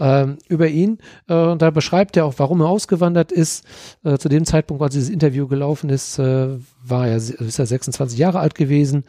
Ähm, 0.00 0.38
über 0.48 0.66
ihn. 0.66 0.98
Äh, 1.28 1.34
und 1.34 1.62
da 1.62 1.70
beschreibt 1.70 2.16
er 2.16 2.24
auch, 2.24 2.34
warum 2.38 2.60
er 2.62 2.68
ausgewandert 2.68 3.30
ist. 3.30 3.64
Äh, 4.02 4.18
zu 4.18 4.28
dem 4.28 4.44
Zeitpunkt, 4.44 4.82
als 4.82 4.94
dieses 4.94 5.08
Interview 5.08 5.46
gelaufen 5.46 5.88
ist, 5.88 6.18
äh, 6.18 6.48
war 6.84 7.06
er, 7.06 7.16
ist 7.16 7.58
er 7.60 7.66
26 7.66 8.18
Jahre 8.18 8.40
alt 8.40 8.56
gewesen. 8.56 9.04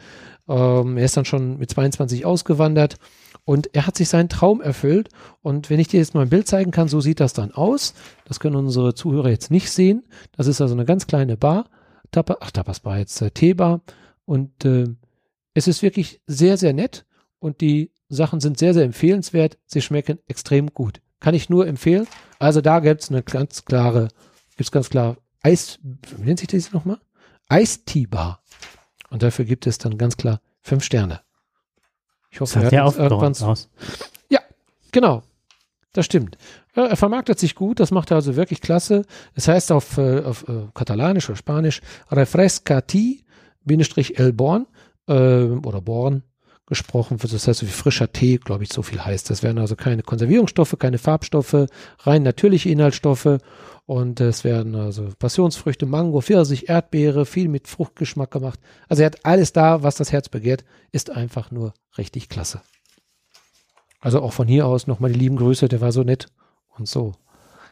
Ähm, 0.48 0.96
er 0.96 1.04
ist 1.04 1.16
dann 1.16 1.24
schon 1.24 1.58
mit 1.58 1.70
22 1.70 2.24
ausgewandert 2.24 2.98
und 3.46 3.74
er 3.76 3.86
hat 3.86 3.96
sich 3.96 4.08
seinen 4.08 4.28
Traum 4.28 4.60
erfüllt. 4.60 5.08
Und 5.40 5.70
wenn 5.70 5.78
ich 5.78 5.86
dir 5.86 6.00
jetzt 6.00 6.14
mal 6.14 6.22
ein 6.22 6.28
Bild 6.28 6.48
zeigen 6.48 6.72
kann, 6.72 6.88
so 6.88 7.00
sieht 7.00 7.20
das 7.20 7.32
dann 7.32 7.52
aus. 7.52 7.94
Das 8.24 8.40
können 8.40 8.56
unsere 8.56 8.94
Zuhörer 8.94 9.30
jetzt 9.30 9.52
nicht 9.52 9.70
sehen. 9.70 10.02
Das 10.36 10.48
ist 10.48 10.60
also 10.60 10.74
eine 10.74 10.84
ganz 10.84 11.06
kleine 11.06 11.36
Bar. 11.36 11.70
Tapas, 12.10 12.38
ach, 12.40 12.50
Tapas 12.50 12.80
Bar 12.80 12.98
jetzt 12.98 13.22
äh, 13.22 13.30
Teebar. 13.30 13.82
Und 14.24 14.64
äh, 14.64 14.88
es 15.54 15.68
ist 15.68 15.82
wirklich 15.82 16.20
sehr, 16.26 16.56
sehr 16.56 16.72
nett. 16.72 17.06
Und 17.38 17.60
die 17.60 17.92
Sachen 18.08 18.40
sind 18.40 18.58
sehr, 18.58 18.74
sehr 18.74 18.84
empfehlenswert. 18.84 19.58
Sie 19.64 19.80
schmecken 19.80 20.18
extrem 20.26 20.74
gut. 20.74 21.00
Kann 21.20 21.34
ich 21.34 21.48
nur 21.48 21.68
empfehlen. 21.68 22.08
Also 22.40 22.60
da 22.60 22.80
gibt 22.80 23.04
es 23.04 23.10
eine 23.10 23.22
ganz 23.22 23.64
klare, 23.64 24.08
gibt 24.56 24.68
es 24.68 24.72
ganz 24.72 24.90
klar 24.90 25.18
Eis, 25.40 25.78
wie 25.82 26.24
nennt 26.24 26.40
sich 26.40 26.48
das 26.48 26.72
nochmal? 26.72 26.98
Eistee-Bar. 27.48 28.42
Und 29.10 29.22
dafür 29.22 29.44
gibt 29.44 29.68
es 29.68 29.78
dann 29.78 29.98
ganz 29.98 30.16
klar 30.16 30.40
fünf 30.62 30.82
Sterne. 30.82 31.20
Ich 32.36 32.40
hoffe, 32.42 32.60
das 32.60 32.70
er 32.70 32.84
hat 32.84 32.96
irgendwann 32.98 33.34
aus. 33.48 33.70
Ja, 34.28 34.40
genau. 34.92 35.22
Das 35.94 36.04
stimmt. 36.04 36.36
Er 36.74 36.94
vermarktet 36.94 37.38
sich 37.38 37.54
gut, 37.54 37.80
das 37.80 37.90
macht 37.90 38.10
er 38.10 38.16
also 38.16 38.36
wirklich 38.36 38.60
klasse. 38.60 39.06
Es 39.34 39.48
heißt 39.48 39.72
auf, 39.72 39.96
äh, 39.96 40.20
auf 40.20 40.46
äh, 40.46 40.66
Katalanisch 40.74 41.30
oder 41.30 41.36
Spanisch 41.36 41.80
Refrescati, 42.10 43.24
Bindestrich 43.64 44.18
El 44.18 44.34
Born 44.34 44.66
äh, 45.08 45.12
oder 45.14 45.80
Born 45.80 46.24
gesprochen 46.66 47.22
wird. 47.22 47.32
Das 47.32 47.46
heißt, 47.46 47.60
so 47.60 47.66
wie 47.66 47.70
frischer 47.70 48.12
Tee, 48.12 48.38
glaube 48.38 48.64
ich, 48.64 48.72
so 48.72 48.82
viel 48.82 49.04
heißt. 49.04 49.30
Das 49.30 49.42
wären 49.42 49.58
also 49.58 49.76
keine 49.76 50.02
Konservierungsstoffe, 50.02 50.76
keine 50.78 50.98
Farbstoffe, 50.98 51.66
rein 52.00 52.22
natürliche 52.22 52.68
Inhaltsstoffe. 52.68 53.38
Und 53.86 54.20
es 54.20 54.42
werden 54.42 54.74
also 54.74 55.08
Passionsfrüchte, 55.18 55.86
Mango, 55.86 56.20
Pfirsich, 56.20 56.68
Erdbeere, 56.68 57.24
viel 57.24 57.48
mit 57.48 57.68
Fruchtgeschmack 57.68 58.32
gemacht. 58.32 58.58
Also 58.88 59.02
er 59.02 59.06
hat 59.06 59.24
alles 59.24 59.52
da, 59.52 59.84
was 59.84 59.94
das 59.94 60.10
Herz 60.10 60.28
begehrt, 60.28 60.64
ist 60.90 61.10
einfach 61.10 61.52
nur 61.52 61.72
richtig 61.96 62.28
klasse. 62.28 62.60
Also 64.00 64.20
auch 64.20 64.32
von 64.32 64.48
hier 64.48 64.66
aus 64.66 64.88
nochmal 64.88 65.12
die 65.12 65.18
lieben 65.18 65.36
Grüße, 65.36 65.68
der 65.68 65.80
war 65.80 65.92
so 65.92 66.02
nett 66.02 66.26
und 66.76 66.88
so 66.88 67.14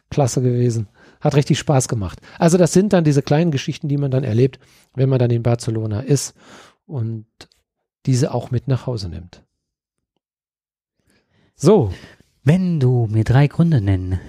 klasse 0.09 0.41
gewesen. 0.41 0.87
Hat 1.19 1.35
richtig 1.35 1.59
Spaß 1.59 1.87
gemacht. 1.89 2.19
Also 2.39 2.57
das 2.57 2.71
sind 2.71 2.93
dann 2.93 3.03
diese 3.03 3.21
kleinen 3.21 3.51
Geschichten, 3.51 3.89
die 3.89 3.97
man 3.97 4.11
dann 4.11 4.23
erlebt, 4.23 4.59
wenn 4.93 5.09
man 5.09 5.19
dann 5.19 5.31
in 5.31 5.43
Barcelona 5.43 6.01
ist 6.01 6.33
und 6.85 7.25
diese 8.05 8.33
auch 8.33 8.51
mit 8.51 8.67
nach 8.67 8.85
Hause 8.85 9.09
nimmt. 9.09 9.43
So. 11.55 11.93
Wenn 12.43 12.79
du 12.79 13.07
mir 13.07 13.23
drei 13.23 13.47
Gründe 13.47 13.81
nennen 13.81 14.19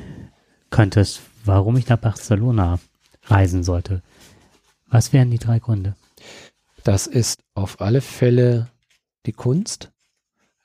könntest, 0.71 1.21
warum 1.45 1.77
ich 1.77 1.89
nach 1.89 1.99
Barcelona 1.99 2.79
reisen 3.25 3.63
sollte. 3.63 4.03
Was 4.89 5.13
wären 5.13 5.31
die 5.31 5.39
drei 5.39 5.59
Gründe? 5.59 5.97
Das 6.85 7.07
ist 7.07 7.41
auf 7.55 7.81
alle 7.81 8.01
Fälle 8.01 8.71
die 9.27 9.33
Kunst. 9.33 9.93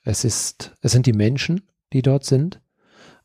Es 0.02 0.24
ist, 0.24 0.72
es 0.80 0.92
sind 0.92 1.06
die 1.06 1.12
Menschen, 1.12 1.62
die 1.92 2.02
dort 2.02 2.24
sind. 2.24 2.60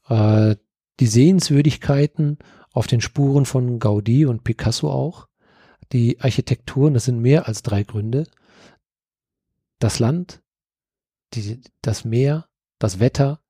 Äh, 0.09 0.55
die 0.99 1.07
Sehenswürdigkeiten 1.07 2.39
auf 2.71 2.87
den 2.87 3.01
Spuren 3.01 3.45
von 3.45 3.79
Gaudi 3.79 4.25
und 4.25 4.43
Picasso 4.43 4.89
auch. 4.91 5.27
Die 5.91 6.19
Architekturen, 6.19 6.93
das 6.93 7.05
sind 7.05 7.21
mehr 7.21 7.47
als 7.47 7.61
drei 7.61 7.83
Gründe. 7.83 8.27
Das 9.79 9.99
Land, 9.99 10.41
die, 11.33 11.61
das 11.81 12.05
Meer, 12.05 12.47
das 12.79 12.99
Wetter. 12.99 13.41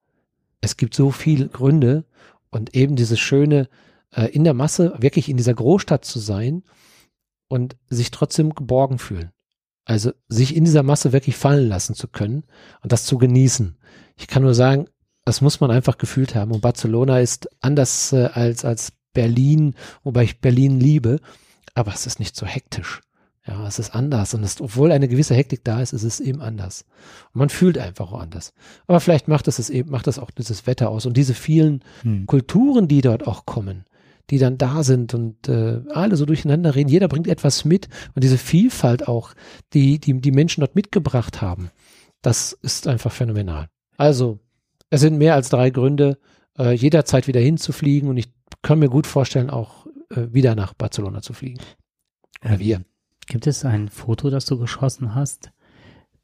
Es 0.61 0.77
gibt 0.77 0.95
so 0.95 1.11
viele 1.11 1.47
Gründe 1.47 2.05
und 2.49 2.75
eben 2.75 2.95
dieses 2.95 3.19
schöne, 3.19 3.69
äh, 4.11 4.25
in 4.25 4.43
der 4.43 4.53
Masse, 4.53 4.95
wirklich 4.99 5.29
in 5.29 5.37
dieser 5.37 5.53
Großstadt 5.53 6.05
zu 6.05 6.19
sein 6.19 6.63
und 7.47 7.77
sich 7.89 8.11
trotzdem 8.11 8.53
geborgen 8.53 8.97
fühlen. 8.97 9.31
Also 9.85 10.11
sich 10.27 10.55
in 10.55 10.65
dieser 10.65 10.83
Masse 10.83 11.13
wirklich 11.13 11.37
fallen 11.37 11.69
lassen 11.69 11.95
zu 11.95 12.07
können 12.07 12.43
und 12.81 12.91
das 12.91 13.05
zu 13.05 13.17
genießen. 13.17 13.77
Ich 14.17 14.27
kann 14.27 14.43
nur 14.43 14.53
sagen, 14.53 14.87
das 15.23 15.41
muss 15.41 15.59
man 15.59 15.71
einfach 15.71 15.97
gefühlt 15.97 16.35
haben. 16.35 16.51
Und 16.51 16.61
Barcelona 16.61 17.19
ist 17.19 17.49
anders 17.61 18.11
äh, 18.13 18.29
als, 18.33 18.65
als 18.65 18.93
Berlin, 19.13 19.75
wobei 20.03 20.23
ich 20.23 20.41
Berlin 20.41 20.79
liebe, 20.79 21.19
aber 21.73 21.93
es 21.93 22.05
ist 22.05 22.19
nicht 22.19 22.35
so 22.35 22.45
hektisch. 22.45 23.01
Ja, 23.47 23.65
es 23.65 23.79
ist 23.79 23.95
anders 23.95 24.33
und 24.33 24.43
es, 24.43 24.59
obwohl 24.59 24.91
eine 24.91 25.07
gewisse 25.07 25.33
Hektik 25.33 25.63
da 25.63 25.81
ist, 25.81 25.93
ist 25.93 26.03
es 26.03 26.19
eben 26.19 26.41
anders. 26.41 26.83
Und 27.33 27.39
man 27.39 27.49
fühlt 27.49 27.77
einfach 27.77 28.11
auch 28.11 28.19
anders. 28.19 28.53
Aber 28.87 28.99
vielleicht 28.99 29.29
macht 29.29 29.47
es, 29.47 29.57
es 29.57 29.69
eben, 29.69 29.89
macht 29.89 30.07
das 30.07 30.19
auch 30.19 30.31
dieses 30.31 30.67
Wetter 30.67 30.89
aus 30.89 31.05
und 31.05 31.15
diese 31.15 31.33
vielen 31.33 31.81
Hm. 32.01 32.25
Kulturen, 32.25 32.89
die 32.89 32.99
dort 32.99 33.25
auch 33.25 33.45
kommen, 33.45 33.85
die 34.29 34.37
dann 34.37 34.57
da 34.57 34.83
sind 34.83 35.13
und 35.13 35.47
äh, 35.47 35.81
alle 35.93 36.17
so 36.17 36.25
durcheinander 36.25 36.75
reden. 36.75 36.89
Jeder 36.89 37.07
bringt 37.07 37.27
etwas 37.27 37.63
mit 37.63 37.87
und 38.15 38.23
diese 38.23 38.37
Vielfalt 38.37 39.07
auch, 39.07 39.33
die 39.73 39.99
die, 39.99 40.19
die 40.19 40.31
Menschen 40.31 40.59
dort 40.61 40.75
mitgebracht 40.75 41.41
haben, 41.41 41.71
das 42.21 42.51
ist 42.51 42.87
einfach 42.87 43.13
phänomenal. 43.13 43.69
Also, 43.95 44.39
es 44.89 44.99
sind 44.99 45.17
mehr 45.17 45.35
als 45.35 45.47
drei 45.47 45.69
Gründe, 45.69 46.17
äh, 46.59 46.73
jederzeit 46.73 47.27
wieder 47.27 47.39
hinzufliegen 47.39 48.09
und 48.09 48.17
ich 48.17 48.27
kann 48.61 48.79
mir 48.79 48.89
gut 48.89 49.07
vorstellen, 49.07 49.49
auch 49.49 49.85
äh, 50.09 50.27
wieder 50.33 50.55
nach 50.55 50.73
Barcelona 50.73 51.21
zu 51.21 51.31
fliegen. 51.31 51.61
Oder 52.43 52.59
wir. 52.59 52.83
Gibt 53.27 53.45
es 53.45 53.65
ein 53.65 53.89
Foto, 53.89 54.29
das 54.29 54.45
du 54.45 54.57
geschossen 54.57 55.13
hast, 55.13 55.51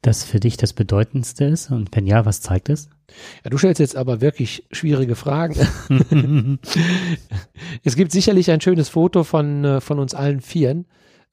das 0.00 0.24
für 0.24 0.40
dich 0.40 0.56
das 0.56 0.72
bedeutendste 0.72 1.44
ist? 1.44 1.70
Und 1.70 1.94
wenn 1.94 2.06
ja, 2.06 2.24
was 2.24 2.40
zeigt 2.40 2.70
es? 2.70 2.88
Ja, 3.44 3.50
du 3.50 3.58
stellst 3.58 3.78
jetzt 3.78 3.96
aber 3.96 4.22
wirklich 4.22 4.66
schwierige 4.72 5.14
Fragen. 5.14 5.54
es 7.84 7.96
gibt 7.96 8.10
sicherlich 8.10 8.50
ein 8.50 8.62
schönes 8.62 8.88
Foto 8.88 9.22
von, 9.22 9.64
äh, 9.64 9.80
von 9.80 9.98
uns 9.98 10.14
allen 10.14 10.40
Vieren. 10.40 10.86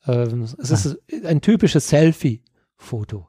Ähm, 0.06 0.44
es 0.44 0.72
ist 0.72 0.98
ein 1.26 1.40
typisches 1.40 1.88
Selfie-Foto. 1.88 3.28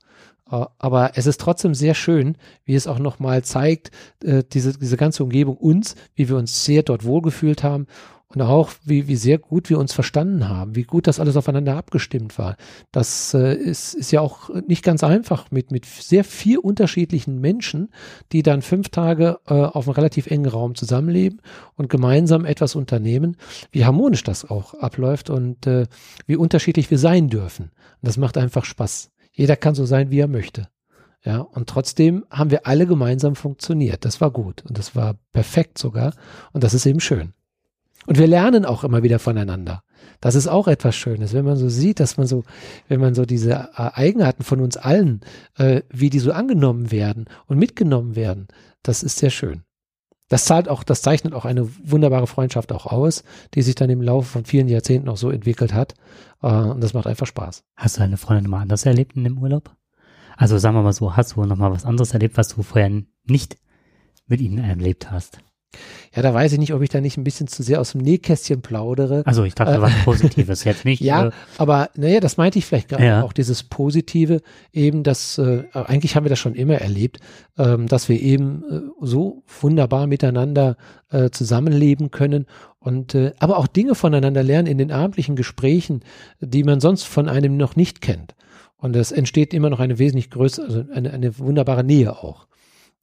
Äh, 0.51 0.67
Aber 0.79 1.13
es 1.15 1.27
ist 1.27 1.41
trotzdem 1.41 1.75
sehr 1.75 1.95
schön, 1.95 2.37
wie 2.65 2.75
es 2.75 2.89
auch 2.89 2.99
nochmal 2.99 3.45
zeigt, 3.45 3.93
äh, 4.25 4.43
diese, 4.53 4.77
diese 4.77 4.97
ganze 4.97 5.23
Umgebung 5.23 5.57
uns, 5.57 5.95
wie 6.17 6.29
wir 6.29 6.37
uns 6.37 6.65
sehr 6.65 6.83
dort 6.83 7.05
wohlgefühlt 7.05 7.63
haben 7.63 7.87
und 8.35 8.43
auch 8.43 8.71
wie, 8.85 9.09
wie 9.09 9.17
sehr 9.17 9.39
gut 9.39 9.69
wir 9.69 9.79
uns 9.79 9.93
verstanden 9.93 10.49
haben, 10.49 10.75
wie 10.75 10.85
gut 10.85 11.07
das 11.07 11.21
alles 11.21 11.37
aufeinander 11.37 11.77
abgestimmt 11.77 12.39
war. 12.39 12.57
Das 12.91 13.35
äh, 13.35 13.55
ist, 13.55 13.95
ist 13.95 14.11
ja 14.11 14.21
auch 14.21 14.51
nicht 14.67 14.85
ganz 14.85 15.05
einfach 15.05 15.51
mit, 15.51 15.71
mit 15.71 15.85
sehr 15.85 16.25
vier 16.25 16.65
unterschiedlichen 16.65 17.41
Menschen, 17.41 17.91
die 18.33 18.43
dann 18.43 18.63
fünf 18.63 18.89
Tage 18.89 19.39
äh, 19.47 19.55
auf 19.55 19.87
einem 19.87 19.95
relativ 19.95 20.27
engen 20.29 20.51
Raum 20.51 20.75
zusammenleben 20.75 21.41
und 21.77 21.91
gemeinsam 21.91 22.45
etwas 22.45 22.75
unternehmen, 22.75 23.37
wie 23.71 23.85
harmonisch 23.85 24.25
das 24.25 24.49
auch 24.49 24.75
abläuft 24.75 25.29
und 25.31 25.67
äh, 25.67 25.87
wie 26.27 26.37
unterschiedlich 26.37 26.91
wir 26.91 26.99
sein 26.99 27.29
dürfen. 27.29 27.65
Und 27.65 28.09
das 28.09 28.17
macht 28.17 28.39
einfach 28.39 28.65
Spaß. 28.65 29.11
Jeder 29.33 29.57
kann 29.57 29.75
so 29.75 29.85
sein, 29.87 30.11
wie 30.11 30.19
er 30.19 30.29
möchte. 30.29 30.69
Ja, 31.25 31.39
und 31.39 31.69
trotzdem 31.69 32.25
haben 32.31 32.51
wir 32.51 32.67
alle 32.67 32.87
gemeinsam 32.87 33.37
funktioniert. 33.37 34.05
Das 34.05 34.21
war 34.21 34.31
gut 34.33 34.65
und 34.67 34.77
das 34.77 34.97
war 34.97 35.15
perfekt 35.33 35.79
sogar. 35.79 36.15
Und 36.53 36.65
das 36.65 36.75
ist 36.75 36.85
eben 36.85 36.99
schön. 36.99 37.33
Und 38.07 38.19
wir 38.19 38.27
lernen 38.27 38.65
auch 38.65 38.85
immer 38.85 39.03
wieder 39.03 39.19
voneinander. 39.19 39.83
Das 40.21 40.35
ist 40.35 40.49
auch 40.49 40.69
etwas 40.69 40.97
Schönes, 40.97 41.35
wenn 41.35 41.45
man 41.45 41.57
so 41.57 41.69
sieht, 41.69 42.01
dass 42.01 42.17
man 42.17 42.27
so, 42.27 42.45
wenn 42.89 43.01
man 43.01 43.15
so 43.15 43.25
diese 43.25 43.71
äh, 43.77 43.91
Eigenarten 43.95 44.43
von 44.43 44.61
uns 44.61 44.77
allen, 44.77 45.21
äh, 45.57 45.83
wie 45.91 46.11
die 46.11 46.19
so 46.19 46.33
angenommen 46.33 46.91
werden 46.91 47.27
und 47.47 47.59
mitgenommen 47.59 48.17
werden, 48.17 48.49
das 48.83 49.03
ist 49.03 49.19
sehr 49.19 49.31
schön. 49.31 49.63
Das 50.29 50.47
zahlt 50.47 50.69
auch, 50.69 50.83
das 50.83 51.03
zeichnet 51.03 51.35
auch 51.35 51.45
eine 51.45 51.69
wunderbare 51.85 52.27
Freundschaft 52.27 52.73
auch 52.73 52.87
aus, 52.87 53.23
die 53.55 53.63
sich 53.63 53.75
dann 53.75 53.91
im 53.91 54.01
Laufe 54.01 54.29
von 54.29 54.45
vielen 54.45 54.69
Jahrzehnten 54.69 55.09
auch 55.09 55.19
so 55.19 55.31
entwickelt 55.31 55.75
hat. 55.75 55.95
Äh, 56.43 56.47
und 56.47 56.81
das 56.83 56.95
macht 56.95 57.07
einfach 57.07 57.27
Spaß. 57.27 57.65
Hast 57.77 57.97
du 57.97 58.01
deine 58.01 58.17
Freundin 58.17 58.51
mal 58.51 58.63
anders 58.63 58.87
erlebt 58.87 59.15
in 59.15 59.25
dem 59.25 59.39
Urlaub? 59.39 59.77
Also 60.37 60.59
sagen 60.59 60.75
wir 60.75 60.83
mal 60.83 60.93
so, 60.93 61.17
hast 61.17 61.37
du 61.37 61.45
noch 61.45 61.57
mal 61.57 61.71
was 61.71 61.85
anderes 61.85 62.15
erlebt, 62.15 62.37
was 62.37 62.49
du 62.49 62.63
vorher 62.63 62.91
nicht 63.25 63.59
mit 64.27 64.41
ihnen 64.41 64.59
erlebt 64.59 65.11
hast? 65.11 65.39
Ja, 66.15 66.23
da 66.23 66.35
weiß 66.35 66.53
ich 66.53 66.59
nicht, 66.59 66.75
ob 66.75 66.83
ich 66.83 66.91
da 66.91 67.01
nicht 67.01 67.17
ein 67.17 67.25
bisschen 67.25 67.47
zu 67.47 67.63
sehr 67.63 67.81
aus 67.81 67.93
dem 67.93 68.03
Nähkästchen 68.03 68.61
plaudere. 68.63 69.23
Also 69.25 69.45
ich 69.45 69.55
dachte, 69.55 69.75
Äh, 69.75 69.81
was 69.81 69.93
Positives, 70.05 70.65
jetzt 70.65 70.85
nicht. 70.85 71.01
Ja, 71.01 71.29
Äh, 71.29 71.31
aber 71.59 71.91
naja, 71.97 72.21
das 72.21 72.37
meinte 72.37 72.59
ich 72.59 72.67
vielleicht 72.67 72.89
gerade 72.91 73.05
Ja. 73.05 73.23
auch, 73.23 73.33
dieses 73.33 73.63
Positive, 73.63 74.43
eben, 74.73 75.03
dass 75.03 75.39
äh, 75.39 75.65
eigentlich 75.73 76.15
haben 76.17 76.25
wir 76.25 76.31
das 76.31 76.39
schon 76.39 76.55
immer 76.55 76.75
erlebt, 76.75 77.19
ähm, 77.59 77.87
dass 77.89 78.09
wir 78.09 78.21
eben 78.21 78.63
äh, 78.71 78.81
so 79.01 79.43
wunderbar 79.61 80.07
miteinander 80.07 80.77
äh, 81.11 81.31
zusammenleben 81.31 82.11
können 82.11 82.47
und 82.79 83.15
äh, 83.15 83.33
aber 83.39 83.57
auch 83.59 83.67
Dinge 83.67 83.95
voneinander 83.95 84.43
lernen 84.43 84.67
in 84.69 84.79
den 84.79 84.93
abendlichen 84.93 85.37
Gesprächen, 85.37 86.01
die 86.41 86.65
man 86.65 86.81
sonst 86.81 87.05
von 87.05 87.29
einem 87.29 87.57
noch 87.57 87.77
nicht 87.77 88.01
kennt. 88.01 88.35
Und 88.77 88.97
es 88.97 89.13
entsteht 89.13 89.55
immer 89.55 89.71
noch 89.71 89.79
eine 89.81 89.99
wesentlich 89.99 90.29
größere, 90.31 90.67
also 90.67 90.85
eine, 90.93 91.13
eine 91.13 91.39
wunderbare 91.39 91.85
Nähe 91.85 92.13
auch. 92.13 92.47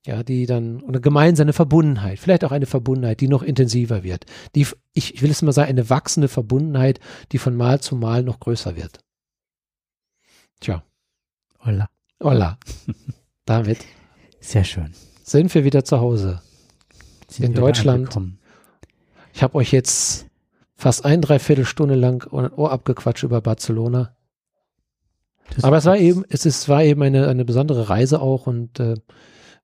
Ja, 0.05 0.23
die 0.23 0.45
dann, 0.45 0.81
eine 0.87 1.01
gemeinsame 1.01 1.51
Verbundenheit, 1.51 2.19
vielleicht 2.19 2.45
auch 2.45 2.53
eine 2.53 2.65
Verbundenheit, 2.65 3.19
die 3.19 3.27
noch 3.27 3.43
intensiver 3.43 4.03
wird. 4.03 4.25
Die, 4.55 4.65
ich, 4.93 5.13
ich 5.15 5.21
will 5.21 5.29
es 5.29 5.41
mal 5.41 5.51
sagen, 5.51 5.69
eine 5.69 5.89
wachsende 5.89 6.29
Verbundenheit, 6.29 6.99
die 7.33 7.37
von 7.37 7.55
Mal 7.55 7.81
zu 7.81 7.95
Mal 7.95 8.23
noch 8.23 8.39
größer 8.39 8.77
wird. 8.77 8.99
Tja, 10.61 10.83
holla. 11.65 11.89
holla. 12.23 12.57
Damit 13.45 13.79
Sehr 14.39 14.63
schön. 14.63 14.93
sind 15.23 15.53
wir 15.53 15.65
wieder 15.65 15.83
zu 15.83 15.99
Hause. 15.99 16.41
Sind 17.27 17.45
In 17.45 17.53
Deutschland. 17.53 18.17
Ich 19.33 19.43
habe 19.43 19.55
euch 19.55 19.71
jetzt 19.71 20.27
fast 20.75 21.03
ein, 21.03 21.21
dreiviertel 21.21 21.65
Stunde 21.65 21.95
lang 21.95 22.23
ein 22.31 22.51
Ohr 22.53 22.71
abgequatscht 22.71 23.23
über 23.23 23.41
Barcelona. 23.41 24.15
Das 25.55 25.63
Aber 25.63 25.77
es 25.77 25.85
war 25.85 25.97
eben, 25.97 26.23
es 26.29 26.45
ist, 26.45 26.69
war 26.69 26.83
eben 26.83 27.01
eine, 27.01 27.27
eine 27.27 27.43
besondere 27.43 27.89
Reise 27.89 28.21
auch 28.21 28.47
und 28.47 28.79
äh, 28.79 28.95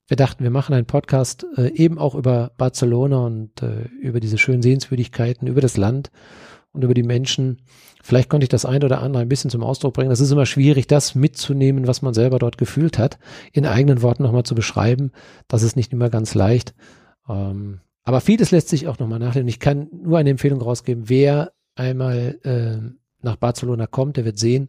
wir 0.08 0.16
dachten, 0.16 0.44
wir 0.44 0.50
machen 0.50 0.74
einen 0.74 0.86
Podcast 0.86 1.46
äh, 1.56 1.72
eben 1.74 1.98
auch 1.98 2.14
über 2.14 2.52
Barcelona 2.56 3.26
und 3.26 3.62
äh, 3.62 3.88
über 4.00 4.20
diese 4.20 4.38
schönen 4.38 4.62
Sehenswürdigkeiten, 4.62 5.48
über 5.48 5.60
das 5.60 5.76
Land 5.76 6.10
und 6.72 6.84
über 6.84 6.94
die 6.94 7.02
Menschen. 7.02 7.62
Vielleicht 8.02 8.28
konnte 8.28 8.44
ich 8.44 8.48
das 8.48 8.64
ein 8.64 8.84
oder 8.84 9.02
andere 9.02 9.22
ein 9.22 9.28
bisschen 9.28 9.50
zum 9.50 9.64
Ausdruck 9.64 9.94
bringen. 9.94 10.10
Das 10.10 10.20
ist 10.20 10.30
immer 10.30 10.46
schwierig, 10.46 10.86
das 10.86 11.16
mitzunehmen, 11.16 11.88
was 11.88 12.02
man 12.02 12.14
selber 12.14 12.38
dort 12.38 12.56
gefühlt 12.56 12.98
hat, 12.98 13.18
in 13.52 13.66
eigenen 13.66 14.02
Worten 14.02 14.22
nochmal 14.22 14.44
zu 14.44 14.54
beschreiben. 14.54 15.10
Das 15.48 15.64
ist 15.64 15.74
nicht 15.74 15.92
immer 15.92 16.08
ganz 16.08 16.34
leicht. 16.34 16.74
Ähm, 17.28 17.80
aber 18.04 18.20
vieles 18.20 18.52
lässt 18.52 18.68
sich 18.68 18.86
auch 18.86 19.00
nochmal 19.00 19.18
nachlesen. 19.18 19.48
Ich 19.48 19.58
kann 19.58 19.88
nur 19.90 20.18
eine 20.18 20.30
Empfehlung 20.30 20.60
rausgeben, 20.60 21.08
wer 21.08 21.52
einmal 21.74 22.38
äh, 22.44 22.78
nach 23.22 23.36
Barcelona 23.36 23.88
kommt, 23.88 24.16
der 24.16 24.24
wird 24.24 24.38
sehen, 24.38 24.68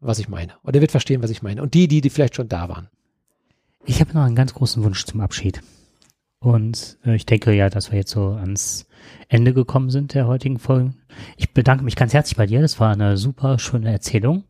was 0.00 0.18
ich 0.18 0.30
meine. 0.30 0.54
Und 0.62 0.74
der 0.74 0.80
wird 0.80 0.90
verstehen, 0.90 1.22
was 1.22 1.30
ich 1.30 1.42
meine. 1.42 1.62
Und 1.62 1.74
die, 1.74 1.88
die, 1.88 2.00
die 2.00 2.08
vielleicht 2.08 2.36
schon 2.36 2.48
da 2.48 2.70
waren. 2.70 2.88
Ich 3.84 4.00
habe 4.00 4.14
noch 4.14 4.22
einen 4.22 4.36
ganz 4.36 4.54
großen 4.54 4.82
Wunsch 4.84 5.04
zum 5.04 5.20
Abschied. 5.20 5.60
Und 6.38 6.98
äh, 7.04 7.16
ich 7.16 7.26
denke 7.26 7.52
ja, 7.52 7.68
dass 7.68 7.90
wir 7.90 7.98
jetzt 7.98 8.12
so 8.12 8.30
ans 8.30 8.86
Ende 9.28 9.52
gekommen 9.52 9.90
sind 9.90 10.14
der 10.14 10.26
heutigen 10.26 10.58
Folge. 10.58 10.94
Ich 11.36 11.52
bedanke 11.52 11.84
mich 11.84 11.96
ganz 11.96 12.14
herzlich 12.14 12.36
bei 12.36 12.46
dir. 12.46 12.60
Das 12.60 12.78
war 12.78 12.92
eine 12.92 13.16
super 13.16 13.58
schöne 13.58 13.90
Erzählung. 13.90 14.44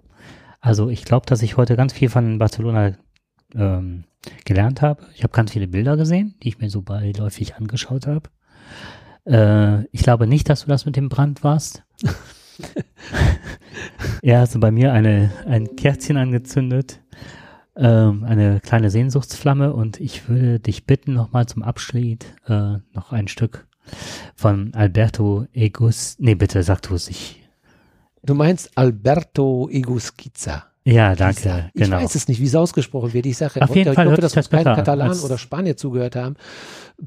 Also 0.60 0.90
ich 0.90 1.04
glaube, 1.04 1.26
dass 1.26 1.42
ich 1.42 1.56
heute 1.56 1.76
ganz 1.76 1.92
viel 1.92 2.09
von 2.09 2.38
Barcelona 2.38 2.94
ähm, 3.54 4.04
gelernt 4.44 4.82
habe. 4.82 5.06
Ich 5.14 5.22
habe 5.22 5.32
ganz 5.32 5.52
viele 5.52 5.66
Bilder 5.66 5.96
gesehen, 5.96 6.34
die 6.42 6.48
ich 6.48 6.59
mir 6.59 6.70
so 6.70 6.82
beiläufig 6.82 7.56
angeschaut 7.56 8.06
habe. 8.06 8.30
Äh, 9.24 9.86
ich 9.92 10.02
glaube 10.02 10.26
nicht, 10.26 10.48
dass 10.48 10.62
du 10.62 10.68
das 10.68 10.86
mit 10.86 10.96
dem 10.96 11.09
Brand 11.09 11.42
warst. 11.42 11.84
er 14.22 14.40
hast 14.40 14.54
du 14.54 14.60
bei 14.60 14.70
mir 14.70 14.92
eine, 14.92 15.32
ein 15.46 15.74
Kerzchen 15.74 16.16
angezündet 16.16 17.01
ähm, 17.77 18.24
eine 18.24 18.61
kleine 18.61 18.90
Sehnsuchtsflamme 18.90 19.73
und 19.73 20.01
ich 20.01 20.28
würde 20.28 20.61
dich 20.61 20.86
bitten, 20.86 21.15
nochmal 21.15 21.47
zum 21.47 21.62
Abschied 21.62 22.27
äh, 22.47 22.78
noch 22.93 23.12
ein 23.12 23.28
Stück 23.28 23.66
von 24.35 24.74
Alberto 24.74 25.47
Egus. 25.53 26.16
Nee, 26.19 26.35
bitte 26.35 26.62
sag 26.62 26.82
du 26.82 26.94
es. 26.94 27.09
Ich, 27.09 27.43
Du 28.24 28.35
meinst 28.35 28.78
Alberto 28.78 29.69
Egusquiza. 29.69 30.72
Ja, 30.84 31.14
danke. 31.14 31.70
Ich 31.74 31.84
genau. 31.84 31.98
weiß 31.98 32.14
es 32.16 32.26
nicht, 32.26 32.40
wie 32.40 32.46
es 32.46 32.54
ausgesprochen 32.54 33.12
wird. 33.12 33.26
Ich 33.26 33.36
sage, 33.36 33.62
Auf 33.62 33.74
jeden 33.74 33.90
ich 33.90 33.94
Fall 33.94 34.06
hoffe, 34.06 34.20
dass 34.20 34.36
uns 34.36 34.46
das 34.46 34.50
keine 34.50 34.64
besser 34.64 34.70
an 34.70 34.76
Katalanen 34.76 35.12
als- 35.12 35.24
oder 35.24 35.38
Spanier 35.38 35.76
zugehört 35.76 36.16
haben. 36.16 36.34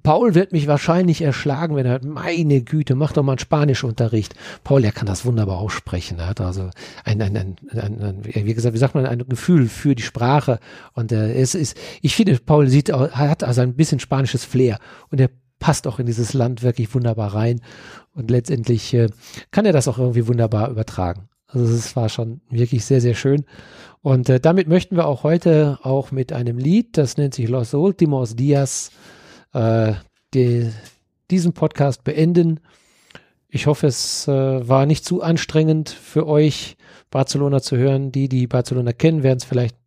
Paul 0.01 0.33
wird 0.33 0.51
mich 0.53 0.67
wahrscheinlich 0.67 1.21
erschlagen, 1.21 1.75
wenn 1.75 1.85
er 1.85 1.93
hört, 1.93 2.05
meine 2.05 2.61
Güte, 2.61 2.95
mach 2.95 3.11
doch 3.11 3.23
mal 3.23 3.33
einen 3.33 3.39
Spanischunterricht. 3.39 4.33
Paul, 4.63 4.81
der 4.81 4.91
kann 4.91 5.07
das 5.07 5.25
wunderbar 5.25 5.57
aussprechen. 5.57 6.19
Er 6.19 6.27
hat 6.27 6.41
also 6.41 6.69
ein, 7.03 7.21
ein, 7.21 7.35
ein, 7.35 7.57
ein, 7.71 8.23
wie 8.23 8.53
gesagt, 8.53 8.73
wie 8.73 8.79
sagt 8.79 8.95
man, 8.95 9.05
ein 9.05 9.27
Gefühl 9.27 9.67
für 9.67 9.93
die 9.93 10.03
Sprache. 10.03 10.59
Und 10.93 11.11
äh, 11.11 11.33
es 11.33 11.53
ist, 11.53 11.77
ich 12.01 12.15
finde, 12.15 12.37
Paul 12.39 12.67
sieht, 12.67 12.91
hat 12.91 13.43
also 13.43 13.61
ein 13.61 13.75
bisschen 13.75 13.99
spanisches 13.99 14.45
Flair. 14.45 14.79
Und 15.09 15.19
er 15.19 15.29
passt 15.59 15.87
auch 15.87 15.99
in 15.99 16.05
dieses 16.05 16.33
Land 16.33 16.63
wirklich 16.63 16.93
wunderbar 16.93 17.33
rein. 17.33 17.61
Und 18.13 18.31
letztendlich 18.31 18.93
äh, 18.93 19.09
kann 19.51 19.65
er 19.65 19.73
das 19.73 19.87
auch 19.87 19.97
irgendwie 19.97 20.27
wunderbar 20.27 20.69
übertragen. 20.69 21.29
Also 21.47 21.73
es 21.73 21.95
war 21.95 22.09
schon 22.09 22.41
wirklich 22.49 22.85
sehr, 22.85 23.01
sehr 23.01 23.13
schön. 23.13 23.45
Und 24.01 24.29
äh, 24.29 24.39
damit 24.39 24.67
möchten 24.67 24.95
wir 24.95 25.07
auch 25.07 25.23
heute 25.23 25.79
auch 25.83 26.11
mit 26.11 26.33
einem 26.33 26.57
Lied, 26.57 26.97
das 26.97 27.17
nennt 27.17 27.33
sich 27.33 27.47
Los 27.47 27.73
Últimos 27.73 28.35
Días, 28.35 28.91
äh, 29.53 29.93
die, 30.33 30.71
diesen 31.31 31.53
Podcast 31.53 32.03
beenden. 32.03 32.59
Ich 33.47 33.67
hoffe, 33.67 33.87
es 33.87 34.27
äh, 34.27 34.67
war 34.67 34.85
nicht 34.85 35.05
zu 35.05 35.21
anstrengend 35.21 35.89
für 35.89 36.27
euch, 36.27 36.77
Barcelona 37.09 37.61
zu 37.61 37.77
hören. 37.77 38.11
Die, 38.11 38.27
die 38.27 38.47
Barcelona 38.47 38.91
kennen, 38.91 39.23
werden 39.23 39.37
es 39.37 39.45
vielleicht 39.45 39.77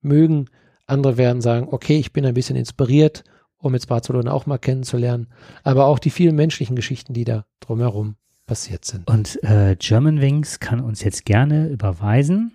mögen. 0.00 0.46
Andere 0.86 1.16
werden 1.16 1.40
sagen, 1.40 1.68
okay, 1.70 1.98
ich 1.98 2.12
bin 2.12 2.26
ein 2.26 2.34
bisschen 2.34 2.56
inspiriert 2.56 3.22
um 3.62 3.74
jetzt 3.74 3.86
Barcelona 3.86 4.32
auch 4.32 4.46
mal 4.46 4.58
kennenzulernen, 4.58 5.28
aber 5.62 5.86
auch 5.86 5.98
die 5.98 6.10
vielen 6.10 6.34
menschlichen 6.34 6.76
Geschichten, 6.76 7.14
die 7.14 7.24
da 7.24 7.46
drumherum 7.60 8.16
passiert 8.46 8.84
sind. 8.84 9.08
Und 9.08 9.42
äh, 9.44 9.76
Germanwings 9.78 10.60
kann 10.60 10.80
uns 10.80 11.02
jetzt 11.02 11.24
gerne 11.24 11.68
überweisen. 11.68 12.52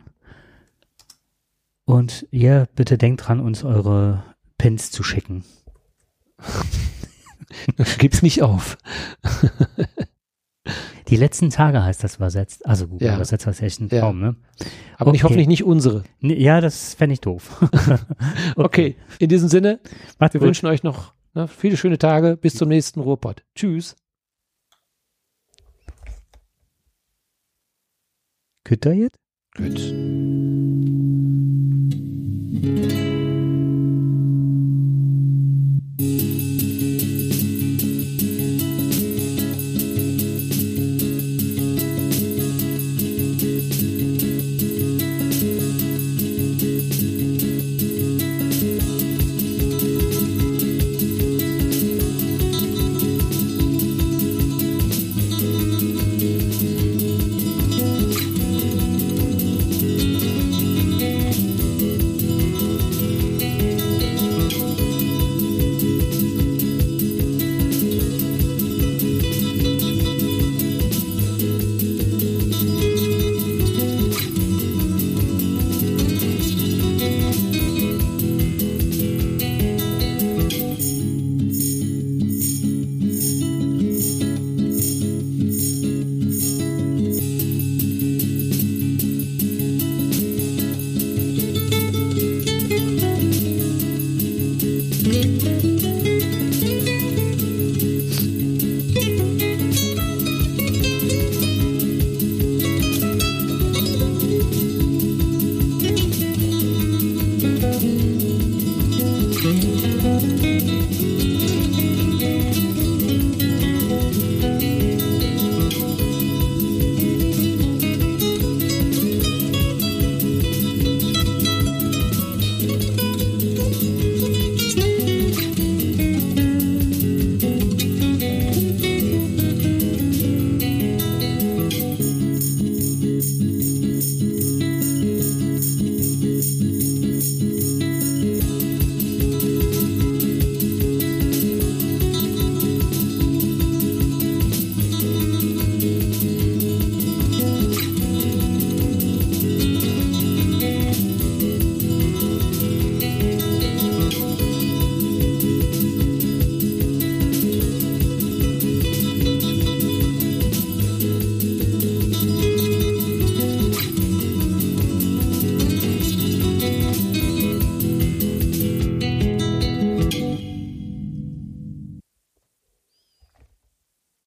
Und 1.86 2.28
ihr 2.32 2.68
bitte 2.76 2.98
denkt 2.98 3.28
dran, 3.28 3.40
uns 3.40 3.64
eure 3.64 4.24
Pins 4.58 4.92
zu 4.92 5.04
schicken. 5.04 5.44
Gib's 7.98 8.22
nicht 8.22 8.42
auf. 8.44 8.78
Die 11.08 11.16
letzten 11.16 11.50
Tage 11.50 11.82
heißt 11.82 12.04
das 12.04 12.18
übersetzt. 12.18 12.66
Also 12.66 12.88
gut, 12.90 13.02
Ja. 13.02 13.16
übersetzt 13.16 13.48
das 13.48 13.62
echt 13.62 13.80
ein 13.80 13.88
Ja. 13.90 14.02
Traum, 14.02 14.20
ne? 14.20 14.36
Aber 14.98 15.12
Okay. 15.12 15.24
hoffentlich 15.24 15.48
nicht 15.48 15.64
unsere. 15.64 16.04
Nee, 16.20 16.36
Ja, 16.36 16.60
das 16.60 16.94
fände 16.96 17.14
ich 17.14 17.22
doof. 17.22 17.64
Okay, 18.58 18.98
in 19.20 19.30
diesem 19.30 19.48
Sinne, 19.48 19.80
Macht's 20.20 20.34
wir 20.34 20.40
gut. 20.40 20.48
wünschen 20.48 20.66
euch 20.66 20.84
noch 20.84 21.14
ne, 21.34 21.48
viele 21.48 21.78
schöne 21.78 21.98
Tage. 21.98 22.36
Bis 22.36 22.56
zum 22.56 22.68
nächsten 22.68 23.00
Ruhrpott. 23.00 23.44
Tschüss. 23.56 23.96
Könnt 28.68 28.86
ihr 28.86 28.96
jetzt? 28.96 29.18
Gut. 29.56 29.80